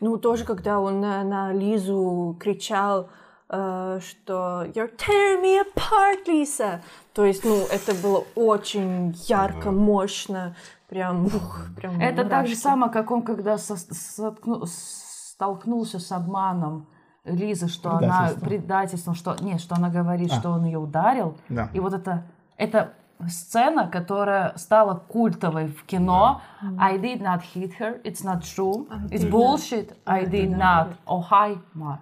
Ну, 0.00 0.16
тоже, 0.16 0.44
когда 0.46 0.80
он 0.80 1.00
на, 1.00 1.22
на 1.22 1.52
Лизу 1.52 2.34
кричал, 2.40 3.10
э, 3.50 4.00
что 4.00 4.64
«You're 4.74 4.90
tearing 4.96 5.42
me 5.42 5.60
apart, 5.62 6.24
Лиса!» 6.26 6.80
То 7.12 7.26
есть, 7.26 7.44
ну, 7.44 7.66
это 7.70 7.92
было 8.02 8.24
очень 8.34 9.14
ярко, 9.28 9.70
мощно, 9.70 10.56
прям, 10.88 11.26
ух, 11.26 11.66
прям 11.76 12.00
Это 12.00 12.22
так 12.24 12.46
же 12.46 12.52
мурашки. 12.54 12.62
самое, 12.62 12.90
как 12.90 13.10
он, 13.10 13.20
когда 13.22 13.58
со- 13.58 13.76
столкнулся 13.76 15.98
с 15.98 16.10
обманом 16.12 16.86
Лизы, 17.24 17.68
что 17.68 17.96
она 17.96 18.32
Предательством. 18.40 19.14
что 19.14 19.34
нет, 19.40 19.60
что 19.60 19.74
она 19.76 19.88
говорит, 19.88 20.30
А. 20.32 20.38
что 20.38 20.50
он 20.50 20.64
ее 20.64 20.78
ударил. 20.78 21.36
Да. 21.48 21.70
И 21.72 21.80
вот 21.80 21.94
это, 21.94 22.24
это 22.58 22.92
сцена, 23.28 23.88
которая 23.88 24.52
стала 24.56 24.94
культовой 24.96 25.68
в 25.68 25.84
кино. 25.84 26.42
I 26.78 26.98
did 26.98 27.22
not 27.22 27.42
hit 27.54 27.72
her, 27.78 28.02
it's 28.02 28.22
not 28.22 28.42
true, 28.42 28.86
it's 29.10 29.24
bullshit, 29.28 29.96
I 30.04 30.24
did 30.26 30.50
not. 30.54 30.96
Oh, 31.06 31.22
hi, 31.30 31.58
Mark. 31.74 32.00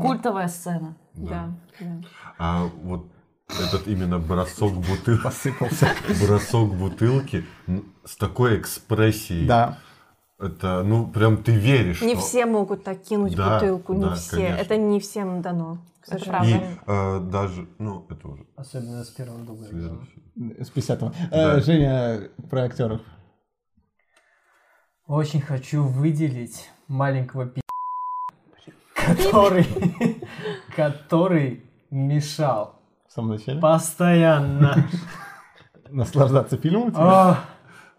Культовая 0.00 0.48
сцена. 0.48 0.96
Да, 1.14 1.50
да. 1.80 1.86
А 2.38 2.64
вот 2.82 3.06
этот 3.48 3.86
именно 3.86 4.18
бросок 4.18 4.72
бутылки, 4.72 5.22
Посыпался. 5.22 5.88
бросок 6.26 6.74
бутылки 6.74 7.44
с 8.04 8.16
такой 8.16 8.58
экспрессией. 8.58 9.46
Да. 9.46 9.78
Это, 10.38 10.82
ну, 10.82 11.06
прям 11.06 11.42
ты 11.42 11.52
веришь. 11.52 12.02
Не 12.02 12.14
что- 12.14 12.22
все 12.24 12.46
могут 12.46 12.84
так 12.84 13.02
кинуть 13.02 13.36
Да, 13.36 13.54
бутылку, 13.54 13.94
не 13.94 14.00
да, 14.02 14.14
все. 14.14 14.36
конечно. 14.36 14.56
Это 14.56 14.76
не 14.76 15.00
всем 15.00 15.42
дано, 15.42 15.78
Это 16.06 16.18
сожалению. 16.18 16.60
И 16.72 16.78
э, 16.86 17.20
даже, 17.20 17.68
ну, 17.78 18.06
это 18.10 18.28
уже 18.28 18.46
Особенно 18.56 19.04
с 19.04 19.14
дублем. 19.14 19.56
следующий. 19.68 20.64
С 20.64 20.70
50-го. 20.72 21.12
Да. 21.30 21.56
Э, 21.58 21.60
Женя, 21.60 22.28
про 22.50 22.64
актеров. 22.64 23.00
Очень 25.06 25.40
хочу 25.40 25.84
выделить 25.84 26.68
маленького 26.88 27.46
пи***, 27.46 27.60
который, 28.94 29.66
который 30.74 31.64
мешал 31.90 32.80
В 33.08 33.12
самом 33.12 33.30
начале. 33.32 33.60
постоянно. 33.60 34.88
Наслаждаться 35.90 36.56
фильмом? 36.56 36.92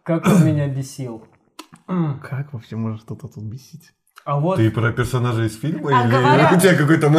как 0.03 0.25
он 0.27 0.45
меня 0.45 0.67
бесил. 0.67 1.23
Как 1.87 2.53
вообще 2.53 2.75
может 2.75 3.03
кто-то 3.03 3.27
тут 3.27 3.43
бесить? 3.43 3.91
А 4.25 4.39
вот 4.39 4.55
Ты 4.57 4.71
про 4.71 4.91
персонажа 4.91 5.43
из 5.43 5.59
фильма 5.59 5.91
А 5.95 6.03
или 6.03 6.11
говорят- 6.11 6.51
у 6.53 6.59
тебя 6.59 6.75
какой-то 6.75 7.07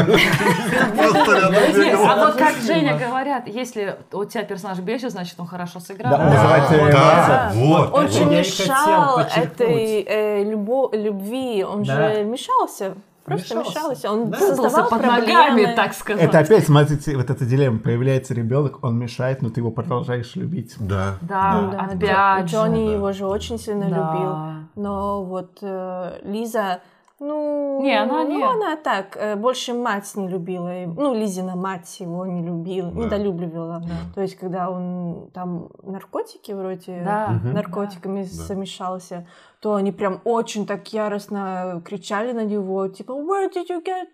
а 2.09 2.17
вот 2.17 2.35
как. 2.35 2.57
Женя 2.57 2.99
говорят, 2.99 3.47
если 3.47 3.97
у 4.11 4.25
тебя 4.25 4.43
персонаж 4.43 4.81
бесит, 4.81 5.13
значит 5.13 5.39
он 5.39 5.47
хорошо 5.47 5.79
сыграл. 5.79 6.11
Да, 6.11 7.53
вот, 7.55 8.11
Я 8.13 8.23
и 8.23 8.25
мешал 8.25 9.21
этой 9.21 10.03
э, 10.03 10.43
любви, 10.43 11.63
он 11.63 11.85
же 11.85 12.25
мешался, 12.25 12.97
просто 13.27 13.59
Мешался. 13.59 13.79
мешался, 13.79 14.13
он 14.13 14.31
Да. 14.31 14.39
Путался 14.39 14.63
создавал 14.63 14.89
под 14.91 15.03
проблемы. 15.03 15.27
ногами, 15.27 15.75
так 15.77 15.93
сказать. 15.93 16.23
Это 16.23 16.39
опять, 16.39 16.65
смотрите, 16.67 17.17
вот 17.17 17.29
эта 17.29 17.45
дилемма. 17.45 17.79
Появляется 17.81 18.33
ребенок, 18.33 18.83
он 18.83 18.99
мешает, 18.99 19.43
но 19.43 19.51
ты 19.51 19.61
его 19.61 19.71
продолжаешь 19.71 20.35
любить. 20.37 20.75
Да. 20.79 21.17
Да, 21.21 21.69
Да, 21.73 21.81
опять 21.93 22.01
Джо- 22.01 22.47
Джонни 22.47 22.87
же. 22.87 22.93
его 22.95 23.13
же 23.13 23.27
очень 23.27 23.59
сильно 23.59 23.91
Да. 23.91 23.97
любил, 23.97 24.83
но 24.83 25.25
вот 25.25 25.59
э, 25.63 26.21
Лиза, 26.23 26.81
ну, 27.19 27.81
Не, 27.83 28.03
она 28.03 28.25
не. 28.25 28.37
ну, 28.39 28.45
она 28.51 28.77
так, 28.77 29.17
э, 29.17 29.37
больше 29.37 29.73
мать 29.75 30.11
не 30.17 30.29
любила, 30.29 30.71
ну, 30.97 31.15
Лизина 31.15 31.57
мать 31.57 32.01
его 32.01 32.27
не 32.27 32.43
любила, 32.43 32.91
Да. 32.91 32.99
недолюбливала. 33.01 33.83
То 34.15 34.21
есть, 34.23 34.37
когда 34.37 34.71
он 34.71 35.31
там 35.33 35.69
наркотики 35.83 36.53
вроде 36.53 37.03
Да. 37.05 37.29
Мгм. 37.29 37.53
наркотиками 37.55 38.23
замешался, 38.23 39.27
то 39.61 39.75
они 39.75 39.93
прям 39.93 40.21
очень 40.25 40.67
так 40.67 40.93
яростно 40.93 41.81
кричали 41.85 42.33
на 42.33 42.45
него, 42.45 42.89
типа, 42.89 43.13
where 43.13 43.51
did 43.53 43.67
you 43.71 43.83
get... 43.83 44.07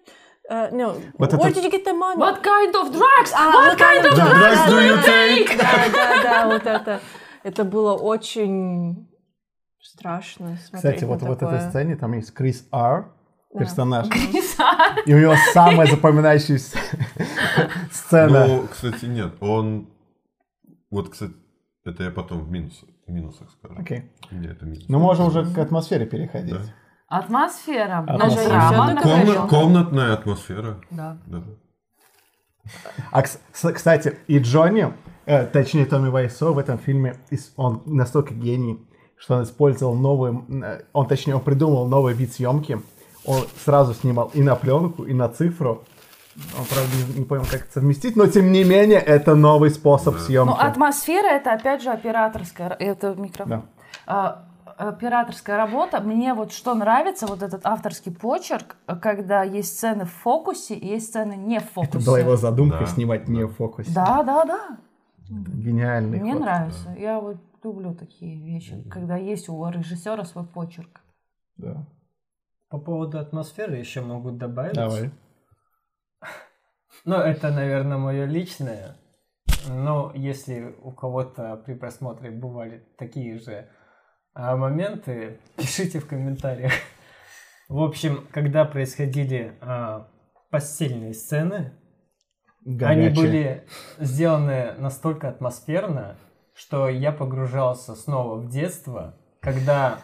э, 0.50 0.70
no, 0.70 0.94
Вот 1.18 1.32
where 1.34 1.48
это- 1.50 1.60
did 1.60 1.64
you 1.64 1.70
get 1.72 1.84
the 1.84 1.92
money? 1.98 2.16
What 2.18 2.42
kind 2.42 2.72
of 2.72 2.90
drugs? 2.92 3.32
А, 3.34 3.68
What 3.68 3.78
kind 3.78 4.04
of 4.04 4.16
да, 4.16 4.26
drugs 4.26 4.66
да, 4.66 4.66
do 4.68 4.76
да, 4.76 4.86
you 4.86 4.96
да. 4.96 5.02
take? 5.02 5.58
Да, 5.58 5.92
да, 5.92 6.22
да, 6.22 6.48
вот 6.48 6.66
это. 6.66 7.00
Это 7.44 7.64
было 7.64 7.94
очень 7.94 9.08
страшно 9.82 10.56
смотреть 10.56 10.72
Кстати, 10.74 11.02
на 11.04 11.06
вот 11.08 11.22
в 11.22 11.36
такое. 11.36 11.56
этой 11.58 11.68
сцене 11.70 11.96
там 11.96 12.12
есть 12.14 12.32
Крис 12.32 12.66
Ар, 12.72 13.12
Да. 13.52 13.58
персонаж. 13.60 14.06
И 15.06 15.14
у 15.14 15.18
него 15.18 15.34
самая 15.52 15.86
запоминающаяся 15.86 16.78
сцена. 17.90 18.46
Ну, 18.46 18.66
кстати, 18.70 19.04
нет, 19.06 19.34
он... 19.40 19.88
Вот, 20.90 21.08
кстати, 21.10 21.32
это 21.84 22.04
я 22.04 22.10
потом 22.10 22.40
в 22.44 22.50
минусах, 22.50 22.88
в 23.06 23.10
минусах 23.10 23.50
скажу. 23.50 23.74
Окей. 23.78 24.10
Нет, 24.30 24.52
это 24.52 24.64
минус. 24.66 24.84
Ну, 24.88 24.98
можем 24.98 25.26
уже 25.26 25.44
к 25.52 25.58
атмосфере 25.58 26.06
переходить. 26.06 26.54
Да. 26.54 26.60
Атмосфера. 27.08 27.98
Атмосфера. 28.06 28.48
Драма 28.48 28.68
Всё 28.70 28.84
на 28.84 28.94
такое. 28.94 29.22
краю. 29.24 29.34
Комна- 29.34 29.48
комнатная 29.48 30.12
атмосфера. 30.14 30.80
Да. 30.90 31.18
Да. 31.26 31.42
А, 33.10 33.22
кстати, 33.22 34.18
и 34.28 34.38
Джонни, 34.38 34.92
э, 35.26 35.46
точнее 35.46 35.84
Томми 35.86 36.08
Вайсо 36.10 36.52
в 36.52 36.58
этом 36.58 36.78
фильме, 36.78 37.16
он 37.56 37.82
настолько 37.86 38.34
гений, 38.34 38.78
что 39.22 39.36
он 39.36 39.44
использовал 39.44 39.94
новый, 39.94 40.36
э, 40.62 40.80
он 40.92 41.06
точнее, 41.06 41.36
он 41.36 41.42
придумал 41.42 41.86
новый 41.86 42.12
вид 42.12 42.32
съемки. 42.32 42.80
Он 43.24 43.38
сразу 43.64 43.94
снимал 43.94 44.32
и 44.34 44.42
на 44.42 44.56
пленку, 44.56 45.04
и 45.04 45.14
на 45.14 45.28
цифру. 45.28 45.84
Он, 46.58 46.64
правда, 46.64 46.90
не, 47.14 47.20
не 47.20 47.24
понял, 47.24 47.44
как 47.44 47.62
это 47.62 47.72
совместить, 47.74 48.16
но 48.16 48.26
тем 48.26 48.50
не 48.50 48.64
менее, 48.64 48.98
это 48.98 49.36
новый 49.36 49.70
способ 49.70 50.16
съемки. 50.18 50.50
Ну, 50.50 50.56
атмосфера 50.58 51.28
это 51.28 51.52
опять 51.52 51.82
же 51.82 51.90
операторская. 51.90 52.70
Это 52.70 53.14
микрофон. 53.14 53.48
Да. 53.48 53.62
А, 54.06 54.44
операторская 54.88 55.56
работа. 55.56 56.00
Мне 56.00 56.34
вот 56.34 56.52
что 56.52 56.74
нравится, 56.74 57.28
вот 57.28 57.44
этот 57.44 57.64
авторский 57.64 58.10
почерк, 58.10 58.74
когда 59.00 59.44
есть 59.44 59.76
сцены 59.76 60.04
в 60.04 60.12
фокусе 60.12 60.74
и 60.74 60.88
есть 60.88 61.10
сцены 61.10 61.34
не 61.34 61.60
в 61.60 61.70
фокусе. 61.70 61.98
Это 61.98 62.06
была 62.06 62.18
его 62.18 62.36
задумка 62.36 62.78
Да, 62.80 62.86
снимать 62.86 63.28
не 63.28 63.42
да. 63.42 63.46
в 63.46 63.52
фокусе. 63.52 63.92
Да, 63.94 64.24
да, 64.24 64.44
да. 64.44 64.78
Гениальный 65.28 66.18
Мне 66.18 66.32
ход. 66.32 66.42
нравится. 66.42 66.88
Я 66.98 67.20
вот 67.20 67.36
люблю 67.64 67.94
такие 67.94 68.38
вещи, 68.38 68.82
когда 68.90 69.16
есть 69.16 69.48
у 69.48 69.68
режиссера 69.68 70.24
свой 70.24 70.46
почерк. 70.46 71.00
Да. 71.56 71.86
по 72.70 72.78
поводу 72.78 73.18
атмосферы 73.18 73.76
еще 73.76 74.00
могу 74.00 74.30
добавить. 74.30 74.74
Давай. 74.74 75.10
Ну, 77.04 77.16
это, 77.16 77.50
наверное, 77.50 77.98
мое 77.98 78.24
личное. 78.24 78.96
Но 79.68 80.12
если 80.14 80.74
у 80.82 80.92
кого-то 80.92 81.56
при 81.56 81.74
просмотре 81.74 82.30
бывали 82.30 82.84
такие 82.96 83.38
же 83.38 83.68
а, 84.34 84.56
моменты, 84.56 85.38
пишите 85.56 86.00
в 86.00 86.06
комментариях. 86.06 86.72
В 87.68 87.82
общем, 87.82 88.26
когда 88.32 88.64
происходили 88.64 89.56
а, 89.60 90.08
постельные 90.50 91.14
сцены, 91.14 91.72
они 92.64 92.76
Горячее. 92.76 93.14
были 93.14 93.66
сделаны 93.98 94.74
настолько 94.78 95.28
атмосферно, 95.28 96.16
что 96.54 96.88
я 96.88 97.12
погружался 97.12 97.94
снова 97.94 98.36
в 98.36 98.48
детство, 98.48 99.14
когда 99.40 99.98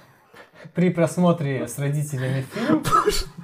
при 0.75 0.91
просмотре 0.91 1.69
с 1.69 1.79
родителями 1.79 2.45
фильм 2.53 2.83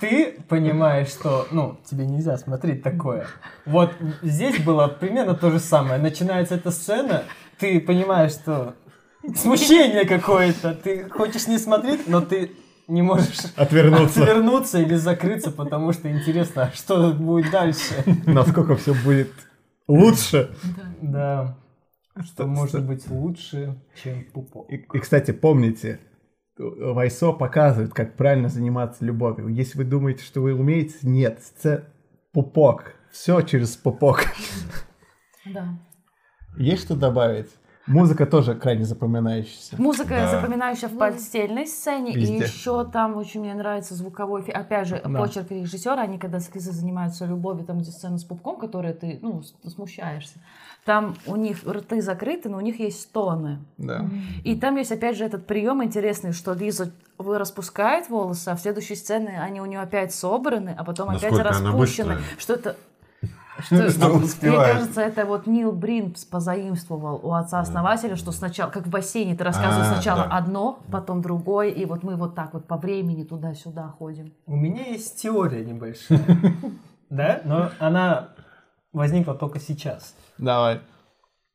ты 0.00 0.32
понимаешь, 0.48 1.08
что, 1.08 1.46
ну, 1.50 1.78
тебе 1.84 2.06
нельзя 2.06 2.36
смотреть 2.38 2.82
такое. 2.82 3.26
Вот 3.66 3.92
здесь 4.22 4.58
было 4.60 4.88
примерно 4.88 5.34
то 5.34 5.50
же 5.50 5.60
самое. 5.60 6.00
Начинается 6.00 6.56
эта 6.56 6.70
сцена, 6.70 7.24
ты 7.58 7.80
понимаешь, 7.80 8.32
что 8.32 8.74
смущение 9.36 10.06
какое-то, 10.06 10.74
ты 10.74 11.08
хочешь 11.08 11.46
не 11.46 11.58
смотреть, 11.58 12.08
но 12.08 12.20
ты 12.20 12.50
не 12.88 13.00
можешь 13.02 13.38
Отвернуться. 13.56 14.22
отвернуться 14.22 14.78
или 14.80 14.94
закрыться, 14.96 15.50
потому 15.50 15.92
что 15.92 16.10
интересно, 16.10 16.64
а 16.64 16.76
что 16.76 17.12
будет 17.12 17.50
дальше. 17.50 17.94
Насколько 18.26 18.76
все 18.76 18.92
будет 18.92 19.30
лучше. 19.86 20.50
Да. 21.00 21.56
Что 22.22 22.46
может 22.46 22.86
быть 22.86 23.08
лучше, 23.08 23.82
чем 24.02 24.24
пупок. 24.32 24.70
И, 24.70 24.76
и, 24.76 24.98
кстати, 24.98 25.32
помните, 25.32 26.00
Вайсо 26.56 27.32
показывает, 27.32 27.92
как 27.92 28.16
правильно 28.16 28.48
заниматься 28.48 29.04
любовью. 29.04 29.48
Если 29.48 29.78
вы 29.78 29.84
думаете, 29.84 30.22
что 30.22 30.40
вы 30.40 30.54
умеете, 30.54 30.96
нет. 31.02 31.42
Сце... 31.42 31.86
Пупок. 32.32 32.94
Все 33.10 33.40
через 33.42 33.76
пупок. 33.76 34.24
Да. 35.46 35.78
Есть 36.56 36.84
что 36.84 36.96
добавить? 36.96 37.50
Музыка 37.86 38.24
тоже 38.24 38.54
крайне 38.54 38.84
запоминающаяся. 38.84 39.76
Музыка 39.80 40.10
Да. 40.10 40.30
запоминающая 40.30 40.88
в 40.88 40.96
постельной 40.96 41.66
сцене, 41.66 42.12
Везде. 42.12 42.36
и 42.36 42.42
еще 42.42 42.84
там 42.84 43.16
очень 43.16 43.40
мне 43.40 43.52
нравится 43.54 43.94
звуковой 43.94 44.40
эффект. 44.40 44.56
Опять 44.56 44.88
же, 44.88 45.00
Да. 45.04 45.18
почерк 45.18 45.50
режиссера, 45.50 46.02
они 46.02 46.18
когда 46.18 46.40
с 46.40 46.52
Лизой 46.54 46.72
занимаются 46.72 47.26
любовью, 47.26 47.66
там 47.66 47.80
где 47.80 47.90
сцена 47.90 48.16
с 48.16 48.24
пупком, 48.24 48.56
которая 48.56 48.94
ты, 48.94 49.18
ну, 49.20 49.42
смущаешься, 49.66 50.38
там 50.86 51.14
у 51.26 51.36
них 51.36 51.58
рты 51.66 52.00
закрыты, 52.00 52.48
но 52.48 52.56
у 52.56 52.60
них 52.60 52.80
есть 52.80 53.02
стоны. 53.02 53.58
Да. 53.76 54.06
И 54.44 54.56
там 54.56 54.76
есть, 54.76 54.92
опять 54.92 55.16
же, 55.18 55.24
этот 55.24 55.46
прием 55.46 55.84
интересный, 55.84 56.32
что 56.32 56.54
Лиза 56.54 56.90
распускает 57.18 58.08
волосы, 58.08 58.48
а 58.48 58.56
в 58.56 58.60
следующей 58.60 58.94
сцене 58.96 59.40
они 59.40 59.60
у 59.60 59.66
нее 59.66 59.80
опять 59.80 60.14
собраны, 60.14 60.74
а 60.76 60.84
потом 60.84 61.10
опять 61.10 61.30
Насколько 61.30 61.48
она 61.50 61.70
распущены. 61.70 62.18
Что 62.38 62.54
это... 62.54 62.76
Что, 63.66 63.90
Что 63.90 64.08
мне 64.08 64.24
успевает. 64.24 64.72
кажется, 64.74 65.00
это 65.00 65.24
вот 65.26 65.46
Нил 65.46 65.72
Брин 65.72 66.14
позаимствовал 66.30 67.20
у 67.22 67.32
отца-основателя, 67.32 68.16
что 68.16 68.32
сначала, 68.32 68.70
как 68.70 68.86
в 68.86 68.90
бассейне, 68.90 69.34
ты 69.34 69.44
рассказываешь 69.44 69.90
А, 69.90 69.94
сначала 69.94 70.24
да. 70.24 70.36
одно, 70.36 70.78
потом 70.90 71.22
другое, 71.22 71.68
и 71.70 71.84
вот 71.84 72.02
мы 72.02 72.16
вот 72.16 72.34
так 72.34 72.52
вот 72.54 72.66
по 72.66 72.76
времени 72.76 73.24
туда-сюда 73.24 73.88
ходим. 73.98 74.32
У 74.46 74.56
меня 74.56 74.86
есть 74.86 75.20
теория 75.20 75.64
небольшая. 75.64 76.20
Да? 77.10 77.42
Но 77.44 77.70
она 77.78 78.30
возникла 78.92 79.34
только 79.34 79.60
сейчас. 79.60 80.14
Давай. 80.38 80.80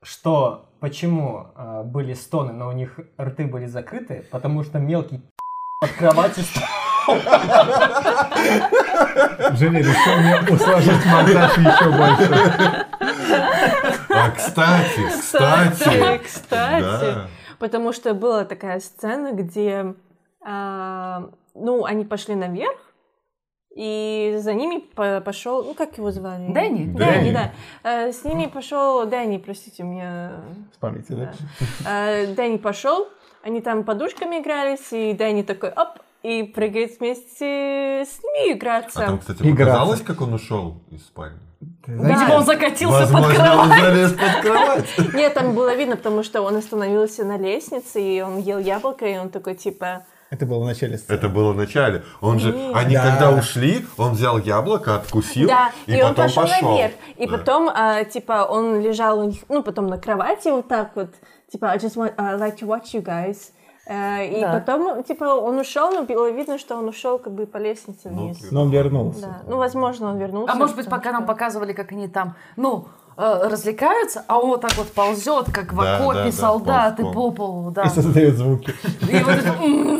Что 0.01 0.69
почему 0.79 1.47
а, 1.55 1.83
были 1.83 2.13
стоны, 2.13 2.53
но 2.53 2.69
у 2.69 2.71
них 2.71 2.97
рты 3.19 3.45
были 3.45 3.65
закрыты? 3.65 4.25
Потому 4.31 4.63
что 4.63 4.79
мелкий 4.79 5.21
под 5.81 5.91
кроватью 5.91 6.43
Женя 9.57 9.79
решил 9.79 10.17
мне 10.17 10.39
усложнить 10.55 11.05
монтаж 11.05 11.57
еще 11.57 11.89
больше. 11.91 12.85
А, 14.09 14.31
кстати, 14.31 15.07
кстати. 15.09 16.17
Кстати, 16.23 16.81
Да. 16.81 17.27
потому 17.59 17.93
что 17.93 18.13
была 18.13 18.45
такая 18.45 18.79
сцена, 18.79 19.31
где, 19.33 19.93
а, 20.45 21.29
ну, 21.55 21.85
они 21.85 22.05
пошли 22.05 22.35
наверх, 22.35 22.77
и 23.75 24.35
за 24.39 24.53
ними 24.53 24.79
по- 24.79 25.21
пошел, 25.21 25.63
ну, 25.63 25.73
как 25.73 25.97
его 25.97 26.11
звали? 26.11 26.51
Дэнни? 26.51 26.85
Дэнни, 26.85 26.95
Дэнни. 26.97 27.31
да. 27.31 27.51
Э, 27.83 28.11
С 28.11 28.23
ними 28.25 28.47
пошел 28.47 29.05
Дэнни, 29.05 29.37
простите, 29.37 29.83
у 29.83 29.85
меня... 29.85 30.31
С 30.73 30.77
памяти, 30.77 31.11
да? 31.11 31.31
Э, 31.87 32.27
Дэнни 32.33 32.57
пошел, 32.57 33.07
они 33.43 33.61
там 33.61 33.83
подушками 33.83 34.39
игрались, 34.39 34.91
и 34.91 35.13
Дэнни 35.13 35.43
такой, 35.43 35.69
оп, 35.69 35.99
и 36.23 36.43
прыгает 36.43 36.99
вместе 36.99 38.05
с 38.05 38.19
ними 38.23 38.53
играться. 38.57 39.03
А 39.03 39.05
там, 39.07 39.19
кстати, 39.19 39.41
Играться. 39.41 39.65
показалось, 39.65 40.01
как 40.01 40.21
он 40.21 40.33
ушел 40.33 40.81
из 40.91 41.01
спальни. 41.03 41.39
Видимо, 41.87 42.35
он 42.35 42.45
закатился 42.45 43.01
под 43.01 43.11
Возможно, 43.11 43.35
кровать. 43.35 43.59
он 43.71 43.79
залез 43.79 44.11
под 44.13 44.41
кровать. 44.41 44.85
Нет, 45.13 45.33
там 45.33 45.53
было 45.55 45.75
видно, 45.75 45.97
потому 45.97 46.23
что 46.23 46.41
он 46.41 46.55
остановился 46.55 47.25
на 47.25 47.37
лестнице, 47.37 48.01
и 48.01 48.21
он 48.21 48.37
ел 48.39 48.59
яблоко, 48.59 49.05
и 49.05 49.17
он 49.17 49.29
такой, 49.29 49.55
типа, 49.55 50.05
Это 50.29 50.45
было 50.45 50.63
в 50.63 50.65
начале 50.67 50.97
сцены. 50.97 51.17
Это 51.17 51.27
было 51.29 51.51
в 51.53 51.57
начале. 51.57 52.03
Он 52.21 52.39
же, 52.39 52.53
Нет. 52.53 52.75
они 52.75 52.95
Да. 52.95 53.03
когда 53.09 53.31
ушли, 53.31 53.85
он 53.97 54.11
взял 54.13 54.37
яблоко, 54.37 54.95
откусил 54.95 55.47
да, 55.47 55.71
и, 55.87 55.93
и, 55.95 56.01
он 56.01 56.09
потом 56.09 56.25
пошел, 56.25 56.43
пошел. 56.43 56.71
наверх, 56.73 56.93
и 57.17 57.27
Да. 57.27 57.37
потом, 57.37 57.69
а, 57.73 58.03
типа, 58.03 58.45
он 58.49 58.79
лежал 58.81 59.19
у 59.19 59.23
них, 59.23 59.39
ну, 59.49 59.63
потом 59.63 59.87
на 59.87 59.97
кровати 59.97 60.49
вот 60.49 60.67
так 60.67 60.91
вот, 60.95 61.09
типа, 61.51 61.71
I 61.71 61.77
just 61.77 61.95
want, 61.95 62.13
I 62.17 62.35
like 62.37 62.57
to 62.59 62.67
watch 62.67 62.93
you 62.93 63.01
guys. 63.03 63.51
Э, 63.89 64.23
и 64.23 64.39
Да. 64.41 64.53
потом, 64.53 65.03
типа, 65.03 65.23
он 65.23 65.57
ушел, 65.57 65.91
но 65.91 66.03
было 66.03 66.29
видно, 66.29 66.59
что 66.59 66.77
он 66.77 66.87
ушел 66.87 67.17
как 67.17 67.33
бы 67.33 67.47
по 67.47 67.57
лестнице 67.57 68.09
Ну, 68.11 68.21
вниз. 68.21 68.51
Но 68.51 68.61
он 68.61 68.69
вернулся. 68.69 69.21
Да. 69.21 69.41
Ну, 69.47 69.57
возможно, 69.57 70.09
он 70.11 70.17
вернулся. 70.19 70.53
А 70.53 70.55
может 70.55 70.75
быть, 70.75 70.87
пока 70.87 71.11
нам 71.11 71.25
показывали, 71.25 71.73
как 71.73 71.91
они 71.91 72.07
там, 72.07 72.35
ну, 72.55 72.85
развлекаются, 73.19 74.23
а 74.27 74.39
он 74.39 74.47
вот 74.49 74.61
так 74.61 74.75
вот 74.77 74.87
ползет, 74.93 75.51
как 75.51 75.73
в 75.73 75.81
Да, 75.81 75.97
окопе 75.97 76.17
да, 76.19 76.25
да, 76.25 76.31
солдаты 76.31 77.03
ползком. 77.03 77.13
по 77.13 77.31
полу, 77.31 77.71
да. 77.71 77.83
И 77.83 77.89
создает 77.89 78.37
звуки. 78.37 78.73
И 79.09 79.23
вот 79.23 79.33
это, 79.35 79.49
м, 79.61 79.99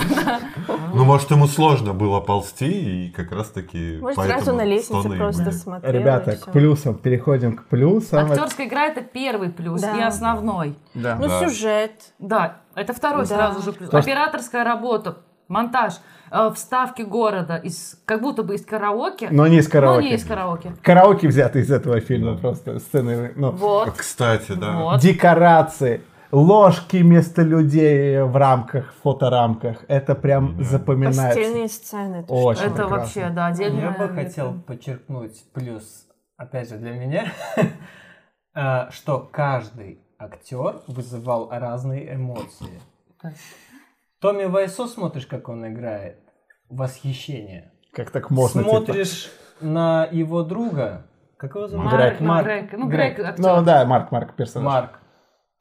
Ну, 0.94 1.04
может, 1.04 1.30
ему 1.32 1.48
сложно 1.48 1.94
было 1.94 2.20
ползти, 2.22 3.08
и 3.08 3.12
как 3.12 3.32
раз-таки 3.32 3.98
Может, 4.02 4.16
поэтому 4.18 4.41
сразу 4.41 4.58
на 4.58 4.64
лестнице 4.66 5.10
просто 5.10 5.52
смотрел. 5.52 5.94
Ребята, 5.94 6.36
к 6.38 6.52
плюсам. 6.52 6.96
Переходим 6.96 7.58
к 7.58 7.66
плюсам. 7.66 8.32
Актерская 8.32 8.68
игра 8.68 8.86
это 8.86 9.02
первый 9.02 9.50
плюс 9.50 9.82
Да. 9.82 9.98
и 9.98 10.02
основной. 10.02 10.76
Да. 10.94 11.16
Ну, 11.20 11.28
Да. 11.28 11.40
сюжет. 11.41 12.14
Да, 12.20 12.58
это 12.76 12.94
второй 12.94 13.26
Да. 13.26 13.36
сразу 13.36 13.62
же 13.62 13.72
плюс. 13.74 13.94
Операторская 13.94 14.64
работа, 14.64 15.18
монтаж, 15.50 15.96
э, 16.32 16.52
вставки 16.56 17.02
города, 17.02 17.58
из, 17.58 18.00
как 18.06 18.22
будто 18.22 18.44
бы 18.44 18.56
из 18.56 18.66
караоке. 18.66 19.28
Но 19.32 19.48
не 19.48 19.58
из 19.58 19.68
караоке. 19.68 20.02
Но 20.02 20.08
не 20.08 20.14
из 20.14 20.24
караоке. 20.24 20.74
Караоке 20.82 21.28
взяты 21.28 21.60
из 21.60 21.72
этого 21.72 22.00
фильма 22.00 22.38
просто. 22.38 22.80
Сцены, 22.80 23.34
ну, 23.36 23.52
Вот. 23.52 23.92
Кстати, 23.98 24.54
да. 24.54 24.78
Вот. 24.78 25.02
декорации, 25.02 26.02
ложки 26.32 26.98
вместо 26.98 27.42
людей 27.42 28.22
в 28.22 28.36
рамках, 28.36 28.94
фоторамках. 29.04 29.84
Это 29.88 30.16
прям 30.16 30.64
запоминается. 30.64 31.26
Постельные 31.26 31.68
сцены. 31.68 32.16
это 32.18 32.34
Очень. 32.34 32.60
что? 32.60 32.66
Это 32.68 32.76
прекрасно. 32.76 32.98
вообще, 32.98 33.30
да, 33.30 33.46
отдельно. 33.48 33.80
Я 33.80 33.92
бы 33.92 34.14
хотел 34.14 34.54
подчеркнуть 34.54 35.44
плюс, 35.54 36.06
опять 36.38 36.70
же, 36.70 36.78
для 36.78 36.92
меня, 36.92 37.34
а, 38.54 38.90
что 38.92 39.28
каждый 39.32 40.00
актер 40.20 40.82
вызывал 40.88 41.50
разные 41.50 42.14
эмоции. 42.14 42.80
Томми 44.22 44.46
Вайсо 44.46 44.88
смотришь, 44.88 45.26
как 45.26 45.48
он 45.50 45.68
играет, 45.68 46.20
восхищение. 46.70 47.72
Как 47.94 48.12
так 48.12 48.30
можно? 48.30 48.64
типа? 48.64 48.78
Смотришь 48.78 49.32
на 49.62 50.08
его 50.12 50.44
друга, 50.44 51.08
как 51.38 51.56
его 51.56 51.68
зовут? 51.68 51.90
Грег. 51.91 52.20
Марк, 52.20 52.22
Марк. 52.22 52.46
Грег. 52.46 52.74
Ну, 52.74 52.90
Грег. 52.90 53.18
Грег. 53.18 53.38
Ну 53.38 53.64
да, 53.64 53.86
Марк, 53.86 54.12
Марк, 54.12 54.36
персонаж. 54.36 54.66
Марк, 54.66 55.00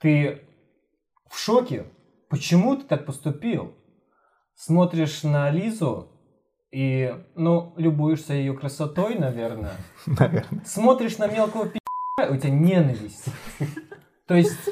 ты 0.01 0.43
в 1.31 1.39
шоке? 1.39 1.87
Почему 2.29 2.77
ты 2.77 2.85
так 2.85 3.07
поступил? 3.07 3.75
Смотришь 4.55 5.23
на 5.23 5.51
Лизу 5.51 6.11
и, 6.73 7.15
ну, 7.37 7.75
любуешься 7.77 8.35
ее 8.35 8.55
красотой, 8.55 9.15
наверное. 9.15 9.77
Наверное. 10.07 10.65
Смотришь 10.67 11.17
на 11.19 11.29
мелкого 11.29 11.69
пи***, 11.69 11.79
у 12.29 12.37
тебя 12.37 12.51
ненависть. 12.51 13.27
То 14.27 14.35
есть 14.35 14.69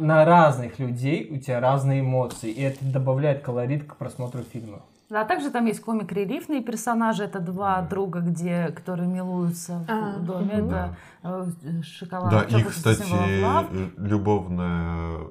на 0.00 0.24
разных 0.24 0.78
людей 0.78 1.28
у 1.30 1.36
тебя 1.38 1.60
разные 1.60 2.00
эмоции, 2.00 2.50
и 2.50 2.62
это 2.62 2.84
добавляет 2.84 3.42
колорит 3.42 3.84
к 3.84 3.96
просмотру 3.96 4.42
фильма. 4.42 4.80
Да, 5.10 5.22
а 5.22 5.24
также 5.24 5.50
там 5.50 5.66
есть 5.66 5.80
комик-релифные 5.80 6.62
персонажи. 6.62 7.24
Это 7.24 7.40
два 7.40 7.82
друга, 7.82 8.20
где, 8.20 8.68
которые 8.68 9.08
милуются 9.08 9.84
А, 9.88 10.18
в 10.18 10.24
доме. 10.24 10.54
мгм. 10.54 10.68
Это 10.70 10.96
э, 11.24 11.82
шоколад. 11.82 12.30
Да, 12.30 12.44
chocolate 12.44 12.60
их, 12.60 12.68
кстати, 12.68 13.02
э, 13.12 13.88
любовная 13.98 15.18
э, 15.18 15.30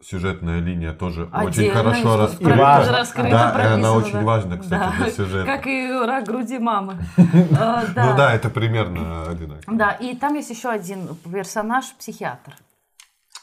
сюжетная 0.00 0.60
линия 0.60 0.92
тоже 0.92 1.24
очень 1.24 1.48
Отдельная 1.48 1.74
хорошо 1.74 2.16
раскрыта. 2.16 2.50
И 2.50 2.58
важно. 2.58 3.30
Да, 3.30 3.64
и 3.64 3.74
она 3.74 3.92
очень 3.94 4.12
да. 4.12 4.20
важна, 4.20 4.58
кстати, 4.58 4.80
Да, 4.80 5.04
для 5.04 5.10
сюжета. 5.10 5.46
Как 5.46 5.66
и 5.66 5.90
рак 5.90 6.24
груди 6.24 6.58
мамы. 6.58 6.98
Э, 7.16 7.80
Ну 7.96 8.16
да, 8.16 8.32
это 8.34 8.50
примерно 8.50 9.24
одинаково. 9.28 9.76
Да, 9.76 9.90
и 9.92 10.14
там 10.14 10.34
есть 10.34 10.50
еще 10.50 10.68
один 10.68 11.08
персонаж, 11.24 11.92
психиатр. 11.98 12.54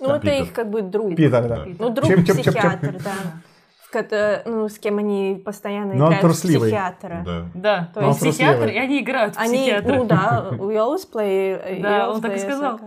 Ну, 0.02 0.07
Да, 0.07 0.18
это 0.18 0.22
Питер. 0.28 0.44
их 0.44 0.53
как 0.53 0.69
бы 0.69 0.82
друг. 0.82 1.15
Питер, 1.15 1.30
да. 1.48 1.48
Да. 1.48 1.65
Ну, 1.80 1.90
друг 1.91 2.07
Чем- 2.07 2.26
чем- 2.26 2.36
чем- 2.38 2.53
психиатр, 2.53 2.88
чем- 2.94 2.98
да. 3.03 3.11
кото- 3.91 4.41
ну, 4.45 4.68
с 4.69 4.80
кем 4.80 4.98
они 4.98 5.41
постоянно 5.45 5.94
Но 5.94 6.06
он 6.06 6.14
играют 6.14 6.18
в 6.18 6.22
трусливый. 6.22 6.69
психиатра. 6.69 7.23
Да. 7.26 7.45
Да, 7.53 7.91
То 7.94 7.99
он 8.02 8.06
есть- 8.07 8.19
психиатр, 8.19 8.57
трусливый. 8.60 8.76
и 8.76 8.80
они 8.80 9.02
играют 9.02 9.36
в 9.36 9.40
Они, 9.40 9.57
психиатра. 9.57 9.95
ну 9.95 10.06
да, 10.06 10.48
we 10.52 10.76
always 10.76 11.07
play, 11.11 11.82
Да, 11.82 12.07
always 12.07 12.14
он 12.15 12.22
так 12.22 12.32
и 12.32 12.36
play 12.36 12.40
сказал. 12.40 12.80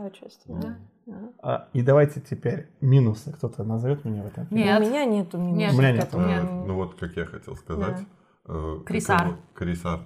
да. 0.49 0.77
Да. 1.07 1.15
А, 1.43 1.69
и 1.75 1.83
давайте 1.83 2.21
теперь 2.23 2.69
минусы. 2.81 3.31
Кто-то 3.33 3.63
назовет 3.63 4.07
меня 4.07 4.23
в 4.23 4.27
этом? 4.29 4.47
фильме? 4.47 4.65
Нет. 4.65 4.81
У 4.81 4.85
меня 4.85 5.05
нету 5.05 5.37
минусов 5.37 5.59
Нет. 5.59 5.73
У 5.75 5.77
меня 5.79 5.93
нет. 5.93 6.05
этому. 6.05 6.27
Э, 6.29 6.43
Ну 6.67 6.75
вот, 6.77 6.95
как 6.95 7.15
я 7.17 7.27
хотел 7.27 7.55
сказать. 7.57 8.01
э, 8.49 8.75
как 8.79 8.87
Крисар. 8.87 9.37
Крисар. 9.55 10.01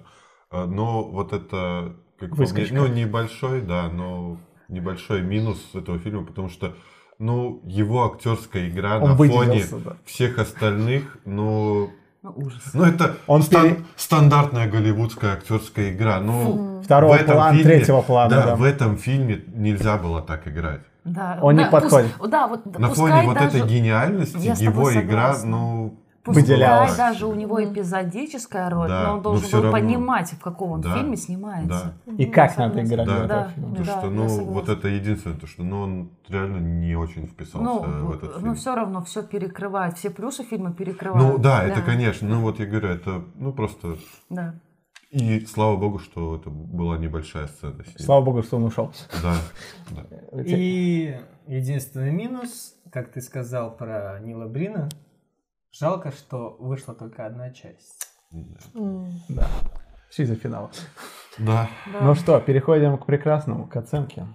Э, 0.51 0.65
Но 0.65 1.03
вот 1.03 1.31
это, 1.31 1.95
как 2.19 2.31
по 2.31 2.35
мне, 2.35 2.45
Выскочка. 2.45 2.75
ну 2.75 2.87
небольшой, 2.87 3.61
да, 3.61 3.87
но 3.87 4.37
небольшой 4.67 5.21
минус 5.21 5.69
этого 5.73 5.99
фильма, 5.99 6.25
потому 6.25 6.49
что, 6.49 6.75
ну, 7.19 7.61
его 7.65 8.05
актерская 8.05 8.69
игра 8.69 8.97
Он 8.97 9.09
на 9.11 9.15
фоне 9.17 9.63
да. 9.83 9.97
всех 10.05 10.39
остальных, 10.39 11.17
ну, 11.25 11.89
Ну, 12.23 12.33
ужас. 12.37 12.61
ну 12.73 12.83
это 12.85 13.17
Он 13.27 13.43
стан- 13.43 13.63
пере- 13.75 13.85
стандартная 13.97 14.69
голливудская 14.69 15.33
актерская 15.33 15.91
игра. 15.91 16.21
Ну, 16.21 16.81
Второго 16.83 17.13
в 17.13 17.15
этом 17.21 17.35
плана, 17.35 17.57
фильме- 17.57 17.63
третьего 17.63 18.01
плана, 18.01 18.29
да, 18.29 18.45
да. 18.47 18.55
в 18.55 18.63
этом 18.63 18.97
фильме 18.97 19.43
нельзя 19.53 19.97
было 19.97 20.21
так 20.21 20.47
играть. 20.47 20.81
Да, 21.03 21.39
Он 21.41 21.55
не 21.55 21.63
да, 21.65 21.69
подходит. 21.71 22.13
пусть- 22.17 22.31
да, 22.31 22.47
вот 22.47 22.77
На 22.79 22.89
фоне 22.89 23.21
вот 23.23 23.35
даже, 23.35 23.57
этой 23.57 23.67
гениальности 23.69 24.37
Я 24.37 24.53
его 24.53 24.93
игра, 24.93 25.35
ну, 25.43 25.99
пускай 26.23 26.43
выделялась. 26.43 26.95
даже 26.95 27.25
у 27.27 27.35
него 27.35 27.63
эпизодическая 27.63 28.69
роль, 28.69 28.87
Да, 28.87 29.03
но 29.03 29.09
он 29.11 29.15
но 29.17 29.23
должен 29.23 29.47
всё 29.47 29.57
был 29.57 29.63
равно. 29.71 29.79
понимать, 29.79 30.31
в 30.31 30.39
каком 30.39 30.71
он 30.71 30.81
Да, 30.81 30.95
фильме 30.97 31.15
снимается. 31.17 31.93
да. 32.05 32.13
И 32.13 32.25
как 32.25 32.57
надо 32.57 32.83
играть 32.83 33.07
Да. 33.07 33.25
этом 33.25 33.49
фильме. 33.53 33.75
То, 33.77 33.83
Да, 33.83 33.99
что, 33.99 34.09
ну, 34.09 34.27
вот 34.45 34.69
это 34.69 34.87
единственное, 34.87 35.37
то, 35.37 35.47
что, 35.47 35.63
ну, 35.63 35.81
он 35.81 36.09
реально 36.27 36.57
не 36.57 36.95
очень 36.95 37.27
вписался 37.27 37.63
Ну, 37.63 37.79
в 38.07 38.11
этот 38.15 38.33
фильм. 38.35 38.47
но 38.47 38.53
все 38.55 38.75
равно 38.75 39.01
все 39.03 39.23
перекрывает, 39.23 39.97
все 39.97 40.09
плюсы 40.09 40.43
фильма 40.43 40.73
перекрывают. 40.73 41.27
Ну, 41.27 41.37
да, 41.37 41.63
это, 41.63 41.77
Да. 41.77 41.81
конечно, 41.81 42.27
ну, 42.27 42.41
вот 42.41 42.59
я 42.59 42.65
говорю, 42.65 42.87
это, 42.89 43.23
ну, 43.35 43.53
просто... 43.53 43.95
Да. 44.29 44.55
И 45.11 45.39
слава 45.47 45.75
богу, 45.75 45.97
что 45.97 46.35
это 46.35 46.51
была 46.51 46.97
небольшая 46.99 47.47
сцена. 47.47 47.73
Слава 47.97 48.21
богу, 48.25 48.43
что 48.43 48.57
он 48.57 48.65
ушел. 48.65 48.91
Да, 49.23 49.33
да. 49.89 50.41
И 50.45 51.15
единственный 51.47 52.11
минус, 52.11 52.75
как 52.91 53.11
ты 53.11 53.19
сказал 53.21 53.75
про 53.75 54.19
Нила 54.19 54.45
Брина, 54.45 54.87
жалко, 55.71 56.11
что 56.11 56.57
вышла 56.59 56.93
только 56.93 57.25
одна 57.25 57.51
часть. 57.51 58.07
Да. 58.31 59.47
Все 60.09 60.23
из-за 60.23 60.35
финала. 60.35 60.71
Да. 61.37 61.69
Ну 62.01 62.15
что, 62.15 62.39
переходим 62.39 62.97
к 62.97 63.05
прекрасному, 63.05 63.67
к 63.67 63.75
оценке. 63.75 64.27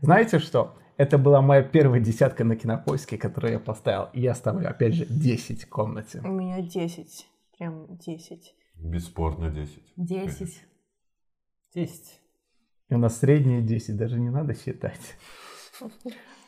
Знаете 0.00 0.38
что? 0.38 0.76
Это 0.96 1.16
была 1.16 1.40
моя 1.40 1.62
первая 1.62 2.00
десятка 2.00 2.44
на 2.44 2.56
кинопоиске, 2.56 3.16
которую 3.16 3.54
я 3.54 3.58
поставил. 3.58 4.10
И 4.12 4.20
я 4.20 4.34
ставлю, 4.34 4.68
опять 4.68 4.94
же, 4.94 5.06
10 5.06 5.66
комнате. 5.68 6.20
У 6.22 6.28
меня 6.28 6.60
10. 6.60 7.26
Прям 7.58 7.96
10. 7.96 8.54
Бесспорно 8.74 9.50
10. 9.50 9.94
Десять. 9.96 10.62
Десять. 11.74 12.20
И 12.88 12.94
у 12.94 12.98
нас 12.98 13.18
средние 13.18 13.62
10, 13.62 13.96
даже 13.96 14.18
не 14.18 14.30
надо 14.30 14.54
считать. 14.54 15.16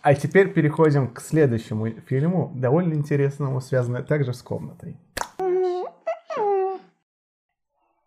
А 0.03 0.15
теперь 0.15 0.53
переходим 0.53 1.15
к 1.15 1.21
следующему 1.21 1.89
фильму, 2.09 2.51
довольно 2.57 2.95
интересному, 2.95 3.61
связанному 3.61 4.05
также 4.05 4.35
с 4.35 4.43
комнатой. 4.43 4.99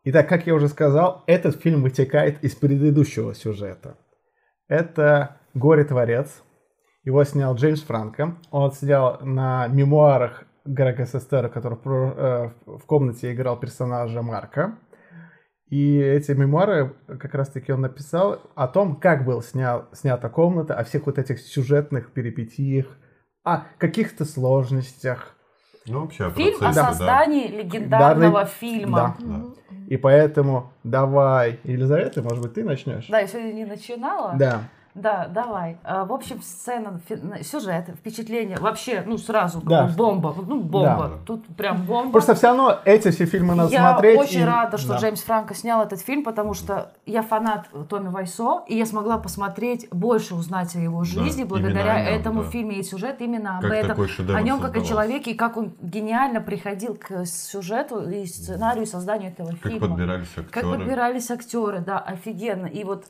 Итак, 0.04 0.28
как 0.28 0.46
я 0.46 0.56
уже 0.56 0.68
сказал, 0.68 1.24
этот 1.26 1.62
фильм 1.62 1.82
вытекает 1.84 2.44
из 2.44 2.54
предыдущего 2.54 3.34
сюжета. 3.34 3.96
Это 4.68 5.38
«Горе-творец». 5.54 6.44
Его 7.06 7.24
снял 7.24 7.56
Джеймс 7.56 7.82
Франко. 7.82 8.36
Он 8.52 8.72
снял 8.74 9.20
на 9.22 9.68
мемуарах 9.68 10.44
Грега 10.66 11.06
Сестера, 11.06 11.48
который 11.48 11.78
э, 11.86 12.50
в 12.66 12.86
комнате 12.86 13.32
играл 13.32 13.58
персонажа 13.58 14.22
Марка. 14.22 14.78
И 15.70 15.98
эти 15.98 16.32
мемуары 16.32 16.94
как 17.08 17.34
раз-таки 17.34 17.72
он 17.72 17.82
написал 17.82 18.40
о 18.54 18.68
том, 18.68 18.96
как 18.96 19.26
была 19.26 19.42
сня- 19.42 19.86
снята 19.94 20.30
комната, 20.30 20.76
о 20.76 20.84
всех 20.84 21.08
вот 21.08 21.18
этих 21.18 21.40
сюжетных 21.40 22.12
перипетиях, 22.12 22.86
о 23.44 23.62
каких-то 23.80 24.26
сложностях. 24.26 25.36
Ну, 25.88 26.02
вообще, 26.02 26.26
о 26.26 26.30
Фильм 26.32 26.56
о 26.58 26.60
процессе, 26.60 26.82
да. 26.82 26.88
создании 26.94 27.48
легендарного 27.48 28.40
Дарный- 28.42 28.52
фильма. 28.52 29.16
Да. 29.20 29.26
Да. 29.28 29.46
И 29.88 29.98
поэтому 29.98 30.72
давай, 30.84 31.60
Елизавета, 31.64 32.22
может 32.24 32.44
быть, 32.44 32.54
ты 32.56 32.64
начнешь? 32.64 33.08
Да, 33.08 33.20
я 33.20 33.28
сегодня 33.28 33.54
не 33.54 33.66
начинала. 33.66 34.34
Да. 34.38 34.64
Да, 34.96 35.28
давай. 35.28 35.78
А, 35.84 36.06
В 36.06 36.14
общем, 36.14 36.42
сцена, 36.42 37.02
сюжет, 37.44 37.90
впечатление. 38.00 38.58
Вообще, 38.58 39.04
ну, 39.06 39.18
сразу 39.18 39.60
Да. 39.62 39.88
бы 39.88 39.92
бомба. 39.94 40.34
Ну, 40.48 40.62
бомба. 40.62 41.10
Да. 41.10 41.26
Тут 41.26 41.46
прям 41.58 41.84
бомба. 41.84 42.14
Просто 42.14 42.34
все 42.34 42.48
равно 42.48 42.80
эти 42.86 43.12
все 43.12 43.26
фильмы 43.26 43.56
надо 43.56 43.72
я 43.74 43.92
смотреть. 43.92 44.20
очень 44.22 44.40
и- 44.40 44.46
рада, 44.46 44.78
что 44.78 44.94
да. 44.94 45.00
Джеймс 45.00 45.22
Франко 45.22 45.54
снял 45.54 45.84
этот 45.84 46.00
фильм, 46.00 46.24
потому 46.24 46.54
что 46.54 46.94
я 47.06 47.24
фанат 47.24 47.68
Томми 47.90 48.08
Вайсо, 48.08 48.64
и 48.68 48.78
я 48.78 48.86
смогла 48.86 49.18
посмотреть, 49.18 49.90
больше 49.92 50.34
узнать 50.34 50.74
о 50.78 50.80
его 50.80 51.04
жизни 51.04 51.42
именно 51.42 51.46
благодаря 51.48 52.00
нем, 52.06 52.14
этому 52.22 52.44
да. 52.44 52.50
фильме 52.50 52.76
и 52.78 52.84
сюжет 52.84 53.22
именно 53.22 53.58
об 53.58 53.64
Как 53.64 53.74
этом. 53.74 53.90
такой 53.90 54.08
шедевр 54.08 54.38
О 54.38 54.42
нем 54.42 54.62
как 54.62 54.78
о 54.78 54.82
человеке, 54.82 55.32
и 55.32 55.36
как 55.36 55.58
он 55.58 55.74
гениально 55.82 56.40
приходил 56.40 56.96
к 56.96 57.26
сюжету 57.26 58.10
и 58.10 58.26
сценарию 58.26 58.84
и 58.84 58.88
созданию 58.88 59.32
этого 59.32 59.50
Как 59.50 59.72
фильма. 59.74 59.90
подбирались 59.90 60.30
актеры. 60.30 60.48
Как 60.52 60.64
подбирались 60.64 61.30
актеры, 61.32 61.80
да, 61.82 62.00
офигенно. 62.00 62.68
И 62.68 62.86
вот 62.86 63.06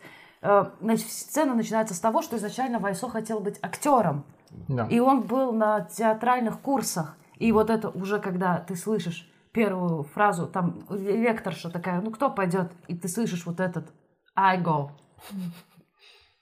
значит, 0.82 1.10
сцена 1.12 1.54
начинается 1.54 1.94
с 1.94 2.00
того, 2.00 2.22
что 2.22 2.38
изначально 2.38 2.80
Вайсо 2.80 3.10
хотел 3.10 3.40
быть 3.40 3.60
актером. 3.62 4.26
Да. 4.68 4.88
И 4.88 5.00
он 5.00 5.22
был 5.22 5.52
на 5.52 5.82
театральных 5.82 6.60
курсах. 6.60 7.18
И 7.38 7.52
вот 7.52 7.70
это 7.70 7.90
уже, 7.90 8.20
когда 8.20 8.60
ты 8.60 8.76
слышишь 8.76 9.30
первую 9.52 10.04
фразу, 10.04 10.48
там 10.48 10.86
лекторша 10.90 11.70
такая, 11.70 12.02
ну 12.02 12.12
кто 12.12 12.30
пойдет? 12.30 12.72
И 12.88 12.96
ты 12.96 13.08
слышишь 13.08 13.46
вот 13.46 13.60
этот 13.60 13.92
I 14.36 14.62
go. 14.62 14.92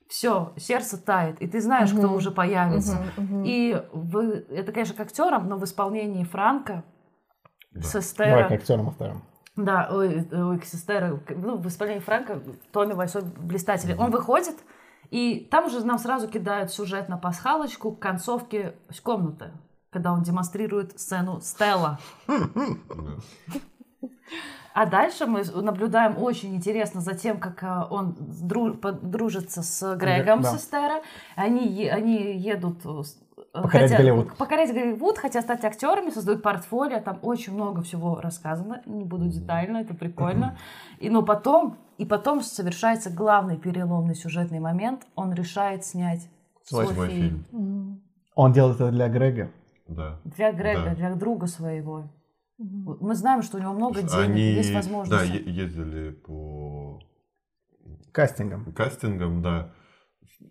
Все, 0.10 0.54
сердце 0.58 1.04
тает, 1.04 1.42
и 1.42 1.48
ты 1.48 1.60
знаешь, 1.60 1.92
кто 1.92 2.14
уже 2.14 2.30
появится. 2.30 3.04
И 3.46 3.82
вы, 3.94 4.46
это, 4.50 4.72
конечно, 4.72 4.96
к 4.96 5.00
актерам, 5.00 5.50
но 5.50 5.58
в 5.58 5.64
исполнении 5.64 6.24
Франка, 6.24 6.84
Да. 7.72 7.82
Сестера, 7.82 8.30
Давай 8.30 8.50
к 8.50 8.52
актерам 8.52 8.90
оставим. 8.90 9.24
Да, 9.56 9.90
ой, 9.92 10.28
ой, 10.32 10.62
Сестера, 10.66 11.20
ну, 11.30 11.58
в 11.58 11.68
исполнении 11.68 12.00
Франка 12.02 12.42
Томми 12.72 12.94
Вайсо 12.94 13.22
блистатель. 13.22 13.96
Он 13.98 14.10
выходит, 14.12 14.56
и 15.12 15.48
там 15.52 15.66
уже 15.66 15.86
нам 15.86 16.00
сразу 16.00 16.28
кидают 16.28 16.72
сюжет 16.72 17.08
на 17.10 17.18
пасхалочку 17.18 17.92
к 17.92 18.00
концовке 18.00 18.76
комнаты, 19.04 19.52
когда 19.92 20.12
он 20.12 20.24
демонстрирует 20.24 21.00
сцену 21.00 21.40
Стелла. 21.42 22.00
А 24.76 24.88
дальше 24.88 25.28
мы 25.28 25.44
наблюдаем 25.44 26.18
очень 26.18 26.56
интересно 26.56 27.00
за 27.00 27.14
тем, 27.14 27.40
как 27.40 27.62
э, 27.62 27.84
он 27.92 28.14
дру- 28.14 28.76
подружится 28.76 29.62
с 29.62 29.96
Грегом 29.96 30.42
Да. 30.42 30.58
Сестера. 30.58 31.04
Они, 31.36 31.68
е- 31.68 31.92
они 31.92 32.36
едут 32.40 32.84
э, 32.84 32.90
э, 32.90 33.04
Покорять 33.62 33.92
хотят- 33.92 34.00
Голливуд. 34.00 34.36
покорять 34.38 34.74
Голливуд, 34.74 35.18
хотят 35.20 35.44
стать 35.44 35.64
актерами, 35.64 36.10
создают 36.10 36.42
портфолио, 36.42 37.00
там 37.02 37.20
очень 37.22 37.54
много 37.54 37.84
всего 37.84 38.20
рассказано, 38.20 38.82
не 38.88 39.06
буду 39.06 39.28
детально, 39.30 39.78
это 39.78 39.94
прикольно. 39.94 40.58
И, 41.00 41.10
но 41.12 41.22
потом, 41.22 41.78
и 42.00 42.06
потом 42.06 42.42
совершается 42.42 43.12
главный 43.12 43.58
переломный 43.58 44.16
сюжетный 44.16 44.60
момент, 44.60 45.06
он 45.16 45.34
решает 45.34 45.86
снять 45.86 46.28
свой, 46.64 46.88
Свой 46.88 47.10
фильм. 47.10 47.46
фильм. 47.52 48.02
Он 48.36 48.54
делает 48.54 48.78
это 48.78 48.90
для 48.90 49.08
Грега. 49.08 49.52
Да. 49.88 50.20
Для 50.24 50.52
Грега, 50.52 50.86
Да. 50.86 50.96
для 50.96 51.14
друга 51.14 51.46
своего. 51.46 52.10
Мы 52.58 53.14
знаем, 53.14 53.44
что 53.44 53.58
у 53.58 53.62
него 53.62 53.74
много 53.74 54.02
денег, 54.02 54.14
Они, 54.16 54.42
есть 54.42 54.70
да, 54.72 54.78
возможность. 54.78 55.30
е- 55.30 55.44
ездили 55.54 56.10
по 56.12 57.00
Кастингом. 58.12 58.74
кастингам, 58.74 59.42
да, 59.44 59.72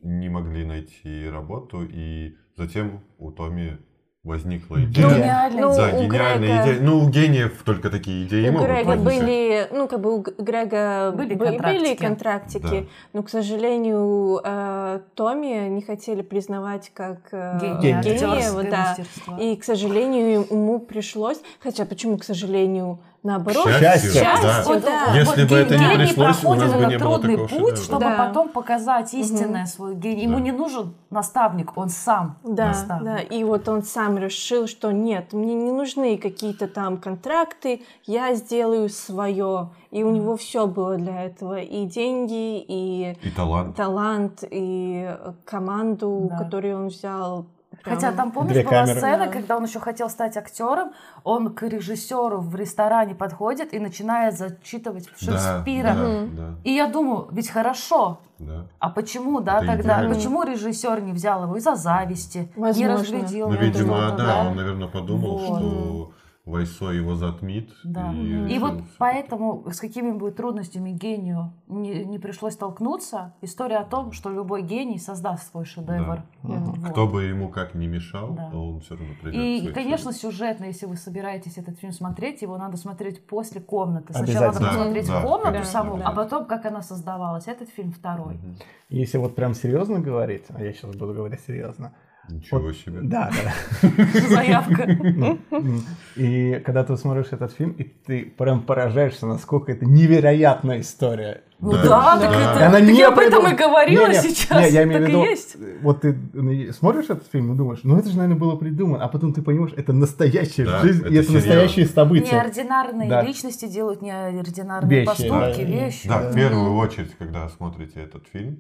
не 0.02 0.28
могли 0.28 0.64
найти 0.64 1.28
работу, 1.28 1.82
и 1.84 2.36
затем 2.56 3.00
у 3.18 3.30
Томи 3.30 3.78
возникла 4.24 4.76
Ну, 4.76 4.84
идея. 4.84 5.50
Ну, 5.52 5.74
да, 5.74 5.88
у 5.96 6.02
гениальная 6.04 6.38
Грега- 6.62 6.62
идея. 6.62 6.80
Ну, 6.80 6.98
у 7.04 7.08
гениев 7.08 7.62
только 7.64 7.90
такие 7.90 8.24
идеи 8.24 8.50
У 8.50 8.52
могут 8.52 8.68
Грега 8.68 8.88
возникать. 8.90 9.04
были, 9.20 9.68
ну, 9.72 9.88
как 9.88 10.00
бы 10.00 10.16
у 10.16 10.20
Грега 10.38 11.10
Были 11.10 11.34
бы- 11.34 11.46
контрактики. 11.46 11.96
контрактики, 11.96 12.80
Да. 12.82 12.86
но, 13.14 13.22
к 13.24 13.30
сожалению, 13.30 14.40
э, 14.44 15.00
Томми 15.16 15.68
не 15.70 15.82
хотели 15.82 16.22
признавать 16.22 16.92
как 16.94 17.18
э, 17.32 17.58
Гения, 17.82 18.70
да. 18.70 18.86
мастерство. 18.96 19.38
И, 19.40 19.56
к 19.56 19.64
сожалению, 19.64 20.46
ему 20.48 20.78
пришлось, 20.78 21.40
хотя 21.60 21.84
почему, 21.84 22.16
к 22.16 22.22
сожалению, 22.22 23.00
наоборот, 23.23 23.65
счастью, 23.66 24.11
счастью, 24.12 24.43
да. 24.43 24.62
Вот, 24.66 24.82
да. 24.82 25.05
вот 25.09 25.15
Если 25.16 25.44
бы 25.44 25.57
это 25.57 25.77
не 25.77 25.85
гений 25.85 25.97
пришлось, 26.07 26.19
у 26.44 26.55
нас 26.55 26.61
проходит 26.70 26.77
бы 26.77 26.86
не 26.86 26.99
было 26.99 27.19
трудный 27.19 27.36
такого 27.36 27.49
путь, 27.49 27.59
шедевра. 27.78 27.85
чтобы 27.85 28.01
Да. 28.05 28.27
потом 28.27 28.49
показать 28.49 29.15
истинное 29.15 29.66
свой 29.66 29.94
гений. 29.94 30.23
Ему 30.24 30.39
Да. 30.39 30.43
не 30.44 30.53
нужен 30.53 30.94
наставник, 31.11 31.77
он 31.77 31.89
сам 31.89 32.36
Да, 32.44 32.69
наставник. 32.69 33.05
да, 33.05 33.19
и 33.19 33.44
вот 33.44 33.69
он 33.69 33.82
сам 33.82 34.19
решил, 34.19 34.66
что 34.66 34.90
нет, 34.93 35.32
мне 35.32 35.55
не 35.55 35.70
нужны 35.73 36.16
какие-то 36.19 36.66
там 36.69 36.97
контракты, 36.97 37.82
я 38.07 38.35
сделаю 38.35 38.89
свое. 38.89 39.70
И 39.90 40.03
у 40.05 40.11
него 40.11 40.36
все 40.39 40.66
было 40.66 40.97
для 40.97 41.24
этого, 41.24 41.59
и 41.61 41.85
деньги, 41.85 42.59
и 42.66 43.16
И 43.23 43.31
талант. 43.31 43.77
талант, 43.77 44.43
и 44.51 45.05
э, 45.07 45.32
команду, 45.44 46.28
Да. 46.31 46.39
которую 46.39 46.77
он 46.78 46.89
взял 46.89 47.44
прям- 47.82 47.96
Хотя 47.96 48.12
там, 48.12 48.30
помнишь, 48.32 48.52
Две 48.54 48.62
была 48.64 48.70
камеры. 48.82 48.98
сцена, 48.98 49.26
Да. 49.26 49.32
когда 49.32 49.56
он 49.56 49.64
еще 49.64 49.80
хотел 49.80 50.09
стать 50.10 50.36
актером, 50.36 50.92
он 51.24 51.52
к 51.54 51.62
режиссеру 51.62 52.38
в 52.40 52.54
ресторане 52.56 53.14
подходит 53.14 53.74
и 53.74 53.78
начинает 53.78 54.36
зачитывать 54.36 55.09
Шекспира. 55.18 55.94
Да, 55.94 56.20
да, 56.32 56.54
И 56.64 56.72
я 56.72 56.86
думаю, 56.86 57.28
ведь 57.30 57.48
хорошо, 57.50 58.18
да. 58.38 58.66
а 58.78 58.90
почему, 58.90 59.40
да, 59.40 59.59
Это 59.59 59.66
тогда, 59.66 59.82
идеально. 59.98 60.14
почему 60.14 60.42
режиссер 60.42 61.00
не 61.02 61.12
взял 61.12 61.44
его 61.44 61.56
из-за 61.56 61.74
зависти, 61.74 62.50
не 62.56 62.62
Возможно. 62.62 62.94
разглядел? 62.94 63.48
Ну, 63.48 63.54
его 63.54 63.64
видимо, 63.64 63.96
что-то, 64.09 64.16
да, 64.24 64.40
он, 64.48 64.56
наверное, 64.56 64.88
подумал, 64.88 65.38
Вот. 65.38 65.59
что 65.59 66.10
Вайсо 66.44 66.86
его 66.90 67.14
затмит. 67.14 67.70
Да. 67.85 68.12
И, 68.12 68.55
И 68.56 68.59
вот 68.59 68.73
всё. 68.74 68.85
поэтому 68.98 69.62
с 69.70 69.78
какими 69.78 70.10
бы 70.10 70.32
трудностями 70.32 70.90
гению 70.90 71.52
не, 71.69 72.05
не 72.05 72.19
пришлось 72.19 72.55
столкнуться, 72.55 73.35
история 73.43 73.77
о 73.77 73.85
том, 73.85 74.10
что 74.10 74.28
любой 74.28 74.62
гений 74.62 74.98
создаст 74.98 75.52
свой 75.52 75.64
шедевр. 75.66 76.24
Вот. 76.43 76.90
Кто 76.90 77.06
бы 77.06 77.23
ему 77.23 77.48
как 77.48 77.74
не 77.77 77.86
мешал, 77.86 78.32
Да. 78.32 78.51
он 78.52 78.81
все 78.81 78.97
равно 78.97 79.14
придет 79.23 79.40
И, 79.40 79.59
своей 79.60 79.73
конечно, 79.73 80.12
сюжетно, 80.12 80.64
если 80.64 80.86
вы 80.86 80.97
собираетесь 80.97 81.59
этот 81.59 81.78
фильм 81.78 81.93
смотреть, 81.93 82.43
его 82.43 82.59
надо 82.59 82.77
смотреть 82.77 83.24
после 83.24 83.60
комнаты. 83.60 84.12
Сначала 84.12 84.47
надо 84.47 84.59
посмотреть 84.66 85.06
Да, 85.06 85.23
комнату 85.23 85.59
да, 85.59 85.64
саму, 85.64 85.97
да. 85.98 86.09
а 86.09 86.12
потом, 86.12 86.47
как 86.47 86.66
она 86.66 86.82
создавалась. 86.82 87.47
Этот 87.47 87.69
фильм 87.69 87.93
второй. 87.93 88.35
Мгм. 88.35 88.56
Если 88.89 89.16
вот 89.16 89.36
прям 89.36 89.55
серьезно 89.55 90.01
говорить, 90.01 90.47
а 90.48 90.60
я 90.60 90.73
сейчас 90.73 90.90
буду 90.97 91.14
говорить 91.14 91.39
серьезно. 91.47 91.93
Ничего 92.28 92.73
себе. 92.73 93.01
Да, 93.03 93.31
да. 93.32 93.89
Заявка. 94.28 94.82
М. 94.85 95.82
И 96.16 96.62
когда 96.65 96.85
ты 96.85 96.97
смотришь 96.97 97.27
этот 97.32 97.53
фильм, 97.53 97.73
и 97.73 97.82
ты 97.85 98.24
прям 98.24 98.62
поражаешься, 98.62 99.27
насколько 99.27 99.73
это 99.73 99.85
невероятная 99.86 100.81
история. 100.81 101.43
Ну 101.59 101.73
Да, 101.73 102.19
так 102.19 102.31
это... 102.31 102.66
она 102.66 102.78
так 102.78 102.82
не 102.89 102.99
я 102.99 103.09
об 103.09 103.19
этом 103.19 103.47
и 103.53 103.55
говорила 103.57 104.09
Не, 104.09 104.15
не, 104.15 104.20
сейчас. 104.20 104.65
не, 104.66 104.70
я 104.73 104.82
имею 104.85 104.99
в 104.99 105.03
так 105.03 105.09
виду, 105.11 105.24
и 105.24 105.28
есть. 105.28 105.57
вот 105.82 106.01
ты 106.01 106.09
м, 106.35 106.73
смотришь 106.73 107.05
этот 107.05 107.28
фильм 107.31 107.53
и 107.53 107.57
думаешь, 107.57 107.81
ну 107.85 107.97
это 107.99 108.09
же, 108.09 108.16
наверное, 108.16 108.39
было 108.40 108.57
придумано, 108.57 109.05
а 109.05 109.09
потом 109.09 109.32
ты 109.32 109.43
понимаешь, 109.43 109.73
это 109.77 109.93
настоящая 109.93 110.65
Да, 110.65 110.81
жизнь, 110.81 111.03
и 111.03 111.15
это 111.15 111.24
серьезно. 111.28 111.35
настоящие 111.35 111.86
события. 111.86 112.35
Неординарные 112.35 113.09
Да. 113.09 113.23
личности 113.23 113.66
делают 113.69 114.03
неординарные 114.03 114.90
Вещи, 115.01 115.07
поступки, 115.07 115.62
да. 115.62 115.62
вещи. 115.62 116.09
Да, 116.09 116.19
в 116.31 116.35
первую 116.35 116.74
очередь, 116.77 117.15
когда 117.19 117.49
смотрите 117.49 118.01
этот 118.01 118.24
фильм, 118.32 118.59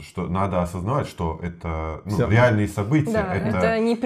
что 0.00 0.28
надо 0.28 0.62
осознавать, 0.62 1.08
что 1.08 1.40
это 1.42 2.00
ну, 2.04 2.28
реальные 2.30 2.68
события, 2.68 3.12
Да, 3.12 3.34
это, 3.34 3.58
это 3.58 3.80
не 3.80 3.96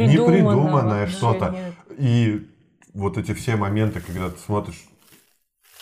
вообще, 1.00 1.16
что-то. 1.16 1.54
И 1.98 2.48
вот 2.94 3.18
эти 3.18 3.34
все 3.34 3.56
моменты, 3.56 4.00
когда 4.00 4.30
ты 4.30 4.38
смотришь, 4.38 4.82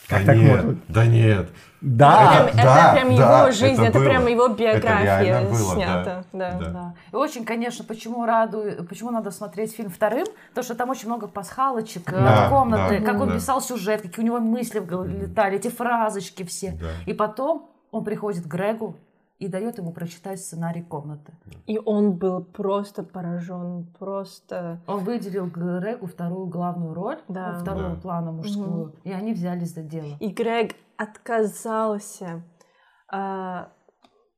Как 0.09 0.25
да 0.25 0.33
так 0.33 0.37
нет, 0.37 0.65
можно? 0.65 0.81
да 0.89 1.07
нет, 1.07 1.51
Да, 1.81 2.49
Это, 2.49 2.57
да, 2.57 2.93
это 2.93 3.01
прям 3.07 3.17
да, 3.17 3.43
его 3.43 3.53
жизнь, 3.53 3.83
это, 3.83 3.99
это 3.99 4.01
прям 4.01 4.23
было. 4.23 4.29
его 4.31 4.47
Это 4.47 4.55
биография 4.55 5.23
реально 5.23 5.51
было, 5.51 5.75
снята. 5.75 6.25
Да. 6.33 6.59
Да. 6.59 6.71
Да. 6.71 6.95
И 7.13 7.15
очень, 7.15 7.45
конечно, 7.45 7.85
почему 7.85 8.27
радует, 8.27 8.89
почему 8.89 9.11
надо 9.13 9.31
смотреть 9.31 9.77
фильм 9.77 9.91
вторым, 9.91 10.27
то 10.55 10.63
что 10.65 10.75
там 10.75 10.91
очень 10.91 11.07
много 11.07 11.29
пасхалочек, 11.29 12.13
э, 12.13 12.17
Да, 12.17 12.49
комнаты, 12.49 12.99
да, 12.99 13.07
как 13.07 13.21
он 13.21 13.29
да. 13.29 13.35
писал 13.37 13.61
сюжет, 13.61 14.03
какие 14.03 14.25
у 14.25 14.27
него 14.27 14.41
мысли 14.41 14.81
в 14.81 14.87
голове 14.87 15.27
летали, 15.27 15.57
эти 15.57 15.69
фразочки 15.69 16.43
все. 16.43 16.73
Да. 16.73 16.91
И 17.07 17.13
потом 17.13 17.71
он 17.93 18.03
приходит 18.05 18.43
к 18.43 18.47
Грегу 18.49 18.97
и 19.39 19.47
дает 19.49 19.79
ему 19.79 19.93
прочитать 19.93 20.41
сценарий 20.41 20.83
комнаты. 20.83 21.33
И 21.67 21.79
он 21.79 22.13
был 22.13 22.43
просто 22.43 23.03
поражен, 23.05 23.87
просто... 23.99 24.81
Он 24.87 25.05
выделил 25.05 25.47
Грегу 25.47 26.07
вторую 26.07 26.47
главную 26.47 26.93
роль, 26.95 27.19
Да. 27.29 27.53
ну, 27.53 27.61
второго 27.61 27.95
Да. 27.95 28.01
плана 28.01 28.33
мужскую, 28.33 28.95
и 29.05 29.13
они 29.13 29.33
взялись 29.33 29.75
за 29.75 29.83
дело. 29.83 30.17
И 30.19 30.29
Грег 30.31 30.75
отказался... 30.97 32.43
а, 33.11 33.69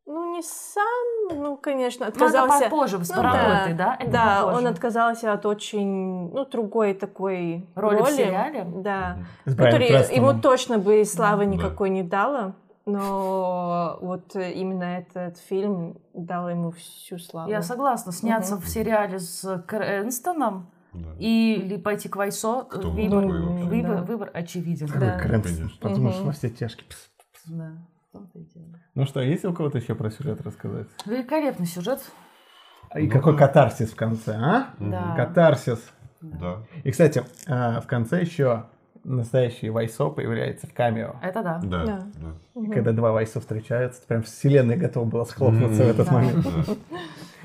ну, 0.06 0.35
не 0.36 0.43
сам, 0.43 1.39
ну, 1.40 1.56
конечно, 1.56 2.06
Ну, 2.06 2.10
это 2.12 2.24
отказался... 2.27 2.64
попозже, 2.64 3.05
с 3.05 3.09
Ну, 3.10 3.16
поработой, 3.16 3.74
да? 3.74 3.97
Это 3.98 4.10
да, 4.10 4.36
попозже. 4.40 4.59
он 4.59 4.66
отказался 4.66 5.32
от 5.32 5.47
очень, 5.47 6.31
ну, 6.32 6.44
другой 6.47 6.94
такой 6.94 7.68
Роли 7.74 8.02
в 8.02 8.09
сериале? 8.09 8.64
Да. 8.77 9.18
С 9.47 9.55
который 9.55 9.86
ему 10.14 10.39
точно 10.40 10.78
бы 10.78 11.05
славы 11.05 11.44
Да. 11.47 11.51
никакой 11.52 11.90
не 11.90 12.02
дала, 12.02 12.55
но 12.86 13.98
вот 14.01 14.35
э, 14.36 14.52
именно 14.52 14.85
этот 14.85 15.39
фильм 15.39 15.98
дал 16.15 16.48
ему 16.48 16.70
всю 16.73 17.19
славу. 17.19 17.51
Я 17.51 17.62
согласна, 17.62 18.12
сняться 18.12 18.55
Мгм. 18.57 18.62
в 18.65 18.69
сериале 18.69 19.19
с 19.19 19.62
Крэнстоном 19.66 20.70
да. 20.93 21.09
или 21.19 21.77
пойти 21.77 22.09
к 22.09 22.16
Вайсо, 22.16 22.62
Кто 22.65 22.90
выбор, 22.90 23.23
такой 23.23 23.62
выбор, 23.65 23.97
Да. 23.98 24.02
выбор 24.02 24.31
очевиден. 24.35 24.89
Да. 24.98 25.19
Крэнстон. 25.19 25.70
Потому 25.81 26.11
что 26.11 26.24
во 26.24 26.32
все 26.32 26.51
тяжкие. 26.51 26.86
Пс. 26.89 27.11
Да. 27.47 27.73
Ну 28.94 29.07
что, 29.07 29.20
есть 29.20 29.44
у 29.44 29.52
кого-то 29.52 29.78
еще 29.78 29.94
про 29.94 30.11
сюжет 30.11 30.40
рассказать? 30.40 30.89
Великолепный 31.07 31.66
сюжет. 31.66 32.01
И 32.97 33.07
Ну 33.07 33.11
какой 33.11 33.35
да. 33.35 33.39
катарсис 33.47 33.90
в 33.93 33.97
конце, 33.97 34.35
а? 34.35 34.70
Да. 34.81 35.15
Катарсис. 35.16 35.81
Да. 36.20 36.65
И, 36.82 36.90
кстати, 36.90 37.23
а, 37.47 37.81
в 37.81 37.86
конце 37.86 38.20
еще 38.20 38.65
настоящий 39.05 39.70
Вайсо 39.70 40.09
появляется 40.10 40.66
в 40.66 40.74
камео. 40.74 41.16
Это 41.22 41.43
да. 41.43 41.60
Да. 41.62 41.85
Да. 41.85 42.06
да. 42.20 42.28
Мгм. 42.55 42.72
Когда 42.72 42.93
два 42.93 43.12
Вайсо 43.12 43.40
встречаются, 43.40 44.02
прям 44.06 44.22
вселенная 44.22 44.77
готова 44.77 45.05
была 45.05 45.24
схлопнуться 45.24 45.82
в 45.82 45.86
Мгм. 45.86 45.90
этот 45.90 46.06
Да. 46.06 46.12
момент. 46.12 46.44
Да. 46.44 46.74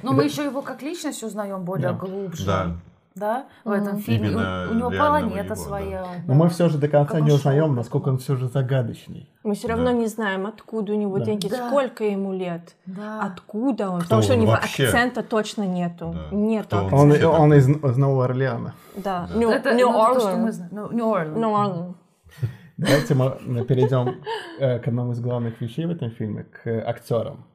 Но 0.03 0.11
мы 0.13 0.25
еще 0.25 0.43
его 0.43 0.61
как 0.61 0.81
личность 0.81 1.23
узнаем 1.23 1.63
более 1.63 1.89
Да. 1.89 1.93
глубже. 1.93 2.45
Да. 2.45 2.71
Да, 3.15 3.45
в 3.63 3.71
этом 3.71 3.99
фильме. 3.99 4.27
Именно 4.27 4.67
У, 4.67 4.71
у 4.71 4.73
него 4.77 4.89
планета 4.89 5.45
его, 5.53 5.55
своя. 5.55 6.05
Но 6.27 6.33
да. 6.33 6.33
мы 6.33 6.49
все 6.49 6.67
же 6.67 6.77
до 6.77 6.89
конца 6.89 7.13
Как 7.13 7.21
не 7.21 7.29
он 7.31 7.37
узнаем, 7.37 7.73
насколько 7.73 8.09
он 8.09 8.17
все 8.17 8.35
же 8.35 8.49
загадочный. 8.49 9.29
Мы 9.43 9.55
все 9.55 9.69
равно 9.69 9.85
Да. 9.85 9.93
не 9.93 10.07
знаем, 10.07 10.45
откуда 10.45 10.91
у 10.91 10.97
него 10.97 11.17
Да. 11.19 11.23
деньги, 11.23 11.47
Да. 11.47 11.69
сколько 11.69 12.03
ему 12.03 12.33
лет, 12.33 12.75
Да. 12.85 13.21
откуда 13.23 13.89
он, 13.89 13.99
Кто 13.99 14.03
потому 14.03 14.21
что 14.21 14.33
у 14.33 14.35
он 14.35 14.41
него 14.41 14.51
вообще? 14.51 14.83
акцента 14.85 15.23
точно 15.23 15.63
нету. 15.65 16.13
Да. 16.13 16.35
Нет 16.35 16.65
Кто 16.65 16.77
он? 16.77 16.83
акцента. 16.87 17.29
Он, 17.29 17.41
он 17.41 17.49
такой? 17.51 17.57
из, 17.59 17.69
из 17.69 17.97
Нового 17.97 18.25
Орлеана. 18.25 18.73
Да. 18.97 19.29
Да. 19.31 19.39
Нью- 19.39 19.49
Это 19.49 19.73
Нью 19.73 19.87
ну, 19.91 19.93
то, 19.93 20.19
что 20.19 20.27
Орлеан. 20.27 20.41
мы 20.43 20.51
знаем. 20.51 20.71
Ну, 20.73 20.91
Нью-Орлеан. 20.91 21.37
Нью 21.39 21.55
Орлеан. 21.55 21.95
Давайте 22.77 23.13
мы 23.15 23.37
мы 23.45 23.63
перейдем 23.63 24.15
э, 24.59 24.79
к 24.79 24.87
одному 24.89 25.13
из 25.13 25.21
главных 25.21 25.61
вещей 25.61 25.85
в 25.85 25.91
этом 25.91 26.11
фильме, 26.11 26.43
к 26.43 26.67
актерам. 26.85 27.45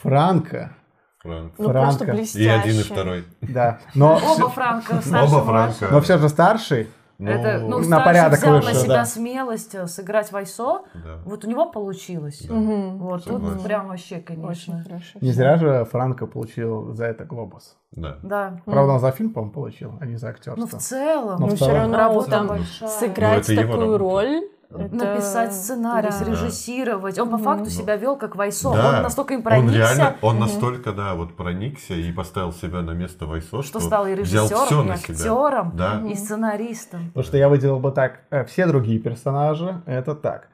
Франко, 0.00 0.76
Франк. 1.22 1.52
Ну 1.58 1.70
просто 1.70 2.04
Франко. 2.04 2.16
блестяще. 2.16 2.44
И 2.44 2.48
один, 2.48 2.80
и 2.80 2.82
второй. 2.82 3.24
да. 3.42 3.78
Но, 3.94 4.18
Оба 4.36 4.48
Франка, 4.48 5.00
старше, 5.02 5.34
Оба. 5.34 5.44
Франка. 5.44 5.88
но 5.90 6.00
все 6.00 6.18
же 6.18 6.28
старший. 6.28 6.88
Это, 7.22 7.58
ну, 7.60 7.68
Ну, 7.68 7.78
на 7.80 7.84
старший 7.84 8.04
порядок 8.06 8.38
взял 8.38 8.52
на 8.54 8.60
выше, 8.62 8.74
себя 8.76 8.94
да. 8.94 9.04
смелость 9.04 9.74
э, 9.74 9.86
сыграть 9.86 10.32
Вайсо. 10.32 10.80
да. 10.94 11.18
Вот 11.26 11.44
у 11.44 11.48
него 11.50 11.66
получилось. 11.70 12.40
Да. 12.48 12.54
Мгм. 12.54 12.96
Вот 12.98 13.24
тут 13.24 13.34
Согласен. 13.42 13.62
прям 13.62 13.88
вообще, 13.88 14.14
Очень 14.16 14.24
конечно. 14.24 14.82
хорошо. 14.82 15.18
Не 15.20 15.30
зря 15.32 15.56
же 15.58 15.84
Франко 15.84 16.26
получил 16.26 16.94
за 16.94 17.04
это 17.04 17.26
глобус. 17.26 17.76
Да. 17.92 18.16
Да. 18.22 18.60
Правда, 18.64 18.94
он 18.94 19.00
за 19.00 19.10
фильм, 19.10 19.34
по-моему, 19.34 19.52
получил, 19.52 19.92
а 20.00 20.06
не 20.06 20.16
за 20.16 20.28
Ну, 20.28 20.32
в 20.32 20.36
актерство. 20.36 20.78
целом, 20.78 21.40
Ну, 21.40 21.46
Но 21.48 21.56
все 21.56 21.70
равно 21.70 21.96
работа 21.98 22.42
большая. 22.44 22.88
сыграть 22.88 23.48
Ну, 23.50 23.54
такую 23.54 23.72
работа. 23.76 23.98
роль. 23.98 24.40
Это- 24.70 24.94
Написать 24.94 25.52
сценарий, 25.52 26.08
да. 26.10 26.12
срежиссировать. 26.18 27.18
Он 27.18 27.30
по 27.30 27.38
факту 27.38 27.70
себя 27.70 27.96
вел 27.96 28.16
как 28.16 28.36
Вайсо. 28.36 28.72
Да. 28.72 28.96
Он 28.96 29.02
настолько 29.02 29.34
им 29.34 29.40
Он 29.40 29.44
проникся, 29.44 29.76
реально, 29.78 30.16
он 30.22 30.38
настолько, 30.38 30.92
да, 30.92 31.14
вот 31.14 31.36
проникся 31.36 31.94
и 31.94 32.12
поставил 32.12 32.52
себя 32.52 32.82
на 32.82 32.92
место 32.92 33.26
Вайсо, 33.26 33.62
что 33.62 33.62
что, 33.62 33.80
стал 33.80 34.06
и 34.06 34.14
режиссером, 34.14 34.88
и 34.88 34.92
актером, 34.92 35.72
Да. 35.76 36.02
и 36.08 36.14
сценаристом. 36.14 37.08
Потому 37.08 37.24
что 37.24 37.36
я 37.36 37.48
выделил 37.48 37.78
бы 37.80 37.90
так, 37.92 38.20
э, 38.30 38.44
все 38.44 38.66
другие 38.66 38.98
персонажи, 38.98 39.82
это 39.86 40.14
так. 40.14 40.48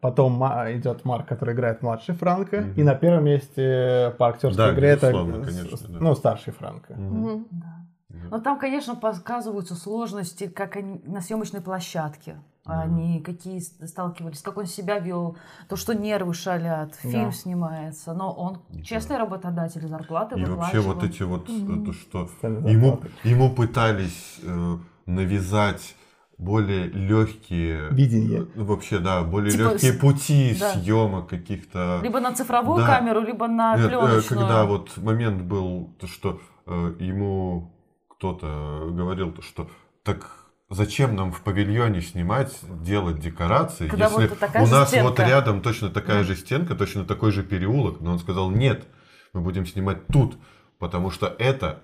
Потом 0.00 0.42
идет 0.44 1.04
Марк, 1.04 1.26
который 1.26 1.52
играет 1.54 1.82
младший 1.82 2.14
Франко, 2.14 2.60
Мгм. 2.60 2.72
и 2.76 2.82
на 2.82 2.94
первом 2.94 3.24
месте 3.24 4.14
по 4.16 4.28
актерской 4.28 4.66
Да, 4.68 4.72
игре 4.72 4.88
это 4.90 5.08
э, 5.08 5.12
конечно, 5.12 5.88
да. 5.88 5.98
ну, 6.00 6.14
старший 6.14 6.52
Франко. 6.52 6.94
Мгм. 6.94 7.20
Мгм. 7.20 8.28
Но 8.30 8.38
там, 8.40 8.58
конечно, 8.58 8.94
показываются 8.94 9.74
сложности, 9.74 10.46
как 10.46 10.76
они 10.76 11.02
на 11.04 11.20
съемочной 11.20 11.60
площадке. 11.60 12.36
Они 12.66 13.20
какие 13.20 13.60
сталкивались, 13.60 14.42
как 14.42 14.56
он 14.58 14.66
себя 14.66 14.98
вел, 14.98 15.36
то, 15.68 15.76
что 15.76 15.94
нервы 15.94 16.34
шалят, 16.34 16.94
фильм 16.96 17.26
Да. 17.26 17.32
снимается. 17.32 18.12
Но 18.14 18.32
он 18.32 18.58
честный 18.82 19.18
работодатель, 19.18 19.86
зарплаты 19.86 20.38
И 20.38 20.44
вообще 20.44 20.80
вот 20.80 21.02
эти 21.04 21.22
вот, 21.22 21.48
это 21.48 21.92
что, 21.92 22.28
ему, 22.42 23.00
ему 23.24 23.50
пытались 23.54 24.38
э, 24.42 24.78
навязать 25.06 25.94
более 26.38 26.86
легкие... 26.88 27.88
Видение. 27.90 28.46
э, 28.54 28.62
Вообще, 28.62 28.98
да, 28.98 29.22
более 29.22 29.50
Типа 29.52 29.62
легкие 29.70 29.92
пути 29.94 30.56
да. 30.60 30.72
съемок 30.74 31.28
каких-то... 31.28 32.00
Либо 32.02 32.20
на 32.20 32.34
цифровую 32.34 32.78
Да. 32.80 32.86
камеру, 32.98 33.20
либо 33.20 33.46
на 33.48 33.76
Нет, 33.76 33.86
э, 33.86 33.88
пленочную. 33.88 34.22
когда 34.40 34.64
вот 34.66 34.96
момент 34.98 35.42
был, 35.42 35.94
то, 35.98 36.06
что 36.06 36.40
э, 36.66 36.94
ему 36.98 37.72
кто-то 38.08 38.88
говорил, 38.90 39.32
то, 39.32 39.42
что 39.42 39.70
так 40.02 40.45
зачем 40.68 41.14
нам 41.16 41.32
в 41.32 41.42
павильоне 41.42 42.00
снимать, 42.00 42.58
делать 42.82 43.20
декорации, 43.20 43.88
Когда 43.88 44.06
если 44.06 44.26
вот 44.28 44.38
у 44.42 44.66
нас 44.66 44.92
вот 44.92 45.12
стенка. 45.14 45.24
рядом 45.28 45.62
точно 45.62 45.90
такая 45.90 46.24
же 46.24 46.34
стенка, 46.36 46.74
точно 46.74 47.04
такой 47.04 47.30
же 47.32 47.42
переулок, 47.42 48.00
но 48.00 48.12
он 48.12 48.18
сказал 48.18 48.50
нет, 48.50 48.84
мы 49.32 49.40
будем 49.42 49.66
снимать 49.66 50.06
тут, 50.08 50.36
потому 50.78 51.10
что 51.10 51.26
это 51.38 51.80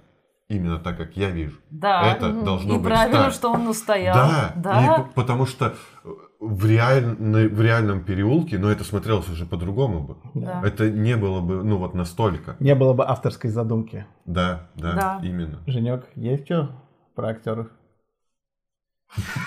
именно 0.49 0.79
так, 0.79 0.97
как 0.99 1.17
я 1.17 1.31
вижу. 1.31 1.57
Да. 1.71 2.13
Это 2.13 2.33
должно 2.33 2.75
И 2.75 2.79
быть 2.79 2.87
правильно, 2.89 3.25
так. 3.25 3.33
что 3.33 3.53
он 3.53 3.67
устоял. 3.69 4.15
Да, 4.15 4.53
Да. 4.57 4.97
и 5.09 5.15
потому 5.15 5.47
что 5.47 5.75
э, 6.05 6.09
в, 6.41 6.67
реальной, 6.67 7.49
в 7.49 7.61
реальном 7.63 8.05
переулке, 8.05 8.59
но 8.59 8.71
это 8.71 8.85
смотрелось 8.85 9.29
уже 9.31 9.47
по-другому 9.47 10.01
бы. 10.01 10.17
Да. 10.35 10.61
Это 10.65 10.91
не 10.91 11.17
было 11.17 11.41
бы, 11.41 11.63
ну 11.63 11.79
вот 11.79 11.95
настолько. 11.95 12.57
Не 12.59 12.75
было 12.75 12.93
бы 12.93 13.07
авторской 13.07 13.49
задумки. 13.49 14.05
Да, 14.27 14.69
да, 14.75 14.93
Да. 14.93 15.21
именно. 15.23 15.61
Женек, 15.67 16.05
есть 16.17 16.45
что 16.45 16.71
про 17.15 17.29
актеров? 17.29 17.69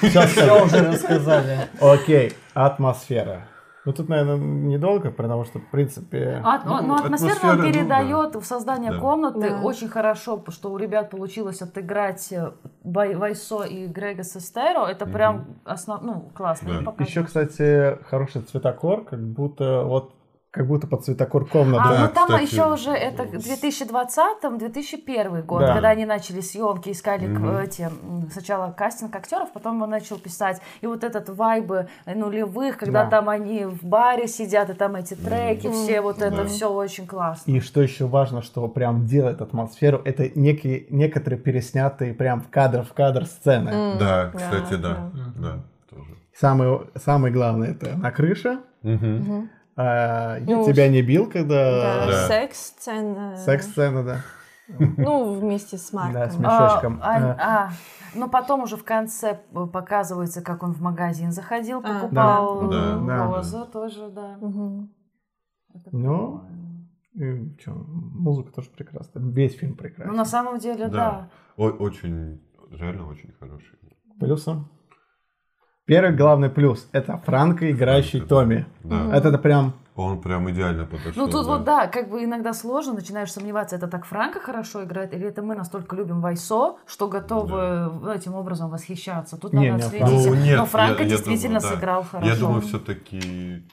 Все 0.01 0.25
Все 0.27 0.63
уже 0.63 0.87
рассказали. 0.87 1.69
Окей, 1.81 2.33
атмосфера. 2.53 3.47
Ну 3.85 3.93
тут, 3.93 4.09
наверное, 4.09 4.37
недолго, 4.37 5.11
потому 5.11 5.45
что, 5.45 5.59
в 5.59 5.69
принципе... 5.69 6.41
А, 6.43 6.59
ну, 6.65 6.81
Ну, 6.81 6.87
ну, 6.87 6.95
атмосферно 6.95 7.33
атмосфера, 7.35 7.51
он 7.51 7.57
ну, 7.57 7.63
передает 7.71 8.35
в 8.35 8.43
создание 8.43 8.91
Да. 8.91 8.97
комнаты 8.97 9.49
Да. 9.51 9.61
очень 9.61 9.89
хорошо, 9.89 10.43
что 10.49 10.71
у 10.71 10.77
ребят 10.77 11.11
получилось 11.11 11.61
отыграть 11.61 12.31
э, 12.31 12.51
Вай- 12.83 13.15
Вайсо 13.15 13.61
и 13.63 13.85
Грега 13.85 14.23
Сестеро. 14.23 14.87
Это 14.87 15.05
прям 15.05 15.45
основ... 15.65 16.01
ну, 16.01 16.31
классно. 16.33 16.81
Да. 16.81 17.03
Еще, 17.03 17.23
кстати, 17.23 17.99
хороший 18.09 18.41
цветокор, 18.41 19.03
как 19.03 19.19
будто 19.19 19.83
вот 19.83 20.14
как 20.55 20.65
будто 20.67 20.87
под 20.87 21.03
цветокор 21.03 21.45
комнаты. 21.45 21.83
А, 21.85 21.89
Да, 21.93 21.99
ну 22.03 22.07
там 22.13 22.27
кстати, 22.29 22.53
еще 22.53 22.71
уже 22.71 22.91
это 22.91 23.23
2020-2001 23.23 25.41
год, 25.43 25.59
Да. 25.61 25.73
когда 25.73 25.89
они 25.89 26.05
начали 26.05 26.39
съемки, 26.39 26.91
искали 26.91 27.27
Мгм. 27.27 27.57
эти, 27.57 27.89
сначала 28.31 28.71
кастинг 28.71 29.13
актеров, 29.15 29.51
потом 29.53 29.81
он 29.81 29.89
начал 29.89 30.17
писать. 30.17 30.61
И 30.79 30.87
вот 30.87 31.03
этот 31.03 31.27
вайбы 31.29 31.89
нулевых, 32.05 32.77
когда 32.77 33.03
Да. 33.03 33.09
там 33.09 33.27
они 33.29 33.65
в 33.65 33.83
баре 33.83 34.27
сидят, 34.29 34.69
и 34.69 34.73
там 34.73 34.95
эти 34.95 35.13
треки, 35.13 35.69
все 35.69 35.99
вот 35.99 36.21
это, 36.21 36.43
Да. 36.43 36.45
все 36.45 36.71
очень 36.71 37.05
классно. 37.05 37.51
И 37.51 37.59
что 37.59 37.81
еще 37.81 38.05
важно, 38.05 38.41
что 38.41 38.65
прям 38.69 39.05
делает 39.05 39.41
атмосферу, 39.41 40.01
это 40.05 40.29
некие, 40.35 40.85
некоторые 40.89 41.37
переснятые 41.39 42.13
прям 42.13 42.39
в 42.41 42.47
кадр 42.49 42.83
в 42.83 42.93
кадр 42.93 43.25
сцены. 43.25 43.69
М, 43.71 43.97
Да, 43.99 44.31
кстати, 44.33 44.75
да. 44.75 45.09
да. 45.13 45.33
Да, 45.35 45.59
тоже. 45.89 46.15
Самое, 46.33 46.81
самое 46.95 47.33
главное 47.33 47.71
это 47.71 47.97
на 47.97 48.11
крыше. 48.11 48.59
Мгм. 48.83 49.15
Мгм. 49.17 49.49
А, 49.77 50.37
я 50.39 50.55
Ну, 50.57 50.65
тебя 50.65 50.87
не 50.89 51.01
бил, 51.01 51.29
когда... 51.29 51.81
Да, 51.81 52.07
Да. 52.07 52.27
секс-сцена. 52.27 53.35
Секс-сцена, 53.37 54.03
да. 54.03 54.17
Ну, 54.79 55.33
вместе 55.39 55.77
с 55.77 55.91
Марком. 55.93 56.13
Да, 56.13 56.29
с 56.29 56.37
мешочком. 56.39 56.99
А, 57.03 57.19
Э, 57.19 57.35
а, 57.39 57.69
ну 58.15 58.29
потом 58.29 58.63
уже 58.63 58.77
в 58.77 58.83
конце 58.83 59.39
показывается, 59.73 60.41
как 60.41 60.63
он 60.63 60.71
в 60.73 60.81
магазин 60.81 61.31
заходил, 61.31 61.79
А, 61.79 61.81
покупал 62.01 62.69
да. 62.69 62.97
Да. 62.99 63.27
розу 63.27 63.65
тоже, 63.65 64.09
да. 64.09 64.37
Это 65.73 65.89
Ну, 65.91 66.41
и 67.13 67.55
чё, 67.59 67.73
музыка 67.75 68.51
тоже 68.53 68.69
прекрасная. 68.71 69.21
Весь 69.23 69.55
фильм 69.55 69.75
прекрасен. 69.75 70.11
Ну, 70.11 70.17
на 70.17 70.25
самом 70.25 70.57
деле, 70.57 70.87
да. 70.87 70.89
Да. 70.89 71.29
О- 71.57 71.69
очень, 71.83 72.41
реально 72.71 73.07
очень 73.07 73.33
хороший. 73.39 73.77
Плюсом. 74.19 74.69
Первый 75.85 76.15
главный 76.15 76.49
плюс– 76.49 76.87
это 76.93 77.21
Франко, 77.25 77.69
играющий 77.71 78.19
Франко, 78.19 78.27
Томми. 78.27 78.65
Да. 78.83 79.15
Это, 79.15 79.29
это 79.29 79.37
прям... 79.37 79.73
Он 79.95 80.19
прям 80.19 80.49
идеально 80.49 80.85
подошел. 80.85 81.13
Ну 81.15 81.31
тут 81.31 81.45
вот 81.45 81.63
да, 81.63 81.87
как 81.87 82.09
бы 82.09 82.23
иногда 82.23 82.53
сложно, 82.53 82.93
начинаешь 82.93 83.31
сомневаться, 83.31 83.75
это 83.77 83.87
так 83.87 84.03
Франко 84.05 84.39
хорошо 84.41 84.83
играет, 84.83 85.13
или 85.13 85.27
это 85.27 85.41
мы 85.43 85.55
настолько 85.55 85.95
любим 85.95 86.21
Вайсо, 86.21 86.75
что 86.87 87.07
готовы 87.07 88.13
этим 88.13 88.33
образом 88.33 88.71
восхищаться. 88.71 89.37
Тут 89.37 89.53
Не, 89.53 89.71
надо 89.71 89.83
не, 89.83 90.01
отследить. 90.01 90.27
Ну, 90.27 90.33
нет, 90.33 90.57
Но 90.57 90.65
Франко 90.65 91.03
я- 91.03 91.03
я 91.03 91.09
действительно 91.11 91.59
думаю, 91.59 91.71
да. 91.73 91.75
сыграл 91.79 92.03
хорошо. 92.03 92.27
Я 92.27 92.35
думаю, 92.35 92.61
все-таки 92.61 93.63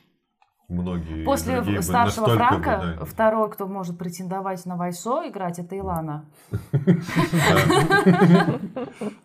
многие 0.69 1.25
После 1.25 1.83
старшего 1.83 2.27
настолько 2.27 2.55
бы, 2.57 2.63
Франка 2.63 2.97
да, 3.01 3.05
второй, 3.05 3.51
кто 3.51 3.67
может 3.67 3.99
претендовать 3.99 4.65
на 4.67 4.77
Вайсо 4.77 5.27
играть, 5.27 5.59
это 5.59 5.75
Илана. 5.75 6.27
Да. 6.73 8.51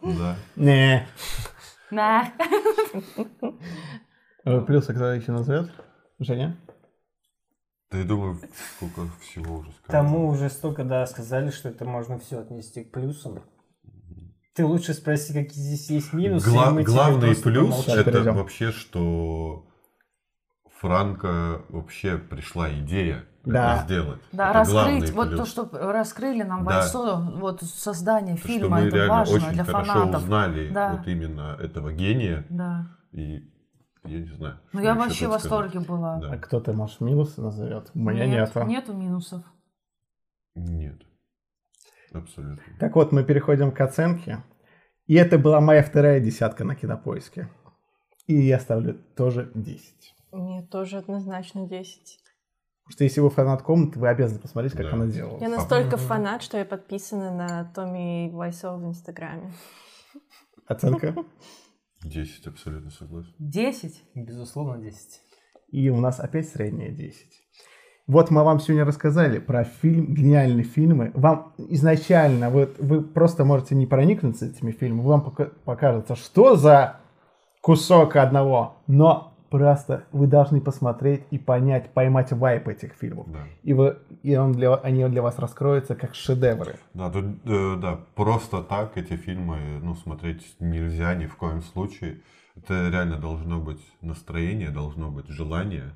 Да. 0.02 0.36
Не. 0.56 1.08
На. 1.92 2.34
Э, 4.46 4.62
Плюсы 4.62 4.94
кто 4.94 5.12
еще 5.14 5.32
назовет? 5.32 5.72
Женя? 6.20 6.58
Да 7.92 7.98
я 8.00 8.04
думаю, 8.04 8.40
сколько 8.76 9.08
всего 9.22 9.58
уже 9.58 9.72
сказано. 9.72 9.88
Тому 10.04 10.28
уже 10.28 10.50
столько, 10.50 10.84
да, 10.84 11.06
сказали, 11.06 11.52
что 11.52 11.70
это 11.70 11.86
можно 11.86 12.20
все 12.20 12.40
отнести 12.40 12.84
к 12.84 12.92
плюсам. 12.92 13.44
Ты 14.54 14.66
лучше 14.66 14.94
спроси, 14.94 15.34
какие 15.34 15.64
здесь 15.64 15.90
есть 15.90 16.14
минусы. 16.14 16.50
Гла- 16.50 16.72
главный 16.82 17.36
плюс 17.36 17.88
это 17.88 18.04
Перейдем. 18.12 18.36
вообще, 18.36 18.72
что 18.72 19.68
Франко 20.80 21.62
вообще 21.70 22.18
пришла 22.18 22.72
идея 22.80 23.24
Да. 23.54 23.76
это 23.78 23.86
сделать. 23.86 24.22
Да, 24.32 24.50
Это 24.50 24.60
раскрыть, 24.60 25.12
вот 25.12 25.28
плюс. 25.30 25.40
то, 25.40 25.46
что 25.46 25.70
раскрыли 25.92 26.44
нам 26.44 26.64
Да. 26.66 26.78
Вайсо, 26.82 27.16
вот 27.40 27.62
создание 27.62 28.36
То, 28.36 28.40
что 28.42 28.48
фильма, 28.48 28.78
мы 28.80 28.88
это 28.88 28.96
реально 28.96 29.14
важно 29.14 29.36
очень 29.36 29.52
для 29.52 29.64
хорошо 29.64 29.94
фанатов. 29.94 30.22
узнали 30.24 30.70
Да. 30.70 30.94
вот 30.94 31.08
именно 31.08 31.58
этого 31.60 31.94
гения. 31.94 32.46
Да. 32.50 32.88
И 33.12 33.50
я 34.04 34.20
не 34.20 34.32
знаю. 34.34 34.60
Ну 34.74 34.80
что 34.80 34.88
я 34.88 34.96
вообще 34.96 35.28
в 35.28 35.32
тут 35.32 35.42
сказать. 35.42 35.62
восторге 35.64 35.80
была. 35.80 36.18
Да. 36.20 36.32
А 36.34 36.38
кто-то, 36.38 36.74
может, 36.74 37.02
минусы 37.02 37.42
назовет? 37.42 37.92
У 37.94 38.00
меня 38.00 38.26
Нет, 38.26 38.56
нету. 38.56 38.68
Нету 38.68 38.94
минусов. 38.94 39.44
Нет. 40.56 41.02
Абсолютно. 42.14 42.64
Так 42.80 42.96
вот, 42.96 43.12
мы 43.12 43.24
переходим 43.24 43.72
к 43.72 43.82
оценке. 43.82 44.44
И 45.08 45.16
это 45.16 45.38
была 45.38 45.62
моя 45.62 45.84
вторая 45.84 46.20
десятка 46.20 46.64
на 46.64 46.76
кинопоиске. 46.76 47.50
И 48.28 48.36
я 48.36 48.60
ставлю 48.60 48.96
тоже 49.16 49.52
10. 49.56 50.14
Мне 50.34 50.62
тоже 50.64 50.98
однозначно 50.98 51.68
10. 51.68 52.20
Потому 52.88 52.94
что 52.96 53.04
если 53.04 53.20
вы 53.20 53.30
фанат 53.30 53.62
комнаты, 53.64 54.00
вы 54.00 54.08
обязаны 54.08 54.40
посмотреть, 54.40 54.72
как 54.74 54.86
Да. 54.86 54.94
она 54.94 55.08
делала. 55.08 55.38
Я 55.42 55.50
настолько 55.50 55.98
фанат, 55.98 56.42
что 56.42 56.58
я 56.58 56.64
подписана 56.64 57.32
на 57.36 57.66
Томми 57.76 58.30
Вайсо 58.32 58.78
в 58.78 58.86
Инстаграме. 58.86 59.52
Оценка. 60.66 61.14
10 62.04 62.48
абсолютно 62.48 62.90
согласен. 62.92 63.34
Десять? 63.40 64.04
Безусловно, 64.16 64.78
10. 64.82 65.22
И 65.70 65.90
у 65.90 66.00
нас 66.00 66.20
опять 66.22 66.48
средняя 66.48 66.92
10. 66.92 67.28
Вот 68.08 68.32
мы 68.32 68.46
вам 68.46 68.62
сегодня 68.62 68.86
рассказали 68.86 69.40
про 69.40 69.66
фильм, 69.66 70.14
гениальные 70.14 70.64
фильмы. 70.64 71.12
Вам 71.14 71.54
изначально, 71.58 72.50
вот 72.50 72.80
вы 72.80 73.02
просто 73.02 73.44
можете 73.44 73.76
не 73.76 73.86
проникнуться 73.86 74.46
этими 74.46 74.72
фильмами, 74.72 75.06
вам 75.06 75.24
пока- 75.26 75.52
покажется, 75.66 76.16
что 76.16 76.56
за 76.56 77.02
кусок 77.62 78.16
одного, 78.16 78.78
но 78.88 79.37
просто 79.50 80.04
вы 80.12 80.28
должны 80.28 80.62
посмотреть 80.62 81.24
и 81.32 81.38
понять, 81.38 81.90
поймать 81.90 82.32
вайп 82.32 82.68
этих 82.68 82.94
фильмов. 82.94 83.26
Да. 83.32 83.40
И, 83.64 83.74
вы, 83.74 83.98
и 84.24 84.36
он 84.36 84.54
для, 84.54 84.76
они 84.76 85.06
для 85.06 85.22
вас 85.22 85.40
раскроются 85.40 85.96
как 85.96 86.16
шедевры. 86.16 86.76
Да, 86.94 87.10
тут, 87.10 87.26
э, 87.46 87.76
да, 87.82 88.00
просто 88.16 88.62
так 88.62 88.98
эти 88.98 89.16
фильмы, 89.16 89.80
ну, 89.82 89.96
смотреть 89.96 90.56
нельзя 90.60 91.16
ни 91.16 91.26
в 91.26 91.36
коем 91.36 91.62
случае. 91.62 92.22
Это 92.56 92.90
реально 92.90 93.18
должно 93.18 93.60
быть 93.60 93.82
настроение, 94.02 94.70
должно 94.70 95.10
быть 95.10 95.28
желание. 95.28 95.94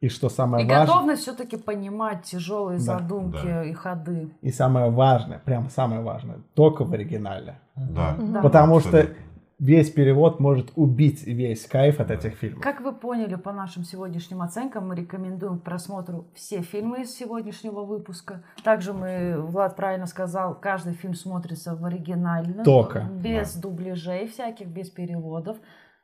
И 0.00 0.08
что 0.08 0.28
самое 0.28 0.64
И 0.64 0.68
важное, 0.68 0.86
готовность 0.86 1.22
все-таки 1.22 1.56
понимать 1.56 2.24
тяжелые 2.24 2.78
Да, 2.78 2.98
задумки 2.98 3.46
да. 3.46 3.64
и 3.64 3.72
ходы. 3.72 4.32
и 4.40 4.50
самое 4.50 4.90
важное, 4.90 5.38
прям 5.38 5.70
самое 5.70 6.02
важное, 6.02 6.38
только 6.54 6.84
в 6.84 6.92
оригинале. 6.92 7.60
Да. 7.76 8.16
Да. 8.18 8.42
Потому 8.42 8.80
что 8.80 8.98
Абсолютно. 8.98 9.22
Весь 9.62 9.90
перевод 9.92 10.40
может 10.40 10.72
убить 10.74 11.22
весь 11.24 11.66
кайф 11.66 12.00
от 12.00 12.10
этих 12.10 12.34
фильмов. 12.34 12.62
Как 12.62 12.80
вы 12.80 12.92
поняли 12.92 13.36
по 13.36 13.52
нашим 13.52 13.84
сегодняшним 13.84 14.42
оценкам, 14.42 14.88
мы 14.88 14.96
рекомендуем 14.96 15.60
к 15.60 15.62
просмотру 15.62 16.26
все 16.34 16.62
фильмы 16.62 17.02
из 17.02 17.14
сегодняшнего 17.14 17.84
выпуска. 17.84 18.42
Также 18.64 18.92
мы, 18.92 19.40
Влад 19.40 19.76
правильно 19.76 20.06
сказал, 20.06 20.58
каждый 20.58 20.94
фильм 20.94 21.14
смотрится 21.14 21.76
в 21.76 21.84
оригинале. 21.84 22.64
Только. 22.64 23.02
Без 23.04 23.54
дубляжей 23.54 24.26
всяких, 24.26 24.66
без 24.66 24.90
переводов. 24.90 25.56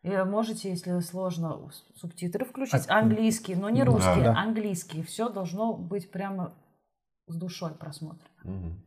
И 0.04 0.10
можете, 0.24 0.70
если 0.70 1.00
сложно, 1.00 1.68
субтитры 1.96 2.44
включить. 2.44 2.88
А- 2.88 3.00
Английские, 3.00 3.56
но 3.56 3.68
не 3.70 3.80
Да. 3.84 3.90
русские, 3.90 4.24
Да. 4.24 4.38
английские. 4.38 5.02
Все 5.02 5.28
должно 5.28 5.74
быть 5.76 6.12
прямо 6.12 6.52
с 7.26 7.34
душой 7.36 7.72
просмотр. 7.74 8.24
Мгм. 8.44 8.84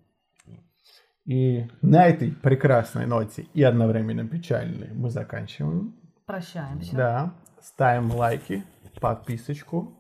И 1.26 1.68
на 1.82 2.08
этой 2.08 2.32
прекрасной 2.32 3.06
ноте 3.06 3.48
и 3.54 3.62
одновременно 3.64 4.28
печальной 4.28 4.90
мы 4.94 5.10
заканчиваем. 5.10 5.96
Прощаемся. 6.26 6.96
Да. 6.96 7.34
Ставим 7.62 8.12
лайки, 8.12 8.64
подписочку, 9.00 9.94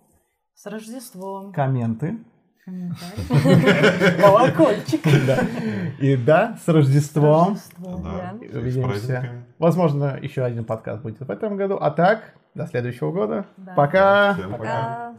С 0.55 0.65
Рождеством. 0.65 1.53
комменты. 1.53 2.17
Колокольчик. 4.19 5.01
И 5.99 6.15
да, 6.17 6.57
с 6.63 6.67
Рождеством. 6.67 7.57
Увидимся. 7.79 9.45
Возможно, 9.59 10.17
еще 10.21 10.43
один 10.43 10.65
подкаст 10.65 11.03
будет 11.03 11.19
в 11.19 11.29
этом 11.29 11.55
году. 11.57 11.77
А 11.79 11.91
так, 11.91 12.33
до 12.55 12.65
следующего 12.67 13.11
года. 13.11 13.45
Да. 13.57 13.73
Пока. 13.73 14.33
Всем 14.33 14.51
пока. 14.51 15.13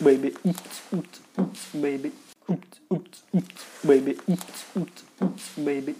Baby. 0.00 0.34
Baby. 1.74 2.12
Oops, 2.50 2.80
oops, 2.92 3.22
oops, 3.36 3.66
baby. 3.86 4.18
Oops, 4.30 4.64
oops, 4.76 5.04
oops, 5.22 5.56
baby. 5.56 5.94